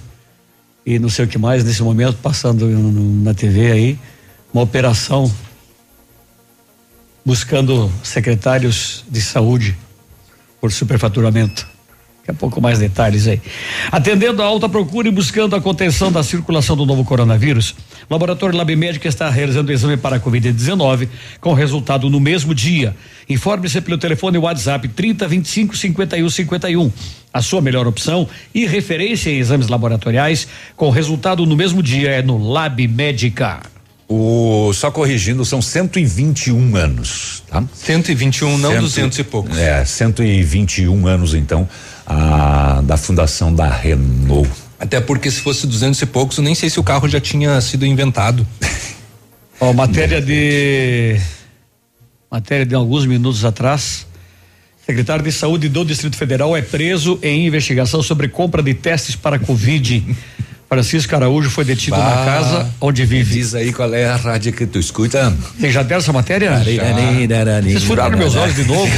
e 0.85 0.97
não 0.97 1.09
sei 1.09 1.25
o 1.25 1.27
que 1.27 1.37
mais 1.37 1.63
nesse 1.63 1.83
momento, 1.83 2.17
passando 2.17 2.67
na 2.67 3.33
TV 3.33 3.71
aí, 3.71 3.99
uma 4.53 4.63
operação 4.63 5.31
buscando 7.23 7.91
secretários 8.03 9.05
de 9.09 9.21
saúde 9.21 9.77
por 10.59 10.71
superfaturamento. 10.71 11.67
Daqui 12.21 12.31
a 12.31 12.33
pouco 12.35 12.61
mais 12.61 12.77
detalhes 12.77 13.27
aí. 13.27 13.41
Atendendo 13.91 14.43
a 14.43 14.45
alta 14.45 14.69
procura 14.69 15.07
e 15.07 15.11
buscando 15.11 15.55
a 15.55 15.61
contenção 15.61 16.11
da 16.11 16.21
circulação 16.21 16.77
do 16.77 16.85
novo 16.85 17.03
coronavírus, 17.03 17.71
o 18.07 18.13
Laboratório 18.13 18.55
Lab 18.55 18.75
Médica 18.75 19.07
está 19.07 19.27
realizando 19.27 19.69
o 19.69 19.73
exame 19.73 19.97
para 19.97 20.17
a 20.17 20.19
Covid-19 20.19 21.07
com 21.39 21.53
resultado 21.53 22.11
no 22.11 22.19
mesmo 22.19 22.53
dia. 22.53 22.95
Informe-se 23.27 23.81
pelo 23.81 23.97
telefone 23.97 24.37
WhatsApp 24.37 24.87
30 24.87 25.27
25 25.27 25.75
51 25.75 26.29
51. 26.29 26.91
A 27.33 27.41
sua 27.41 27.59
melhor 27.59 27.87
opção 27.87 28.27
e 28.53 28.67
referência 28.67 29.31
em 29.31 29.39
exames 29.39 29.67
laboratoriais 29.67 30.47
com 30.75 30.91
resultado 30.91 31.43
no 31.47 31.55
mesmo 31.55 31.81
dia 31.81 32.11
é 32.11 32.21
no 32.21 32.37
Lab 32.51 32.87
Médica. 32.87 33.61
O, 34.13 34.73
só 34.73 34.91
corrigindo, 34.91 35.45
são 35.45 35.61
121 35.61 36.75
anos, 36.75 37.43
tá? 37.49 37.63
121, 37.73 38.57
não 38.57 38.71
Cento- 38.71 38.81
200 38.81 39.19
e 39.19 39.23
poucos. 39.23 39.57
É, 39.57 39.85
121 39.85 41.07
anos, 41.07 41.33
então, 41.33 41.65
a, 42.11 42.81
da 42.81 42.97
fundação 42.97 43.53
da 43.53 43.69
Renault. 43.69 44.49
Até 44.79 44.99
porque 44.99 45.29
se 45.31 45.39
fosse 45.39 45.65
200 45.65 46.01
e 46.01 46.05
poucos, 46.05 46.37
eu 46.37 46.43
nem 46.43 46.55
sei 46.55 46.69
se 46.69 46.79
o 46.79 46.83
carro 46.83 47.07
já 47.07 47.21
tinha 47.21 47.59
sido 47.61 47.85
inventado. 47.85 48.45
Ó, 49.59 49.71
matéria 49.73 50.21
de 50.21 51.19
matéria 52.29 52.65
de 52.65 52.75
alguns 52.75 53.05
minutos 53.05 53.45
atrás. 53.45 54.07
Secretário 54.85 55.23
de 55.23 55.31
Saúde 55.31 55.69
do 55.69 55.85
Distrito 55.85 56.17
Federal 56.17 56.57
é 56.57 56.61
preso 56.61 57.19
em 57.21 57.45
investigação 57.45 58.01
sobre 58.01 58.27
compra 58.27 58.63
de 58.63 58.73
testes 58.73 59.15
para 59.15 59.37
Covid. 59.37 60.03
Francisco 60.71 61.13
Araújo 61.13 61.49
foi 61.49 61.65
detido 61.65 61.97
na 61.97 62.03
Bah. 62.03 62.23
casa 62.25 62.69
onde 62.79 63.03
vive. 63.03 63.33
Diz 63.33 63.53
aí 63.53 63.73
qual 63.73 63.93
é 63.93 64.05
a 64.05 64.15
rádio 64.15 64.53
que 64.53 64.65
tu 64.65 64.79
escuta. 64.79 65.35
Tem 65.59 65.69
já 65.69 65.83
deram 65.83 65.99
essa 65.99 66.13
matéria? 66.13 66.63
Vocês 67.61 67.83
furaram 67.83 68.17
meus 68.17 68.37
olhos 68.37 68.55
de 68.55 68.63
novo? 68.63 68.89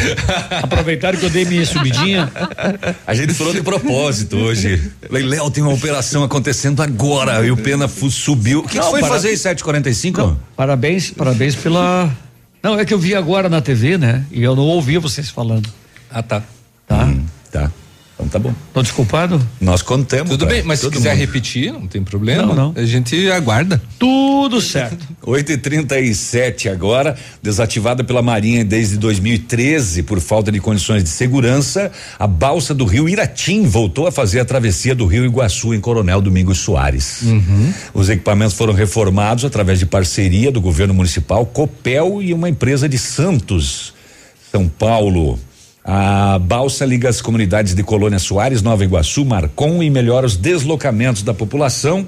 Aproveitaram 0.52 1.18
que 1.18 1.26
eu 1.26 1.32
dei 1.32 1.46
minha 1.46 1.66
subidinha. 1.66 2.32
A 3.08 3.16
gente 3.16 3.34
falou 3.34 3.52
de 3.54 3.64
propósito 3.64 4.38
hoje. 4.38 4.92
Léo, 5.10 5.50
tem 5.50 5.64
uma 5.64 5.74
operação 5.74 6.24
acontecendo 6.24 6.84
agora. 6.84 7.44
E 7.44 7.50
o 7.50 7.58
Pena 7.58 7.88
subiu. 7.88 8.60
O 8.60 8.68
que, 8.68 8.78
que 8.78 8.86
foi 8.86 9.00
para- 9.00 9.10
fazer 9.10 9.30
às 9.32 9.40
7h45? 9.40 10.16
Não, 10.18 10.40
parabéns, 10.56 11.10
parabéns 11.10 11.56
pela. 11.56 12.08
Não, 12.62 12.80
é 12.80 12.86
que 12.86 12.94
eu 12.94 13.00
vi 13.00 13.16
agora 13.16 13.50
na 13.50 13.62
TV, 13.62 13.98
né? 13.98 14.24
E 14.32 14.44
eu 14.44 14.56
não 14.56 14.64
ouvi 14.64 15.00
vocês 15.00 15.28
falando. 15.32 15.68
Ah, 16.12 16.22
tá. 16.22 16.44
Tá? 16.88 17.12
tá. 17.52 17.72
Então 18.16 18.28
tá 18.28 18.38
bom. 18.38 18.54
Tô 18.72 18.82
desculpado? 18.82 19.42
Nós 19.60 19.82
contamos. 19.82 20.30
Tudo 20.30 20.46
bem, 20.46 20.62
mas 20.62 20.80
se 20.80 20.90
quiser 20.90 21.12
mundo. 21.12 21.20
repetir, 21.20 21.74
não 21.74 21.88
tem 21.88 22.04
problema. 22.04 22.44
Não, 22.44 22.56
não. 22.56 22.74
A 22.76 22.86
gente 22.86 23.30
aguarda. 23.32 23.82
Tudo 23.98 24.62
certo. 24.62 25.04
8 25.26 25.52
e 25.54 25.58
37 25.58 26.70
agora, 26.70 27.16
desativada 27.42 28.04
pela 28.04 28.22
Marinha 28.22 28.64
desde 28.64 28.98
2013 28.98 30.04
por 30.04 30.20
falta 30.20 30.52
de 30.52 30.60
condições 30.60 31.04
de 31.04 31.10
segurança, 31.10 31.92
a 32.20 32.28
balsa 32.28 32.74
do 32.74 32.86
rio 32.86 33.10
Iratim 33.10 33.64
voltou 33.64 34.06
a 34.06 34.12
fazer 34.12 34.40
a 34.42 34.46
travessia 34.46 34.94
do 34.94 35.06
rio 35.06 35.26
Iguaçu 35.26 35.74
em 35.74 35.80
Coronel 35.80 36.22
Domingos 36.22 36.60
Soares. 36.60 37.22
Os 37.94 38.10
equipamentos 38.10 38.56
foram 38.56 38.74
reformados 38.74 39.44
através 39.46 39.80
de 39.80 39.86
parceria 39.86 40.52
do 40.52 40.62
governo 40.62 40.94
municipal, 40.94 41.46
Copel 41.46 42.22
e 42.22 42.34
uma 42.34 42.48
empresa 42.50 42.88
de 42.88 42.98
Santos, 42.98 43.94
São 44.52 44.68
Paulo. 44.68 45.40
A 45.84 46.40
balsa 46.40 46.86
liga 46.86 47.10
as 47.10 47.20
comunidades 47.20 47.76
de 47.76 47.84
Colônia 47.84 48.18
Soares, 48.18 48.62
Nova 48.62 48.86
Iguaçu, 48.86 49.26
Marcon 49.26 49.84
e 49.84 49.90
melhora 49.90 50.26
os 50.26 50.38
deslocamentos 50.38 51.24
da 51.24 51.34
população. 51.34 52.08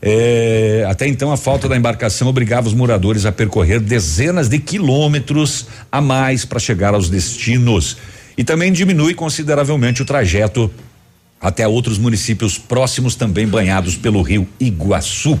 É, 0.00 0.86
até 0.88 1.08
então, 1.08 1.32
a 1.32 1.36
falta 1.36 1.68
da 1.68 1.76
embarcação 1.76 2.28
obrigava 2.28 2.68
os 2.68 2.74
moradores 2.74 3.26
a 3.26 3.32
percorrer 3.32 3.80
dezenas 3.80 4.48
de 4.48 4.60
quilômetros 4.60 5.66
a 5.90 6.00
mais 6.00 6.44
para 6.44 6.60
chegar 6.60 6.94
aos 6.94 7.10
destinos. 7.10 7.96
E 8.36 8.44
também 8.44 8.72
diminui 8.72 9.14
consideravelmente 9.14 10.00
o 10.00 10.04
trajeto 10.04 10.70
até 11.40 11.66
outros 11.66 11.98
municípios 11.98 12.56
próximos, 12.56 13.16
também 13.16 13.48
banhados 13.48 13.96
pelo 13.96 14.22
rio 14.22 14.46
Iguaçu. 14.60 15.36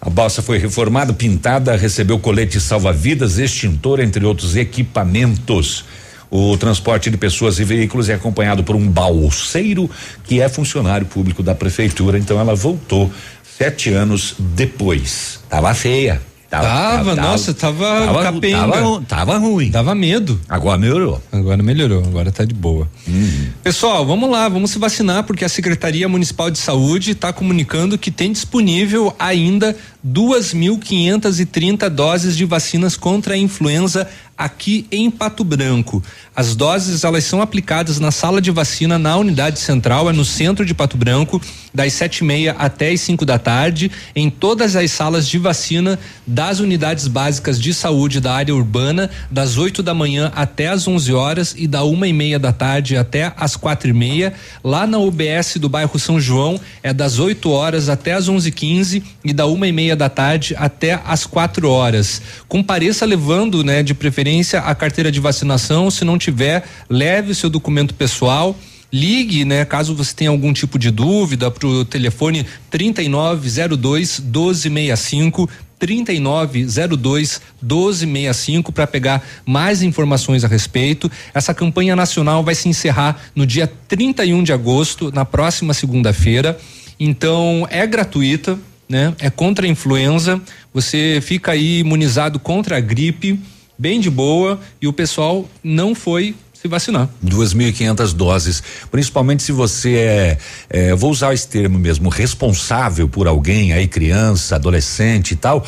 A 0.00 0.08
balsa 0.08 0.40
foi 0.40 0.58
reformada, 0.58 1.12
pintada, 1.12 1.76
recebeu 1.76 2.20
colete 2.20 2.60
salva-vidas, 2.60 3.38
extintor, 3.38 3.98
entre 3.98 4.24
outros 4.24 4.54
equipamentos. 4.54 5.84
O 6.30 6.56
transporte 6.56 7.10
de 7.10 7.16
pessoas 7.16 7.58
e 7.58 7.64
veículos 7.64 8.08
é 8.08 8.14
acompanhado 8.14 8.62
por 8.62 8.76
um 8.76 8.86
balseiro 8.86 9.90
que 10.24 10.40
é 10.40 10.48
funcionário 10.48 11.06
público 11.06 11.42
da 11.42 11.54
prefeitura. 11.54 12.18
Então 12.18 12.38
ela 12.38 12.54
voltou 12.54 13.10
sete 13.56 13.90
anos 13.90 14.34
depois. 14.38 15.40
Tava 15.48 15.72
feia. 15.74 16.20
Tava, 16.50 17.14
nossa, 17.14 17.52
tava, 17.52 18.22
capenga. 18.22 18.56
Tava, 18.56 19.02
tava 19.02 19.36
ruim. 19.36 19.70
Dava 19.70 19.94
medo. 19.94 20.40
Agora 20.48 20.78
melhorou. 20.78 21.22
Agora 21.30 21.62
melhorou, 21.62 22.02
agora 22.02 22.32
tá 22.32 22.42
de 22.42 22.54
boa. 22.54 22.88
Uhum. 23.06 23.48
Pessoal, 23.62 24.06
vamos 24.06 24.30
lá, 24.30 24.48
vamos 24.48 24.70
se 24.70 24.78
vacinar, 24.78 25.24
porque 25.24 25.44
a 25.44 25.48
Secretaria 25.48 26.08
Municipal 26.08 26.50
de 26.50 26.56
Saúde 26.56 27.10
está 27.10 27.34
comunicando 27.34 27.98
que 27.98 28.10
tem 28.10 28.32
disponível 28.32 29.14
ainda 29.18 29.76
2.530 30.06 31.90
doses 31.90 32.34
de 32.34 32.46
vacinas 32.46 32.96
contra 32.96 33.34
a 33.34 33.36
influenza 33.36 34.08
aqui 34.38 34.86
em 34.92 35.10
Pato 35.10 35.42
Branco. 35.42 36.00
As 36.34 36.54
doses 36.54 37.02
elas 37.02 37.24
são 37.24 37.42
aplicadas 37.42 37.98
na 37.98 38.12
sala 38.12 38.40
de 38.40 38.52
vacina 38.52 38.96
na 38.96 39.16
unidade 39.16 39.58
central, 39.58 40.08
é 40.08 40.12
no 40.12 40.24
centro 40.24 40.64
de 40.64 40.72
Pato 40.72 40.96
Branco, 40.96 41.42
das 41.74 41.92
sete 41.94 42.18
e 42.18 42.24
meia 42.24 42.52
até 42.52 42.92
as 42.92 43.00
cinco 43.00 43.26
da 43.26 43.38
tarde, 43.38 43.90
em 44.14 44.30
todas 44.30 44.76
as 44.76 44.92
salas 44.92 45.28
de 45.28 45.38
vacina 45.38 45.98
das 46.24 46.60
unidades 46.60 47.08
básicas 47.08 47.60
de 47.60 47.74
saúde 47.74 48.20
da 48.20 48.32
área 48.32 48.54
urbana, 48.54 49.10
das 49.28 49.58
8 49.58 49.82
da 49.82 49.92
manhã 49.92 50.30
até 50.34 50.68
as 50.68 50.86
11 50.86 51.12
horas 51.12 51.54
e 51.58 51.66
da 51.66 51.82
uma 51.82 52.06
e 52.06 52.12
meia 52.12 52.38
da 52.38 52.52
tarde 52.52 52.96
até 52.96 53.32
as 53.36 53.56
quatro 53.56 53.90
e 53.90 53.92
meia. 53.92 54.32
Lá 54.62 54.86
na 54.86 54.98
UBS 54.98 55.56
do 55.56 55.68
bairro 55.68 55.98
São 55.98 56.20
João 56.20 56.60
é 56.82 56.92
das 56.92 57.18
8 57.18 57.50
horas 57.50 57.88
até 57.88 58.12
as 58.12 58.28
11 58.28 58.52
quinze 58.52 59.02
e 59.24 59.32
da 59.32 59.46
uma 59.46 59.66
e 59.66 59.72
meia 59.72 59.96
da 59.96 60.08
tarde 60.08 60.54
até 60.56 61.00
as 61.04 61.26
quatro 61.26 61.68
horas. 61.68 62.22
Compareça 62.46 63.04
levando, 63.04 63.64
né, 63.64 63.82
de 63.82 63.94
preferência 63.94 64.27
a 64.62 64.74
carteira 64.74 65.10
de 65.10 65.20
vacinação. 65.20 65.90
Se 65.90 66.04
não 66.04 66.18
tiver, 66.18 66.64
leve 66.88 67.34
seu 67.34 67.48
documento 67.48 67.94
pessoal. 67.94 68.56
Ligue, 68.90 69.44
né, 69.44 69.64
caso 69.66 69.94
você 69.94 70.14
tenha 70.14 70.30
algum 70.30 70.50
tipo 70.52 70.78
de 70.78 70.90
dúvida 70.90 71.50
para 71.50 71.66
o 71.66 71.84
telefone 71.84 72.46
3902 72.70 74.20
1265 74.20 75.48
3902 75.78 77.40
1265 77.62 78.72
para 78.72 78.86
pegar 78.86 79.22
mais 79.44 79.82
informações 79.82 80.44
a 80.44 80.48
respeito. 80.48 81.10
Essa 81.32 81.54
campanha 81.54 81.94
nacional 81.94 82.42
vai 82.42 82.54
se 82.54 82.68
encerrar 82.68 83.20
no 83.34 83.46
dia 83.46 83.70
31 83.88 84.42
de 84.42 84.52
agosto, 84.52 85.12
na 85.12 85.24
próxima 85.24 85.74
segunda-feira. 85.74 86.58
Então, 86.98 87.66
é 87.70 87.86
gratuita, 87.86 88.58
né? 88.88 89.14
É 89.20 89.30
contra 89.30 89.66
a 89.66 89.68
influenza. 89.68 90.40
Você 90.74 91.20
fica 91.22 91.52
aí 91.52 91.80
imunizado 91.80 92.38
contra 92.38 92.78
a 92.78 92.80
gripe, 92.80 93.38
bem 93.78 94.00
de 94.00 94.10
boa, 94.10 94.60
e 94.82 94.88
o 94.88 94.92
pessoal 94.92 95.48
não 95.62 95.94
foi 95.94 96.34
se 96.60 96.66
vacinar. 96.66 97.08
2.500 97.24 98.12
doses. 98.12 98.62
Principalmente 98.90 99.44
se 99.44 99.52
você 99.52 99.94
é, 99.94 100.38
é, 100.68 100.94
vou 100.94 101.10
usar 101.10 101.32
esse 101.32 101.46
termo 101.46 101.78
mesmo, 101.78 102.08
responsável 102.08 103.08
por 103.08 103.28
alguém 103.28 103.72
aí, 103.72 103.86
criança, 103.86 104.56
adolescente 104.56 105.32
e 105.32 105.36
tal, 105.36 105.64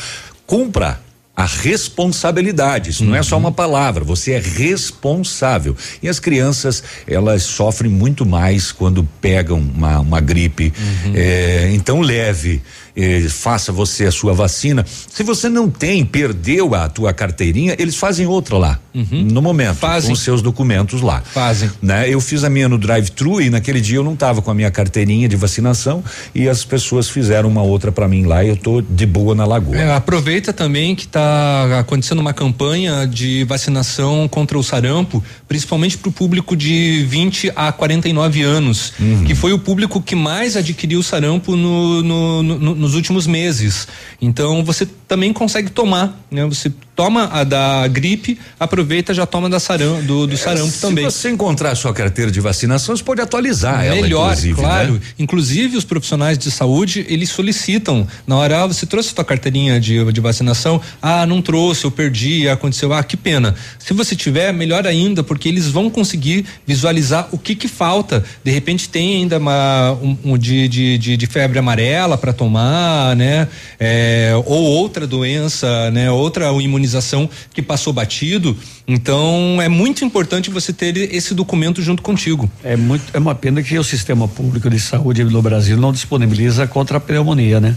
cumpra 0.46 1.00
a 1.40 1.46
responsabilidade. 1.46 2.90
Isso 2.90 3.02
não 3.02 3.14
é 3.14 3.22
só 3.22 3.38
uma 3.38 3.50
palavra, 3.50 4.04
você 4.04 4.32
é 4.32 4.38
responsável. 4.38 5.74
E 6.02 6.08
as 6.08 6.20
crianças, 6.20 6.82
elas 7.06 7.44
sofrem 7.44 7.90
muito 7.90 8.26
mais 8.26 8.72
quando 8.72 9.08
pegam 9.22 9.58
uma, 9.58 10.00
uma 10.00 10.20
gripe. 10.20 10.70
É, 11.14 11.70
então, 11.72 12.00
leve. 12.00 12.60
Eh, 12.96 13.26
faça 13.28 13.72
você 13.72 14.06
a 14.06 14.12
sua 14.12 14.32
vacina. 14.32 14.84
Se 14.86 15.22
você 15.22 15.48
não 15.48 15.68
tem, 15.70 16.04
perdeu 16.04 16.74
a 16.74 16.88
tua 16.88 17.12
carteirinha, 17.12 17.74
eles 17.78 17.96
fazem 17.96 18.26
outra 18.26 18.56
lá, 18.58 18.78
no 18.94 19.40
momento, 19.42 19.76
com 20.08 20.12
os 20.12 20.20
seus 20.20 20.42
documentos 20.42 21.00
lá. 21.00 21.20
Fazem. 21.22 21.70
Né? 21.80 22.08
Eu 22.08 22.20
fiz 22.20 22.44
a 22.44 22.50
minha 22.50 22.68
no 22.68 22.78
drive-thru 22.78 23.40
e 23.40 23.50
naquele 23.50 23.80
dia 23.80 23.96
eu 23.98 24.04
não 24.04 24.14
estava 24.14 24.42
com 24.42 24.50
a 24.50 24.54
minha 24.54 24.70
carteirinha 24.70 25.28
de 25.28 25.36
vacinação 25.36 26.02
e 26.34 26.48
as 26.48 26.64
pessoas 26.64 27.08
fizeram 27.08 27.48
uma 27.48 27.62
outra 27.62 27.92
para 27.92 28.08
mim 28.08 28.24
lá 28.24 28.44
e 28.44 28.48
eu 28.48 28.56
tô 28.56 28.80
de 28.82 29.06
boa 29.06 29.34
na 29.34 29.44
lagoa. 29.44 29.76
É, 29.76 29.94
aproveita 29.94 30.52
também 30.52 30.94
que 30.94 31.04
está 31.04 31.78
acontecendo 31.80 32.18
uma 32.20 32.32
campanha 32.32 33.06
de 33.06 33.44
vacinação 33.44 34.26
contra 34.28 34.58
o 34.58 34.62
sarampo, 34.62 35.22
principalmente 35.48 35.96
para 35.98 36.08
o 36.08 36.12
público 36.12 36.56
de 36.56 37.04
20 37.08 37.52
a 37.54 37.70
49 37.72 38.42
anos, 38.42 38.92
que 39.26 39.34
foi 39.34 39.52
o 39.52 39.58
público 39.58 40.00
que 40.02 40.14
mais 40.16 40.56
adquiriu 40.56 41.02
sarampo 41.02 41.54
no, 41.56 42.02
no- 42.02 42.42
no- 42.42 42.74
nos 42.80 42.94
últimos 42.94 43.26
meses. 43.26 43.86
Então 44.20 44.64
você 44.64 44.86
também 45.06 45.32
consegue 45.32 45.70
tomar, 45.70 46.18
né? 46.30 46.44
Você 46.46 46.72
toma 46.96 47.30
a 47.32 47.44
da 47.44 47.88
gripe, 47.88 48.38
aproveita 48.58 49.14
já 49.14 49.24
toma 49.24 49.48
da 49.48 49.58
saram, 49.58 50.02
do, 50.02 50.26
do 50.26 50.36
sarampo 50.36 50.76
também. 50.80 51.08
Se 51.10 51.16
você 51.16 51.30
encontrar 51.30 51.70
a 51.70 51.74
sua 51.74 51.94
carteira 51.94 52.30
de 52.30 52.40
vacinação, 52.40 52.94
você 52.94 53.02
pode 53.02 53.20
atualizar 53.20 53.84
ela, 53.84 53.96
Melhor, 53.96 54.26
inclusive, 54.26 54.54
claro. 54.54 54.92
né? 54.94 55.00
Inclusive 55.18 55.76
os 55.76 55.84
profissionais 55.84 56.36
de 56.36 56.50
saúde, 56.50 57.06
eles 57.08 57.30
solicitam 57.30 58.06
na 58.26 58.36
hora, 58.36 58.64
ah, 58.64 58.66
você 58.66 58.84
trouxe 58.84 59.14
sua 59.14 59.24
carteirinha 59.24 59.80
de, 59.80 60.12
de 60.12 60.20
vacinação? 60.20 60.80
Ah, 61.00 61.24
não 61.24 61.40
trouxe, 61.40 61.84
eu 61.84 61.90
perdi, 61.90 62.48
aconteceu, 62.48 62.92
ah, 62.92 63.02
que 63.02 63.16
pena. 63.16 63.54
Se 63.78 63.94
você 63.94 64.14
tiver, 64.14 64.52
melhor 64.52 64.86
ainda, 64.86 65.22
porque 65.22 65.48
eles 65.48 65.68
vão 65.68 65.88
conseguir 65.88 66.44
visualizar 66.66 67.28
o 67.32 67.38
que 67.38 67.54
que 67.54 67.68
falta. 67.68 68.22
De 68.44 68.50
repente 68.50 68.88
tem 68.88 69.22
ainda 69.22 69.38
uma 69.38 69.92
um, 70.02 70.16
um 70.24 70.38
de, 70.38 70.68
de, 70.68 70.98
de, 70.98 71.16
de 71.16 71.26
febre 71.26 71.58
amarela 71.58 72.18
para 72.18 72.32
tomar, 72.32 72.69
né? 73.16 73.48
É, 73.78 74.32
ou 74.46 74.62
outra 74.62 75.06
doença, 75.06 75.90
né? 75.90 76.10
Outra 76.10 76.50
imunização 76.52 77.28
que 77.52 77.62
passou 77.62 77.92
batido. 77.92 78.56
Então 78.86 79.60
é 79.60 79.68
muito 79.68 80.04
importante 80.04 80.50
você 80.50 80.72
ter 80.72 80.96
esse 81.14 81.34
documento 81.34 81.82
junto 81.82 82.02
contigo. 82.02 82.50
É 82.62 82.76
muito, 82.76 83.04
é 83.12 83.18
uma 83.18 83.34
pena 83.34 83.62
que 83.62 83.78
o 83.78 83.84
sistema 83.84 84.26
público 84.26 84.68
de 84.68 84.80
saúde 84.80 85.24
no 85.24 85.42
Brasil 85.42 85.76
não 85.76 85.92
disponibiliza 85.92 86.66
contra 86.66 86.98
a 86.98 87.00
pneumonia, 87.00 87.60
né? 87.60 87.76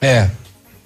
É, 0.00 0.28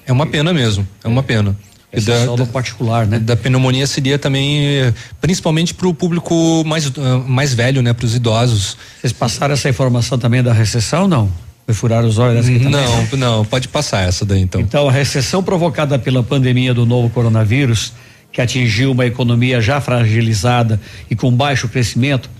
é 0.06 0.12
uma 0.12 0.26
pena 0.26 0.52
mesmo, 0.52 0.86
é 1.02 1.08
uma 1.08 1.22
pena. 1.22 1.56
E 1.92 1.98
é 1.98 2.24
só 2.24 2.36
no 2.36 2.46
particular, 2.46 3.06
né? 3.06 3.18
Da 3.18 3.34
pneumonia 3.34 3.86
seria 3.86 4.18
também, 4.18 4.92
principalmente 5.20 5.72
para 5.72 5.88
o 5.88 5.94
público 5.94 6.62
mais 6.66 6.86
ah, 6.86 7.18
mais 7.26 7.54
velho, 7.54 7.80
né, 7.80 7.92
para 7.92 8.04
os 8.04 8.14
idosos. 8.14 8.76
Vocês 9.00 9.12
passaram 9.12 9.54
essa 9.54 9.68
informação 9.68 10.18
também 10.18 10.42
da 10.42 10.52
recessão 10.52 11.02
ou 11.02 11.08
não? 11.08 11.47
Foi 11.68 11.74
furar 11.74 12.02
os 12.02 12.16
olhos 12.16 12.46
também? 12.46 12.60
Não, 12.60 13.06
não, 13.18 13.44
pode 13.44 13.68
passar 13.68 14.08
essa 14.08 14.24
daí 14.24 14.40
então. 14.40 14.58
Então, 14.58 14.88
a 14.88 14.90
recessão 14.90 15.42
provocada 15.42 15.98
pela 15.98 16.22
pandemia 16.22 16.72
do 16.72 16.86
novo 16.86 17.10
coronavírus, 17.10 17.92
que 18.32 18.40
atingiu 18.40 18.92
uma 18.92 19.04
economia 19.04 19.60
já 19.60 19.78
fragilizada 19.78 20.80
e 21.10 21.14
com 21.14 21.30
baixo 21.30 21.68
crescimento, 21.68 22.30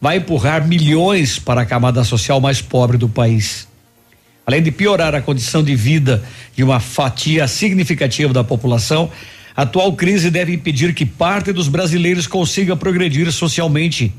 vai 0.00 0.16
empurrar 0.16 0.66
milhões 0.66 1.38
para 1.38 1.60
a 1.60 1.64
camada 1.64 2.02
social 2.02 2.40
mais 2.40 2.60
pobre 2.60 2.98
do 2.98 3.08
país. 3.08 3.68
Além 4.44 4.60
de 4.60 4.72
piorar 4.72 5.14
a 5.14 5.22
condição 5.22 5.62
de 5.62 5.76
vida 5.76 6.20
de 6.56 6.64
uma 6.64 6.80
fatia 6.80 7.46
significativa 7.46 8.32
da 8.32 8.42
população, 8.42 9.08
a 9.54 9.62
atual 9.62 9.92
crise 9.92 10.28
deve 10.28 10.54
impedir 10.54 10.92
que 10.92 11.06
parte 11.06 11.52
dos 11.52 11.68
brasileiros 11.68 12.26
consiga 12.26 12.74
progredir 12.74 13.30
socialmente. 13.30 14.12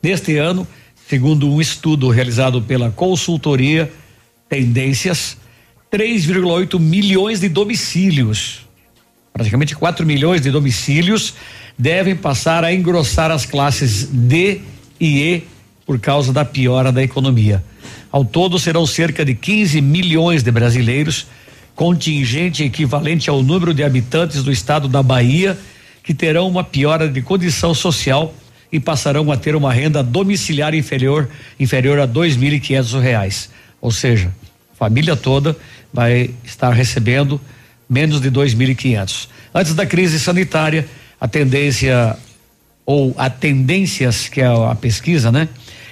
Neste 0.00 0.36
ano, 0.36 0.68
segundo 1.08 1.50
um 1.50 1.60
estudo 1.60 2.08
realizado 2.08 2.62
pela 2.62 2.90
consultoria 2.90 3.90
Tendências, 4.48 5.38
3,8 5.90 6.78
milhões 6.78 7.40
de 7.40 7.48
domicílios, 7.48 8.66
praticamente 9.32 9.74
4 9.74 10.04
milhões 10.04 10.42
de 10.42 10.50
domicílios, 10.50 11.34
devem 11.78 12.14
passar 12.14 12.62
a 12.62 12.72
engrossar 12.72 13.30
as 13.30 13.46
classes 13.46 14.04
D 14.04 14.60
e 15.00 15.22
E 15.22 15.44
por 15.86 15.98
causa 15.98 16.32
da 16.32 16.44
piora 16.44 16.92
da 16.92 17.02
economia. 17.02 17.64
Ao 18.10 18.24
todo, 18.24 18.58
serão 18.58 18.86
cerca 18.86 19.24
de 19.24 19.34
15 19.34 19.80
milhões 19.80 20.42
de 20.42 20.50
brasileiros, 20.50 21.26
contingente 21.74 22.62
equivalente 22.62 23.30
ao 23.30 23.42
número 23.42 23.72
de 23.72 23.82
habitantes 23.82 24.44
do 24.44 24.52
estado 24.52 24.86
da 24.86 25.02
Bahia, 25.02 25.58
que 26.02 26.12
terão 26.12 26.46
uma 26.46 26.62
piora 26.62 27.08
de 27.08 27.22
condição 27.22 27.74
social 27.74 28.34
e 28.72 28.80
passarão 28.80 29.30
a 29.30 29.36
ter 29.36 29.54
uma 29.54 29.72
renda 29.72 30.02
domiciliar 30.02 30.74
inferior 30.74 31.28
inferior 31.60 32.00
a 32.00 32.06
dois 32.06 32.36
mil 32.36 32.52
e 32.52 32.58
quinhentos 32.58 32.94
reais. 32.94 33.50
Ou 33.80 33.90
seja, 33.90 34.32
a 34.72 34.76
família 34.76 35.14
toda 35.14 35.56
vai 35.92 36.30
estar 36.42 36.70
recebendo 36.70 37.40
menos 37.88 38.20
de 38.20 38.30
dois 38.30 38.54
mil 38.54 38.70
e 38.70 38.74
quinhentos. 38.74 39.28
Antes 39.54 39.74
da 39.74 39.84
crise 39.84 40.18
sanitária, 40.18 40.88
a 41.20 41.28
tendência 41.28 42.16
ou 42.86 43.14
a 43.18 43.28
tendências 43.28 44.28
que 44.28 44.40
é 44.40 44.46
a 44.46 44.74
pesquisa, 44.74 45.30
né? 45.30 45.48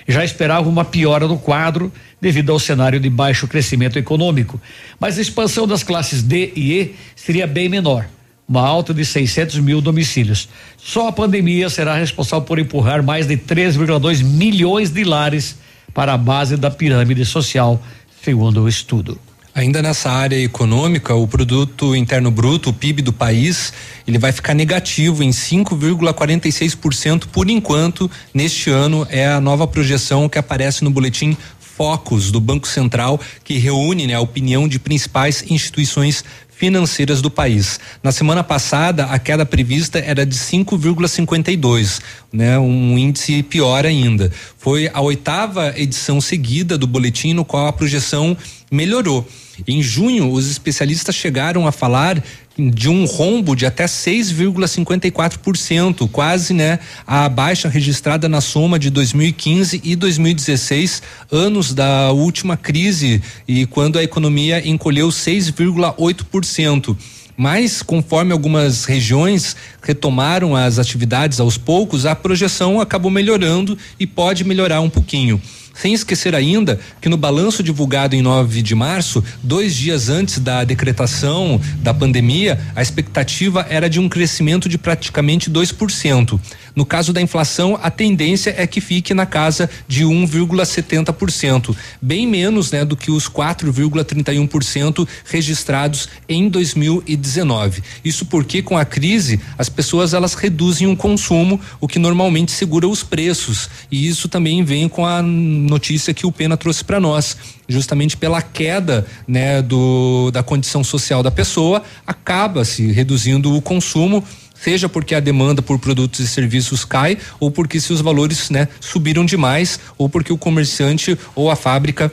Já 0.09 0.25
esperava 0.25 0.69
uma 0.69 0.85
piora 0.85 1.29
no 1.29 1.39
quadro 1.39 1.93
devido 2.21 2.51
ao 2.51 2.59
cenário 2.59 2.99
de 2.99 3.09
baixo 3.09 3.47
crescimento 3.47 3.99
econômico, 3.99 4.61
mas 4.99 5.19
a 5.19 5.23
expansão 5.23 5.69
das 5.69 5.85
classes 5.85 6.23
D 6.23 6.53
e 6.57 6.73
E 6.73 6.95
seria 7.15 7.47
bem 7.47 7.69
menor, 7.69 8.09
uma 8.51 8.67
alta 8.67 8.93
de 8.93 9.05
600 9.05 9.61
mil 9.61 9.81
domicílios. 9.81 10.49
Só 10.77 11.07
a 11.07 11.13
pandemia 11.13 11.71
será 11.71 11.95
responsável 11.95 12.45
por 12.45 12.59
empurrar 12.59 13.01
mais 13.01 13.29
de 13.29 13.37
3,2 13.37 14.25
milhões 14.25 14.91
de 14.91 15.05
lares 15.05 15.55
para 15.95 16.15
a 16.15 16.19
base 16.19 16.57
da 16.57 16.69
pirâmide 16.69 17.25
social, 17.25 17.81
segundo 18.25 18.63
o 18.63 18.69
estudo. 18.69 19.17
Ainda 19.55 19.81
nessa 19.81 20.11
área 20.11 20.37
econômica, 20.37 21.15
o 21.15 21.29
produto 21.29 21.95
interno 21.95 22.29
bruto, 22.31 22.71
o 22.71 22.73
PIB 22.73 23.03
do 23.03 23.13
país, 23.13 23.73
ele 24.07 24.19
vai 24.19 24.33
ficar 24.33 24.55
negativo 24.55 25.23
em 25.23 25.31
5,46% 25.31 27.27
por 27.31 27.49
enquanto. 27.49 28.11
Neste 28.35 28.69
ano 28.69 29.07
é 29.11 29.29
a 29.29 29.41
nova 29.41 29.65
projeção 29.67 30.29
que 30.29 30.39
aparece 30.39 30.83
no 30.83 30.91
boletim 30.91 31.37
Focus 31.61 32.31
do 32.31 32.41
Banco 32.41 32.69
Central, 32.69 33.19
que 33.43 33.59
reúne 33.59 34.07
né, 34.07 34.15
a 34.15 34.21
opinião 34.21 34.69
de 34.69 34.79
principais 34.79 35.45
instituições 35.49 36.25
financeiras 36.61 37.23
do 37.23 37.31
país. 37.31 37.81
Na 38.03 38.13
semana 38.13 38.45
passada, 38.45 39.07
a 39.07 39.19
queda 39.19 39.47
prevista 39.47 39.99
era 39.99 40.27
de 40.27 40.37
5,52, 40.37 42.03
né? 42.31 42.59
Um 42.59 42.99
índice 42.99 43.43
pior 43.43 43.87
ainda. 43.87 44.31
Foi 44.59 44.91
a 44.93 45.01
oitava 45.01 45.73
edição 45.75 46.21
seguida 46.21 46.77
do 46.77 46.87
boletim 46.87 47.33
no 47.33 47.47
qual 47.47 47.67
a 47.67 47.73
projeção 47.73 48.37
melhorou. 48.71 49.27
Em 49.67 49.83
junho, 49.83 50.31
os 50.31 50.49
especialistas 50.51 51.15
chegaram 51.15 51.67
a 51.67 51.73
falar 51.73 52.23
de 52.57 52.89
um 52.89 53.05
rombo 53.05 53.55
de 53.57 53.67
até 53.67 53.85
6,54%, 53.87 56.09
quase, 56.11 56.53
né, 56.53 56.81
a 57.07 57.29
baixa 57.29 57.69
registrada 57.69 58.29
na 58.29 58.41
soma 58.41 58.77
de 58.79 58.91
2015 58.91 59.81
e 59.83 59.97
2016, 59.97 61.03
anos 61.31 61.75
da 61.75 62.13
última 62.13 62.57
crise 62.57 63.21
e 63.49 63.67
quando 63.67 63.99
a 63.99 64.03
economia 64.03 64.67
encolheu 64.67 65.09
6,8%. 65.09 66.97
Mas, 67.37 67.83
conforme 67.83 68.33
algumas 68.33 68.85
regiões 68.85 69.57
retomaram 69.83 70.55
as 70.55 70.79
atividades 70.79 71.41
aos 71.41 71.57
poucos, 71.57 72.05
a 72.05 72.15
projeção 72.15 72.83
acabou 72.83 73.11
melhorando 73.11 73.79
e 73.99 74.07
pode 74.07 74.45
melhorar 74.45 74.83
um 74.83 74.91
pouquinho. 74.91 75.41
Sem 75.81 75.95
esquecer 75.95 76.35
ainda 76.35 76.79
que 77.01 77.09
no 77.09 77.17
balanço 77.17 77.63
divulgado 77.63 78.15
em 78.15 78.21
9 78.21 78.61
de 78.61 78.75
março, 78.75 79.25
dois 79.43 79.75
dias 79.75 80.11
antes 80.11 80.39
da 80.39 80.63
decretação 80.63 81.59
da 81.77 81.95
pandemia, 81.95 82.61
a 82.77 82.83
expectativa 82.83 83.65
era 83.67 83.89
de 83.89 83.99
um 83.99 84.07
crescimento 84.07 84.69
de 84.69 84.77
praticamente 84.77 85.51
2%. 85.51 86.39
No 86.75 86.85
caso 86.85 87.13
da 87.13 87.21
inflação, 87.21 87.79
a 87.83 87.91
tendência 87.91 88.55
é 88.57 88.67
que 88.67 88.81
fique 88.81 89.13
na 89.15 89.27
casa 89.27 89.69
de 89.89 90.05
1,70%, 90.05 91.75
bem 92.01 92.27
menos 92.27 92.71
né, 92.71 92.85
do 92.85 92.97
que 92.97 93.11
os 93.11 93.29
4,31% 93.29 95.09
registrados 95.25 96.09
em 96.29 96.49
2019. 96.49 97.83
Isso 98.05 98.25
porque 98.27 98.63
com 98.63 98.77
a 98.77 98.85
crise 98.85 99.41
as 99.59 99.69
pessoas 99.69 100.15
elas 100.15 100.35
reduzem 100.35 100.87
o 100.87 100.97
consumo, 100.97 101.61
o 101.81 101.89
que 101.89 101.99
normalmente 101.99 102.53
segura 102.53 102.87
os 102.87 103.03
preços. 103.03 103.69
E 103.91 104.07
isso 104.07 104.29
também 104.29 104.63
vem 104.63 104.89
com 104.89 105.05
a 105.05 105.23
notícia 105.71 106.13
que 106.13 106.27
o 106.27 106.33
Pena 106.33 106.57
trouxe 106.57 106.85
para 106.85 107.01
nós, 107.01 107.37
justamente 107.69 108.17
pela 108.17 108.43
queda, 108.43 109.07
né, 109.27 109.63
do 109.63 110.31
da 110.31 110.43
condição 110.43 110.85
social 110.85 111.23
da 111.23 111.31
pessoa, 111.31 111.83
acaba 112.07 112.65
se 112.65 112.93
reduzindo 112.93 113.57
o 113.57 113.63
consumo 113.63 114.23
seja 114.63 114.89
porque 114.89 115.15
a 115.15 115.21
demanda 115.21 115.63
por 115.63 115.79
produtos 115.79 116.21
e 116.21 116.29
serviços 116.29 116.85
cai 116.85 117.17
ou 117.39 117.51
porque 117.51 117.81
se 117.81 117.93
os 117.93 118.01
valores, 118.01 118.51
né, 118.51 118.69
subiram 118.79 119.25
demais 119.25 119.81
ou 119.97 120.09
porque 120.09 120.33
o 120.33 120.37
comerciante 120.37 121.19
ou 121.35 121.51
a 121.51 121.57
fábrica 121.57 122.13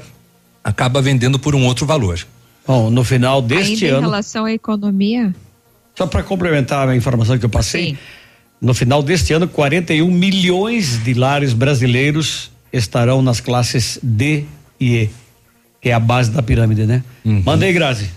acaba 0.63 1.01
vendendo 1.01 1.37
por 1.37 1.55
um 1.55 1.65
outro 1.65 1.85
valor. 1.85 2.25
Bom, 2.65 2.89
no 2.89 3.03
final 3.03 3.41
deste 3.41 3.85
Ainda 3.85 3.97
ano. 3.97 4.07
em 4.07 4.09
relação 4.09 4.45
à 4.45 4.53
economia, 4.53 5.33
Só 5.95 6.05
para 6.05 6.23
complementar 6.23 6.87
a 6.87 6.95
informação 6.95 7.37
que 7.37 7.45
eu 7.45 7.49
passei, 7.49 7.91
Sim. 7.91 7.97
no 8.61 8.73
final 8.73 9.01
deste 9.01 9.33
ano, 9.33 9.47
41 9.47 10.09
milhões 10.09 11.03
de 11.03 11.13
lares 11.13 11.53
brasileiros 11.53 12.51
estarão 12.71 13.21
nas 13.21 13.39
classes 13.39 13.99
D 14.01 14.45
e 14.79 14.95
E, 14.95 15.09
que 15.81 15.89
é 15.89 15.93
a 15.93 15.99
base 15.99 16.31
da 16.31 16.41
pirâmide, 16.41 16.85
né? 16.85 17.03
Uhum. 17.25 17.41
Mandei, 17.45 17.73
Grazi. 17.73 18.09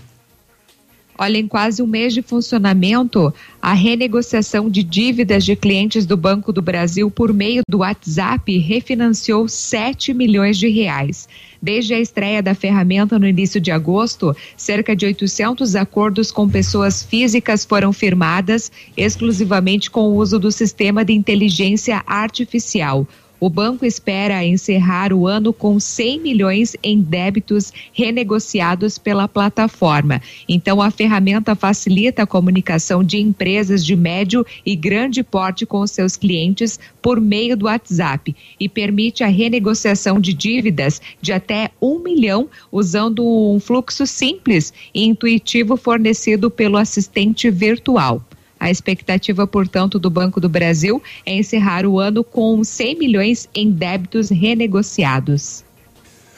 Olha, 1.21 1.37
em 1.37 1.47
quase 1.47 1.83
um 1.83 1.85
mês 1.85 2.15
de 2.15 2.23
funcionamento, 2.23 3.31
a 3.61 3.73
renegociação 3.73 4.67
de 4.67 4.81
dívidas 4.81 5.45
de 5.45 5.55
clientes 5.55 6.03
do 6.03 6.17
Banco 6.17 6.51
do 6.51 6.63
Brasil 6.63 7.11
por 7.11 7.31
meio 7.31 7.61
do 7.69 7.77
WhatsApp 7.77 8.57
refinanciou 8.57 9.47
7 9.47 10.15
milhões 10.15 10.57
de 10.57 10.67
reais. 10.67 11.29
Desde 11.61 11.93
a 11.93 11.99
estreia 11.99 12.41
da 12.41 12.55
ferramenta 12.55 13.19
no 13.19 13.27
início 13.27 13.61
de 13.61 13.69
agosto, 13.69 14.35
cerca 14.57 14.95
de 14.95 15.05
800 15.05 15.75
acordos 15.75 16.31
com 16.31 16.49
pessoas 16.49 17.03
físicas 17.03 17.63
foram 17.63 17.93
firmadas 17.93 18.71
exclusivamente 18.97 19.91
com 19.91 20.09
o 20.09 20.15
uso 20.15 20.39
do 20.39 20.51
sistema 20.51 21.05
de 21.05 21.13
inteligência 21.13 22.01
artificial. 22.07 23.07
O 23.41 23.49
banco 23.49 23.87
espera 23.87 24.45
encerrar 24.45 25.11
o 25.11 25.27
ano 25.27 25.51
com 25.51 25.79
100 25.79 26.19
milhões 26.19 26.75
em 26.83 27.01
débitos 27.01 27.73
renegociados 27.91 28.99
pela 28.99 29.27
plataforma. 29.27 30.21
Então, 30.47 30.79
a 30.79 30.91
ferramenta 30.91 31.55
facilita 31.55 32.21
a 32.21 32.27
comunicação 32.27 33.03
de 33.03 33.17
empresas 33.17 33.83
de 33.83 33.95
médio 33.95 34.45
e 34.63 34.75
grande 34.75 35.23
porte 35.23 35.65
com 35.65 35.87
seus 35.87 36.15
clientes 36.15 36.79
por 37.01 37.19
meio 37.19 37.57
do 37.57 37.65
WhatsApp 37.65 38.35
e 38.59 38.69
permite 38.69 39.23
a 39.23 39.27
renegociação 39.27 40.19
de 40.19 40.35
dívidas 40.35 41.01
de 41.19 41.33
até 41.33 41.71
um 41.81 41.97
milhão 41.97 42.47
usando 42.71 43.25
um 43.25 43.59
fluxo 43.59 44.05
simples 44.05 44.71
e 44.93 45.03
intuitivo 45.03 45.75
fornecido 45.75 46.51
pelo 46.51 46.77
assistente 46.77 47.49
virtual. 47.49 48.23
A 48.61 48.69
expectativa, 48.69 49.47
portanto, 49.47 49.97
do 49.97 50.07
Banco 50.07 50.39
do 50.39 50.47
Brasil 50.47 51.01
é 51.25 51.33
encerrar 51.33 51.83
o 51.83 51.99
ano 51.99 52.23
com 52.23 52.63
100 52.63 52.95
milhões 52.95 53.49
em 53.55 53.71
débitos 53.71 54.29
renegociados. 54.29 55.63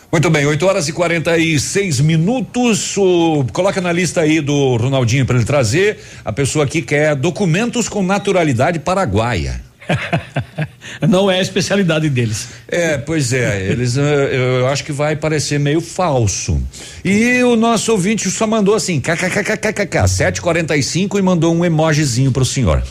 Muito 0.10 0.30
bem, 0.30 0.46
8 0.46 0.66
horas 0.66 0.88
e 0.88 0.94
46 0.94 2.00
minutos. 2.00 2.96
O, 2.96 3.44
coloca 3.52 3.82
na 3.82 3.92
lista 3.92 4.22
aí 4.22 4.40
do 4.40 4.78
Ronaldinho 4.78 5.26
para 5.26 5.36
ele 5.36 5.44
trazer. 5.44 6.00
A 6.24 6.32
pessoa 6.32 6.64
aqui 6.64 6.82
quer 6.82 7.14
documentos 7.14 7.90
com 7.90 8.02
naturalidade 8.02 8.80
paraguaia. 8.80 9.62
Não 11.08 11.30
é 11.30 11.40
a 11.40 11.42
especialidade 11.42 12.10
deles. 12.10 12.50
É, 12.68 12.98
pois 12.98 13.34
é, 13.34 13.70
eles 13.70 13.98
eh, 13.98 14.60
eu 14.62 14.68
acho 14.68 14.84
que 14.84 14.92
vai 14.92 15.16
parecer 15.16 15.60
meio 15.60 15.82
falso. 15.82 16.62
E 17.04 17.42
o 17.44 17.56
nosso 17.56 17.92
ouvinte 17.92 18.30
só 18.30 18.48
mandou 18.48 18.76
assim, 18.76 19.00
kkkkkk, 19.00 20.08
745 20.08 21.20
e 21.20 21.22
mandou 21.22 21.54
um 21.54 21.66
emojizinho 21.66 22.32
pro 22.32 22.46
senhor. 22.46 22.84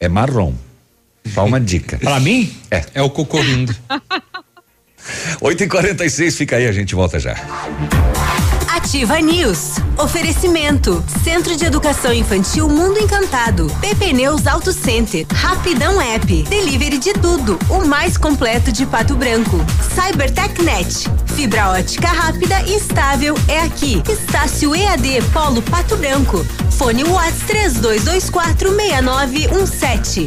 É 0.00 0.08
marrom. 0.08 0.54
Só 1.32 1.44
uma 1.44 1.60
dica. 1.60 1.98
Para 2.02 2.20
mim? 2.20 2.52
É. 2.70 2.84
É 2.94 3.02
o 3.02 3.10
cocorrindo. 3.10 3.74
8 5.40 5.64
e 5.64 5.68
46 5.68 6.36
fica 6.36 6.56
aí, 6.56 6.66
a 6.66 6.72
gente 6.72 6.94
volta 6.94 7.18
já. 7.18 7.34
Ativa 8.78 9.18
News. 9.20 9.72
Oferecimento. 9.98 11.04
Centro 11.24 11.56
de 11.56 11.64
Educação 11.64 12.12
Infantil 12.12 12.68
Mundo 12.68 12.96
Encantado. 13.00 13.66
PP 13.80 14.12
Neus 14.12 14.46
Auto 14.46 14.72
Center. 14.72 15.26
Rapidão 15.32 16.00
App. 16.00 16.44
Delivery 16.44 16.96
de 16.96 17.12
tudo. 17.14 17.58
O 17.68 17.84
mais 17.84 18.16
completo 18.16 18.70
de 18.70 18.86
Pato 18.86 19.16
Branco. 19.16 19.58
CyberTechNet. 19.96 21.10
Fibra 21.34 21.70
ótica 21.70 22.06
rápida 22.06 22.62
e 22.68 22.76
estável 22.76 23.34
é 23.48 23.62
aqui. 23.62 24.00
Estácio 24.08 24.72
EAD 24.72 25.22
Polo 25.32 25.60
Pato 25.60 25.96
Branco. 25.96 26.46
Fone 26.70 27.02
Watts 27.02 27.40
3224 27.48 28.76
6917. 28.76 30.26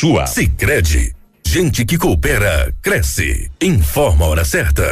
sua. 0.01 0.25
Sicredi, 0.25 1.13
gente 1.45 1.85
que 1.85 1.95
coopera 1.95 2.73
cresce. 2.81 3.51
Informa 3.61 4.25
a 4.25 4.29
hora 4.29 4.43
certa. 4.43 4.91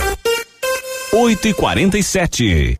8 1.12 1.48
e 1.48 1.54
47 1.56 2.80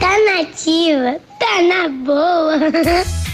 Tá 0.00 0.10
nativa, 0.24 1.20
tá 1.38 1.62
na 1.62 1.88
boa. 1.88 2.58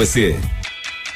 você. 0.00 0.34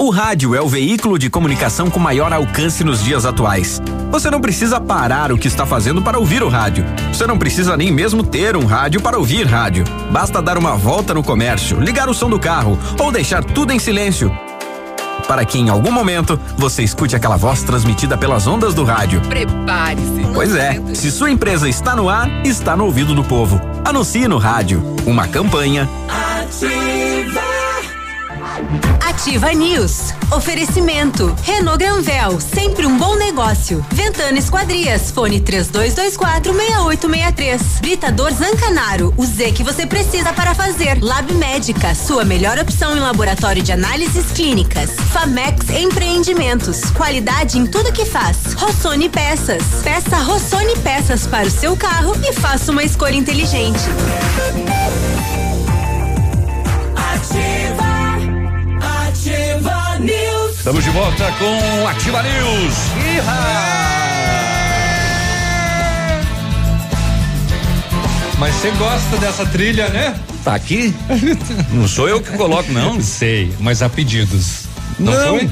O 0.00 0.08
rádio 0.08 0.54
é 0.54 0.62
o 0.62 0.66
veículo 0.66 1.18
de 1.18 1.28
comunicação 1.28 1.90
com 1.90 2.00
maior 2.00 2.32
alcance 2.32 2.82
nos 2.82 3.04
dias 3.04 3.26
atuais. 3.26 3.82
Você 4.10 4.30
não 4.30 4.40
precisa 4.40 4.80
parar 4.80 5.30
o 5.30 5.36
que 5.36 5.46
está 5.46 5.66
fazendo 5.66 6.00
para 6.00 6.18
ouvir 6.18 6.42
o 6.42 6.48
rádio. 6.48 6.86
Você 7.12 7.26
não 7.26 7.36
precisa 7.36 7.76
nem 7.76 7.92
mesmo 7.92 8.22
ter 8.22 8.56
um 8.56 8.64
rádio 8.64 9.02
para 9.02 9.18
ouvir 9.18 9.46
rádio. 9.46 9.84
Basta 10.10 10.40
dar 10.40 10.56
uma 10.56 10.74
volta 10.74 11.12
no 11.12 11.22
comércio, 11.22 11.78
ligar 11.78 12.08
o 12.08 12.14
som 12.14 12.30
do 12.30 12.40
carro 12.40 12.78
ou 12.98 13.12
deixar 13.12 13.44
tudo 13.44 13.74
em 13.74 13.78
silêncio. 13.78 14.34
Para 15.28 15.44
que 15.44 15.58
em 15.58 15.68
algum 15.68 15.92
momento 15.92 16.40
você 16.56 16.82
escute 16.82 17.14
aquela 17.14 17.36
voz 17.36 17.62
transmitida 17.62 18.16
pelas 18.16 18.46
ondas 18.46 18.72
do 18.72 18.84
rádio. 18.84 19.20
Prepare-se. 19.28 20.26
Pois 20.32 20.54
é, 20.54 20.80
se 20.94 21.10
sua 21.10 21.30
empresa 21.30 21.68
está 21.68 21.94
no 21.94 22.08
ar, 22.08 22.26
está 22.42 22.74
no 22.74 22.86
ouvido 22.86 23.14
do 23.14 23.22
povo. 23.22 23.60
Anuncie 23.84 24.26
no 24.26 24.38
rádio. 24.38 24.82
Uma 25.04 25.28
campanha. 25.28 25.86
Ativa. 26.08 27.59
Ativa 29.08 29.52
News. 29.52 30.14
Oferecimento. 30.30 31.34
Renault 31.42 31.78
Granvel, 31.78 32.40
sempre 32.40 32.86
um 32.86 32.96
bom 32.96 33.16
negócio. 33.16 33.84
Ventana 33.92 34.38
Esquadrias, 34.38 35.10
fone 35.10 35.40
3224 35.40 36.52
6863. 36.52 37.80
Britador 37.80 38.32
Zancanaro, 38.32 39.12
o 39.16 39.24
Z 39.24 39.52
que 39.52 39.62
você 39.62 39.86
precisa 39.86 40.32
para 40.32 40.54
fazer. 40.54 41.02
Lab 41.02 41.32
Médica, 41.34 41.94
sua 41.94 42.24
melhor 42.24 42.58
opção 42.58 42.96
em 42.96 43.00
laboratório 43.00 43.62
de 43.62 43.72
análises 43.72 44.32
clínicas. 44.32 44.90
Famex 45.12 45.68
Empreendimentos, 45.70 46.90
qualidade 46.90 47.58
em 47.58 47.66
tudo 47.66 47.92
que 47.92 48.04
faz. 48.04 48.54
Rossoni 48.54 49.08
Peças. 49.08 49.62
Peça 49.82 50.16
Rossoni 50.18 50.76
Peças 50.78 51.26
para 51.26 51.46
o 51.46 51.50
seu 51.50 51.76
carro 51.76 52.14
e 52.28 52.32
faça 52.32 52.72
uma 52.72 52.84
escolha 52.84 53.16
inteligente. 53.16 53.80
Estamos 60.60 60.84
de 60.84 60.90
volta 60.90 61.32
com 61.38 61.88
Ativa 61.88 62.22
News. 62.22 62.74
Mas 68.38 68.54
você 68.56 68.70
gosta 68.72 69.16
dessa 69.16 69.46
trilha, 69.46 69.88
né? 69.88 70.14
Tá 70.44 70.54
aqui? 70.54 70.94
Não 71.72 71.88
sou 71.88 72.10
eu 72.10 72.20
que 72.20 72.36
coloco, 72.36 72.70
não. 72.72 73.00
Sei, 73.00 73.50
mas 73.58 73.80
há 73.80 73.88
pedidos. 73.88 74.64
Não, 74.98 75.14
Não, 75.14 75.28
foi? 75.28 75.50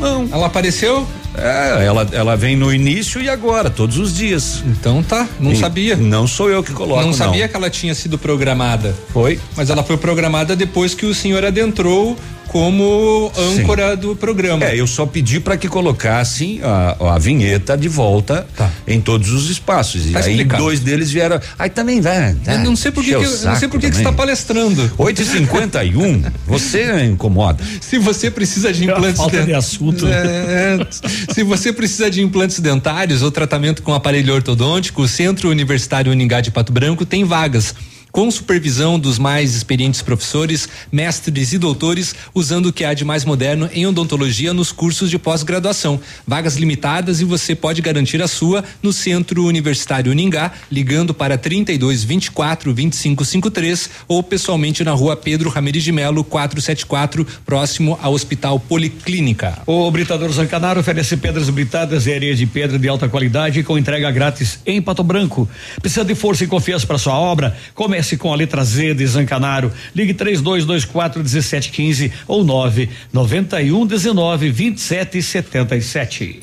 Não. 0.00 0.28
Ela 0.30 0.46
apareceu? 0.46 1.04
É, 1.36 1.84
ela, 1.84 2.08
ela 2.12 2.36
vem 2.36 2.56
no 2.56 2.72
início 2.72 3.20
e 3.20 3.28
agora, 3.28 3.68
todos 3.68 3.98
os 3.98 4.14
dias. 4.14 4.62
Então 4.64 5.02
tá, 5.02 5.26
não 5.40 5.50
E 5.50 5.56
sabia. 5.56 5.96
Não 5.96 6.28
sou 6.28 6.48
eu 6.48 6.62
que 6.62 6.72
coloco, 6.72 7.00
não. 7.00 7.08
não 7.08 7.12
sabia 7.12 7.48
que 7.48 7.56
ela 7.56 7.68
tinha 7.68 7.92
sido 7.92 8.16
programada. 8.16 8.94
Foi. 9.12 9.40
Mas 9.56 9.68
ela 9.68 9.82
foi 9.82 9.96
programada 9.96 10.54
depois 10.54 10.94
que 10.94 11.06
o 11.06 11.12
senhor 11.12 11.44
adentrou 11.44 12.16
como 12.54 13.32
âncora 13.36 13.96
do 13.96 14.14
programa. 14.14 14.64
É, 14.64 14.78
eu 14.78 14.86
só 14.86 15.04
pedi 15.04 15.40
para 15.40 15.56
que 15.56 15.66
colocassem 15.66 16.60
a, 16.62 17.14
a 17.14 17.18
vinheta 17.18 17.76
de 17.76 17.88
volta 17.88 18.46
em 18.86 19.00
todos 19.00 19.32
os 19.32 19.50
espaços. 19.50 20.02
Tá 20.04 20.20
e 20.20 20.22
aí 20.22 20.30
explicado. 20.30 20.62
dois 20.62 20.78
deles 20.78 21.10
vieram. 21.10 21.40
Aí 21.58 21.68
também 21.68 22.00
vai. 22.00 22.36
Eu 22.46 22.60
não 22.60 22.76
sei 22.76 22.92
por 22.92 23.02
que, 23.02 23.10
não 23.10 23.56
sei 23.56 23.66
por 23.66 23.80
que, 23.80 23.90
você 23.90 23.98
está 23.98 24.12
palestrando. 24.12 24.88
8h51, 24.96 26.32
você 26.46 27.04
incomoda. 27.06 27.64
Se 27.82 27.98
você 27.98 28.30
precisa 28.30 28.72
de 28.72 28.84
implantes 28.84 29.16
falta 29.16 29.42
de 29.42 29.52
assunto. 29.52 30.06
É, 30.06 30.78
é. 30.80 30.86
se 31.32 31.42
você 31.42 31.72
precisa 31.72 32.08
de 32.08 32.22
implantes 32.22 32.60
dentários 32.60 33.22
ou 33.22 33.32
tratamento 33.32 33.82
com 33.82 33.92
aparelho 33.92 34.32
ortodôntico, 34.32 35.02
o 35.02 35.08
Centro 35.08 35.50
Universitário 35.50 36.12
Uningá 36.12 36.40
de 36.40 36.52
Pato 36.52 36.72
Branco 36.72 37.04
tem 37.04 37.24
vagas. 37.24 37.74
Com 38.14 38.30
supervisão 38.30 38.96
dos 38.96 39.18
mais 39.18 39.56
experientes 39.56 40.00
professores, 40.00 40.68
mestres 40.92 41.52
e 41.52 41.58
doutores, 41.58 42.14
usando 42.32 42.66
o 42.66 42.72
que 42.72 42.84
há 42.84 42.94
de 42.94 43.04
mais 43.04 43.24
moderno 43.24 43.68
em 43.72 43.88
odontologia 43.88 44.54
nos 44.54 44.70
cursos 44.70 45.10
de 45.10 45.18
pós-graduação. 45.18 46.00
Vagas 46.24 46.54
limitadas 46.54 47.20
e 47.20 47.24
você 47.24 47.56
pode 47.56 47.82
garantir 47.82 48.22
a 48.22 48.28
sua 48.28 48.62
no 48.80 48.92
Centro 48.92 49.44
Universitário 49.44 50.12
Uningá, 50.12 50.52
ligando 50.70 51.12
para 51.12 51.36
32 51.36 52.04
24 52.04 52.72
25 52.72 53.24
53 53.24 53.90
ou 54.06 54.22
pessoalmente 54.22 54.84
na 54.84 54.92
rua 54.92 55.16
Pedro 55.16 55.50
Ramirez 55.50 55.82
de 55.82 55.90
Melo, 55.90 56.22
474, 56.22 57.26
próximo 57.44 57.98
ao 58.00 58.12
Hospital 58.12 58.60
Policlínica. 58.60 59.58
O 59.66 59.90
Britador 59.90 60.30
Zancanaro 60.30 60.78
oferece 60.78 61.16
pedras 61.16 61.50
britadas 61.50 62.06
e 62.06 62.14
areia 62.14 62.36
de 62.36 62.46
pedra 62.46 62.78
de 62.78 62.86
alta 62.86 63.08
qualidade 63.08 63.64
com 63.64 63.76
entrega 63.76 64.08
grátis 64.12 64.60
em 64.64 64.80
Pato 64.80 65.02
Branco. 65.02 65.48
Precisa 65.80 66.04
de 66.04 66.14
força 66.14 66.44
e 66.44 66.46
confiança 66.46 66.86
para 66.86 66.96
sua 66.96 67.18
obra? 67.18 67.56
Comece 67.74 68.03
com 68.16 68.32
a 68.32 68.36
letra 68.36 68.62
Z 68.62 68.94
de 68.94 69.06
Zancanaro. 69.06 69.72
Ligue 69.94 70.12
3224 70.12 71.20
1715 71.20 72.12
ou 72.28 72.44
991 72.44 73.86
19 73.86 74.50
27 74.50 75.22
77. 75.22 76.40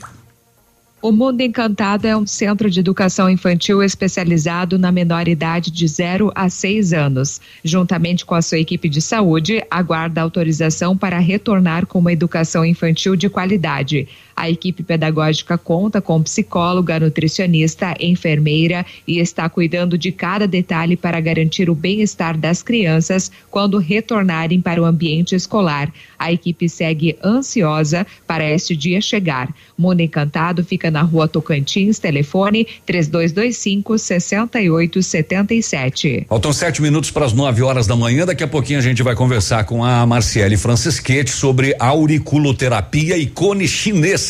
O 1.02 1.12
Mundo 1.12 1.42
Encantado 1.42 2.06
é 2.06 2.16
um 2.16 2.28
centro 2.28 2.70
de 2.70 2.80
educação 2.80 3.28
infantil 3.28 3.82
especializado 3.82 4.78
na 4.78 4.92
menor 4.92 5.28
idade 5.28 5.72
de 5.72 5.88
0 5.88 6.32
a 6.36 6.48
6 6.48 6.94
anos. 6.94 7.42
Juntamente 7.64 8.24
com 8.24 8.36
a 8.36 8.42
sua 8.42 8.60
equipe 8.60 8.88
de 8.88 9.02
saúde, 9.02 9.64
aguarda 9.72 10.22
autorização 10.22 10.96
para 10.96 11.18
retornar 11.18 11.88
com 11.88 11.98
uma 11.98 12.14
educação 12.14 12.64
infantil 12.64 13.16
de 13.16 13.30
qualidade. 13.30 14.08
A 14.36 14.50
equipe 14.50 14.84
pedagógica 14.84 15.58
conta 15.58 16.02
com 16.02 16.22
psicóloga, 16.24 17.00
nutricionista, 17.00 17.96
enfermeira 18.00 18.86
e 19.08 19.20
está 19.20 19.48
cuidando 19.50 19.98
de 19.98 20.12
cada 20.12 20.48
detalhe 20.48 20.96
para 20.96 21.20
garantir 21.20 21.70
o 21.70 21.76
bem-estar 21.76 22.38
das 22.38 22.64
crianças 22.64 23.30
quando 23.50 23.78
retornarem 23.78 24.62
para 24.62 24.82
o 24.82 24.86
ambiente 24.86 25.36
escolar. 25.36 25.92
A 26.18 26.32
equipe 26.32 26.70
segue 26.70 27.18
ansiosa 27.24 28.08
para 28.26 28.50
este 28.50 28.76
dia 28.76 29.02
chegar. 29.02 29.54
Mundo 29.78 30.02
Encantado 30.02 30.64
fica 30.64 30.90
na 30.90 31.02
rua 31.02 31.28
Tocantins, 31.28 32.00
telefone 32.00 32.66
3225 32.86 33.98
6877. 33.98 36.26
Faltam 36.30 36.54
sete 36.54 36.82
minutos 36.82 37.12
para 37.12 37.26
as 37.26 37.34
nove 37.34 37.62
horas 37.62 37.86
da 37.88 37.96
manhã. 37.96 38.26
Daqui 38.26 38.44
a 38.44 38.48
pouquinho 38.48 38.80
a 38.80 38.82
gente 38.82 39.04
vai 39.04 39.16
conversar 39.16 39.66
com 39.66 39.84
a 39.84 40.06
Marciele 40.06 40.56
Franceschetti 40.58 41.32
sobre 41.32 41.76
auriculoterapia 41.80 43.18
e 43.18 43.28
cone 43.28 43.68
chinês 43.68 44.21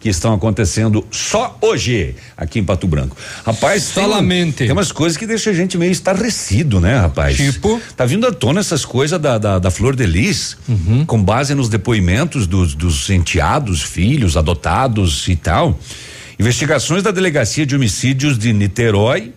que 0.00 0.08
estão 0.08 0.32
acontecendo 0.34 1.04
só 1.10 1.56
hoje 1.60 2.14
aqui 2.36 2.58
em 2.58 2.64
Pato 2.64 2.86
Branco. 2.86 3.16
Rapaz, 3.44 3.90
tem, 3.90 4.04
Solamente. 4.04 4.56
tem 4.58 4.70
umas 4.72 4.92
coisas 4.92 5.16
que 5.16 5.26
deixam 5.26 5.52
a 5.52 5.56
gente 5.56 5.76
meio 5.76 5.90
estarrecido, 5.92 6.80
né, 6.80 6.96
rapaz? 6.98 7.36
Tipo? 7.36 7.80
Tá 7.96 8.04
vindo 8.06 8.26
à 8.26 8.32
tona 8.32 8.60
essas 8.60 8.84
coisas 8.84 9.20
da, 9.20 9.38
da, 9.38 9.58
da 9.58 9.70
Flor 9.70 9.94
de 9.96 10.06
Lis, 10.06 10.56
Uhum. 10.68 11.04
com 11.06 11.22
base 11.22 11.54
nos 11.54 11.68
depoimentos 11.68 12.46
dos, 12.46 12.74
dos 12.74 13.08
enteados, 13.10 13.82
filhos, 13.82 14.36
adotados 14.36 15.26
e 15.28 15.36
tal. 15.36 15.78
Investigações 16.38 17.02
da 17.02 17.10
Delegacia 17.10 17.66
de 17.66 17.74
Homicídios 17.74 18.38
de 18.38 18.52
Niterói 18.52 19.32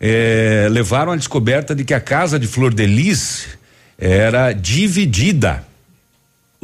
eh, 0.00 0.68
levaram 0.70 1.12
à 1.12 1.16
descoberta 1.16 1.74
de 1.74 1.84
que 1.84 1.94
a 1.94 2.00
casa 2.00 2.38
de 2.38 2.46
Flor 2.46 2.74
de 2.74 2.86
Lis 2.86 3.46
era 3.98 4.52
dividida. 4.52 5.64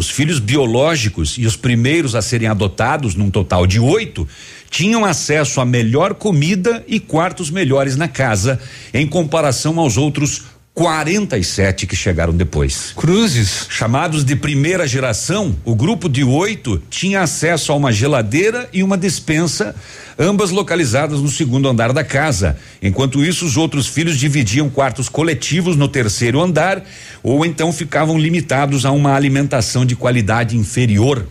Os 0.00 0.08
filhos 0.08 0.38
biológicos 0.38 1.36
e 1.36 1.44
os 1.44 1.56
primeiros 1.56 2.14
a 2.14 2.22
serem 2.22 2.48
adotados, 2.48 3.14
num 3.14 3.28
total 3.28 3.66
de 3.66 3.78
oito, 3.78 4.26
tinham 4.70 5.04
acesso 5.04 5.60
à 5.60 5.64
melhor 5.66 6.14
comida 6.14 6.82
e 6.88 6.98
quartos 6.98 7.50
melhores 7.50 7.96
na 7.96 8.08
casa, 8.08 8.58
em 8.94 9.06
comparação 9.06 9.78
aos 9.78 9.98
outros 9.98 10.44
47 10.80 11.86
que 11.86 11.94
chegaram 11.94 12.34
depois. 12.34 12.94
Cruzes. 12.96 13.66
Chamados 13.68 14.24
de 14.24 14.34
primeira 14.34 14.88
geração, 14.88 15.54
o 15.62 15.74
grupo 15.74 16.08
de 16.08 16.24
oito 16.24 16.80
tinha 16.88 17.20
acesso 17.20 17.70
a 17.70 17.74
uma 17.74 17.92
geladeira 17.92 18.66
e 18.72 18.82
uma 18.82 18.96
despensa, 18.96 19.76
ambas 20.18 20.50
localizadas 20.50 21.20
no 21.20 21.28
segundo 21.28 21.68
andar 21.68 21.92
da 21.92 22.02
casa. 22.02 22.56
Enquanto 22.80 23.22
isso, 23.22 23.44
os 23.44 23.58
outros 23.58 23.86
filhos 23.86 24.16
dividiam 24.16 24.70
quartos 24.70 25.06
coletivos 25.06 25.76
no 25.76 25.86
terceiro 25.86 26.40
andar 26.40 26.82
ou 27.22 27.44
então 27.44 27.74
ficavam 27.74 28.18
limitados 28.18 28.86
a 28.86 28.90
uma 28.90 29.14
alimentação 29.14 29.84
de 29.84 29.94
qualidade 29.94 30.56
inferior. 30.56 31.26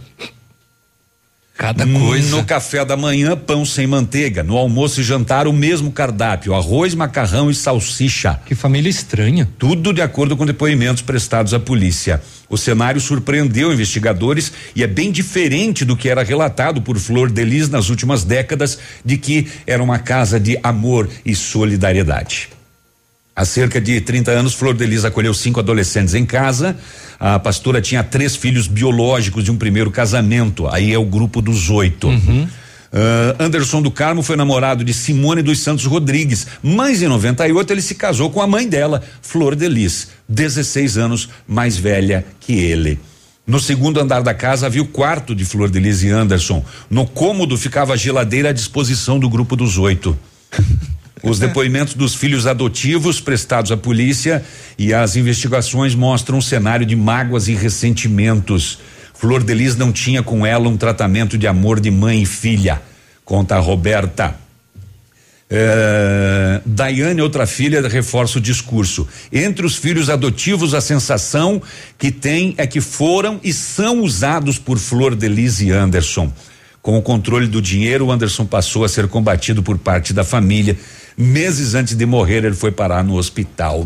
Cada 1.60 1.86
coisa. 1.86 2.38
No 2.38 2.46
café 2.46 2.86
da 2.86 2.96
manhã, 2.96 3.36
pão 3.36 3.66
sem 3.66 3.86
manteiga. 3.86 4.42
No 4.42 4.56
almoço 4.56 5.02
e 5.02 5.04
jantar, 5.04 5.46
o 5.46 5.52
mesmo 5.52 5.92
cardápio: 5.92 6.54
arroz, 6.56 6.96
macarrão 6.96 7.52
e 7.52 7.54
salsicha. 7.54 8.40
Que 8.46 8.56
família 8.56 8.90
estranha. 8.90 9.46
Tudo 9.60 9.92
de 9.92 10.02
acordo 10.02 10.38
com 10.38 10.46
depoimentos 10.46 11.02
prestados 11.02 11.54
à 11.54 11.60
polícia. 11.60 12.22
O 12.50 12.58
cenário 12.58 13.02
surpreendeu 13.02 13.74
investigadores 13.74 14.54
e 14.74 14.84
é 14.84 14.88
bem 14.88 15.12
diferente 15.12 15.84
do 15.84 15.98
que 15.98 16.08
era 16.08 16.24
relatado 16.24 16.82
por 16.82 16.98
Flor 16.98 17.30
Delis 17.30 17.68
nas 17.68 17.90
últimas 17.90 18.24
décadas, 18.24 18.80
de 19.04 19.18
que 19.18 19.46
era 19.68 19.84
uma 19.84 20.00
casa 20.00 20.40
de 20.40 20.58
amor 20.64 21.10
e 21.26 21.36
solidariedade. 21.36 22.59
Há 23.40 23.46
cerca 23.46 23.80
de 23.80 24.02
30 24.02 24.32
anos, 24.32 24.54
Flor 24.54 24.74
Delis 24.74 25.06
acolheu 25.06 25.34
cinco 25.34 25.62
adolescentes 25.62 26.14
em 26.14 26.26
casa. 26.26 26.76
A 27.18 27.40
pastora 27.40 27.80
tinha 27.80 28.04
três 28.04 28.36
filhos 28.36 28.68
biológicos 28.68 29.46
de 29.46 29.50
um 29.50 29.56
primeiro 29.56 29.90
casamento. 29.90 30.68
Aí 30.68 30.92
é 30.92 31.00
o 31.00 31.06
grupo 31.06 31.42
dos 31.42 31.70
oito. 31.70 32.10
Uhum. 32.10 32.44
Uh, 32.44 33.42
Anderson 33.42 33.82
do 33.82 33.90
Carmo 33.90 34.22
foi 34.22 34.36
namorado 34.36 34.84
de 34.84 34.94
Simone 34.94 35.42
dos 35.42 35.60
Santos 35.60 35.86
Rodrigues, 35.86 36.48
mas 36.62 37.02
em 37.02 37.08
98 37.08 37.72
ele 37.72 37.82
se 37.82 37.96
casou 37.96 38.30
com 38.30 38.42
a 38.42 38.48
mãe 38.48 38.68
dela, 38.68 39.02
Flor 39.22 39.56
Delis, 39.56 40.10
16 40.28 40.98
anos 40.98 41.30
mais 41.48 41.78
velha 41.78 42.26
que 42.42 42.52
ele. 42.52 43.00
No 43.48 43.58
segundo 43.58 44.02
andar 44.02 44.22
da 44.22 44.34
casa 44.34 44.66
havia 44.66 44.82
o 44.82 44.88
quarto 44.88 45.34
de 45.34 45.46
Flor 45.46 45.70
Delis 45.70 46.04
e 46.04 46.10
Anderson. 46.10 46.62
No 46.90 47.08
cômodo 47.08 47.58
ficava 47.58 47.94
a 47.94 47.96
geladeira 47.96 48.50
à 48.50 48.52
disposição 48.52 49.18
do 49.18 49.30
grupo 49.30 49.56
dos 49.56 49.78
oito. 49.78 50.20
Os 51.22 51.40
depoimentos 51.40 51.94
dos 51.94 52.16
filhos 52.16 52.48
adotivos 52.48 53.20
prestados 53.20 53.72
à 53.72 53.78
polícia 53.78 54.44
e 54.78 54.94
as 54.94 55.16
investigações 55.16 55.94
mostram 55.94 56.38
um 56.38 56.42
cenário 56.42 56.86
de 56.86 56.96
mágoas 56.96 57.48
e 57.48 57.54
ressentimentos. 57.54 58.80
Flor 59.14 59.44
Delis 59.44 59.76
não 59.76 59.92
tinha 59.92 60.24
com 60.24 60.46
ela 60.46 60.70
um 60.70 60.78
tratamento 60.78 61.38
de 61.38 61.46
amor 61.46 61.80
de 61.80 61.92
mãe 61.92 62.22
e 62.22 62.26
filha, 62.26 62.82
conta 63.26 63.56
a 63.56 63.60
Roberta. 63.60 64.36
É, 65.52 66.62
Daiane, 66.64 67.22
outra 67.22 67.48
filha, 67.48 67.86
reforça 67.88 68.38
o 68.38 68.42
discurso. 68.42 69.08
Entre 69.34 69.66
os 69.66 69.76
filhos 69.76 70.10
adotivos, 70.10 70.74
a 70.74 70.80
sensação 70.80 71.62
que 71.98 72.12
tem 72.12 72.54
é 72.56 72.68
que 72.68 72.80
foram 72.80 73.40
e 73.44 73.52
são 73.52 74.02
usados 74.02 74.60
por 74.60 74.78
Flor 74.78 75.16
Delis 75.16 75.60
e 75.60 75.72
Anderson. 75.72 76.32
Com 76.82 76.98
o 76.98 77.02
controle 77.02 77.48
do 77.48 77.62
dinheiro, 77.62 78.10
Anderson 78.10 78.46
passou 78.46 78.84
a 78.86 78.90
ser 78.90 79.08
combatido 79.08 79.62
por 79.62 79.78
parte 79.78 80.14
da 80.14 80.24
família. 80.24 80.78
Meses 81.22 81.76
antes 81.76 81.96
de 81.96 82.06
morrer, 82.06 82.46
ele 82.46 82.56
foi 82.56 82.72
parar 82.72 83.04
no 83.04 83.18
hospital. 83.18 83.86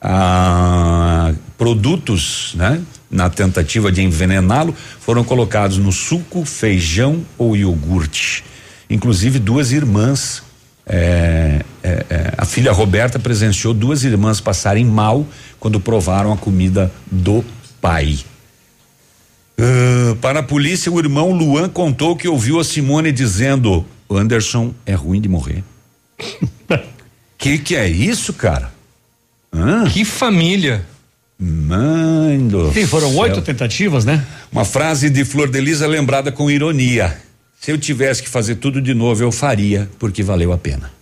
Ah, 0.00 1.34
produtos, 1.58 2.54
né? 2.54 2.80
Na 3.10 3.28
tentativa 3.28 3.90
de 3.90 4.02
envenená-lo, 4.02 4.72
foram 5.00 5.24
colocados 5.24 5.78
no 5.78 5.90
suco, 5.90 6.44
feijão 6.44 7.26
ou 7.36 7.56
iogurte. 7.56 8.44
Inclusive 8.88 9.40
duas 9.40 9.72
irmãs. 9.72 10.44
É, 10.86 11.64
é, 11.82 12.06
é, 12.08 12.34
a 12.38 12.44
filha 12.44 12.70
Roberta 12.70 13.18
presenciou 13.18 13.74
duas 13.74 14.04
irmãs 14.04 14.40
passarem 14.40 14.84
mal 14.84 15.26
quando 15.58 15.80
provaram 15.80 16.32
a 16.32 16.36
comida 16.36 16.92
do 17.10 17.44
pai. 17.80 18.16
Uh, 19.58 20.14
para 20.16 20.38
a 20.38 20.42
polícia, 20.44 20.90
o 20.90 21.00
irmão 21.00 21.32
Luan 21.32 21.68
contou 21.68 22.14
que 22.14 22.28
ouviu 22.28 22.60
a 22.60 22.64
Simone 22.64 23.10
dizendo: 23.10 23.84
Anderson 24.08 24.72
é 24.86 24.94
ruim 24.94 25.20
de 25.20 25.28
morrer. 25.28 25.64
que 27.40 27.58
que 27.58 27.74
é 27.74 27.88
isso, 27.88 28.32
cara? 28.34 28.70
Hã? 29.52 29.84
Que 29.90 30.04
família. 30.04 30.86
Mãe 31.38 32.46
do 32.46 32.70
Sim, 32.72 32.86
foram 32.86 33.10
céu. 33.10 33.20
oito 33.20 33.40
tentativas, 33.42 34.04
né? 34.04 34.24
Uma 34.52 34.64
frase 34.64 35.08
de 35.08 35.24
Flor 35.24 35.48
de 35.50 35.58
Lis 35.60 35.80
é 35.80 35.86
lembrada 35.86 36.30
com 36.30 36.50
ironia. 36.50 37.16
Se 37.58 37.70
eu 37.70 37.78
tivesse 37.78 38.22
que 38.22 38.28
fazer 38.28 38.56
tudo 38.56 38.80
de 38.80 38.92
novo, 38.92 39.22
eu 39.22 39.32
faria, 39.32 39.88
porque 39.98 40.22
valeu 40.22 40.52
a 40.52 40.58
pena. 40.58 40.92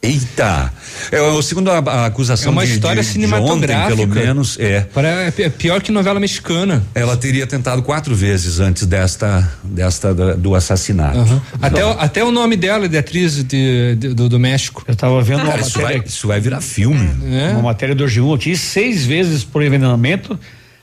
Eita! 0.00 0.72
É, 1.10 1.20
o 1.20 1.42
segundo 1.42 1.70
a, 1.72 1.78
a 1.78 2.06
acusação 2.06 2.50
É 2.50 2.52
uma 2.52 2.64
de, 2.64 2.72
história 2.72 3.02
de, 3.02 3.08
de 3.08 3.12
cinematográfica. 3.14 3.94
ontem, 3.94 4.06
pelo 4.06 4.08
menos, 4.26 4.56
é. 4.60 4.82
Para, 4.82 5.08
é 5.36 5.48
pior 5.48 5.82
que 5.82 5.90
novela 5.90 6.20
mexicana. 6.20 6.84
Ela 6.94 7.16
teria 7.16 7.46
tentado 7.48 7.82
quatro 7.82 8.14
vezes 8.14 8.60
antes 8.60 8.86
desta, 8.86 9.50
desta 9.64 10.14
do 10.36 10.54
assassinato. 10.54 11.18
Aham. 11.18 11.42
Até, 11.60 11.84
o, 11.84 11.90
até 11.98 12.24
o 12.24 12.30
nome 12.30 12.56
dela 12.56 12.88
de 12.88 12.96
atriz 12.96 13.42
de, 13.42 13.96
de- 13.96 14.14
do, 14.14 14.28
do 14.28 14.38
México. 14.38 14.84
Eu 14.86 14.94
tava 14.94 15.20
vendo 15.20 15.40
uma 15.42 15.50
Cara, 15.50 15.62
isso, 15.62 15.78
matéria, 15.80 15.98
vai, 15.98 16.08
isso 16.08 16.28
vai 16.28 16.40
virar 16.40 16.60
filme. 16.60 17.10
É. 17.34 17.50
uma 17.52 17.62
matéria 17.62 17.94
do 17.94 18.04
G1 18.04 18.36
aqui, 18.36 18.56
seis 18.56 19.04
vezes 19.04 19.42
por 19.42 19.62
envenenamento. 19.64 20.38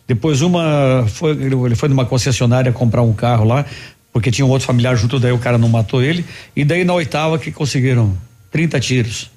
Depois 0.05 0.41
uma 0.41 1.05
foi 1.07 1.31
ele 1.31 1.73
foi 1.75 1.87
numa 1.87 2.05
concessionária 2.05 2.71
comprar 2.73 3.01
um 3.01 3.13
carro 3.13 3.45
lá, 3.45 3.65
porque 4.11 4.29
tinha 4.29 4.45
um 4.45 4.49
outro 4.49 4.67
familiar 4.67 4.95
junto, 4.97 5.19
daí 5.21 5.31
o 5.31 5.37
cara 5.39 5.57
não 5.57 5.69
matou 5.69 6.03
ele. 6.03 6.25
E 6.55 6.65
daí 6.65 6.83
na 6.83 6.93
oitava 6.93 7.39
que 7.39 7.49
conseguiram 7.51 8.15
30 8.55 8.79
tiros. 8.79 9.29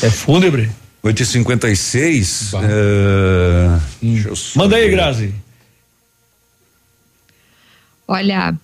É 0.00 0.08
fúnebre. 0.08 0.70
8 1.02 1.20
e 1.20 1.26
56 1.26 2.52
uh, 2.52 2.58
eu 4.24 4.36
só 4.36 4.60
Manda 4.60 4.76
aí. 4.76 4.88
Grazi. 4.88 5.34
Olha, 8.06 8.54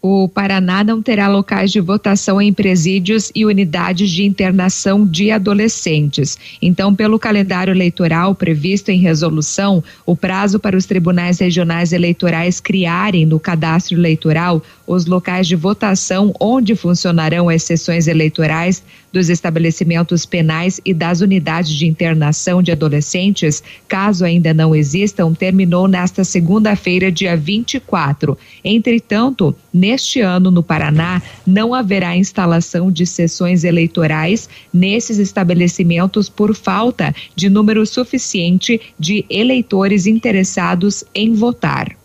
o 0.00 0.28
Paraná 0.28 0.84
não 0.84 1.02
terá 1.02 1.26
locais 1.26 1.72
de 1.72 1.80
votação 1.80 2.40
em 2.40 2.52
presídios 2.52 3.32
e 3.34 3.44
unidades 3.44 4.08
de 4.10 4.24
internação 4.24 5.04
de 5.04 5.32
adolescentes. 5.32 6.38
Então, 6.62 6.94
pelo 6.94 7.18
calendário 7.18 7.72
eleitoral 7.72 8.32
previsto 8.34 8.90
em 8.90 8.98
resolução, 8.98 9.82
o 10.06 10.14
prazo 10.14 10.60
para 10.60 10.76
os 10.76 10.86
tribunais 10.86 11.40
regionais 11.40 11.92
eleitorais 11.92 12.60
criarem 12.60 13.26
no 13.26 13.40
cadastro 13.40 13.96
eleitoral 13.96 14.62
os 14.86 15.04
locais 15.04 15.48
de 15.48 15.56
votação 15.56 16.32
onde 16.40 16.76
funcionarão 16.76 17.48
as 17.48 17.64
sessões 17.64 18.06
eleitorais 18.06 18.82
dos 19.12 19.28
estabelecimentos 19.28 20.24
penais 20.24 20.80
e 20.84 20.94
das 20.94 21.20
unidades 21.20 21.72
de 21.72 21.86
internação 21.86 22.62
de 22.62 22.72
adolescentes, 22.72 23.62
caso 23.86 24.24
ainda 24.24 24.54
não 24.54 24.74
existam, 24.74 25.32
terminou 25.34 25.88
nesta 25.88 26.24
segunda-feira, 26.24 27.10
dia 27.10 27.36
24. 27.36 28.38
Entretanto, 28.64 29.54
neste 29.72 30.20
ano, 30.20 30.50
no 30.50 30.62
Paraná, 30.62 31.20
não 31.46 31.74
haverá 31.74 32.16
instalação 32.16 32.90
de 32.90 33.06
sessões 33.06 33.64
eleitorais 33.64 34.48
nesses 34.72 35.18
estabelecimentos 35.18 36.28
por 36.28 36.54
falta 36.54 37.14
de 37.34 37.48
número 37.48 37.84
suficiente 37.86 38.80
de 38.98 39.24
eleitores 39.28 40.06
interessados 40.06 41.04
em 41.14 41.32
votar. 41.32 41.97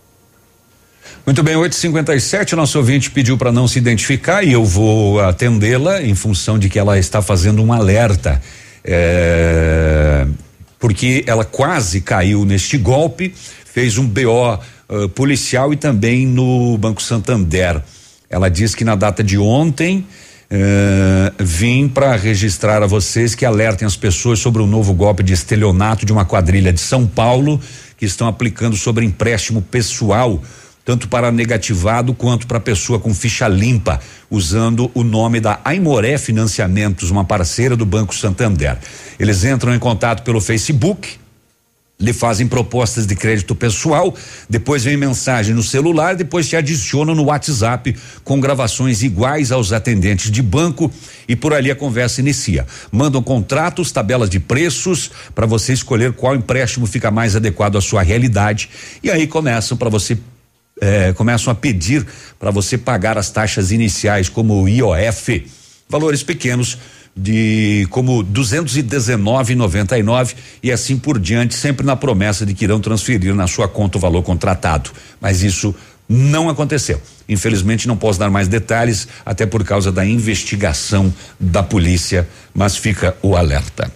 Muito 1.25 1.41
bem, 1.41 1.55
8h57, 1.55 2.51
nosso 2.51 2.77
ouvinte 2.77 3.09
pediu 3.09 3.37
para 3.37 3.49
não 3.49 3.65
se 3.65 3.79
identificar 3.79 4.43
e 4.43 4.51
eu 4.51 4.65
vou 4.65 5.21
atendê-la 5.21 6.01
em 6.01 6.13
função 6.13 6.59
de 6.59 6.67
que 6.67 6.77
ela 6.77 6.99
está 6.99 7.21
fazendo 7.21 7.63
um 7.63 7.71
alerta. 7.71 8.41
É, 8.83 10.27
porque 10.77 11.23
ela 11.25 11.45
quase 11.45 12.01
caiu 12.01 12.43
neste 12.43 12.77
golpe, 12.77 13.33
fez 13.63 13.97
um 13.97 14.05
BO 14.05 14.59
eh, 14.89 15.07
policial 15.15 15.71
e 15.71 15.77
também 15.77 16.27
no 16.27 16.77
Banco 16.77 17.01
Santander. 17.01 17.81
Ela 18.29 18.49
diz 18.49 18.75
que 18.75 18.83
na 18.83 18.93
data 18.93 19.23
de 19.23 19.37
ontem 19.37 20.05
eh, 20.51 21.31
vim 21.39 21.87
para 21.87 22.17
registrar 22.17 22.83
a 22.83 22.85
vocês 22.85 23.33
que 23.33 23.45
alertem 23.45 23.85
as 23.85 23.95
pessoas 23.95 24.39
sobre 24.39 24.61
o 24.61 24.67
novo 24.67 24.93
golpe 24.93 25.23
de 25.23 25.31
estelionato 25.31 26.05
de 26.05 26.11
uma 26.11 26.25
quadrilha 26.25 26.73
de 26.73 26.81
São 26.81 27.07
Paulo 27.07 27.61
que 27.97 28.05
estão 28.05 28.27
aplicando 28.27 28.75
sobre 28.75 29.05
empréstimo 29.05 29.61
pessoal 29.61 30.43
tanto 30.85 31.07
para 31.07 31.31
negativado 31.31 32.13
quanto 32.13 32.47
para 32.47 32.59
pessoa 32.59 32.99
com 32.99 33.13
ficha 33.13 33.47
limpa, 33.47 33.99
usando 34.29 34.91
o 34.93 35.03
nome 35.03 35.39
da 35.39 35.59
Aimoré 35.63 36.17
Financiamentos, 36.17 37.09
uma 37.09 37.23
parceira 37.23 37.75
do 37.75 37.85
Banco 37.85 38.13
Santander. 38.13 38.77
Eles 39.19 39.43
entram 39.43 39.73
em 39.73 39.79
contato 39.79 40.23
pelo 40.23 40.41
Facebook, 40.41 41.23
lhe 41.99 42.11
fazem 42.11 42.47
propostas 42.47 43.07
de 43.07 43.15
crédito 43.15 43.55
pessoal, 43.55 44.13
depois 44.49 44.83
vem 44.83 44.97
mensagem 44.97 45.55
no 45.55 45.63
celular, 45.63 46.15
depois 46.15 46.49
te 46.49 46.55
adicionam 46.55 47.15
no 47.15 47.25
WhatsApp 47.25 47.95
com 48.25 48.41
gravações 48.41 49.03
iguais 49.03 49.53
aos 49.53 49.71
atendentes 49.71 50.29
de 50.29 50.41
banco 50.41 50.91
e 51.29 51.35
por 51.35 51.53
ali 51.53 51.71
a 51.71 51.75
conversa 51.75 52.19
inicia. 52.19 52.65
Mandam 52.91 53.23
contratos, 53.23 53.91
tabelas 53.91 54.29
de 54.29 54.39
preços 54.39 55.11
para 55.33 55.45
você 55.45 55.71
escolher 55.71 56.11
qual 56.11 56.35
empréstimo 56.35 56.85
fica 56.85 57.09
mais 57.09 57.37
adequado 57.37 57.77
à 57.77 57.81
sua 57.81 58.01
realidade 58.01 58.69
e 59.01 59.09
aí 59.09 59.25
começam 59.25 59.77
para 59.77 59.89
você 59.89 60.17
eh, 60.81 61.13
começam 61.13 61.51
a 61.51 61.55
pedir 61.55 62.05
para 62.39 62.51
você 62.51 62.77
pagar 62.77 63.17
as 63.17 63.29
taxas 63.29 63.71
iniciais 63.71 64.29
como 64.29 64.61
o 64.61 64.67
IOF, 64.67 65.45
valores 65.89 66.23
pequenos 66.23 66.77
de 67.15 67.87
como 67.91 68.23
219,99 68.23 70.35
e 70.63 70.71
assim 70.71 70.97
por 70.97 71.19
diante, 71.19 71.53
sempre 71.53 71.85
na 71.85 71.95
promessa 71.95 72.45
de 72.45 72.53
que 72.53 72.65
irão 72.65 72.79
transferir 72.79 73.35
na 73.35 73.47
sua 73.47 73.67
conta 73.67 73.97
o 73.97 74.01
valor 74.01 74.23
contratado. 74.23 74.91
Mas 75.21 75.43
isso 75.43 75.75
não 76.09 76.49
aconteceu. 76.49 77.01
Infelizmente 77.29 77.87
não 77.87 77.95
posso 77.95 78.19
dar 78.19 78.29
mais 78.29 78.47
detalhes, 78.47 79.07
até 79.25 79.45
por 79.45 79.63
causa 79.63 79.91
da 79.91 80.05
investigação 80.05 81.13
da 81.39 81.63
polícia, 81.63 82.27
mas 82.53 82.75
fica 82.75 83.15
o 83.21 83.35
alerta. 83.35 83.91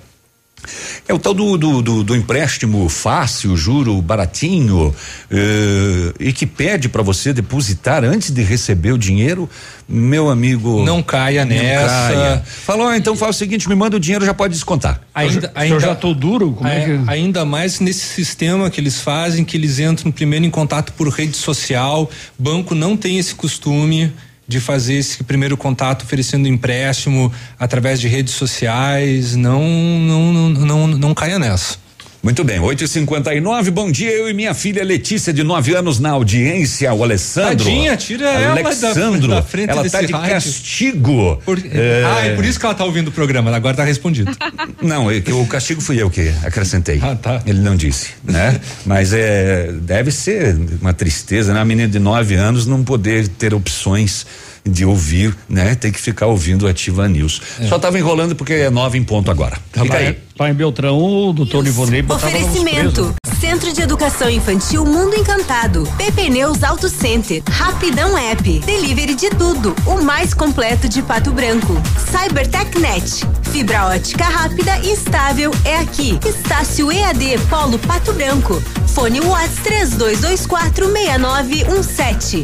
É 1.07 1.14
o 1.14 1.19
tal 1.19 1.34
do, 1.34 1.57
do, 1.57 1.81
do, 1.81 2.03
do 2.03 2.15
empréstimo 2.15 2.88
fácil, 2.89 3.56
juro 3.56 4.02
baratinho, 4.02 4.94
eh, 5.31 6.14
e 6.19 6.34
que 6.34 6.45
pede 6.45 6.89
para 6.89 7.02
você 7.02 7.34
depositar 7.34 8.03
antes 8.03 8.31
de 8.31 8.44
receber 8.44 8.91
o 8.91 8.98
dinheiro, 8.98 9.49
meu 9.88 10.30
amigo. 10.30 10.84
Não 10.84 11.02
caia 11.02 11.45
não 11.45 11.56
nessa. 11.56 11.88
caia. 11.88 12.44
Falou, 12.45 12.94
então 12.94 13.15
faz 13.15 13.35
o 13.35 13.39
seguinte, 13.39 13.69
me 13.69 13.76
manda 13.76 13.95
o 13.95 13.99
dinheiro, 13.99 14.26
já 14.26 14.34
pode 14.34 14.53
descontar. 14.53 15.02
Ainda, 15.14 15.52
O 15.56 15.60
senhor 15.60 15.80
já 15.80 15.95
tô 15.95 16.14
duro? 16.14 16.52
Como 16.53 16.68
é, 16.68 16.85
que. 16.85 16.99
Ainda 17.07 17.45
mais 17.45 17.80
nesse 17.80 18.06
sistema 18.06 18.69
que 18.69 18.81
eles 18.81 18.99
fazem, 18.99 19.45
que 19.45 19.56
eles 19.56 19.80
entram 19.80 20.11
primeiro 20.11 20.45
em 20.45 20.49
contato 20.49 20.94
por 20.94 21.07
rede 21.10 21.38
social. 21.38 22.10
Banco 22.38 22.76
não 22.76 22.98
tem 22.98 23.18
esse 23.18 23.34
costume 23.34 24.11
de 24.48 24.60
fazer 24.60 24.95
esse 24.95 25.24
primeiro 25.24 25.57
contato 25.57 26.03
oferecendo 26.03 26.48
empréstimo 26.48 27.32
através 27.60 27.99
de 27.99 28.07
redes 28.07 28.34
sociais. 28.34 29.36
Não, 29.36 29.61
não, 29.61 30.34
não, 30.34 30.49
não, 30.49 30.88
não 30.88 31.14
caia 31.14 31.38
nessa. 31.38 31.86
Muito 32.22 32.44
bem, 32.44 32.60
8h59, 32.60 33.69
bom 33.72 33.89
dia. 33.89 34.11
Eu 34.11 34.30
e 34.30 34.34
minha 34.34 34.53
filha 34.53 34.84
Letícia, 34.84 35.31
de 35.31 35.44
9 35.44 35.76
anos, 35.76 35.98
na 35.99 36.10
audiência. 36.10 36.91
O 36.94 37.02
Alessandro. 37.03 37.57
Tadinha, 37.64 37.95
tira 37.95 38.26
ela 38.27 38.56
da- 38.56 38.61
Alexandro, 38.61 39.27
da 39.30 39.41
frente 39.41 39.69
ela 39.69 39.89
tá 39.89 40.02
de 40.02 40.11
rádio. 40.11 40.31
castigo. 40.34 41.41
Por- 41.45 41.60
É. 41.72 42.03
Ah, 42.06 42.26
é 42.26 42.35
por 42.35 42.44
isso 42.44 42.60
que 42.60 42.65
ela 42.65 42.76
tá 42.76 42.84
ouvindo 42.84 43.07
o 43.10 43.11
programa, 43.11 43.49
ela 43.49 43.56
agora 43.57 43.77
tá 43.77 43.84
respondido. 43.85 44.31
Não, 44.81 45.10
é 45.10 45.22
que 45.22 45.31
o 45.31 45.45
castigo 45.45 45.80
fui 45.80 46.02
eu 46.02 46.10
que 46.10 46.30
acrescentei. 46.44 46.99
Ah, 47.02 47.15
tá. 47.15 47.41
Ele 47.45 47.60
não 47.60 47.76
disse, 47.77 48.10
né? 48.23 48.60
Mas 48.85 49.14
é 49.14 49.72
deve 49.72 50.11
ser 50.11 50.56
uma 50.81 50.94
tristeza, 50.94 51.53
né? 51.53 51.61
A 51.61 51.65
menina 51.65 51.88
de 51.88 51.99
9 51.99 52.35
anos 52.35 52.65
não 52.65 52.84
poder 52.84 53.27
ter 53.27 53.53
opções 53.53 54.26
de 54.68 54.85
ouvir, 54.85 55.35
né? 55.48 55.76
Tem 55.76 55.91
que 55.91 55.99
ficar 55.99 56.27
ouvindo 56.27 56.68
Ativa 56.68 57.07
News. 57.07 57.41
Só 57.68 57.80
tava 57.80 57.98
enrolando 57.98 58.35
porque 58.35 58.53
é 58.53 58.69
nove 58.69 58.98
em 58.98 59.03
ponto 59.03 59.31
agora. 59.31 59.57
Fica 59.72 59.94
lá, 59.94 59.99
aí. 59.99 60.18
lá 60.39 60.49
em 60.49 60.53
Beltrão, 60.53 60.98
o 60.98 61.34
doutor 61.34 61.64
uns 61.64 61.77
Oferecimento. 61.77 63.15
Centro 63.39 63.72
de 63.72 63.81
Educação 63.81 64.30
Infantil 64.30 64.84
Mundo 64.84 65.15
Encantado. 65.15 65.88
PP 65.95 66.30
Neus 66.30 66.64
Auto 66.64 66.89
Center. 66.89 67.44
Rapidão 67.48 68.18
App. 68.18 68.60
Delivery 68.65 69.14
de 69.14 69.30
tudo. 69.30 69.76
O 69.85 70.02
mais 70.02 70.34
completo 70.34 70.89
de 70.89 71.03
Pato 71.03 71.31
Branco. 71.31 71.80
CyberTechNet. 72.11 73.26
Fibra 73.52 73.85
ótica 73.85 74.23
rápida 74.23 74.80
e 74.80 74.91
estável 74.91 75.52
é 75.64 75.77
aqui. 75.77 76.19
Estácio 76.26 76.91
EAD 76.91 77.38
Polo 77.49 77.77
Pato 77.77 78.11
Branco. 78.14 78.61
Fone 78.88 79.22
Whats 79.22 79.60
3224 79.64 80.91
6917. 80.91 82.44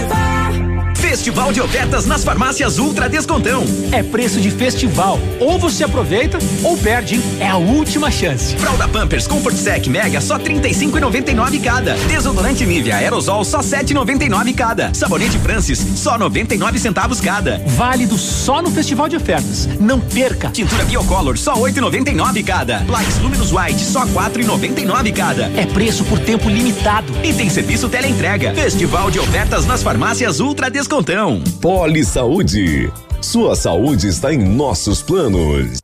Festival 1.21 1.53
de 1.53 1.61
ofertas 1.61 2.07
nas 2.07 2.23
farmácias 2.23 2.79
Ultra 2.79 3.07
Descontão. 3.07 3.63
É 3.91 4.01
preço 4.01 4.41
de 4.41 4.49
festival. 4.49 5.19
Ou 5.39 5.59
você 5.59 5.83
aproveita 5.83 6.39
ou 6.63 6.75
perde, 6.75 7.13
hein? 7.13 7.21
É 7.39 7.47
a 7.47 7.57
última 7.57 8.09
chance. 8.09 8.55
Fralda 8.55 8.87
Pampers 8.87 9.27
Comfort 9.27 9.55
Sec 9.55 9.85
Mega 9.85 10.19
só 10.19 10.39
35,99 10.39 11.61
cada. 11.63 11.93
Desodorante 12.07 12.65
Nivea 12.65 12.95
Aerosol 12.95 13.45
só 13.45 13.59
7,99 13.59 14.55
cada. 14.55 14.91
Sabonete 14.95 15.37
Francis 15.37 15.77
só 15.95 16.17
99 16.17 16.79
centavos 16.79 17.21
cada. 17.21 17.61
Válido 17.67 18.17
só 18.17 18.59
no 18.59 18.71
festival 18.71 19.07
de 19.07 19.17
ofertas. 19.17 19.69
Não 19.79 19.99
perca. 19.99 20.49
Tintura 20.49 20.83
Biocolor 20.85 21.37
só 21.37 21.53
8,99 21.53 22.43
cada. 22.43 22.79
Plaques 22.79 23.19
Luminous 23.19 23.51
White 23.51 23.81
só 23.81 24.07
4,99 24.07 25.13
cada. 25.13 25.51
É 25.55 25.67
preço 25.67 26.03
por 26.05 26.17
tempo 26.17 26.49
limitado. 26.49 27.13
E 27.23 27.31
tem 27.31 27.47
serviço 27.47 27.87
teleentrega. 27.89 28.55
Festival 28.55 29.11
de 29.11 29.19
ofertas 29.19 29.67
nas 29.67 29.83
farmácias 29.83 30.39
Ultra 30.39 30.67
Descontão. 30.67 31.10
Poli 31.59 32.05
Saúde. 32.05 32.89
Sua 33.21 33.53
saúde 33.53 34.07
está 34.07 34.33
em 34.33 34.37
nossos 34.37 35.01
planos. 35.01 35.79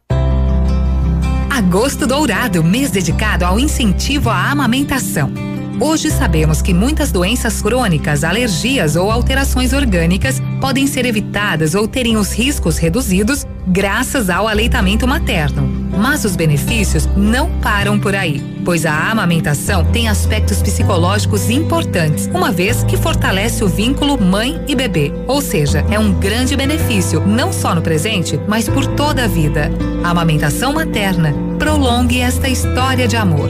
Agosto 1.50 2.08
Dourado, 2.08 2.64
mês 2.64 2.92
dedicado 2.92 3.44
ao 3.44 3.60
incentivo 3.60 4.30
à 4.30 4.50
amamentação. 4.50 5.47
Hoje 5.80 6.10
sabemos 6.10 6.60
que 6.60 6.74
muitas 6.74 7.12
doenças 7.12 7.62
crônicas, 7.62 8.24
alergias 8.24 8.96
ou 8.96 9.12
alterações 9.12 9.74
orgânicas 9.74 10.42
podem 10.60 10.88
ser 10.88 11.06
evitadas 11.06 11.76
ou 11.76 11.88
terem 11.88 12.18
os 12.18 12.32
riscos 12.32 12.80
reduzidos 12.80 13.46
graças 13.68 14.28
ao 14.28 14.48
aleitamento 14.48 15.08
materno. 15.08 15.70
Mas 15.96 16.26
os 16.26 16.36
benefícios 16.36 17.08
não 17.16 17.52
param 17.60 18.00
por 18.00 18.16
aí, 18.16 18.42
pois 18.66 18.88
a 18.88 19.12
amamentação 19.12 19.86
tem 19.86 20.10
aspectos 20.10 20.64
psicológicos 20.64 21.48
importantes, 21.48 22.26
uma 22.34 22.52
vez 22.52 22.84
que 22.84 22.98
fortalece 22.98 23.64
o 23.64 23.68
vínculo 23.68 24.20
mãe 24.20 24.60
e 24.68 24.76
bebê. 24.76 25.14
Ou 25.28 25.42
seja, 25.42 25.86
é 25.92 26.00
um 26.00 26.12
grande 26.12 26.56
benefício, 26.56 27.22
não 27.22 27.54
só 27.54 27.76
no 27.76 27.84
presente, 27.84 28.40
mas 28.48 28.68
por 28.68 28.86
toda 28.96 29.26
a 29.26 29.28
vida. 29.28 29.72
A 30.04 30.10
amamentação 30.10 30.74
materna 30.74 31.36
prolongue 31.60 32.20
esta 32.20 32.50
história 32.50 33.08
de 33.08 33.16
amor. 33.16 33.50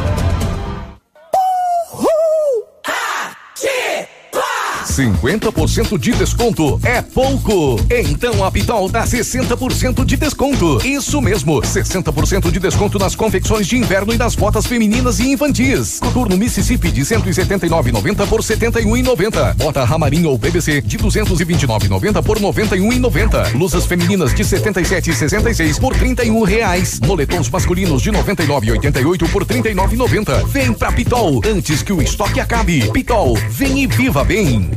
50% 4.91 5.97
de 5.97 6.11
desconto 6.11 6.77
é 6.83 7.01
pouco. 7.01 7.79
Então 7.89 8.43
a 8.43 8.51
Pitol 8.51 8.89
dá 8.89 9.05
60% 9.05 10.03
de 10.03 10.17
desconto. 10.17 10.85
Isso 10.85 11.21
mesmo, 11.21 11.61
60% 11.61 12.51
de 12.51 12.59
desconto 12.59 12.99
nas 12.99 13.15
confecções 13.15 13.67
de 13.67 13.77
inverno 13.77 14.13
e 14.13 14.17
nas 14.17 14.35
botas 14.35 14.65
femininas 14.65 15.19
e 15.19 15.31
infantis. 15.31 15.99
Coturno 15.99 16.37
Mississippi 16.37 16.91
de 16.91 17.01
179,90 17.01 18.27
por 18.27 18.41
71,90. 18.41 19.55
Bota 19.55 19.85
Ramarim 19.85 20.25
ou 20.25 20.37
BBC 20.37 20.81
de 20.81 20.97
229,90 20.97 22.21
por 22.21 22.37
91,90. 22.37 23.51
Blusas 23.51 23.85
femininas 23.85 24.33
de 24.33 24.43
77,66 24.43 25.79
por 25.79 25.95
31 25.95 26.43
reais. 26.43 26.99
Moletons 26.99 27.49
masculinos 27.49 28.01
de 28.01 28.11
99,88 28.11 29.29
por 29.29 29.45
39,90. 29.45 30.45
Vem 30.47 30.73
pra 30.73 30.91
Pitol 30.91 31.41
antes 31.45 31.81
que 31.81 31.93
o 31.93 32.01
estoque 32.01 32.41
acabe. 32.41 32.91
Pitol, 32.91 33.37
vem 33.49 33.83
e 33.83 33.87
viva 33.87 34.23
bem. 34.25 34.69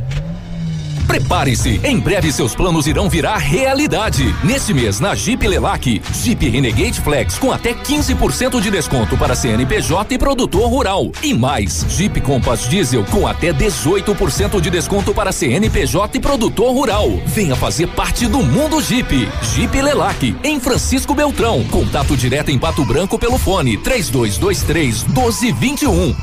Prepare-se, 1.07 1.79
em 1.83 1.99
breve 1.99 2.31
seus 2.31 2.55
planos 2.55 2.87
irão 2.87 3.09
virar 3.09 3.37
realidade. 3.37 4.35
Neste 4.43 4.73
mês, 4.73 4.99
na 4.99 5.15
Jeep 5.15 5.47
Lelac, 5.47 6.01
Jeep 6.13 6.49
Renegade 6.49 6.99
Flex 6.99 7.37
com 7.37 7.51
até 7.51 7.73
15% 7.73 8.59
de 8.59 8.71
desconto 8.71 9.17
para 9.17 9.35
CNPJ 9.35 10.15
e 10.15 10.17
produtor 10.17 10.69
rural. 10.69 11.11
E 11.21 11.33
mais, 11.33 11.85
Jeep 11.89 12.19
Compass 12.21 12.67
Diesel 12.67 13.05
com 13.05 13.27
até 13.27 13.53
18% 13.53 14.59
de 14.59 14.69
desconto 14.69 15.13
para 15.13 15.31
CNPJ 15.31 16.17
e 16.17 16.21
produtor 16.21 16.73
rural. 16.73 17.09
Venha 17.25 17.55
fazer 17.55 17.87
parte 17.87 18.27
do 18.27 18.39
mundo 18.39 18.81
Jeep. 18.81 19.29
Jeep 19.53 19.81
Lelac, 19.81 20.35
em 20.43 20.59
Francisco 20.59 21.13
Beltrão. 21.13 21.63
Contato 21.65 22.17
direto 22.17 22.49
em 22.49 22.57
Pato 22.57 22.83
Branco 22.83 23.19
pelo 23.19 23.37
fone 23.37 23.77
3223 23.77 25.03
1221. 25.03 26.15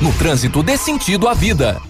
No 0.00 0.12
trânsito 0.14 0.62
dê 0.62 0.78
sentido 0.78 1.28
à 1.28 1.34
vida. 1.34 1.89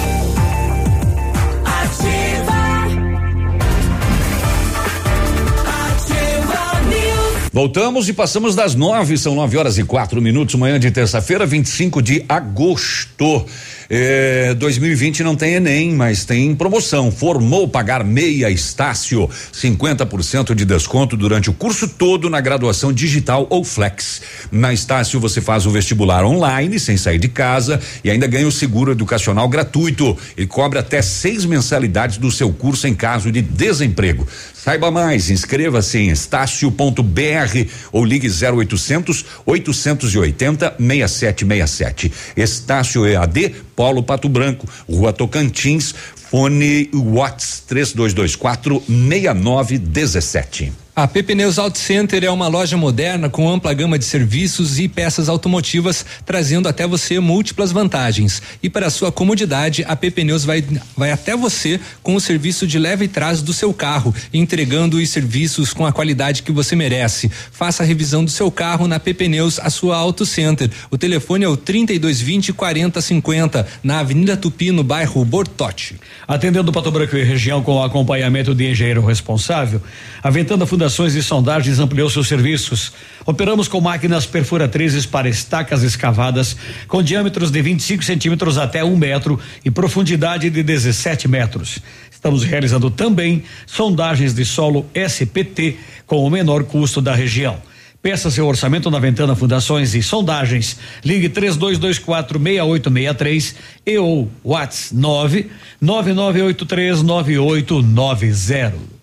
Voltamos 7.61 8.09
e 8.09 8.13
passamos 8.13 8.55
das 8.55 8.73
nove, 8.73 9.15
são 9.19 9.35
nove 9.35 9.55
horas 9.55 9.77
e 9.77 9.83
quatro 9.83 10.19
minutos, 10.19 10.55
manhã 10.55 10.79
de 10.79 10.89
terça-feira, 10.89 11.45
25 11.45 12.01
de 12.01 12.25
agosto. 12.27 13.45
É, 13.87 14.55
2020 14.55 15.21
não 15.21 15.35
tem 15.35 15.53
Enem, 15.53 15.93
mas 15.93 16.25
tem 16.25 16.55
promoção. 16.55 17.11
Formou 17.11 17.67
pagar 17.67 18.03
meia 18.03 18.49
Estácio, 18.49 19.29
50% 19.53 20.55
de 20.55 20.65
desconto 20.65 21.15
durante 21.15 21.51
o 21.51 21.53
curso 21.53 21.87
todo 21.87 22.31
na 22.31 22.41
graduação 22.41 22.91
digital 22.91 23.45
ou 23.47 23.63
flex. 23.63 24.23
Na 24.51 24.73
Estácio 24.73 25.19
você 25.19 25.39
faz 25.39 25.67
o 25.67 25.69
vestibular 25.69 26.25
online, 26.25 26.79
sem 26.79 26.97
sair 26.97 27.19
de 27.19 27.27
casa, 27.27 27.79
e 28.03 28.09
ainda 28.09 28.25
ganha 28.25 28.47
o 28.47 28.51
seguro 28.51 28.91
educacional 28.91 29.47
gratuito 29.47 30.17
e 30.35 30.47
cobre 30.47 30.79
até 30.79 30.99
seis 31.03 31.45
mensalidades 31.45 32.17
do 32.17 32.31
seu 32.31 32.51
curso 32.51 32.87
em 32.87 32.95
caso 32.95 33.31
de 33.31 33.43
desemprego. 33.43 34.25
Saiba 34.63 34.91
mais, 34.91 35.31
inscreva-se 35.31 35.97
em 35.97 36.09
estácio.br 36.11 37.01
ou 37.91 38.05
ligue 38.05 38.27
0800 38.27 39.25
880 39.43 40.75
6767. 40.77 42.13
Estácio 42.37 43.07
EAD, 43.07 43.55
Polo 43.75 44.03
Pato 44.03 44.29
Branco, 44.29 44.69
Rua 44.87 45.11
Tocantins, 45.11 45.95
fone 46.15 46.91
Watts 46.93 47.63
3224 47.67 48.83
6917. 48.87 50.80
A 50.93 51.07
PP 51.07 51.35
Neus 51.35 51.57
Auto 51.57 51.77
Center 51.77 52.21
é 52.21 52.29
uma 52.29 52.49
loja 52.49 52.75
moderna 52.75 53.29
com 53.29 53.49
ampla 53.49 53.73
gama 53.73 53.97
de 53.97 54.03
serviços 54.03 54.77
e 54.77 54.89
peças 54.89 55.29
automotivas, 55.29 56.05
trazendo 56.25 56.67
até 56.67 56.85
você 56.85 57.17
múltiplas 57.17 57.71
vantagens. 57.71 58.41
E 58.61 58.69
para 58.69 58.89
sua 58.89 59.09
comodidade, 59.09 59.85
a 59.87 59.95
PP 59.95 60.25
Neus 60.25 60.43
vai, 60.43 60.61
vai 60.97 61.09
até 61.09 61.33
você 61.33 61.79
com 62.03 62.13
o 62.13 62.19
serviço 62.19 62.67
de 62.67 62.77
leve 62.77 63.07
trás 63.07 63.41
do 63.41 63.53
seu 63.53 63.73
carro, 63.73 64.13
entregando 64.33 64.97
os 64.97 65.09
serviços 65.09 65.73
com 65.73 65.85
a 65.85 65.93
qualidade 65.93 66.43
que 66.43 66.51
você 66.51 66.75
merece. 66.75 67.31
Faça 67.53 67.83
a 67.83 67.85
revisão 67.85 68.25
do 68.25 68.29
seu 68.29 68.51
carro 68.51 68.85
na 68.85 68.99
PP 68.99 69.29
Neus, 69.29 69.59
a 69.59 69.69
sua 69.69 69.95
Auto 69.95 70.25
Center. 70.25 70.69
O 70.91 70.97
telefone 70.97 71.45
é 71.45 71.47
o 71.47 71.55
3220 71.55 72.51
4050, 72.51 73.65
na 73.81 73.99
Avenida 73.99 74.35
Tupi, 74.35 74.71
no 74.71 74.83
bairro 74.83 75.23
Bortote. 75.23 75.95
Atendendo 76.27 76.69
Pato 76.69 76.91
Branco 76.91 77.15
e 77.15 77.23
região 77.23 77.63
com 77.63 77.75
o 77.75 77.83
acompanhamento 77.83 78.53
de 78.53 78.69
engenheiro 78.69 79.05
responsável, 79.05 79.81
a 80.21 80.29
Ventana 80.29 80.65
Fundações 80.81 81.13
e 81.13 81.21
Sondagens 81.21 81.77
ampliou 81.77 82.09
seus 82.09 82.27
serviços. 82.27 82.91
Operamos 83.23 83.67
com 83.67 83.79
máquinas 83.79 84.25
perfuratrizes 84.25 85.05
para 85.05 85.29
estacas 85.29 85.83
escavadas 85.83 86.57
com 86.87 87.03
diâmetros 87.03 87.51
de 87.51 87.61
25 87.61 88.03
centímetros 88.03 88.57
até 88.57 88.83
um 88.83 88.97
metro 88.97 89.39
e 89.63 89.69
profundidade 89.69 90.49
de 90.49 90.63
17 90.63 91.27
metros. 91.27 91.77
Estamos 92.09 92.43
realizando 92.43 92.89
também 92.89 93.43
sondagens 93.67 94.33
de 94.33 94.43
solo 94.43 94.87
SPT 94.95 95.77
com 96.07 96.25
o 96.25 96.31
menor 96.31 96.63
custo 96.63 96.99
da 96.99 97.13
região. 97.13 97.61
Peça 98.01 98.31
seu 98.31 98.47
orçamento 98.47 98.89
na 98.89 98.97
Ventana 98.97 99.35
Fundações 99.35 99.93
e 99.93 100.01
Sondagens. 100.01 100.79
Ligue 101.05 101.29
3224 101.29 102.39
6863 102.39 103.55
e 103.85 103.99
ou 103.99 104.31
WhatsApp 104.43 104.95
9 104.95 105.51
9983 105.79 107.03
9890. 107.03 109.00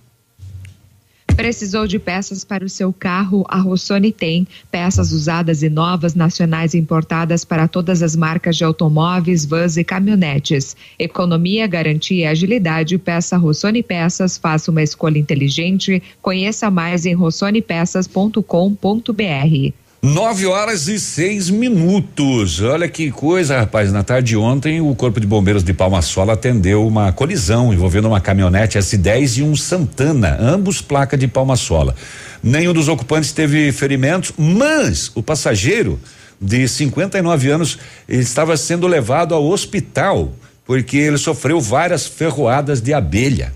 Precisou 1.38 1.86
de 1.86 2.00
peças 2.00 2.42
para 2.42 2.64
o 2.64 2.68
seu 2.68 2.92
carro? 2.92 3.44
A 3.48 3.60
Rossoni 3.60 4.10
tem. 4.10 4.44
Peças 4.72 5.12
usadas 5.12 5.62
e 5.62 5.68
novas, 5.68 6.16
nacionais 6.16 6.74
e 6.74 6.78
importadas 6.78 7.44
para 7.44 7.68
todas 7.68 8.02
as 8.02 8.16
marcas 8.16 8.56
de 8.56 8.64
automóveis, 8.64 9.46
vans 9.46 9.76
e 9.76 9.84
caminhonetes. 9.84 10.76
Economia, 10.98 11.64
garantia 11.68 12.24
e 12.24 12.26
agilidade. 12.26 12.98
Peça 12.98 13.36
Rossoni 13.36 13.84
Peças. 13.84 14.36
Faça 14.36 14.72
uma 14.72 14.82
escolha 14.82 15.16
inteligente. 15.16 16.02
Conheça 16.20 16.72
mais 16.72 17.06
em 17.06 17.14
rossonepeças.com.br. 17.14 19.87
Nove 20.00 20.46
horas 20.46 20.86
e 20.86 20.96
seis 21.00 21.50
minutos. 21.50 22.62
Olha 22.62 22.88
que 22.88 23.10
coisa, 23.10 23.58
rapaz. 23.58 23.90
Na 23.90 24.04
tarde 24.04 24.28
de 24.28 24.36
ontem, 24.36 24.80
o 24.80 24.94
Corpo 24.94 25.18
de 25.18 25.26
Bombeiros 25.26 25.64
de 25.64 25.74
Palma 25.74 26.00
Sola 26.02 26.34
atendeu 26.34 26.86
uma 26.86 27.10
colisão 27.10 27.74
envolvendo 27.74 28.06
uma 28.06 28.20
caminhonete 28.20 28.78
S10 28.78 29.38
e 29.38 29.42
um 29.42 29.56
Santana, 29.56 30.38
ambos 30.40 30.80
placa 30.80 31.18
de 31.18 31.26
Palma 31.26 31.56
Sola. 31.56 31.96
Nenhum 32.40 32.72
dos 32.72 32.86
ocupantes 32.86 33.32
teve 33.32 33.72
ferimentos, 33.72 34.32
mas 34.38 35.10
o 35.16 35.22
passageiro 35.22 35.98
de 36.40 36.68
59 36.68 37.50
anos 37.50 37.76
estava 38.08 38.56
sendo 38.56 38.86
levado 38.86 39.34
ao 39.34 39.44
hospital 39.44 40.32
porque 40.64 40.96
ele 40.96 41.18
sofreu 41.18 41.60
várias 41.60 42.06
ferroadas 42.06 42.80
de 42.80 42.94
abelha. 42.94 43.52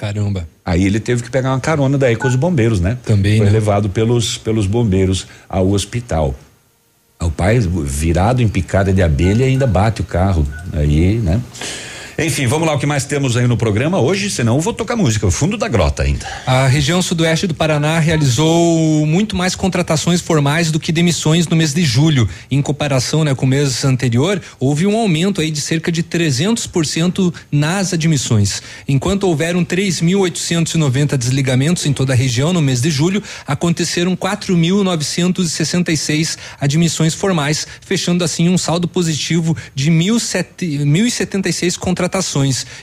Caramba. 0.00 0.48
Aí 0.64 0.86
ele 0.86 0.98
teve 0.98 1.22
que 1.22 1.30
pegar 1.30 1.50
uma 1.50 1.60
carona 1.60 1.98
daí 1.98 2.16
com 2.16 2.26
os 2.26 2.34
bombeiros, 2.34 2.80
né? 2.80 2.96
Também. 3.04 3.36
Foi 3.36 3.44
né? 3.44 3.52
levado 3.52 3.90
pelos 3.90 4.38
pelos 4.38 4.66
bombeiros 4.66 5.26
ao 5.46 5.68
hospital. 5.68 6.34
O 7.20 7.30
pai 7.30 7.58
virado 7.60 8.40
em 8.40 8.48
picada 8.48 8.94
de 8.94 9.02
abelha 9.02 9.44
ainda 9.44 9.66
bate 9.66 10.00
o 10.00 10.04
carro 10.04 10.46
aí, 10.72 11.18
né? 11.18 11.38
Enfim, 12.22 12.46
vamos 12.46 12.68
lá 12.68 12.74
o 12.74 12.78
que 12.78 12.84
mais 12.84 13.06
temos 13.06 13.34
aí 13.34 13.46
no 13.46 13.56
programa 13.56 13.98
hoje, 13.98 14.30
senão 14.30 14.56
eu 14.56 14.60
vou 14.60 14.74
tocar 14.74 14.94
música, 14.94 15.26
o 15.26 15.30
fundo 15.30 15.56
da 15.56 15.66
grota 15.66 16.02
ainda. 16.02 16.26
A 16.46 16.66
região 16.66 17.00
sudoeste 17.00 17.46
do 17.46 17.54
Paraná 17.54 17.98
realizou 17.98 19.06
muito 19.06 19.34
mais 19.34 19.54
contratações 19.54 20.20
formais 20.20 20.70
do 20.70 20.78
que 20.78 20.92
demissões 20.92 21.48
no 21.48 21.56
mês 21.56 21.72
de 21.72 21.82
julho. 21.82 22.28
Em 22.50 22.60
comparação 22.60 23.24
né, 23.24 23.34
com 23.34 23.46
o 23.46 23.48
mês 23.48 23.86
anterior, 23.86 24.38
houve 24.58 24.86
um 24.86 24.98
aumento 24.98 25.40
aí 25.40 25.50
de 25.50 25.62
cerca 25.62 25.90
de 25.90 26.02
300% 26.02 27.32
nas 27.50 27.94
admissões. 27.94 28.60
Enquanto 28.86 29.24
houveram 29.24 29.64
3.890 29.64 31.16
desligamentos 31.16 31.86
em 31.86 31.94
toda 31.94 32.12
a 32.12 32.16
região 32.16 32.52
no 32.52 32.60
mês 32.60 32.82
de 32.82 32.90
julho, 32.90 33.22
aconteceram 33.46 34.14
4.966 34.14 36.36
admissões 36.60 37.14
formais, 37.14 37.66
fechando 37.80 38.22
assim 38.22 38.50
um 38.50 38.58
saldo 38.58 38.86
positivo 38.86 39.56
de 39.74 39.90
1.076 39.90 41.78
contratações 41.78 42.09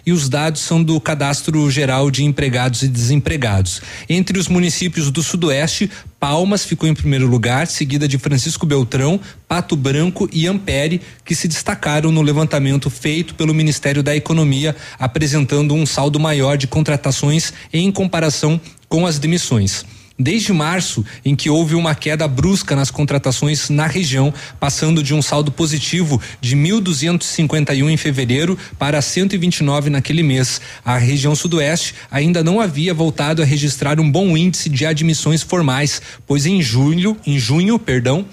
e 0.06 0.12
os 0.12 0.30
dados 0.30 0.62
são 0.62 0.82
do 0.82 1.00
Cadastro 1.00 1.70
Geral 1.70 2.10
de 2.10 2.24
Empregados 2.24 2.82
e 2.82 2.88
Desempregados. 2.88 3.82
Entre 4.08 4.40
os 4.40 4.48
municípios 4.48 5.12
do 5.12 5.22
Sudoeste, 5.22 5.90
Palmas 6.20 6.66
ficou 6.66 6.88
em 6.88 6.96
primeiro 6.96 7.28
lugar, 7.28 7.68
seguida 7.68 8.08
de 8.08 8.18
Francisco 8.18 8.66
Beltrão, 8.66 9.20
Pato 9.48 9.76
Branco 9.76 10.28
e 10.32 10.48
Ampere, 10.48 11.02
que 11.24 11.36
se 11.36 11.48
destacaram 11.48 12.12
no 12.12 12.22
levantamento 12.22 12.90
feito 12.90 13.36
pelo 13.36 13.54
Ministério 13.54 14.02
da 14.02 14.16
Economia, 14.16 14.76
apresentando 14.98 15.74
um 15.74 15.86
saldo 15.86 16.20
maior 16.20 16.58
de 16.58 16.68
contratações 16.68 17.54
em 17.72 17.92
comparação 17.92 18.60
com 18.88 19.06
as 19.06 19.20
demissões 19.20 19.86
desde 20.18 20.52
março, 20.52 21.06
em 21.24 21.36
que 21.36 21.50
houve 21.50 21.76
uma 21.76 21.94
queda 21.94 22.28
brusca 22.28 22.76
nas 22.76 22.90
contratações 22.90 23.70
na 23.70 23.86
região, 23.86 24.34
passando 24.60 25.04
de 25.04 25.14
um 25.14 25.22
saldo 25.22 25.52
positivo 25.52 26.22
de 26.42 26.56
1.251 26.56 27.90
em 27.90 27.98
fevereiro 27.98 28.58
para 28.80 29.02
129 29.02 29.90
naquele 29.90 30.24
mês. 30.24 30.60
A 30.84 30.98
região 30.98 31.36
sudoeste 31.36 31.96
ainda 32.10 32.44
não 32.44 32.60
havia 32.60 32.94
voltado 32.94 33.42
a 33.42 33.46
registrar 33.46 34.00
um 34.00 34.10
bom 34.10 34.36
índice 34.36 34.70
de 34.70 34.86
admissões 34.86 35.44
formais, 35.44 36.02
pois 36.26 36.46
em 36.46 36.62
julho, 36.62 37.18
em 37.26 37.38
junho, 37.38 37.78
perdão, 37.78 38.26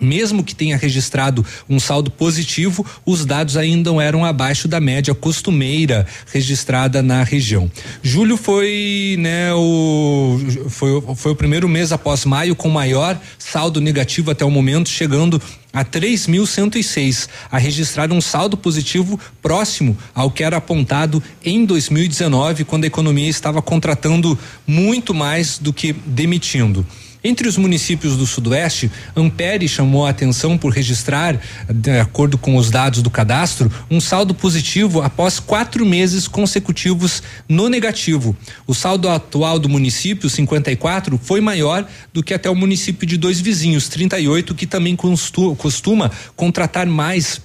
mesmo 0.00 0.44
que 0.44 0.54
tenha 0.54 0.76
registrado 0.76 1.44
um 1.68 1.78
saldo 1.78 2.10
positivo, 2.10 2.84
os 3.06 3.24
dados 3.24 3.56
ainda 3.56 3.90
eram 4.02 4.24
abaixo 4.24 4.66
da 4.66 4.80
média 4.80 5.14
costumeira 5.14 6.06
registrada 6.32 7.02
na 7.02 7.22
região. 7.22 7.70
Julho 8.02 8.36
foi, 8.36 9.16
né, 9.18 9.52
o 9.54 10.38
foi, 10.68 11.02
foi 11.16 11.32
o 11.32 11.36
primeiro 11.36 11.68
mês 11.68 11.92
após 11.92 12.24
maio 12.24 12.56
com 12.56 12.68
maior 12.68 13.18
saldo 13.38 13.80
negativo 13.80 14.30
até 14.30 14.44
o 14.44 14.50
momento, 14.50 14.88
chegando 14.88 15.40
a 15.72 15.84
3.106, 15.84 17.28
a 17.50 17.58
registrar 17.58 18.12
um 18.12 18.20
saldo 18.20 18.56
positivo 18.56 19.18
próximo 19.42 19.96
ao 20.14 20.30
que 20.30 20.44
era 20.44 20.56
apontado 20.56 21.22
em 21.44 21.64
2019, 21.64 22.64
quando 22.64 22.84
a 22.84 22.86
economia 22.86 23.28
estava 23.28 23.60
contratando 23.60 24.38
muito 24.66 25.12
mais 25.12 25.58
do 25.58 25.72
que 25.72 25.92
demitindo. 25.92 26.86
Entre 27.26 27.48
os 27.48 27.56
municípios 27.56 28.18
do 28.18 28.26
Sudoeste, 28.26 28.90
Ampere 29.16 29.66
chamou 29.66 30.04
a 30.04 30.10
atenção 30.10 30.58
por 30.58 30.70
registrar, 30.70 31.40
de 31.72 31.98
acordo 31.98 32.36
com 32.36 32.54
os 32.54 32.70
dados 32.70 33.00
do 33.00 33.08
cadastro, 33.08 33.72
um 33.90 33.98
saldo 33.98 34.34
positivo 34.34 35.00
após 35.00 35.40
quatro 35.40 35.86
meses 35.86 36.28
consecutivos 36.28 37.22
no 37.48 37.70
negativo. 37.70 38.36
O 38.66 38.74
saldo 38.74 39.08
atual 39.08 39.58
do 39.58 39.70
município, 39.70 40.28
54, 40.28 41.18
foi 41.22 41.40
maior 41.40 41.88
do 42.12 42.22
que 42.22 42.34
até 42.34 42.50
o 42.50 42.54
município 42.54 43.06
de 43.06 43.16
dois 43.16 43.40
vizinhos, 43.40 43.88
38, 43.88 44.54
que 44.54 44.66
também 44.66 44.94
costuma 44.94 46.10
contratar 46.36 46.86
mais 46.86 47.40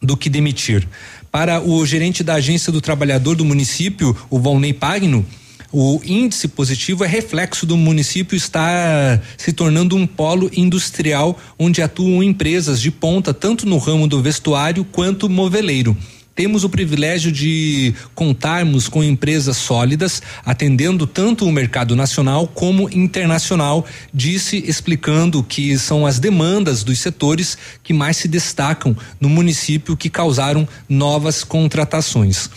do 0.00 0.16
que 0.16 0.30
demitir. 0.30 0.88
Para 1.30 1.60
o 1.60 1.84
gerente 1.84 2.24
da 2.24 2.34
agência 2.34 2.72
do 2.72 2.80
trabalhador 2.80 3.36
do 3.36 3.44
município, 3.44 4.16
o 4.30 4.40
Valnei 4.40 4.72
Pagno, 4.72 5.26
o 5.72 6.00
índice 6.04 6.48
positivo 6.48 7.04
é 7.04 7.06
reflexo 7.06 7.64
do 7.64 7.76
município 7.76 8.36
estar 8.36 9.22
se 9.36 9.52
tornando 9.52 9.96
um 9.96 10.06
polo 10.06 10.50
industrial 10.56 11.38
onde 11.58 11.82
atuam 11.82 12.22
empresas 12.22 12.80
de 12.80 12.90
ponta 12.90 13.32
tanto 13.32 13.66
no 13.66 13.78
ramo 13.78 14.08
do 14.08 14.20
vestuário 14.20 14.84
quanto 14.84 15.28
moveleiro 15.28 15.96
temos 16.40 16.64
o 16.64 16.70
privilégio 16.70 17.30
de 17.30 17.94
contarmos 18.14 18.88
com 18.88 19.04
empresas 19.04 19.58
sólidas, 19.58 20.22
atendendo 20.42 21.06
tanto 21.06 21.44
o 21.44 21.52
mercado 21.52 21.94
nacional 21.94 22.46
como 22.46 22.88
internacional, 22.88 23.84
disse 24.14 24.56
explicando 24.66 25.42
que 25.42 25.76
são 25.76 26.06
as 26.06 26.18
demandas 26.18 26.82
dos 26.82 26.98
setores 26.98 27.58
que 27.82 27.92
mais 27.92 28.16
se 28.16 28.26
destacam 28.26 28.96
no 29.20 29.28
município 29.28 29.94
que 29.94 30.08
causaram 30.08 30.66
novas 30.88 31.44
contratações. 31.44 32.48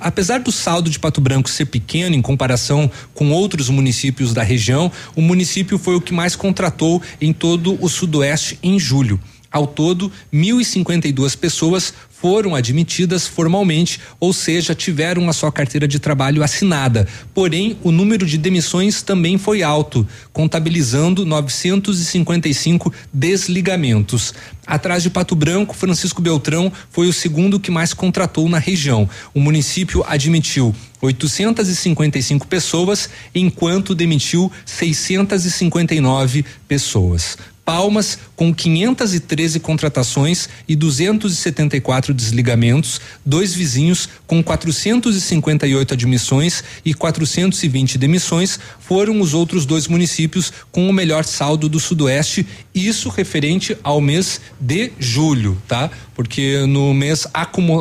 Apesar 0.00 0.40
do 0.40 0.52
saldo 0.52 0.90
de 0.90 0.98
Pato 0.98 1.20
Branco 1.20 1.48
ser 1.48 1.66
pequeno 1.66 2.14
em 2.14 2.22
comparação 2.22 2.90
com 3.14 3.30
outros 3.30 3.68
municípios 3.68 4.34
da 4.34 4.42
região, 4.42 4.90
o 5.14 5.22
município 5.22 5.78
foi 5.78 5.94
o 5.94 6.00
que 6.00 6.12
mais 6.12 6.36
contratou 6.36 7.00
em 7.20 7.32
todo 7.32 7.78
o 7.82 7.88
Sudoeste 7.88 8.58
em 8.62 8.78
julho. 8.78 9.20
Ao 9.50 9.66
todo, 9.66 10.12
1.052 10.32 11.36
pessoas 11.36 11.94
foram 12.20 12.54
admitidas 12.54 13.26
formalmente, 13.26 14.00
ou 14.18 14.32
seja, 14.32 14.74
tiveram 14.74 15.28
a 15.28 15.32
sua 15.32 15.52
carteira 15.52 15.86
de 15.86 15.98
trabalho 15.98 16.42
assinada. 16.42 17.06
Porém, 17.34 17.76
o 17.82 17.92
número 17.92 18.24
de 18.24 18.38
demissões 18.38 19.02
também 19.02 19.36
foi 19.36 19.62
alto, 19.62 20.06
contabilizando 20.32 21.26
955 21.26 22.92
desligamentos. 23.12 24.32
Atrás 24.66 25.02
de 25.02 25.10
Pato 25.10 25.36
Branco, 25.36 25.74
Francisco 25.74 26.22
Beltrão 26.22 26.72
foi 26.90 27.06
o 27.06 27.12
segundo 27.12 27.60
que 27.60 27.70
mais 27.70 27.92
contratou 27.92 28.48
na 28.48 28.58
região. 28.58 29.08
O 29.34 29.40
município 29.40 30.02
admitiu 30.06 30.74
855 31.00 32.46
pessoas, 32.46 33.10
enquanto 33.34 33.94
demitiu 33.94 34.50
659 34.64 36.44
pessoas. 36.66 37.36
Palmas, 37.66 38.16
com 38.36 38.54
513 38.54 39.58
contratações 39.58 40.48
e 40.68 40.76
274 40.76 42.14
desligamentos, 42.14 43.00
dois 43.24 43.52
vizinhos 43.52 44.08
com 44.24 44.40
458 44.40 45.92
admissões 45.92 46.62
e 46.84 46.94
420 46.94 47.98
demissões, 47.98 48.60
foram 48.78 49.20
os 49.20 49.34
outros 49.34 49.66
dois 49.66 49.88
municípios 49.88 50.52
com 50.70 50.88
o 50.88 50.92
melhor 50.92 51.24
saldo 51.24 51.68
do 51.68 51.80
Sudoeste, 51.80 52.46
isso 52.72 53.08
referente 53.08 53.76
ao 53.82 54.00
mês 54.00 54.40
de 54.60 54.92
julho, 55.00 55.60
tá? 55.66 55.90
Porque 56.14 56.64
no 56.68 56.94
mês 56.94 57.26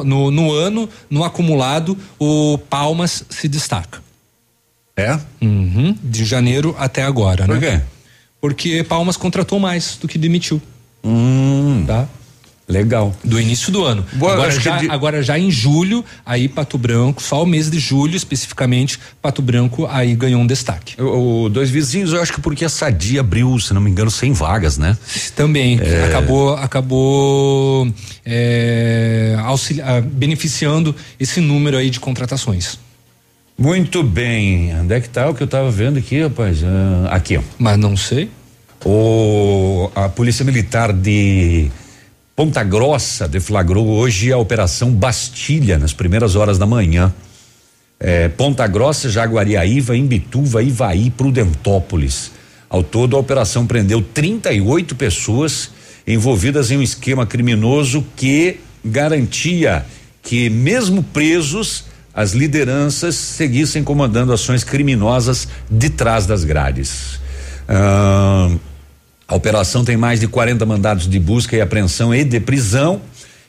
no, 0.03 0.31
no 0.31 0.51
ano, 0.51 0.89
no 1.07 1.23
acumulado, 1.23 1.95
o 2.17 2.57
Palmas 2.57 3.23
se 3.29 3.47
destaca. 3.47 4.03
É? 4.97 5.19
Uhum, 5.39 5.95
de 6.01 6.25
janeiro 6.25 6.75
até 6.79 7.03
agora, 7.03 7.45
Por 7.45 7.59
né? 7.59 7.77
quê? 7.77 7.94
Porque 8.45 8.83
Palmas 8.83 9.17
contratou 9.17 9.59
mais 9.59 9.97
do 9.99 10.07
que 10.07 10.19
demitiu. 10.19 10.61
Hum. 11.03 11.83
Tá? 11.87 12.07
Legal. 12.67 13.15
Do 13.23 13.39
início 13.39 13.71
do 13.71 13.83
ano. 13.83 14.05
Boa, 14.13 14.33
agora, 14.33 14.59
já, 14.59 14.77
de- 14.77 14.89
agora 14.89 15.23
já 15.23 15.37
em 15.37 15.49
julho, 15.51 16.05
aí 16.23 16.47
Pato 16.47 16.77
Branco, 16.77 17.21
só 17.21 17.41
o 17.41 17.45
mês 17.45 17.69
de 17.71 17.79
julho 17.79 18.15
especificamente, 18.15 18.99
Pato 19.21 19.41
Branco 19.41 19.87
aí 19.89 20.15
ganhou 20.15 20.41
um 20.41 20.47
destaque. 20.47 20.99
O, 21.01 21.43
o 21.45 21.49
dois 21.49 21.69
vizinhos, 21.71 22.11
eu 22.13 22.21
acho 22.21 22.33
que 22.33 22.41
porque 22.41 22.63
a 22.65 22.69
Sadia 22.69 23.19
abriu, 23.21 23.57
se 23.59 23.73
não 23.73 23.81
me 23.81 23.89
engano, 23.89 24.09
100 24.11 24.33
vagas, 24.33 24.77
né? 24.77 24.95
Também 25.35 25.79
É. 25.81 26.05
acabou 26.05 26.55
acabou 26.55 27.87
é, 28.25 29.35
auxili- 29.43 29.81
ah, 29.81 30.01
beneficiando 30.01 30.95
esse 31.19 31.39
número 31.41 31.77
aí 31.77 31.89
de 31.89 31.99
contratações. 31.99 32.79
Muito 33.57 34.03
bem. 34.03 34.77
Onde 34.79 34.93
é 34.93 34.99
que 34.99 35.07
tá 35.07 35.29
o 35.29 35.33
que 35.33 35.41
eu 35.41 35.47
tava 35.47 35.71
vendo 35.71 35.97
aqui, 35.97 36.21
rapaz? 36.21 36.61
Ah, 36.63 37.15
aqui, 37.15 37.37
ó. 37.37 37.41
Mas 37.57 37.77
não 37.77 37.95
sei. 37.95 38.29
O, 38.83 39.89
a 39.95 40.09
Polícia 40.09 40.43
Militar 40.43 40.91
de 40.91 41.71
Ponta 42.35 42.63
Grossa 42.63 43.27
deflagrou 43.27 43.87
hoje 43.87 44.31
a 44.31 44.37
Operação 44.37 44.91
Bastilha, 44.91 45.79
nas 45.79 45.93
primeiras 45.93 46.35
horas 46.35 46.57
da 46.57 46.65
manhã. 46.65 47.13
É, 47.97 48.27
Ponta 48.27 48.67
Grossa, 48.67 49.09
Jaguariaíva, 49.09 49.95
Imbituva, 49.95 50.61
Ivaí, 50.61 51.09
Prudentópolis. 51.09 52.31
Ao 52.69 52.83
todo, 52.83 53.15
a 53.15 53.19
operação 53.19 53.65
prendeu 53.65 54.01
38 54.01 54.95
pessoas 54.95 55.71
envolvidas 56.05 56.71
em 56.71 56.77
um 56.77 56.81
esquema 56.81 57.25
criminoso 57.25 58.05
que 58.17 58.59
garantia 58.83 59.85
que, 60.21 60.49
mesmo 60.49 61.01
presos, 61.01 61.85
as 62.15 62.31
lideranças 62.31 63.15
seguissem 63.15 63.83
comandando 63.83 64.31
ações 64.31 64.63
criminosas 64.63 65.49
de 65.69 65.89
trás 65.89 66.25
das 66.25 66.45
grades. 66.45 67.19
Ahn, 67.67 68.57
a 69.27 69.35
operação 69.35 69.83
tem 69.83 69.97
mais 69.97 70.21
de 70.21 70.27
40 70.27 70.65
mandados 70.65 71.09
de 71.09 71.19
busca 71.19 71.57
e 71.57 71.61
apreensão 71.61 72.15
e 72.15 72.23
de 72.23 72.39
prisão 72.39 73.01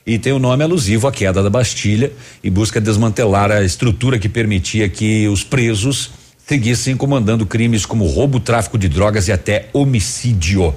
e 0.05 0.19
tem 0.19 0.33
o 0.33 0.39
nome 0.39 0.65
alusivo 0.65 1.07
à 1.07 1.13
queda 1.13 1.43
da 1.43 1.51
Bastilha 1.51 2.13
e 2.43 2.51
busca 2.51 2.81
desmantelar 2.81 3.53
a 3.53 3.63
estrutura 3.63 4.19
que 4.19 4.29
permitia 4.29 4.89
que 4.89 5.29
os 5.29 5.45
presos 5.45 6.11
seguissem 6.45 6.97
comandando 6.97 7.47
crimes 7.47 7.87
como 7.87 8.07
roubo, 8.07 8.41
tráfico 8.41 8.79
de 8.79 8.89
drogas 8.89 9.29
e 9.29 9.33
até 9.33 9.69
homicídio. 9.73 10.75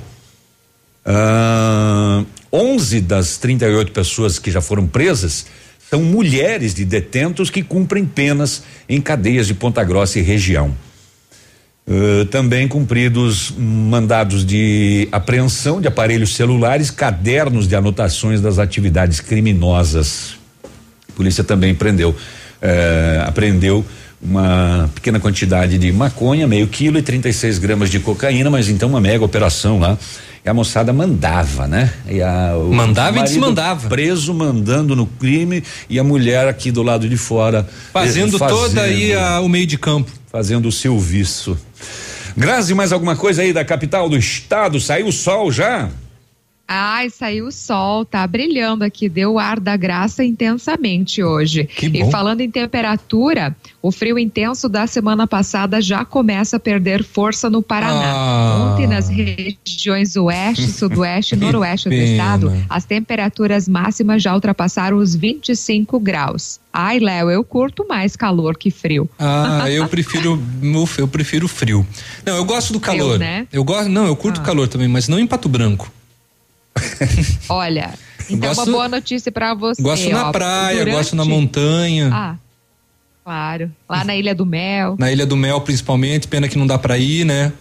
Ahn, 1.05 2.25
11 2.51 3.01
das 3.01 3.37
38 3.37 3.91
pessoas 3.91 4.37
que 4.37 4.51
já 4.51 4.61
foram 4.61 4.85
presas 4.85 5.45
são 5.89 6.03
mulheres 6.03 6.75
de 6.75 6.85
detentos 6.85 7.49
que 7.49 7.63
cumprem 7.63 8.05
penas 8.05 8.63
em 8.87 9.01
cadeias 9.01 9.47
de 9.47 9.55
Ponta 9.55 9.83
Grossa 9.83 10.19
e 10.19 10.21
região. 10.21 10.75
Uh, 11.87 12.25
também 12.25 12.67
cumpridos 12.67 13.51
mandados 13.57 14.45
de 14.45 15.07
apreensão 15.11 15.81
de 15.81 15.87
aparelhos 15.87 16.35
celulares, 16.35 16.91
cadernos 16.91 17.67
de 17.67 17.75
anotações 17.75 18.39
das 18.39 18.59
atividades 18.59 19.19
criminosas. 19.19 20.37
A 21.09 21.13
polícia 21.13 21.43
também 21.43 21.73
prendeu, 21.73 22.15
eh, 22.61 23.23
apreendeu 23.25 23.83
uma 24.21 24.89
pequena 24.93 25.19
quantidade 25.19 25.77
de 25.77 25.91
maconha, 25.91 26.47
meio 26.47 26.67
quilo 26.67 26.97
e 26.97 27.01
36 27.01 27.57
gramas 27.57 27.89
de 27.89 27.99
cocaína, 27.99 28.49
mas 28.49 28.67
então 28.69 28.89
uma 28.89 29.01
mega 29.01 29.23
operação 29.23 29.79
lá. 29.79 29.97
E 30.45 30.49
a 30.49 30.53
moçada 30.53 30.93
mandava, 30.93 31.67
né? 31.67 31.91
E 32.07 32.21
a, 32.21 32.53
Mandava 32.71 33.19
e 33.19 33.23
desmandava. 33.23 33.89
Preso 33.89 34.33
mandando 34.33 34.95
no 34.95 35.05
crime 35.05 35.61
e 35.89 35.99
a 35.99 36.03
mulher 36.03 36.47
aqui 36.47 36.71
do 36.71 36.81
lado 36.81 37.09
de 37.09 37.17
fora. 37.17 37.67
Fazendo, 37.91 38.35
eh, 38.37 38.47
toda 38.47 38.81
aí 38.83 39.13
a- 39.13 39.41
o 39.41 39.49
meio 39.49 39.65
de 39.67 39.77
campo. 39.77 40.09
Fazendo 40.31 40.67
o 40.69 40.71
serviço. 40.71 41.57
Grazi, 42.37 42.73
mais 42.73 42.93
alguma 42.93 43.17
coisa 43.17 43.41
aí 43.41 43.51
da 43.51 43.65
capital 43.65 44.07
do 44.07 44.15
estado? 44.17 44.79
Saiu 44.79 45.07
o 45.07 45.11
sol 45.11 45.51
já? 45.51 45.89
Ai, 46.71 47.09
saiu 47.09 47.47
o 47.47 47.51
sol, 47.51 48.05
tá 48.05 48.27
brilhando 48.27 48.83
aqui, 48.83 49.09
deu 49.09 49.33
o 49.33 49.39
ar 49.39 49.59
da 49.59 49.75
graça 49.75 50.23
intensamente 50.23 51.23
hoje. 51.23 51.67
bom. 51.81 51.87
E 52.07 52.11
falando 52.11 52.41
em 52.41 52.51
temperatura, 52.51 53.55
o 53.81 53.91
frio 53.91 54.19
intenso 54.19 54.69
da 54.69 54.85
semana 54.85 55.25
passada 55.25 55.81
já 55.81 56.05
começa 56.05 56.57
a 56.57 56.59
perder 56.59 57.03
força 57.03 57.49
no 57.49 57.63
Paraná. 57.63 58.13
Ah. 58.13 58.71
Ontem, 58.73 58.85
nas 58.85 59.09
regiões 59.09 60.15
oeste, 60.15 60.67
sudoeste 60.71 61.33
e 61.33 61.39
Que 61.39 61.43
noroeste 61.43 61.89
do 61.89 61.95
estado, 61.95 62.53
as 62.69 62.85
temperaturas 62.85 63.67
máximas 63.67 64.21
já 64.21 64.35
ultrapassaram 64.35 64.97
os 64.97 65.15
25 65.15 65.99
graus. 65.99 66.59
Ai, 66.71 66.99
Léo, 66.99 67.31
eu 67.31 67.43
curto 67.43 67.87
mais 67.89 68.15
calor 68.15 68.55
que 68.55 68.69
frio. 68.69 69.09
Ah, 69.17 69.67
eu 69.71 69.87
prefiro 69.89 70.39
eu 70.99 71.07
prefiro 71.07 71.47
frio. 71.47 71.83
Não, 72.23 72.35
eu 72.35 72.45
gosto 72.45 72.73
do 72.73 72.79
Frio, 72.79 72.97
calor. 72.99 73.17
né? 73.17 73.47
Eu 73.51 73.63
gosto, 73.63 73.89
não, 73.89 74.05
eu 74.05 74.15
curto 74.15 74.39
Ah. 74.39 74.43
calor 74.43 74.67
também, 74.67 74.87
mas 74.87 75.07
não 75.07 75.17
em 75.17 75.25
Pato 75.25 75.49
Branco. 75.49 75.91
Olha, 77.49 77.93
então 78.29 78.49
Gosto- 78.49 78.63
uma 78.63 78.71
boa 78.71 78.87
notícia 78.87 79.31
pra 79.31 79.53
você. 79.53 79.81
Gosto 79.81 80.09
na 80.09 80.29
ó, 80.29 80.31
praia, 80.31 80.79
durante- 80.79 80.95
gosto 80.95 81.15
na 81.15 81.25
montanha. 81.25 82.09
Ah, 82.13 82.35
claro. 83.23 83.71
Lá 83.87 84.03
na 84.03 84.15
Ilha 84.15 84.33
do 84.35 84.45
Mel. 84.45 84.95
Na 84.99 85.11
Ilha 85.11 85.25
do 85.25 85.35
Mel, 85.37 85.59
principalmente, 85.61 86.27
pena 86.27 86.47
que 86.47 86.57
não 86.57 86.67
dá 86.67 86.77
pra 86.77 86.97
ir, 86.97 87.25
né? 87.25 87.51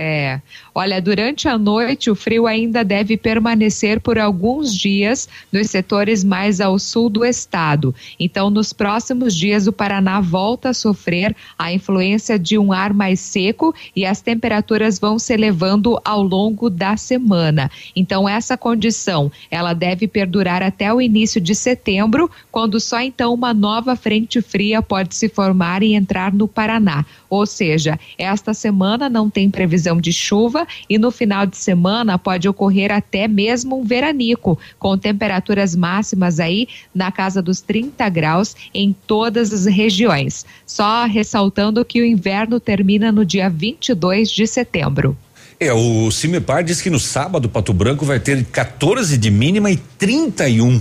É. 0.00 0.40
Olha, 0.72 1.02
durante 1.02 1.48
a 1.48 1.58
noite 1.58 2.08
o 2.08 2.14
frio 2.14 2.46
ainda 2.46 2.84
deve 2.84 3.16
permanecer 3.16 3.98
por 3.98 4.16
alguns 4.16 4.72
dias 4.72 5.28
nos 5.52 5.70
setores 5.70 6.22
mais 6.22 6.60
ao 6.60 6.78
sul 6.78 7.10
do 7.10 7.24
estado. 7.24 7.92
Então, 8.20 8.48
nos 8.48 8.72
próximos 8.72 9.34
dias, 9.34 9.66
o 9.66 9.72
Paraná 9.72 10.20
volta 10.20 10.68
a 10.68 10.72
sofrer 10.72 11.34
a 11.58 11.72
influência 11.72 12.38
de 12.38 12.56
um 12.56 12.72
ar 12.72 12.94
mais 12.94 13.18
seco 13.18 13.74
e 13.96 14.06
as 14.06 14.20
temperaturas 14.20 15.00
vão 15.00 15.18
se 15.18 15.34
elevando 15.34 16.00
ao 16.04 16.22
longo 16.22 16.70
da 16.70 16.96
semana. 16.96 17.68
Então, 17.96 18.28
essa 18.28 18.56
condição, 18.56 19.32
ela 19.50 19.74
deve 19.74 20.06
perdurar 20.06 20.62
até 20.62 20.94
o 20.94 21.00
início 21.00 21.40
de 21.40 21.56
setembro, 21.56 22.30
quando 22.52 22.78
só 22.78 23.00
então 23.00 23.34
uma 23.34 23.52
nova 23.52 23.96
frente 23.96 24.40
fria 24.40 24.80
pode 24.80 25.16
se 25.16 25.28
formar 25.28 25.82
e 25.82 25.94
entrar 25.94 26.32
no 26.32 26.46
Paraná. 26.46 27.04
Ou 27.28 27.44
seja, 27.44 27.98
esta 28.16 28.54
semana 28.54 29.08
não 29.08 29.28
tem 29.28 29.50
previsão 29.50 29.87
de 29.96 30.12
chuva 30.12 30.66
e 30.88 30.98
no 30.98 31.10
final 31.10 31.46
de 31.46 31.56
semana 31.56 32.18
pode 32.18 32.48
ocorrer 32.48 32.92
até 32.92 33.26
mesmo 33.26 33.80
um 33.80 33.84
veranico, 33.84 34.58
com 34.78 34.98
temperaturas 34.98 35.74
máximas 35.74 36.40
aí 36.40 36.68
na 36.94 37.10
casa 37.10 37.40
dos 37.40 37.60
30 37.60 38.08
graus 38.08 38.54
em 38.74 38.94
todas 39.06 39.52
as 39.52 39.64
regiões. 39.64 40.44
Só 40.66 41.06
ressaltando 41.06 41.84
que 41.84 42.00
o 42.00 42.04
inverno 42.04 42.60
termina 42.60 43.10
no 43.10 43.24
dia 43.24 43.48
22 43.48 44.30
de 44.30 44.46
setembro. 44.46 45.16
É, 45.60 45.72
o 45.72 46.10
Cimepar 46.10 46.62
diz 46.62 46.80
que 46.80 46.88
no 46.88 47.00
sábado 47.00 47.48
Pato 47.48 47.72
Branco 47.72 48.04
vai 48.04 48.20
ter 48.20 48.44
14 48.44 49.18
de 49.18 49.30
mínima 49.30 49.70
e 49.70 49.76
31 49.76 50.80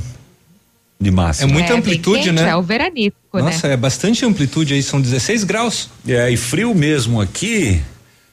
de 0.99 1.11
máxima. 1.11 1.49
É 1.49 1.53
muita 1.53 1.73
É 1.73 1.77
amplitude, 1.77 2.17
quente, 2.23 2.31
né? 2.31 2.49
É 2.49 2.55
o 2.55 2.61
veranico, 2.61 3.17
Nossa, 3.33 3.67
né? 3.67 3.73
é 3.73 3.77
bastante 3.77 4.25
amplitude 4.25 4.73
aí, 4.73 4.83
são 4.83 5.01
16 5.01 5.43
graus. 5.43 5.89
É, 6.07 6.29
e 6.29 6.37
frio 6.37 6.73
mesmo 6.75 7.19
aqui. 7.19 7.81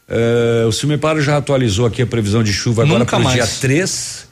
Eh, 0.08 0.64
o 0.66 0.72
Cimeparo 0.72 1.20
já 1.22 1.36
atualizou 1.36 1.86
aqui 1.86 2.02
a 2.02 2.06
previsão 2.06 2.42
de 2.42 2.52
chuva 2.52 2.82
agora 2.82 3.04
para 3.04 3.18
o 3.18 3.32
dia 3.32 3.46
3. 3.46 4.24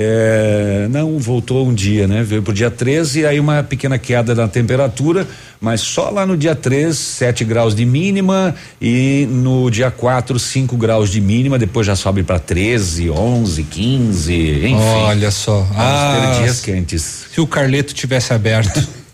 É, 0.00 0.86
não, 0.90 1.18
voltou 1.18 1.66
um 1.66 1.72
dia, 1.72 2.06
né? 2.06 2.22
Veio 2.22 2.42
pro 2.42 2.52
dia 2.52 2.70
13 2.70 3.20
e 3.20 3.26
aí 3.26 3.40
uma 3.40 3.62
pequena 3.62 3.98
queda 3.98 4.34
na 4.34 4.46
temperatura, 4.46 5.26
mas 5.60 5.80
só 5.80 6.10
lá 6.10 6.26
no 6.26 6.36
dia 6.36 6.54
3, 6.54 6.96
7 6.96 7.42
graus 7.44 7.74
de 7.74 7.86
mínima 7.86 8.54
e 8.80 9.26
no 9.30 9.70
dia 9.70 9.90
4, 9.90 10.38
5 10.38 10.76
graus 10.76 11.10
de 11.10 11.20
mínima, 11.20 11.58
depois 11.58 11.86
já 11.86 11.96
sobe 11.96 12.22
para 12.22 12.38
13, 12.38 13.10
11, 13.10 13.62
15, 13.64 14.34
enfim. 14.66 14.74
Olha 14.76 15.30
só. 15.30 15.66
Ah, 15.74 16.38
dias 16.42 16.60
quentes. 16.60 17.26
Se 17.32 17.40
o 17.40 17.46
Carleto 17.46 17.94
tivesse 17.94 18.32
aberto. 18.32 18.86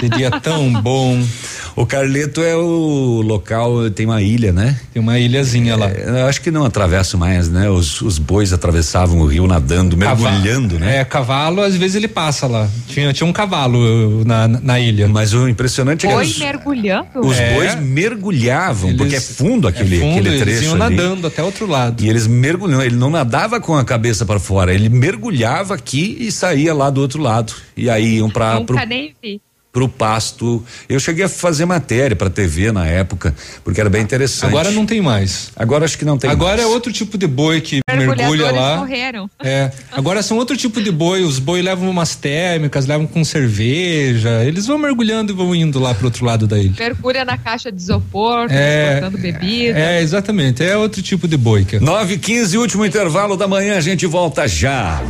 Seria 0.00 0.30
tão 0.40 0.72
bom. 0.82 1.22
O 1.76 1.84
Carleto 1.86 2.40
é 2.42 2.54
o 2.56 3.20
local, 3.24 3.90
tem 3.90 4.06
uma 4.06 4.22
ilha, 4.22 4.52
né? 4.52 4.78
Tem 4.92 5.02
uma 5.02 5.18
ilhazinha 5.18 5.76
lá. 5.76 5.88
eu 5.90 6.26
acho 6.26 6.40
que 6.40 6.50
não 6.50 6.64
atravessa 6.64 7.16
mais, 7.16 7.48
né? 7.48 7.68
Os, 7.68 8.00
os 8.00 8.18
bois 8.18 8.52
atravessavam 8.52 9.18
o 9.20 9.26
rio 9.26 9.46
nadando, 9.46 9.96
mergulhando, 9.96 10.78
né? 10.78 10.98
É, 10.98 11.04
cavalo, 11.04 11.62
às 11.62 11.74
vezes 11.76 11.96
ele 11.96 12.08
passa 12.08 12.46
lá. 12.46 12.68
Tinha, 12.88 13.12
tinha 13.12 13.26
um 13.26 13.32
cavalo 13.32 14.24
na, 14.24 14.46
na 14.48 14.78
ilha. 14.80 15.08
Mas 15.08 15.32
o 15.34 15.48
impressionante 15.48 16.06
é 16.06 16.08
que 16.08 16.14
Foi 16.14 16.24
os, 16.24 16.38
mergulhando? 16.38 17.06
os 17.24 17.36
É. 17.38 17.54
bois 17.54 17.74
mergulhavam, 17.80 18.90
Eles- 18.90 18.98
porque 18.98 19.16
é 19.16 19.20
fundo 19.20 19.66
aquele, 19.66 19.96
é 19.96 20.00
fundo, 20.00 20.18
aquele 20.20 20.28
eles 20.28 20.40
trecho 20.40 20.64
iam 20.64 20.82
ali. 20.82 20.96
nadando 20.96 21.26
até 21.26 21.42
outro 21.42 21.66
lado. 21.66 22.02
E 22.04 22.08
eles 22.08 22.26
mergulham, 22.26 22.80
ele 22.82 22.96
não 22.96 23.10
nadava 23.10 23.60
com 23.60 23.76
a 23.76 23.84
cabeça 23.84 24.24
para 24.24 24.38
fora, 24.38 24.72
ele 24.72 24.88
mergulhava 24.88 25.74
aqui 25.74 26.16
e 26.20 26.30
saía 26.30 26.72
lá 26.72 26.88
do 26.90 27.00
outro 27.00 27.20
lado. 27.20 27.52
E 27.76 27.90
aí 27.90 28.18
iam 28.18 28.30
para 28.30 28.54
Nunca 28.60 28.86
nem 28.86 29.03
vi. 29.22 29.40
pro 29.74 29.88
pasto. 29.88 30.64
Eu 30.88 31.00
cheguei 31.00 31.24
a 31.24 31.28
fazer 31.28 31.64
matéria 31.64 32.14
para 32.14 32.30
TV 32.30 32.70
na 32.70 32.86
época, 32.86 33.34
porque 33.64 33.80
era 33.80 33.90
bem 33.90 34.02
interessante. 34.02 34.48
Agora 34.50 34.70
não 34.70 34.86
tem 34.86 35.02
mais. 35.02 35.50
Agora 35.56 35.84
acho 35.84 35.98
que 35.98 36.04
não 36.04 36.16
tem. 36.16 36.30
Agora 36.30 36.58
mais. 36.58 36.62
é 36.62 36.72
outro 36.72 36.92
tipo 36.92 37.18
de 37.18 37.26
boi 37.26 37.60
que 37.60 37.80
mergulha 37.92 38.52
lá. 38.52 38.76
morreram. 38.76 39.28
É. 39.42 39.72
Agora 39.90 40.22
são 40.22 40.36
outro 40.36 40.56
tipo 40.56 40.80
de 40.80 40.92
boi. 40.92 41.22
Os 41.22 41.40
boi 41.40 41.60
levam 41.60 41.90
umas 41.90 42.14
térmicas, 42.14 42.86
levam 42.86 43.04
com 43.04 43.24
cerveja. 43.24 44.44
Eles 44.44 44.64
vão 44.64 44.78
mergulhando 44.78 45.32
e 45.32 45.34
vão 45.34 45.52
indo 45.52 45.80
lá 45.80 45.92
pro 45.92 46.04
outro 46.04 46.24
lado 46.24 46.46
da 46.46 46.56
ilha. 46.56 46.74
Mergulha 46.78 47.24
na 47.24 47.36
caixa 47.36 47.72
de 47.72 47.82
isopor, 47.82 48.46
É, 48.50 49.00
transportando 49.00 49.18
bebida. 49.18 49.76
É, 49.76 50.00
exatamente. 50.00 50.62
É 50.62 50.76
outro 50.76 51.02
tipo 51.02 51.26
de 51.26 51.36
boi. 51.36 51.66
9 51.80 52.18
15 52.18 52.58
último 52.58 52.86
intervalo 52.86 53.36
da 53.36 53.48
manhã, 53.48 53.76
a 53.76 53.80
gente 53.80 54.06
volta 54.06 54.46
já. 54.46 55.02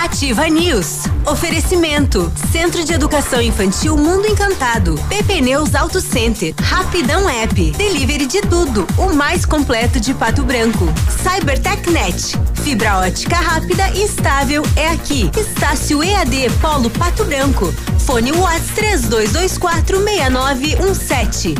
Ativa 0.00 0.48
News. 0.48 1.06
Oferecimento. 1.26 2.32
Centro 2.52 2.84
de 2.84 2.92
Educação 2.92 3.42
Infantil 3.42 3.96
Mundo 3.96 4.28
Encantado. 4.28 4.94
PP 5.08 5.40
Neus 5.40 5.74
Auto 5.74 6.00
Center. 6.00 6.54
Rapidão 6.62 7.28
App. 7.28 7.72
Delivery 7.72 8.26
de 8.26 8.40
tudo. 8.42 8.86
O 8.96 9.12
mais 9.12 9.44
completo 9.44 9.98
de 9.98 10.14
Pato 10.14 10.44
Branco. 10.44 10.86
CyberTechNet. 11.22 12.38
Fibra 12.62 12.98
ótica 12.98 13.36
rápida 13.36 13.90
e 13.90 14.04
estável 14.04 14.62
é 14.76 14.88
aqui. 14.88 15.32
Estácio 15.36 16.02
EAD 16.02 16.48
Polo 16.60 16.90
Pato 16.90 17.24
Branco. 17.24 17.74
Fone 17.98 18.30
Whats 18.30 18.70
3224 18.76 19.98
6917. 19.98 21.54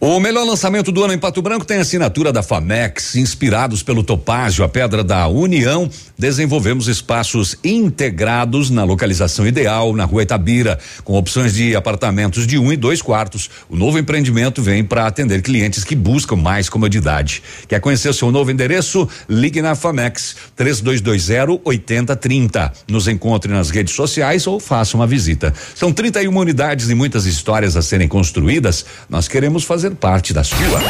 O 0.00 0.20
melhor 0.20 0.44
lançamento 0.44 0.92
do 0.92 1.02
ano 1.02 1.14
em 1.14 1.18
Pato 1.18 1.40
Branco 1.40 1.64
tem 1.64 1.78
a 1.78 1.80
assinatura 1.80 2.32
da 2.32 2.42
Famex. 2.42 3.14
Inspirados 3.16 3.82
pelo 3.82 4.02
Topázio, 4.02 4.64
a 4.64 4.68
Pedra 4.68 5.02
da 5.02 5.26
União, 5.28 5.88
desenvolvemos 6.18 6.88
espaços 6.88 7.56
integrados 7.64 8.70
na 8.70 8.84
localização 8.84 9.46
ideal, 9.46 9.94
na 9.94 10.04
rua 10.04 10.22
Itabira, 10.22 10.78
com 11.04 11.14
opções 11.14 11.54
de 11.54 11.74
apartamentos 11.74 12.46
de 12.46 12.58
um 12.58 12.72
e 12.72 12.76
dois 12.76 13.00
quartos. 13.00 13.48
O 13.68 13.76
novo 13.76 13.98
empreendimento 13.98 14.60
vem 14.60 14.84
para 14.84 15.06
atender 15.06 15.40
clientes 15.40 15.84
que 15.84 15.94
buscam 15.94 16.36
mais 16.36 16.68
comodidade. 16.68 17.42
Quer 17.66 17.80
conhecer 17.80 18.12
seu 18.12 18.30
novo 18.30 18.50
endereço? 18.50 19.08
Ligue 19.28 19.62
na 19.62 19.74
Famex 19.74 20.36
3220 20.54 21.62
8030. 21.64 22.72
Nos 22.88 23.08
encontre 23.08 23.50
nas 23.50 23.70
redes 23.70 23.94
sociais 23.94 24.46
ou 24.46 24.60
faça 24.60 24.96
uma 24.96 25.06
visita. 25.06 25.54
São 25.74 25.92
31 25.92 26.36
unidades 26.36 26.90
e 26.90 26.94
muitas 26.94 27.24
histórias 27.24 27.76
a 27.76 27.80
serem 27.80 28.08
construídas. 28.08 28.84
Nós 29.08 29.28
queremos 29.28 29.64
fazer 29.64 29.93
fazer 29.94 29.96
parte 29.96 30.34
da 30.34 30.42
sua. 30.42 30.80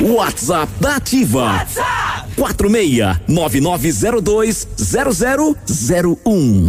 WhatsApp 0.00 0.72
da 0.80 0.96
Ativa. 0.96 1.52
WhatsApp 1.52 2.28
46 2.36 3.20
9902 3.28 4.66
0001. 6.24 6.66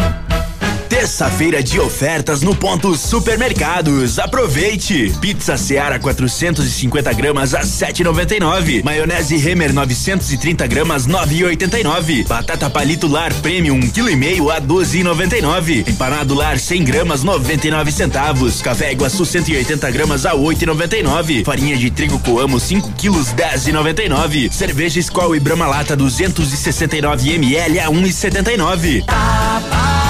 Terça-feira 0.90 1.62
de 1.62 1.80
ofertas 1.80 2.42
no 2.42 2.56
ponto 2.56 2.96
Supermercados. 2.96 4.18
Aproveite! 4.20 5.14
Pizza 5.20 5.58
Seara 5.58 6.00
450 6.00 7.14
gramas 7.14 7.54
a 7.54 7.62
7,99. 7.62 8.84
Maionese 8.84 9.36
Remer 9.38 9.74
930 9.74 10.66
gramas 10.68 11.06
9,89. 11.06 12.26
Batata 12.28 12.70
Palito 12.70 13.08
Lar 13.08 13.34
Premium 13.36 13.78
1 13.78 13.90
kg 13.90 14.52
a 14.52 14.62
12,99. 14.62 15.90
Empanado 15.90 16.34
Lar 16.34 16.58
100 16.58 16.84
gramas 16.84 17.24
99 17.24 17.92
centavos. 17.92 18.62
Café 18.62 18.94
Iguaçu 18.94 19.26
180 19.26 19.92
gramas 19.92 20.26
a 20.26 20.34
8,99. 20.34 21.44
Farinha 21.44 21.76
de 21.76 21.92
trigo 21.92 22.20
Coamo 22.20 22.60
5 22.60 22.94
quilos 22.94 23.28
10,99. 23.34 24.52
Cerveja 24.52 25.00
Skol 25.00 25.36
e 25.36 25.40
Brahma 25.40 25.68
Lata 25.68 25.96
269 25.96 27.34
ml 27.36 27.80
a 27.80 27.88
1,79. 27.90 29.06
Pra 29.06 30.07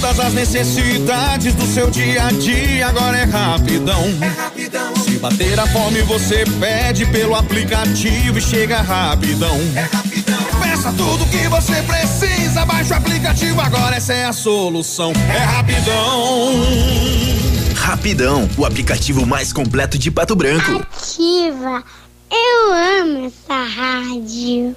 todas 0.00 0.20
as 0.20 0.32
necessidades 0.32 1.54
do 1.54 1.66
seu 1.66 1.90
dia 1.90 2.26
a 2.26 2.30
dia, 2.30 2.86
agora 2.86 3.18
é 3.18 3.24
rapidão. 3.24 4.04
Se 5.04 5.18
bater 5.18 5.58
a 5.58 5.66
fome, 5.66 6.02
você 6.02 6.44
pede 6.60 7.04
pelo 7.06 7.34
aplicativo 7.34 8.38
e 8.38 8.40
chega 8.40 8.80
rapidão. 8.80 9.58
Peça 10.62 10.92
tudo 10.92 11.26
que 11.26 11.48
você 11.48 11.82
precisa, 11.82 12.64
baixa 12.64 12.94
o 12.94 12.96
aplicativo 12.98 13.60
agora, 13.60 13.96
essa 13.96 14.12
é 14.12 14.26
a 14.26 14.32
solução. 14.32 15.12
É 15.34 15.38
rapidão. 15.38 16.54
Rapidão, 17.74 18.48
o 18.56 18.64
aplicativo 18.64 19.26
mais 19.26 19.52
completo 19.52 19.98
de 19.98 20.12
Pato 20.12 20.36
Branco. 20.36 20.76
Ativa. 20.76 21.82
Eu 22.30 23.02
amo 23.02 23.26
essa 23.26 23.64
rádio. 23.64 24.76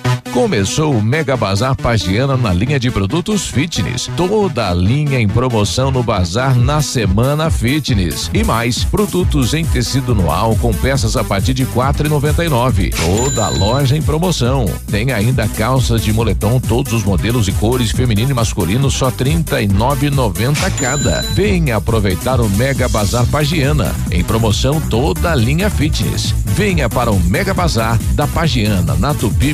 Começou 0.33 0.95
o 0.95 1.01
Mega 1.01 1.35
Bazar 1.35 1.75
Pagiana 1.75 2.37
na 2.37 2.53
linha 2.53 2.79
de 2.79 2.89
produtos 2.89 3.47
fitness. 3.47 4.09
Toda 4.15 4.69
a 4.69 4.73
linha 4.73 5.19
em 5.19 5.27
promoção 5.27 5.91
no 5.91 6.01
bazar 6.01 6.57
na 6.57 6.81
semana 6.81 7.51
fitness. 7.51 8.31
E 8.33 8.41
mais, 8.41 8.81
produtos 8.81 9.53
em 9.53 9.65
tecido 9.65 10.15
noal 10.15 10.55
com 10.55 10.73
peças 10.73 11.17
a 11.17 11.23
partir 11.23 11.53
de 11.53 11.65
quatro 11.65 12.07
e 12.07 12.09
noventa 12.09 12.45
e 12.45 12.49
nove. 12.49 12.91
Toda 12.91 13.45
a 13.45 13.49
loja 13.49 13.97
em 13.97 14.01
promoção. 14.01 14.65
Tem 14.89 15.11
ainda 15.11 15.49
calças 15.49 16.01
de 16.01 16.13
moletom, 16.13 16.61
todos 16.61 16.93
os 16.93 17.03
modelos 17.03 17.49
e 17.49 17.51
cores 17.51 17.91
feminino 17.91 18.31
e 18.31 18.33
masculino, 18.33 18.89
só 18.89 19.11
trinta 19.11 19.61
e 19.61 19.67
nove 19.67 20.09
noventa 20.09 20.71
cada. 20.71 21.21
Venha 21.33 21.75
aproveitar 21.75 22.39
o 22.39 22.49
Mega 22.51 22.87
Bazar 22.87 23.25
Pagiana. 23.27 23.93
Em 24.09 24.23
promoção 24.23 24.79
toda 24.79 25.33
a 25.33 25.35
linha 25.35 25.69
fitness. 25.69 26.33
Venha 26.45 26.89
para 26.89 27.11
o 27.11 27.19
Mega 27.19 27.53
Bazar 27.53 27.97
da 28.13 28.27
Pagiana, 28.27 28.95
na 28.95 29.13
Tupi 29.13 29.53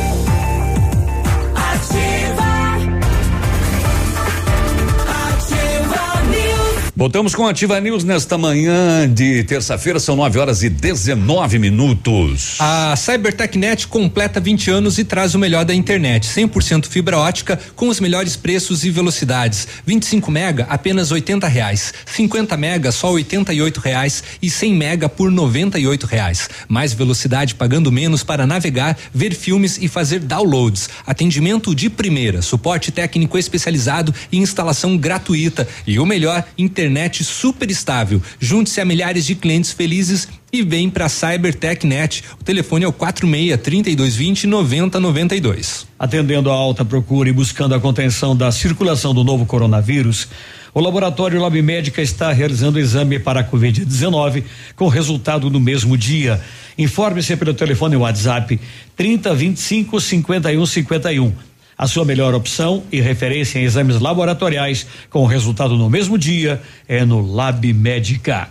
Voltamos 7.01 7.33
com 7.33 7.47
a 7.47 7.49
Ativa 7.49 7.81
News 7.81 8.03
nesta 8.03 8.37
manhã 8.37 9.11
de 9.11 9.43
terça-feira, 9.45 9.99
são 9.99 10.15
9 10.15 10.37
horas 10.37 10.61
e 10.61 10.69
19 10.69 11.57
minutos. 11.57 12.57
A 12.59 12.95
CyberTechNet 12.95 13.87
completa 13.87 14.39
20 14.39 14.69
anos 14.69 14.99
e 14.99 15.03
traz 15.03 15.33
o 15.33 15.39
melhor 15.39 15.65
da 15.65 15.73
internet, 15.73 16.27
100% 16.27 16.85
fibra 16.85 17.17
ótica 17.17 17.59
com 17.75 17.87
os 17.87 17.99
melhores 17.99 18.35
preços 18.35 18.83
e 18.83 18.91
velocidades. 18.91 19.67
25 19.83 20.29
mega 20.29 20.67
apenas 20.69 21.09
80 21.09 21.47
reais, 21.47 21.91
50 22.05 22.55
mega 22.55 22.91
só 22.91 23.11
88 23.11 23.79
reais 23.79 24.23
e 24.39 24.47
100 24.47 24.75
mega 24.75 25.09
por 25.09 25.31
98 25.31 26.05
reais. 26.05 26.51
Mais 26.67 26.93
velocidade 26.93 27.55
pagando 27.55 27.91
menos 27.91 28.21
para 28.21 28.45
navegar, 28.45 28.95
ver 29.11 29.33
filmes 29.33 29.79
e 29.81 29.87
fazer 29.87 30.19
downloads. 30.19 30.87
Atendimento 31.07 31.73
de 31.73 31.89
primeira, 31.89 32.43
suporte 32.43 32.91
técnico 32.91 33.39
especializado 33.39 34.13
e 34.31 34.37
instalação 34.37 34.95
gratuita 34.95 35.67
e 35.87 35.97
o 35.97 36.05
melhor 36.05 36.45
internet 36.59 36.90
super 37.23 37.69
estável. 37.69 38.21
Junte-se 38.39 38.81
a 38.81 38.85
milhares 38.85 39.25
de 39.25 39.35
clientes 39.35 39.71
felizes 39.71 40.27
e 40.51 40.61
vem 40.63 40.89
para 40.89 41.07
CyberTechNet. 41.07 42.23
O 42.39 42.43
telefone 42.43 42.85
é 42.85 42.87
o 42.87 42.93
46 42.93 43.59
3220 43.61 44.47
9092. 44.47 45.87
Atendendo 45.97 46.51
a 46.51 46.53
alta 46.53 46.83
procura 46.83 47.29
e 47.29 47.33
buscando 47.33 47.73
a 47.73 47.79
contenção 47.79 48.35
da 48.35 48.51
circulação 48.51 49.13
do 49.13 49.23
novo 49.23 49.45
coronavírus, 49.45 50.27
o 50.73 50.79
laboratório 50.79 51.41
Lab 51.41 51.61
Médica 51.61 52.01
está 52.01 52.31
realizando 52.31 52.79
exame 52.79 53.19
para 53.19 53.41
a 53.41 53.43
Covid-19 53.43 54.43
com 54.75 54.87
resultado 54.87 55.49
no 55.49 55.59
mesmo 55.59 55.97
dia. 55.97 56.41
Informe-se 56.77 57.35
pelo 57.35 57.53
telefone 57.53 57.97
WhatsApp 57.97 58.59
3025 58.95 59.99
5151 59.99 61.50
a 61.81 61.87
sua 61.87 62.05
melhor 62.05 62.35
opção 62.35 62.83
e 62.91 63.01
referência 63.01 63.57
em 63.57 63.63
exames 63.63 63.99
laboratoriais 63.99 64.85
com 65.09 65.25
resultado 65.25 65.75
no 65.75 65.89
mesmo 65.89 66.15
dia 66.15 66.61
é 66.87 67.03
no 67.03 67.19
Lab 67.33 67.73
Médica. 67.73 68.49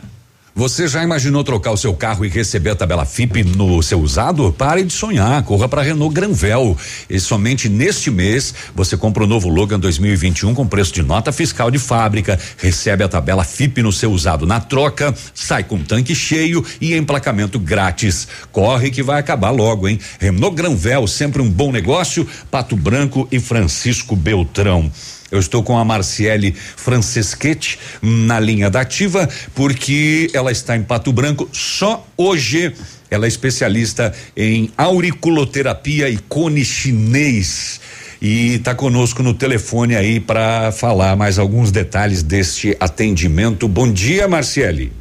Você 0.54 0.88
já 0.88 1.02
imaginou 1.02 1.44
trocar 1.44 1.70
o 1.70 1.76
seu 1.76 1.94
carro 1.94 2.24
e 2.24 2.28
receber 2.28 2.70
a 2.70 2.74
tabela 2.74 3.04
FIP 3.04 3.44
no 3.44 3.80
seu 3.82 4.00
usado? 4.00 4.52
Pare 4.52 4.82
de 4.82 4.92
sonhar, 4.92 5.42
corra 5.44 5.68
para 5.68 5.80
Renault 5.80 6.12
Granvel. 6.12 6.76
E 7.08 7.20
somente 7.20 7.68
neste 7.68 8.10
mês 8.10 8.52
você 8.74 8.96
compra 8.96 9.22
o 9.22 9.26
novo 9.26 9.48
Logan 9.48 9.78
2021 9.78 10.52
com 10.54 10.66
preço 10.66 10.92
de 10.92 11.02
nota 11.02 11.30
fiscal 11.30 11.70
de 11.70 11.78
fábrica, 11.78 12.38
recebe 12.58 13.04
a 13.04 13.08
tabela 13.08 13.44
FIP 13.44 13.80
no 13.80 13.92
seu 13.92 14.10
usado 14.10 14.44
na 14.44 14.60
troca, 14.60 15.14
sai 15.32 15.62
com 15.62 15.78
tanque 15.78 16.14
cheio 16.14 16.64
e 16.80 16.94
emplacamento 16.94 17.58
grátis. 17.58 18.26
Corre 18.50 18.90
que 18.90 19.04
vai 19.04 19.20
acabar 19.20 19.50
logo, 19.50 19.88
hein? 19.88 20.00
Renault 20.18 20.56
Granvel, 20.56 21.06
sempre 21.06 21.40
um 21.40 21.48
bom 21.48 21.70
negócio. 21.70 22.26
Pato 22.50 22.76
Branco 22.76 23.26
e 23.30 23.38
Francisco 23.38 24.16
Beltrão. 24.16 24.90
Eu 25.30 25.38
estou 25.38 25.62
com 25.62 25.78
a 25.78 25.84
Marciele 25.84 26.52
Franceschetti 26.52 27.78
na 28.02 28.40
linha 28.40 28.68
da 28.68 28.80
ativa, 28.80 29.28
porque 29.54 30.28
ela 30.34 30.50
está 30.50 30.76
em 30.76 30.82
Pato 30.82 31.12
Branco 31.12 31.48
só 31.52 32.04
hoje. 32.16 32.72
Ela 33.10 33.26
é 33.26 33.28
especialista 33.28 34.12
em 34.36 34.72
auriculoterapia 34.76 36.08
e 36.08 36.18
cone 36.18 36.64
chinês 36.64 37.80
e 38.20 38.54
está 38.54 38.74
conosco 38.74 39.22
no 39.22 39.32
telefone 39.32 39.96
aí 39.96 40.20
para 40.20 40.70
falar 40.72 41.16
mais 41.16 41.38
alguns 41.38 41.72
detalhes 41.72 42.22
deste 42.22 42.76
atendimento. 42.78 43.66
Bom 43.66 43.90
dia, 43.90 44.28
Marciele. 44.28 44.92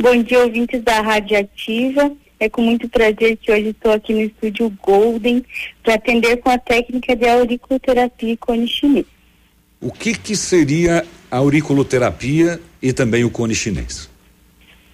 Bom 0.00 0.22
dia, 0.22 0.40
ouvintes 0.40 0.82
da 0.82 1.00
Rádio 1.00 1.38
Ativa. 1.38 2.12
É 2.40 2.48
com 2.48 2.62
muito 2.62 2.88
prazer 2.88 3.36
que 3.36 3.50
hoje 3.50 3.70
estou 3.70 3.92
aqui 3.92 4.14
no 4.14 4.20
estúdio 4.20 4.72
Golden 4.80 5.44
para 5.82 5.94
atender 5.94 6.36
com 6.36 6.50
a 6.50 6.58
técnica 6.58 7.16
de 7.16 7.26
auriculoterapia 7.28 8.32
e 8.32 8.36
cone 8.36 8.68
chinês. 8.68 9.17
O 9.80 9.92
que 9.92 10.12
que 10.12 10.34
seria 10.34 11.06
a 11.30 11.36
auriculoterapia 11.36 12.60
e 12.82 12.92
também 12.92 13.24
o 13.24 13.30
cone 13.30 13.54
chinês? 13.54 14.10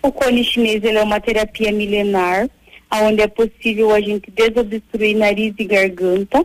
O 0.03 0.13
cone 0.13 0.45
chinês 0.45 0.85
é 0.85 1.03
uma 1.03 1.19
terapia 1.19 1.73
milenar, 1.73 2.51
onde 2.93 3.23
é 3.23 3.27
possível 3.27 3.93
a 3.93 4.01
gente 4.01 4.31
desobstruir 4.31 5.17
nariz 5.17 5.55
e 5.59 5.65
garganta. 5.65 6.45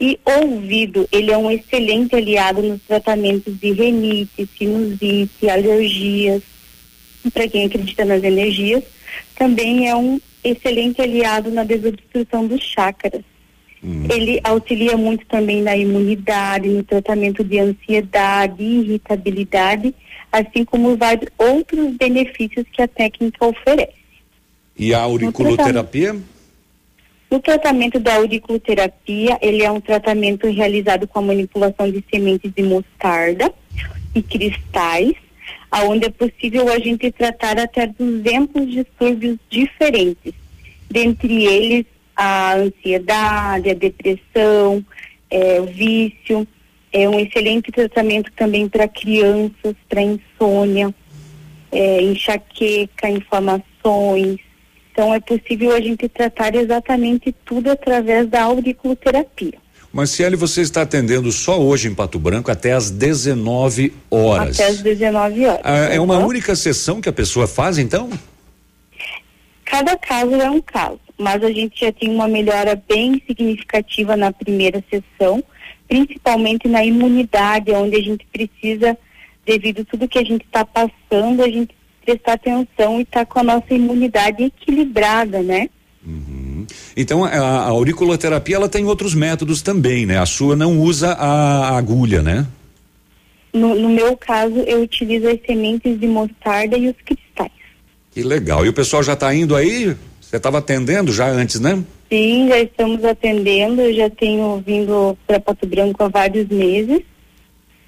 E 0.00 0.18
ouvido, 0.24 1.08
ele 1.12 1.30
é 1.30 1.38
um 1.38 1.50
excelente 1.50 2.16
aliado 2.16 2.62
nos 2.62 2.82
tratamentos 2.82 3.58
de 3.58 3.72
renite, 3.72 4.48
sinusite, 4.58 5.48
alergias. 5.48 6.42
Para 7.32 7.46
quem 7.46 7.66
acredita 7.66 8.04
nas 8.04 8.22
energias, 8.24 8.82
também 9.36 9.88
é 9.88 9.94
um 9.94 10.20
excelente 10.42 11.00
aliado 11.00 11.50
na 11.52 11.62
desobstrução 11.62 12.46
dos 12.46 12.62
chakras. 12.62 13.22
Hum. 13.82 14.06
Ele 14.10 14.40
auxilia 14.42 14.96
muito 14.96 15.24
também 15.26 15.62
na 15.62 15.76
imunidade, 15.76 16.68
no 16.68 16.82
tratamento 16.82 17.44
de 17.44 17.58
ansiedade, 17.58 18.62
irritabilidade, 18.62 19.94
assim 20.32 20.64
como 20.64 20.96
vários 20.96 21.30
outros 21.38 21.96
benefícios 21.96 22.66
que 22.72 22.82
a 22.82 22.88
técnica 22.88 23.46
oferece. 23.46 23.98
E 24.76 24.92
a 24.94 25.00
auriculoterapia? 25.00 26.16
No 27.30 27.40
tratamento 27.40 28.00
da 28.00 28.16
auriculoterapia, 28.16 29.38
ele 29.42 29.62
é 29.62 29.70
um 29.70 29.80
tratamento 29.80 30.46
realizado 30.48 31.06
com 31.06 31.18
a 31.18 31.22
manipulação 31.22 31.90
de 31.90 32.02
sementes 32.10 32.50
de 32.54 32.62
mostarda 32.62 33.52
e 34.14 34.22
cristais, 34.22 35.12
aonde 35.70 36.06
é 36.06 36.10
possível 36.10 36.72
a 36.72 36.78
gente 36.78 37.10
tratar 37.12 37.58
até 37.58 37.86
200 37.86 38.70
distúrbios 38.70 39.36
diferentes, 39.50 40.32
dentre 40.90 41.44
eles 41.44 41.86
a 42.18 42.56
ansiedade, 42.56 43.70
a 43.70 43.74
depressão, 43.74 44.84
é, 45.30 45.60
o 45.60 45.66
vício. 45.66 46.46
É 46.92 47.08
um 47.08 47.20
excelente 47.20 47.70
tratamento 47.70 48.32
também 48.36 48.68
para 48.68 48.88
crianças, 48.88 49.76
para 49.88 50.02
insônia, 50.02 50.92
é, 51.70 52.02
enxaqueca, 52.02 53.08
inflamações. 53.08 54.38
Então 54.90 55.14
é 55.14 55.20
possível 55.20 55.76
a 55.76 55.80
gente 55.80 56.08
tratar 56.08 56.56
exatamente 56.56 57.32
tudo 57.44 57.70
através 57.70 58.26
da 58.26 58.42
auriculoterapia. 58.42 59.58
Marciele, 59.92 60.34
você 60.34 60.62
está 60.62 60.82
atendendo 60.82 61.30
só 61.30 61.60
hoje 61.60 61.88
em 61.88 61.94
Pato 61.94 62.18
Branco 62.18 62.50
até 62.50 62.72
às 62.72 62.90
19 62.90 63.92
horas. 64.10 64.58
Até 64.58 64.70
às 64.70 64.82
19 64.82 65.46
horas. 65.46 65.60
Ah, 65.62 65.76
é 65.94 66.00
uma 66.00 66.18
única 66.18 66.56
sessão 66.56 67.00
que 67.00 67.08
a 67.08 67.12
pessoa 67.12 67.46
faz, 67.46 67.78
então? 67.78 68.10
Cada 69.64 69.96
caso 69.96 70.34
é 70.34 70.50
um 70.50 70.60
caso 70.60 71.07
mas 71.18 71.42
a 71.42 71.50
gente 71.50 71.80
já 71.80 71.92
tem 71.92 72.08
uma 72.08 72.28
melhora 72.28 72.80
bem 72.88 73.20
significativa 73.26 74.16
na 74.16 74.32
primeira 74.32 74.82
sessão, 74.88 75.42
principalmente 75.88 76.68
na 76.68 76.84
imunidade, 76.84 77.72
onde 77.72 77.96
a 77.96 78.02
gente 78.02 78.24
precisa, 78.32 78.96
devido 79.44 79.80
a 79.80 79.84
tudo 79.84 80.08
que 80.08 80.18
a 80.18 80.24
gente 80.24 80.44
está 80.44 80.64
passando, 80.64 81.42
a 81.42 81.48
gente 81.48 81.74
prestar 82.04 82.34
atenção 82.34 82.98
e 82.98 83.02
estar 83.02 83.20
tá 83.20 83.26
com 83.26 83.40
a 83.40 83.42
nossa 83.42 83.74
imunidade 83.74 84.44
equilibrada, 84.44 85.42
né? 85.42 85.68
Uhum. 86.06 86.64
Então 86.96 87.24
a, 87.24 87.30
a 87.30 87.68
auriculoterapia 87.68 88.56
ela 88.56 88.68
tem 88.68 88.84
outros 88.84 89.14
métodos 89.14 89.60
também, 89.60 90.06
né? 90.06 90.18
A 90.18 90.26
sua 90.26 90.54
não 90.54 90.80
usa 90.80 91.12
a, 91.12 91.70
a 91.70 91.76
agulha, 91.76 92.22
né? 92.22 92.46
No, 93.52 93.74
no, 93.74 93.88
meu 93.88 94.16
caso, 94.16 94.58
eu 94.60 94.82
utilizo 94.82 95.26
as 95.28 95.38
sementes 95.44 95.98
de 95.98 96.06
mostarda 96.06 96.76
e 96.76 96.88
os 96.88 96.96
cristais. 97.04 97.50
Que 98.12 98.22
legal. 98.22 98.64
E 98.64 98.68
o 98.68 98.72
pessoal 98.72 99.02
já 99.02 99.14
está 99.14 99.34
indo 99.34 99.56
aí 99.56 99.96
você 100.28 100.36
estava 100.36 100.58
atendendo 100.58 101.10
já 101.10 101.26
antes, 101.26 101.58
né? 101.58 101.82
Sim, 102.12 102.48
já 102.48 102.60
estamos 102.60 103.02
atendendo. 103.02 103.80
Eu 103.80 103.94
já 103.94 104.10
tenho 104.10 104.62
vindo 104.64 105.16
para 105.26 105.40
Pato 105.40 105.66
Branco 105.66 106.02
há 106.04 106.08
vários 106.08 106.46
meses. 106.48 107.00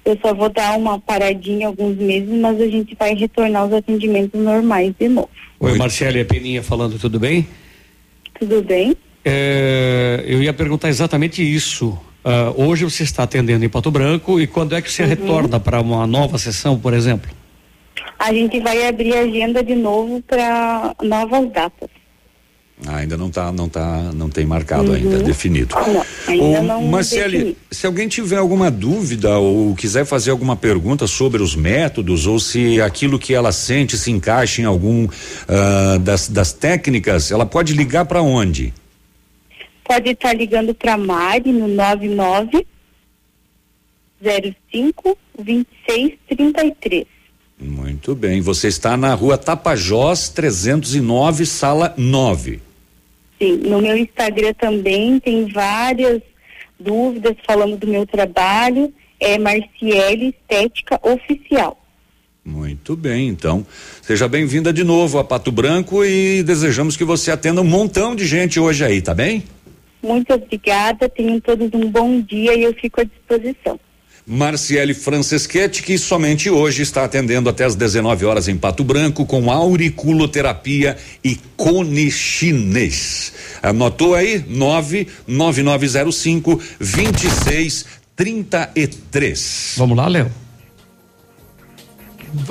Eu 0.03 0.17
só 0.19 0.33
vou 0.33 0.49
dar 0.49 0.75
uma 0.75 0.99
paradinha 0.99 1.67
alguns 1.67 1.95
meses, 1.97 2.29
mas 2.29 2.59
a 2.59 2.65
gente 2.65 2.95
vai 2.95 3.13
retornar 3.13 3.67
os 3.67 3.73
atendimentos 3.73 4.41
normais 4.41 4.91
de 4.99 5.07
novo. 5.07 5.29
Oi, 5.59 5.77
Marcele 5.77 6.19
é 6.19 6.23
Peninha 6.23 6.63
falando, 6.63 6.97
tudo 6.97 7.19
bem? 7.19 7.47
Tudo 8.39 8.63
bem. 8.63 8.97
É, 9.23 10.23
eu 10.25 10.41
ia 10.41 10.51
perguntar 10.51 10.89
exatamente 10.89 11.43
isso. 11.43 11.89
Uh, 12.25 12.65
hoje 12.65 12.85
você 12.85 13.03
está 13.03 13.21
atendendo 13.21 13.63
em 13.63 13.69
Pato 13.69 13.91
Branco 13.91 14.41
e 14.41 14.47
quando 14.47 14.75
é 14.75 14.81
que 14.81 14.91
você 14.91 15.03
uhum. 15.03 15.09
retorna 15.09 15.59
para 15.59 15.79
uma 15.79 16.07
nova 16.07 16.39
sessão, 16.39 16.79
por 16.79 16.95
exemplo? 16.95 17.29
A 18.17 18.33
gente 18.33 18.59
vai 18.59 18.87
abrir 18.87 19.15
a 19.15 19.21
agenda 19.21 19.63
de 19.63 19.75
novo 19.75 20.23
para 20.23 20.95
novas 21.03 21.51
datas. 21.51 22.00
Ah, 22.87 22.97
ainda 22.97 23.15
não 23.15 23.29
tá, 23.29 23.51
não 23.51 23.69
tá, 23.69 24.11
não 24.13 24.27
tem 24.27 24.45
marcado 24.45 24.89
uhum. 24.89 24.95
ainda, 24.95 25.19
definido. 25.19 25.75
Não, 25.75 26.05
ainda 26.27 26.59
Ô, 26.59 26.63
não 26.63 26.83
Marcele, 26.87 27.37
defini. 27.37 27.57
se 27.69 27.85
alguém 27.85 28.07
tiver 28.07 28.37
alguma 28.37 28.71
dúvida 28.71 29.37
ou 29.37 29.75
quiser 29.75 30.03
fazer 30.03 30.31
alguma 30.31 30.55
pergunta 30.55 31.05
sobre 31.05 31.43
os 31.43 31.55
métodos 31.55 32.25
ou 32.25 32.39
se 32.39 32.81
aquilo 32.81 33.19
que 33.19 33.35
ela 33.35 33.51
sente 33.51 33.97
se 33.97 34.09
encaixa 34.09 34.61
em 34.61 34.65
algum 34.65 35.05
uh, 35.05 35.99
das, 35.99 36.27
das 36.27 36.53
técnicas, 36.53 37.31
ela 37.31 37.45
pode 37.45 37.73
ligar 37.73 38.05
para 38.05 38.21
onde? 38.21 38.73
Pode 39.83 40.09
estar 40.09 40.29
tá 40.29 40.33
ligando 40.33 40.73
para 40.73 40.97
Mari 40.97 41.51
no 41.51 41.67
99 41.67 42.65
05 44.71 45.17
26 45.39 46.13
33. 46.27 47.05
Muito 47.59 48.15
bem. 48.15 48.41
Você 48.41 48.67
está 48.67 48.97
na 48.97 49.13
rua 49.13 49.37
Tapajós 49.37 50.29
309, 50.29 51.45
sala 51.45 51.93
9. 51.95 52.70
Sim, 53.41 53.57
no 53.57 53.81
meu 53.81 53.97
Instagram 53.97 54.53
também 54.53 55.19
tem 55.19 55.47
várias 55.47 56.21
dúvidas 56.79 57.35
falando 57.43 57.75
do 57.75 57.87
meu 57.87 58.05
trabalho, 58.05 58.93
é 59.19 59.39
Marciele 59.39 60.27
Estética 60.27 60.99
Oficial. 61.01 61.75
Muito 62.45 62.95
bem, 62.95 63.27
então. 63.27 63.65
Seja 64.03 64.27
bem-vinda 64.27 64.71
de 64.71 64.83
novo 64.83 65.17
a 65.17 65.23
Pato 65.23 65.51
Branco 65.51 66.05
e 66.05 66.43
desejamos 66.43 66.95
que 66.95 67.03
você 67.03 67.31
atenda 67.31 67.61
um 67.61 67.65
montão 67.65 68.15
de 68.15 68.27
gente 68.27 68.59
hoje 68.59 68.85
aí, 68.85 69.01
tá 69.01 69.15
bem? 69.15 69.43
Muito 70.03 70.31
obrigada, 70.33 71.09
tenham 71.09 71.39
todos 71.39 71.67
um 71.73 71.89
bom 71.89 72.21
dia 72.21 72.53
e 72.53 72.61
eu 72.61 72.73
fico 72.75 73.01
à 73.01 73.03
disposição. 73.03 73.79
Marciele 74.25 74.93
Franceschetti, 74.93 75.83
que 75.83 75.97
somente 75.97 76.49
hoje 76.49 76.81
está 76.83 77.03
atendendo 77.03 77.49
até 77.49 77.65
as 77.65 77.75
19 77.75 78.23
horas 78.25 78.47
em 78.47 78.55
Pato 78.55 78.81
Branco 78.83 79.25
com 79.25 79.51
auriculoterapia 79.51 80.95
e 81.23 81.37
cone 81.57 82.09
chinês. 82.11 83.33
Anotou 83.61 84.15
aí? 84.15 84.43
99905 84.47 86.61
2633. 86.79 89.73
Vamos 89.77 89.97
lá, 89.97 90.07
Léo. 90.07 90.31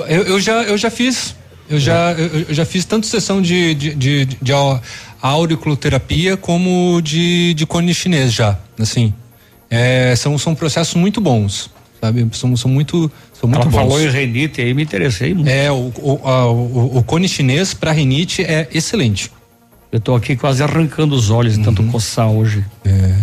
Eu, 0.07 0.23
eu 0.23 0.39
já, 0.39 0.63
eu 0.63 0.77
já 0.77 0.89
fiz. 0.91 1.35
Eu 1.69 1.79
já, 1.79 2.11
eu, 2.13 2.45
eu 2.49 2.53
já 2.53 2.65
fiz 2.65 2.83
tanto 2.85 3.07
sessão 3.07 3.41
de, 3.41 3.73
de, 3.73 3.95
de, 3.95 4.25
de 4.25 4.51
au- 4.51 4.81
auriculoterapia 5.21 6.35
como 6.35 6.99
de, 7.01 7.53
de 7.53 7.65
cone 7.65 7.93
chinês 7.93 8.33
já, 8.33 8.59
assim. 8.77 9.13
É, 9.71 10.13
são, 10.17 10.37
são 10.37 10.53
processos 10.53 10.93
muito 10.95 11.21
bons, 11.21 11.69
sabe? 12.01 12.27
São, 12.33 12.55
são 12.57 12.69
muito, 12.69 13.09
são 13.33 13.49
muito 13.49 13.61
Ela 13.61 13.71
bons. 13.71 13.75
falou 13.77 14.01
em 14.01 14.09
renite 14.09 14.59
aí, 14.61 14.73
me 14.73 14.83
interessei 14.83 15.33
muito. 15.33 15.47
É, 15.49 15.71
o, 15.71 15.91
o, 15.97 16.19
a- 16.27 16.51
o, 16.51 16.97
o 16.97 17.03
cone 17.03 17.27
chinês 17.29 17.73
para 17.73 17.93
rinite 17.93 18.43
é 18.43 18.67
excelente. 18.73 19.31
Eu 19.91 19.99
tô 20.01 20.13
aqui 20.13 20.35
quase 20.35 20.61
arrancando 20.61 21.15
os 21.15 21.29
olhos 21.29 21.57
de 21.57 21.63
tanto 21.63 21.81
coçar 21.83 22.29
hoje. 22.29 22.65
É. 22.85 23.15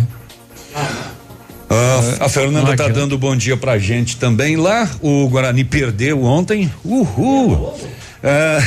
Ah, 1.71 2.25
a 2.25 2.29
Fernanda 2.29 2.67
tá 2.75 2.85
adianta. 2.85 2.93
dando 2.93 3.17
bom 3.17 3.35
dia 3.35 3.55
pra 3.55 3.77
gente 3.77 4.17
também 4.17 4.55
lá. 4.55 4.89
O 5.01 5.27
Guarani 5.29 5.63
perdeu 5.63 6.23
ontem. 6.23 6.71
Uhul! 6.83 7.75
Ah, 8.23 8.59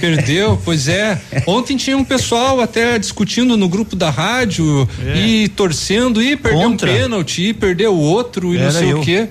Perdeu, 0.00 0.60
pois 0.64 0.86
é. 0.88 1.20
Ontem 1.46 1.76
tinha 1.76 1.96
um 1.96 2.04
pessoal 2.04 2.60
até 2.60 2.98
discutindo 2.98 3.56
no 3.56 3.68
grupo 3.68 3.96
da 3.96 4.08
rádio 4.08 4.88
e 5.16 5.48
torcendo, 5.48 6.22
e 6.22 6.36
perdeu 6.36 6.60
Contra. 6.62 6.90
um 6.90 6.94
pênalti, 6.94 7.42
e 7.48 7.52
perdeu 7.52 7.94
outro, 7.96 8.54
e 8.54 8.58
não 8.58 8.64
Era 8.64 8.72
sei 8.72 8.92
eu. 8.92 9.00
o 9.00 9.04
quê. 9.04 9.28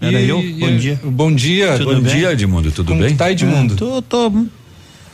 Era 0.00 0.20
E- 0.20 0.28
eu. 0.28 0.40
e- 0.40 0.52
Bom 0.54 0.76
dia. 0.76 1.00
Bom 1.02 1.32
dia. 1.34 1.78
Tudo 1.78 1.94
bom 1.94 2.00
bem? 2.02 2.16
dia, 2.16 2.32
Edmundo. 2.32 2.70
Tudo 2.72 2.88
Como 2.88 3.00
bem? 3.02 3.16
tá, 3.16 3.30
Edmundo? 3.30 3.74
É, 3.74 3.76
tô, 3.76 4.02
tô, 4.02 4.30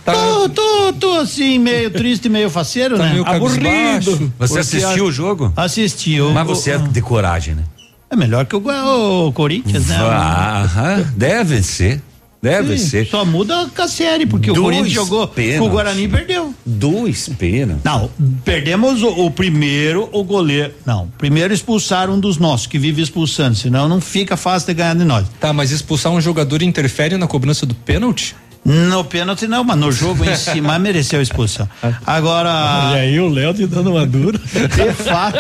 Tá- 0.05 0.14
tô, 0.14 0.48
tô, 0.48 0.92
tô 0.94 1.14
assim, 1.20 1.58
meio 1.58 1.90
triste, 1.90 2.28
meio 2.30 2.48
faceiro, 2.48 2.97
Tá 2.97 3.05
né? 3.05 3.12
meio. 3.12 3.26
Aburrido. 3.28 4.32
Você 4.38 4.58
assistiu 4.60 5.05
a- 5.05 5.08
o 5.08 5.12
jogo? 5.12 5.52
Assisti. 5.55 6.14
eu- 6.14 6.32
Mas 6.32 6.47
você 6.47 6.70
é 6.72 6.74
eu- 6.76 6.88
de 6.88 7.00
coragem, 7.02 7.55
né? 7.55 7.62
É 8.10 8.16
melhor 8.16 8.47
que 8.47 8.56
o, 8.56 9.26
o 9.28 9.32
Corinthians, 9.32 9.86
né? 9.86 9.97
Aham, 9.98 11.05
deve 11.14 11.62
ser. 11.62 12.00
Deve 12.41 12.78
Sim, 12.78 12.86
ser. 12.86 13.07
Só 13.07 13.25
muda 13.25 13.68
com 13.75 13.83
a 13.83 13.89
série, 13.89 14.25
porque 14.25 14.50
o 14.50 14.55
Dois 14.55 14.65
Corinthians 14.65 14.92
jogou 14.92 15.26
pênaltis. 15.26 15.58
com 15.58 15.67
o 15.67 15.70
Guarani 15.70 16.05
e 16.05 16.08
perdeu. 16.08 16.55
Dois 16.65 17.28
pênaltis. 17.28 17.84
Não, 17.84 18.08
perdemos 18.44 19.02
o, 19.02 19.08
o 19.26 19.31
primeiro, 19.31 20.08
o 20.12 20.23
goleiro. 20.23 20.73
Não, 20.86 21.08
primeiro 21.18 21.52
expulsaram 21.52 22.15
um 22.15 22.20
dos 22.20 22.39
nossos, 22.39 22.67
que 22.67 22.78
vive 22.78 23.02
expulsando, 23.02 23.57
senão 23.57 23.89
não 23.89 24.00
fica 24.00 24.36
fácil 24.36 24.68
de 24.68 24.75
ganhar 24.75 24.94
de 24.94 25.05
nós. 25.05 25.26
Tá, 25.41 25.52
mas 25.52 25.73
expulsar 25.73 26.12
um 26.12 26.20
jogador 26.20 26.62
interfere 26.62 27.17
na 27.17 27.26
cobrança 27.26 27.67
do 27.67 27.75
pênalti? 27.75 28.36
No 28.68 29.02
pênalti 29.02 29.47
não, 29.47 29.64
mas 29.64 29.78
no 29.78 29.90
jogo 29.90 30.22
em 30.24 30.36
cima 30.36 30.78
mereceu 30.78 31.20
a 31.20 31.22
expulsão. 31.22 31.66
Agora. 32.06 32.92
E 32.92 32.98
aí 32.98 33.20
o 33.20 33.28
Léo 33.28 33.55
te 33.55 33.66
dando 33.66 33.90
uma 33.92 34.05
dura. 34.06 34.38
De 34.38 34.92
fato. 34.92 35.38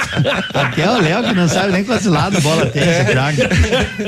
Até 0.54 0.90
o 0.90 0.98
Léo 0.98 1.22
que 1.22 1.34
não 1.34 1.46
sabe 1.46 1.72
nem 1.72 1.84
quantos 1.84 2.06
lados 2.06 2.42
bola 2.42 2.64
tem, 2.66 2.82
esse 2.82 3.04
craque. 3.04 3.42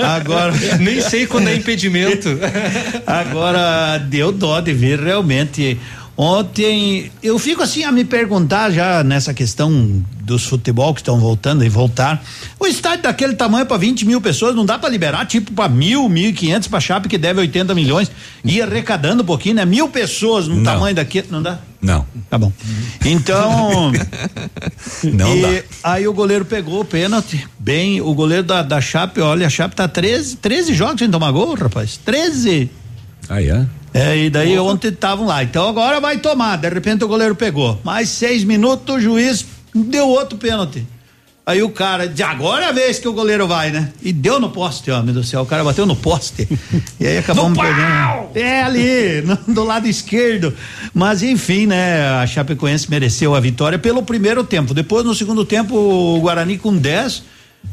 Agora. 0.03 0.55
Nem 0.79 1.03
sei 1.03 1.27
quando 1.27 1.49
é 1.49 1.55
impedimento. 1.55 2.31
Agora 3.07 3.99
deu 3.99 4.33
dó 4.33 4.59
de 4.61 4.73
ver 4.73 4.99
realmente. 4.99 5.79
Ontem 6.17 7.11
eu 7.23 7.39
fico 7.39 7.63
assim 7.63 7.83
a 7.85 7.91
me 7.91 8.05
perguntar 8.05 8.71
já 8.71 9.03
nessa 9.03 9.33
questão 9.33 10.05
dos 10.23 10.45
futebol 10.45 10.93
que 10.95 11.01
estão 11.01 11.19
voltando 11.19 11.65
e 11.65 11.69
voltar. 11.69 12.23
O 12.59 12.67
estádio 12.67 13.05
daquele 13.05 13.35
tamanho 13.35 13.65
para 13.65 13.77
20 13.79 14.05
mil 14.05 14.21
pessoas 14.21 14.55
não 14.55 14.67
dá 14.67 14.79
para 14.79 14.89
liberar 14.91 15.25
tipo 15.27 15.53
para 15.53 15.69
mil, 15.69 16.09
mil 16.09 16.29
e 16.29 16.33
quinhentos 16.33 16.69
para 16.69 16.79
Chape 16.79 17.09
que 17.09 17.17
deve 17.17 17.41
80 17.41 17.75
milhões 17.75 18.11
e 18.45 18.61
arrecadando 18.61 19.23
um 19.23 19.27
pouquinho, 19.27 19.55
né? 19.57 19.65
Mil 19.65 19.89
pessoas 19.89 20.47
no 20.47 20.57
Não. 20.57 20.65
tamanho 20.65 20.95
daquele, 20.95 21.29
não 21.31 21.43
dá? 21.43 21.59
Não. 21.81 22.07
Tá 22.29 22.37
bom. 22.37 22.53
Então. 23.05 23.91
Não 25.03 25.35
e 25.35 25.41
dá. 25.41 25.63
aí 25.83 26.07
o 26.07 26.13
goleiro 26.13 26.45
pegou 26.45 26.81
o 26.81 26.85
pênalti. 26.85 27.47
Bem, 27.59 28.03
o 28.03 28.13
goleiro 28.13 28.43
da, 28.45 28.63
da 28.63 28.81
Chape, 28.81 29.21
olha, 29.21 29.47
a 29.47 29.51
Chape 29.51 29.75
tá 29.75 29.89
13, 29.89 30.37
13 30.37 30.75
jogos 30.75 30.99
sem 30.99 31.11
tomar 31.11 31.31
gol, 31.33 31.55
rapaz. 31.55 31.99
13. 32.05 32.71
Aí 33.31 33.49
é? 33.49 33.67
É, 33.93 34.17
e 34.17 34.31
daí 34.31 34.59
ontem 34.59 34.89
estavam 34.89 35.27
lá. 35.27 35.43
Então 35.43 35.69
agora 35.69 36.01
vai 36.01 36.19
tomar. 36.19 36.57
De 36.57 36.69
repente 36.69 37.05
o 37.05 37.09
goleiro 37.09 37.35
pegou. 37.35 37.81
Mais 37.85 38.09
seis 38.09 38.45
minutos, 38.45 38.95
o 38.97 39.01
juiz 39.01 39.45
deu 39.75 40.09
outro 40.09 40.39
pênalti. 40.39 40.87
Aí 41.47 41.61
o 41.65 41.71
cara, 41.71 42.07
de 42.07 42.23
agora 42.23 42.67
é 42.67 42.69
a 42.69 42.73
vez 42.73 43.01
que 43.01 43.09
o 43.09 43.13
goleiro 43.13 43.49
vai, 43.49 43.71
né? 43.73 43.91
E 44.01 44.13
deu 44.13 44.39
no 44.39 44.51
poste, 44.51 44.85
Deus 44.91 45.05
do 45.05 45.25
céu. 45.25 45.41
O 45.41 45.47
cara 45.47 45.65
bateu 45.65 45.85
no 45.85 45.97
poste. 45.97 46.47
e 47.01 47.05
aí 47.07 47.19
acabamos 47.19 47.59
perdendo. 47.59 48.29
É 48.37 48.63
ali, 48.63 49.23
no- 49.23 49.53
do 49.55 49.65
lado 49.65 49.89
esquerdo. 49.89 50.55
Mas 50.95 51.25
enfim, 51.25 51.67
né? 51.67 52.09
A 52.23 52.27
Chapecoense 52.29 52.89
mereceu 52.89 53.35
a 53.35 53.41
vitória 53.41 53.79
pelo 53.81 54.03
primeiro 54.05 54.45
tempo. 54.45 54.73
Depois, 54.73 55.05
no 55.05 55.15
segundo 55.15 55.45
tempo, 55.45 55.75
o 55.75 56.21
Guarani 56.21 56.57
com 56.57 56.77
10. 56.77 57.25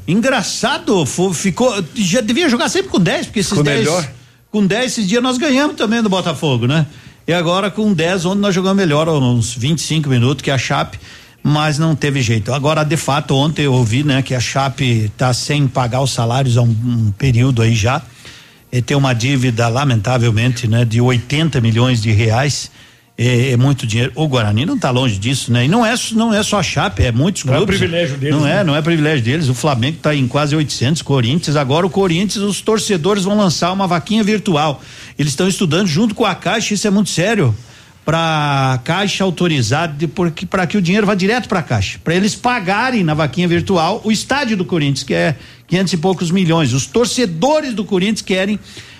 Engraçado, 0.07 1.05
ficou. 1.33 1.71
Já 1.93 2.21
devia 2.21 2.49
jogar 2.49 2.69
sempre 2.69 2.89
com 2.89 2.99
10, 2.99 3.27
porque 3.27 3.39
esses 3.41 3.49
Ficou 3.49 3.63
10. 3.63 3.79
melhor. 3.79 4.09
Com 4.51 4.65
10 4.65 4.85
esses 4.85 5.07
dias 5.07 5.21
nós 5.21 5.37
ganhamos 5.37 5.75
também 5.75 6.01
do 6.01 6.09
Botafogo, 6.09 6.67
né? 6.67 6.85
E 7.27 7.33
agora 7.33 7.69
com 7.69 7.93
10, 7.93 8.25
onde 8.25 8.39
nós 8.39 8.55
jogamos 8.55 8.77
melhor, 8.77 9.09
uns 9.09 9.53
25 9.53 10.07
minutos, 10.09 10.41
que 10.41 10.49
é 10.49 10.53
a 10.53 10.57
Chape, 10.57 10.97
mas 11.43 11.77
não 11.77 11.93
teve 11.93 12.21
jeito. 12.21 12.53
Agora, 12.53 12.85
de 12.85 12.95
fato, 12.95 13.35
ontem 13.35 13.63
eu 13.63 13.73
ouvi, 13.73 14.03
né, 14.03 14.21
que 14.21 14.33
a 14.33 14.39
Chape 14.39 15.11
tá 15.17 15.33
sem 15.33 15.67
pagar 15.67 16.01
os 16.01 16.11
salários 16.11 16.57
há 16.57 16.61
um, 16.61 16.69
um 16.69 17.11
período 17.17 17.61
aí 17.61 17.75
já. 17.75 18.01
E 18.71 18.81
tem 18.81 18.95
uma 18.95 19.13
dívida, 19.13 19.67
lamentavelmente, 19.67 20.67
né, 20.67 20.85
de 20.85 21.01
80 21.01 21.59
milhões 21.59 22.01
de 22.01 22.11
reais. 22.11 22.71
É, 23.17 23.51
é 23.51 23.57
muito 23.57 23.87
dinheiro. 23.87 24.11
O 24.13 24.27
Guarani 24.27 24.63
não 24.63 24.75
está 24.75 24.91
longe 24.91 25.17
disso, 25.17 25.51
né? 25.51 25.65
E 25.65 25.67
não 25.67 25.83
é, 25.83 25.95
não 26.13 26.31
é 26.31 26.43
só 26.43 26.59
a 26.59 26.63
Chape, 26.63 27.01
é 27.01 27.11
muitos 27.11 27.43
Não 27.45 27.53
é 27.53 27.57
clubes. 27.57 27.77
privilégio 27.79 28.15
deles, 28.15 28.35
Não 28.35 28.45
é, 28.45 28.55
né? 28.57 28.63
não 28.63 28.75
é 28.75 28.81
privilégio 28.81 29.25
deles. 29.25 29.49
O 29.49 29.55
Flamengo 29.55 29.97
está 29.97 30.13
em 30.13 30.27
quase 30.27 30.55
800, 30.55 31.01
Corinthians. 31.01 31.55
Agora 31.55 31.83
o 31.85 31.89
Corinthians, 31.89 32.43
os 32.43 32.61
torcedores 32.61 33.23
vão 33.23 33.35
lançar 33.35 33.71
uma 33.71 33.87
vaquinha 33.87 34.23
virtual. 34.23 34.83
Eles 35.17 35.31
estão 35.31 35.47
estudando 35.47 35.87
junto 35.87 36.13
com 36.13 36.25
a 36.25 36.35
Caixa, 36.35 36.75
isso 36.75 36.85
é 36.85 36.91
muito 36.91 37.09
sério. 37.09 37.55
Para 38.05 38.73
a 38.75 38.77
Caixa 38.77 39.23
autorizar, 39.23 39.93
porque 40.15 40.45
para 40.45 40.65
que 40.67 40.77
o 40.77 40.81
dinheiro 40.81 41.05
vá 41.05 41.13
direto 41.15 41.49
para 41.49 41.59
a 41.59 41.63
Caixa, 41.63 41.99
para 42.01 42.15
eles 42.15 42.35
pagarem 42.35 43.03
na 43.03 43.13
vaquinha 43.13 43.47
virtual 43.49 43.99
o 44.05 44.11
estádio 44.11 44.55
do 44.55 44.63
Corinthians, 44.63 45.03
que 45.03 45.13
é 45.13 45.35
500 45.67 45.91
e 45.93 45.97
poucos 45.97 46.31
milhões. 46.31 46.71
Os 46.71 46.85
torcedores 46.85 47.73
do 47.73 47.83
Corinthians 47.83 48.21
querem 48.21 48.57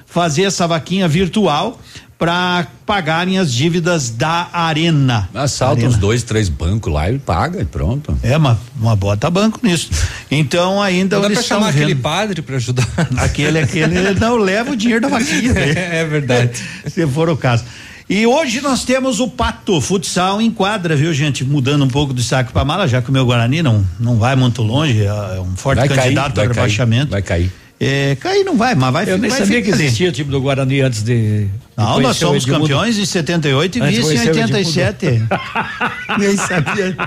fazer 0.08 0.44
essa 0.44 0.66
vaquinha 0.68 1.08
virtual 1.08 1.80
para 2.18 2.66
pagarem 2.84 3.38
as 3.38 3.54
dívidas 3.54 4.10
da 4.10 4.50
Arena. 4.52 5.30
Assalta 5.36 5.74
Arena. 5.82 5.90
uns 5.90 5.98
dois, 5.98 6.24
três 6.24 6.50
bancos 6.50 6.92
lá 6.92 7.12
e 7.12 7.20
paga 7.20 7.62
e 7.62 7.66
pronto. 7.66 8.18
É, 8.24 8.36
uma, 8.36 8.60
uma 8.80 8.96
bota 8.96 9.30
banco 9.30 9.60
nisso. 9.62 9.90
Então 10.32 10.82
ainda 10.82 11.18
Não 11.18 11.22
dá 11.22 11.28
eles 11.28 11.38
pra 11.38 11.44
estão 11.44 11.58
chamar 11.60 11.70
aquele 11.70 11.94
vendo. 11.94 12.02
padre 12.02 12.42
pra 12.42 12.56
ajudar. 12.56 12.88
Aquele, 13.18 13.60
aquele 13.60 14.14
não 14.20 14.36
leva 14.38 14.72
o 14.72 14.76
dinheiro 14.76 15.02
da 15.02 15.10
vaquinha. 15.10 15.54
né? 15.54 15.74
É 16.00 16.06
verdade. 16.06 16.60
Se 16.88 17.06
for 17.06 17.30
o 17.30 17.38
caso. 17.38 17.64
E 18.10 18.26
hoje 18.26 18.62
nós 18.62 18.84
temos 18.86 19.20
o 19.20 19.28
Pato 19.28 19.80
Futsal 19.82 20.42
em 20.42 20.50
quadra, 20.50 20.96
viu, 20.96 21.14
gente? 21.14 21.44
Mudando 21.44 21.84
um 21.84 21.90
pouco 21.90 22.14
do 22.14 22.24
saco 22.24 22.52
para 22.54 22.64
mala, 22.66 22.88
já 22.88 23.02
que 23.02 23.10
o 23.10 23.14
meu 23.14 23.26
Guarani 23.26 23.62
não, 23.62 23.86
não 24.00 24.16
vai 24.18 24.34
muito 24.36 24.64
longe, 24.64 25.04
é 25.04 25.40
um 25.42 25.56
forte 25.58 25.80
Vai 25.80 25.90
cair, 25.90 26.00
candidato 26.04 26.36
vai 26.36 26.46
ao 26.46 26.54
cair, 26.54 26.56
rebaixamento. 26.56 27.12
vai 27.12 27.22
cair. 27.22 27.52
É, 27.80 28.16
cair 28.20 28.44
não 28.44 28.58
vai, 28.58 28.74
mas 28.74 28.92
vai 28.92 29.08
Eu 29.08 29.20
nem 29.20 29.30
vai 29.30 29.38
sabia 29.40 29.62
que 29.62 29.70
existia 29.70 30.10
o 30.10 30.12
time 30.12 30.32
do 30.32 30.42
Guarani 30.42 30.82
antes 30.82 31.04
de. 31.04 31.46
de 31.46 31.50
Não, 31.78 32.00
nós 32.02 32.18
somos 32.18 32.44
campeões 32.44 32.98
em 32.98 33.06
78 33.06 33.78
e 33.78 33.82
de 33.82 33.88
vice 33.88 34.00
em 34.00 34.04
conhecer 34.04 34.32
o 34.32 34.34
87. 34.42 35.24
Nem 36.18 36.36
sabia. 36.38 36.98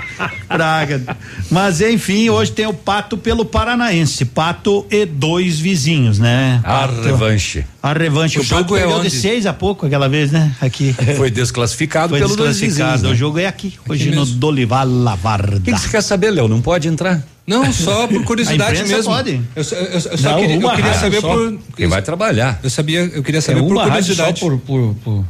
Praga. 0.46 1.02
Mas 1.50 1.80
enfim, 1.80 2.28
hoje 2.30 2.52
tem 2.52 2.66
o 2.66 2.72
Pato 2.72 3.16
pelo 3.18 3.44
Paranaense. 3.44 4.24
Pato 4.24 4.86
e 4.90 5.04
dois 5.04 5.58
vizinhos, 5.58 6.20
né? 6.20 6.60
A 6.62 6.86
Pato- 6.86 7.02
revanche. 7.02 7.64
A 7.82 7.92
revanche. 7.92 8.38
O 8.38 8.42
O, 8.42 8.44
Pato 8.46 8.60
jogo 8.62 8.76
é 8.76 8.80
perdeu 8.80 9.00
de 9.00 9.06
onde? 9.06 9.10
seis 9.16 9.46
a 9.46 9.52
pouco 9.52 9.86
aquela 9.86 10.08
vez, 10.08 10.30
né? 10.30 10.52
Aqui. 10.60 10.94
Foi 11.16 11.32
desclassificado 11.32 12.10
Foi 12.10 12.20
pelo 12.20 12.36
dois 12.36 12.56
desclassificado. 12.56 12.92
vizinhos, 12.92 13.02
né? 13.10 13.10
O 13.10 13.18
jogo 13.18 13.38
é 13.40 13.46
aqui, 13.46 13.74
hoje 13.88 14.10
no 14.10 14.20
mesmo. 14.20 14.36
Dolivar 14.36 14.86
Lavarda. 14.86 15.56
O 15.56 15.60
que 15.60 15.72
que 15.72 15.80
você 15.80 15.88
quer 15.88 16.02
saber, 16.02 16.30
Léo? 16.30 16.46
Não 16.46 16.60
pode 16.62 16.86
entrar? 16.86 17.20
Não, 17.50 17.72
só 17.72 18.06
por 18.06 18.22
curiosidade 18.24 18.82
mesmo. 18.84 19.12
pode. 19.12 19.40
Eu, 19.56 19.64
só- 19.64 19.74
eu, 19.74 19.84
eu 19.92 20.00
só 20.00 20.30
Não, 20.30 20.40
queria, 20.40 20.56
eu 20.60 20.70
queria 20.70 20.94
saber 20.94 21.20
só. 21.20 21.34
por. 21.34 21.58
Quem 21.76 21.86
vai 21.88 22.00
trabalhar? 22.00 22.60
Eu 22.62 22.70
sabia, 22.70 23.00
eu 23.00 23.22
queria 23.22 23.38
É 23.38 23.40
saber 23.42 23.60
por 23.60 23.72
uma 23.72 23.86
rádio 23.86 24.14
só 24.14 24.24
curiosidade. 24.24 24.40
por, 24.40 24.58
por, 24.58 24.94
por- 25.02 25.24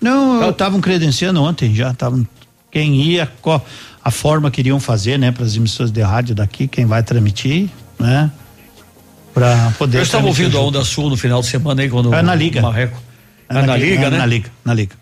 Não, 0.00 0.42
eu 0.42 0.50
estavam 0.50 0.80
credenciando 0.80 1.42
ontem 1.42 1.74
já, 1.74 1.90
estavam 1.90 2.26
quem 2.70 2.94
ia, 3.02 3.30
qual 3.42 3.64
a 4.04 4.10
forma 4.12 4.50
que 4.50 4.60
iriam 4.60 4.78
fazer, 4.78 5.18
né, 5.18 5.32
para 5.32 5.44
as 5.44 5.56
emissoras 5.56 5.90
de 5.90 6.00
rádio 6.00 6.34
daqui, 6.36 6.68
quem 6.68 6.86
vai 6.86 7.02
transmitir, 7.02 7.68
né? 7.98 8.30
Para 9.34 9.72
poder 9.78 9.98
Eu 9.98 10.02
estava 10.02 10.26
ouvindo 10.26 10.54
o 10.54 10.58
a. 10.58 10.62
Onda 10.64 10.84
Sul 10.84 11.10
no 11.10 11.16
final 11.16 11.40
de 11.40 11.46
semana 11.48 11.82
aí, 11.82 11.88
quando 11.90 12.14
É 12.14 12.22
na 12.22 12.34
Liga. 12.34 12.62
Marreco. 12.62 13.00
É 13.48 13.54
na 13.62 13.76
liga, 13.76 14.08
né? 14.10 14.18
Na 14.18 14.26
liga, 14.26 14.50
na 14.64 14.72
liga. 14.74 14.94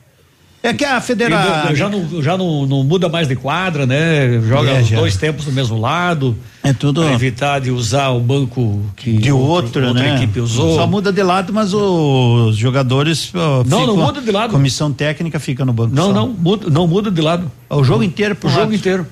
É 0.61 0.73
que 0.75 0.85
a 0.85 1.01
federação. 1.01 1.69
do- 1.71 1.77
já 1.77 1.89
não, 1.89 2.23
já 2.23 2.37
não, 2.37 2.67
não 2.67 2.83
muda 2.83 3.09
mais 3.09 3.29
de 3.29 3.37
quadra, 3.37 3.87
né? 3.87 4.41
Joga 4.49 4.71
É, 4.73 4.83
dois 4.83 5.17
tempos 5.17 5.47
no 5.47 5.53
mesmo 5.53 5.79
lado. 5.81 6.37
É 6.65 6.73
tudo. 6.73 7.03
Pra 7.03 7.13
evitar 7.13 7.61
de 7.61 7.71
usar 7.71 8.09
o 8.09 8.19
banco 8.21 8.83
que 8.97 9.19
de 9.19 9.31
outro, 9.31 9.87
outra 9.87 9.93
né? 10.03 10.17
equipe 10.17 10.41
usou. 10.41 10.75
Só 10.75 10.85
muda 10.87 11.13
de 11.13 11.23
lado, 11.23 11.53
mas 11.53 11.73
os 11.73 12.57
jogadores. 12.57 13.31
ó, 13.35 13.63
Não, 13.65 13.87
não 13.87 13.97
muda 13.97 14.21
de 14.21 14.31
lado. 14.33 14.51
Comissão 14.51 14.93
técnica 14.93 15.39
fica 15.39 15.65
no 15.65 15.73
banco. 15.73 15.95
Não, 15.95 16.07
só. 16.09 16.13
não, 16.13 16.29
muda, 16.29 16.69
não 16.69 16.87
muda 16.89 17.09
de 17.11 17.21
lado. 17.21 17.51
O 17.71 17.85
jogo 17.85 18.03
inteiro 18.03 18.35
pro 18.35 18.49
O 18.49 18.51
jogo 18.51 18.63
lado. 18.65 18.75
inteiro. 18.75 19.07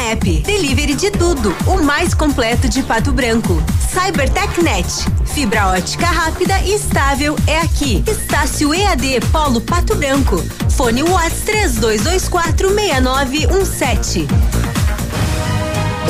App. 0.00 0.40
Delivery 0.40 0.94
de 0.94 1.10
tudo. 1.10 1.54
O 1.66 1.82
mais 1.82 2.14
completo 2.14 2.68
de 2.68 2.82
Pato 2.82 3.12
Branco. 3.12 3.62
CyberTechNet. 3.92 4.86
Fibra 5.26 5.68
ótica 5.68 6.06
rápida 6.06 6.58
e 6.62 6.74
estável 6.74 7.36
é 7.46 7.58
aqui. 7.58 8.02
Estácio 8.06 8.74
EAD 8.74 9.20
Polo 9.30 9.60
Pato 9.60 9.94
Branco. 9.94 10.42
Fone 10.70 11.02
Whats 11.02 11.42
3224 11.44 12.74
6917. 12.74 14.26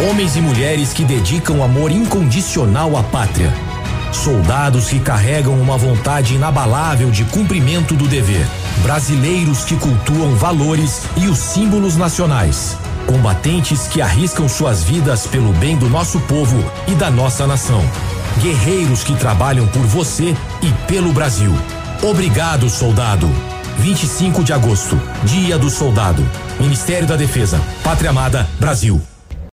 Homens 0.09 0.36
e 0.36 0.41
mulheres 0.41 0.93
que 0.93 1.05
dedicam 1.05 1.62
amor 1.62 1.91
incondicional 1.91 2.97
à 2.97 3.02
pátria. 3.02 3.52
Soldados 4.12 4.89
que 4.89 5.01
carregam 5.01 5.60
uma 5.60 5.77
vontade 5.77 6.35
inabalável 6.35 7.10
de 7.10 7.25
cumprimento 7.25 7.94
do 7.94 8.07
dever. 8.07 8.47
Brasileiros 8.83 9.65
que 9.65 9.77
cultuam 9.77 10.35
valores 10.36 11.02
e 11.17 11.27
os 11.27 11.39
símbolos 11.39 11.97
nacionais. 11.97 12.77
Combatentes 13.07 13.89
que 13.89 14.01
arriscam 14.01 14.49
suas 14.49 14.83
vidas 14.83 15.27
pelo 15.27 15.53
bem 15.55 15.77
do 15.77 15.89
nosso 15.89 16.20
povo 16.20 16.57
e 16.87 16.95
da 16.95 17.11
nossa 17.11 17.47
nação. 17.47 17.83
Guerreiros 18.41 19.03
que 19.03 19.15
trabalham 19.17 19.67
por 19.67 19.83
você 19.83 20.35
e 20.62 20.73
pelo 20.87 21.12
Brasil. 21.12 21.53
Obrigado, 22.03 22.70
soldado. 22.70 23.29
25 23.79 24.45
de 24.45 24.53
agosto, 24.53 25.01
Dia 25.25 25.59
do 25.59 25.70
Soldado. 25.70 26.27
Ministério 26.59 27.07
da 27.07 27.17
Defesa, 27.17 27.61
Pátria 27.83 28.11
Amada, 28.11 28.47
Brasil. 28.59 29.10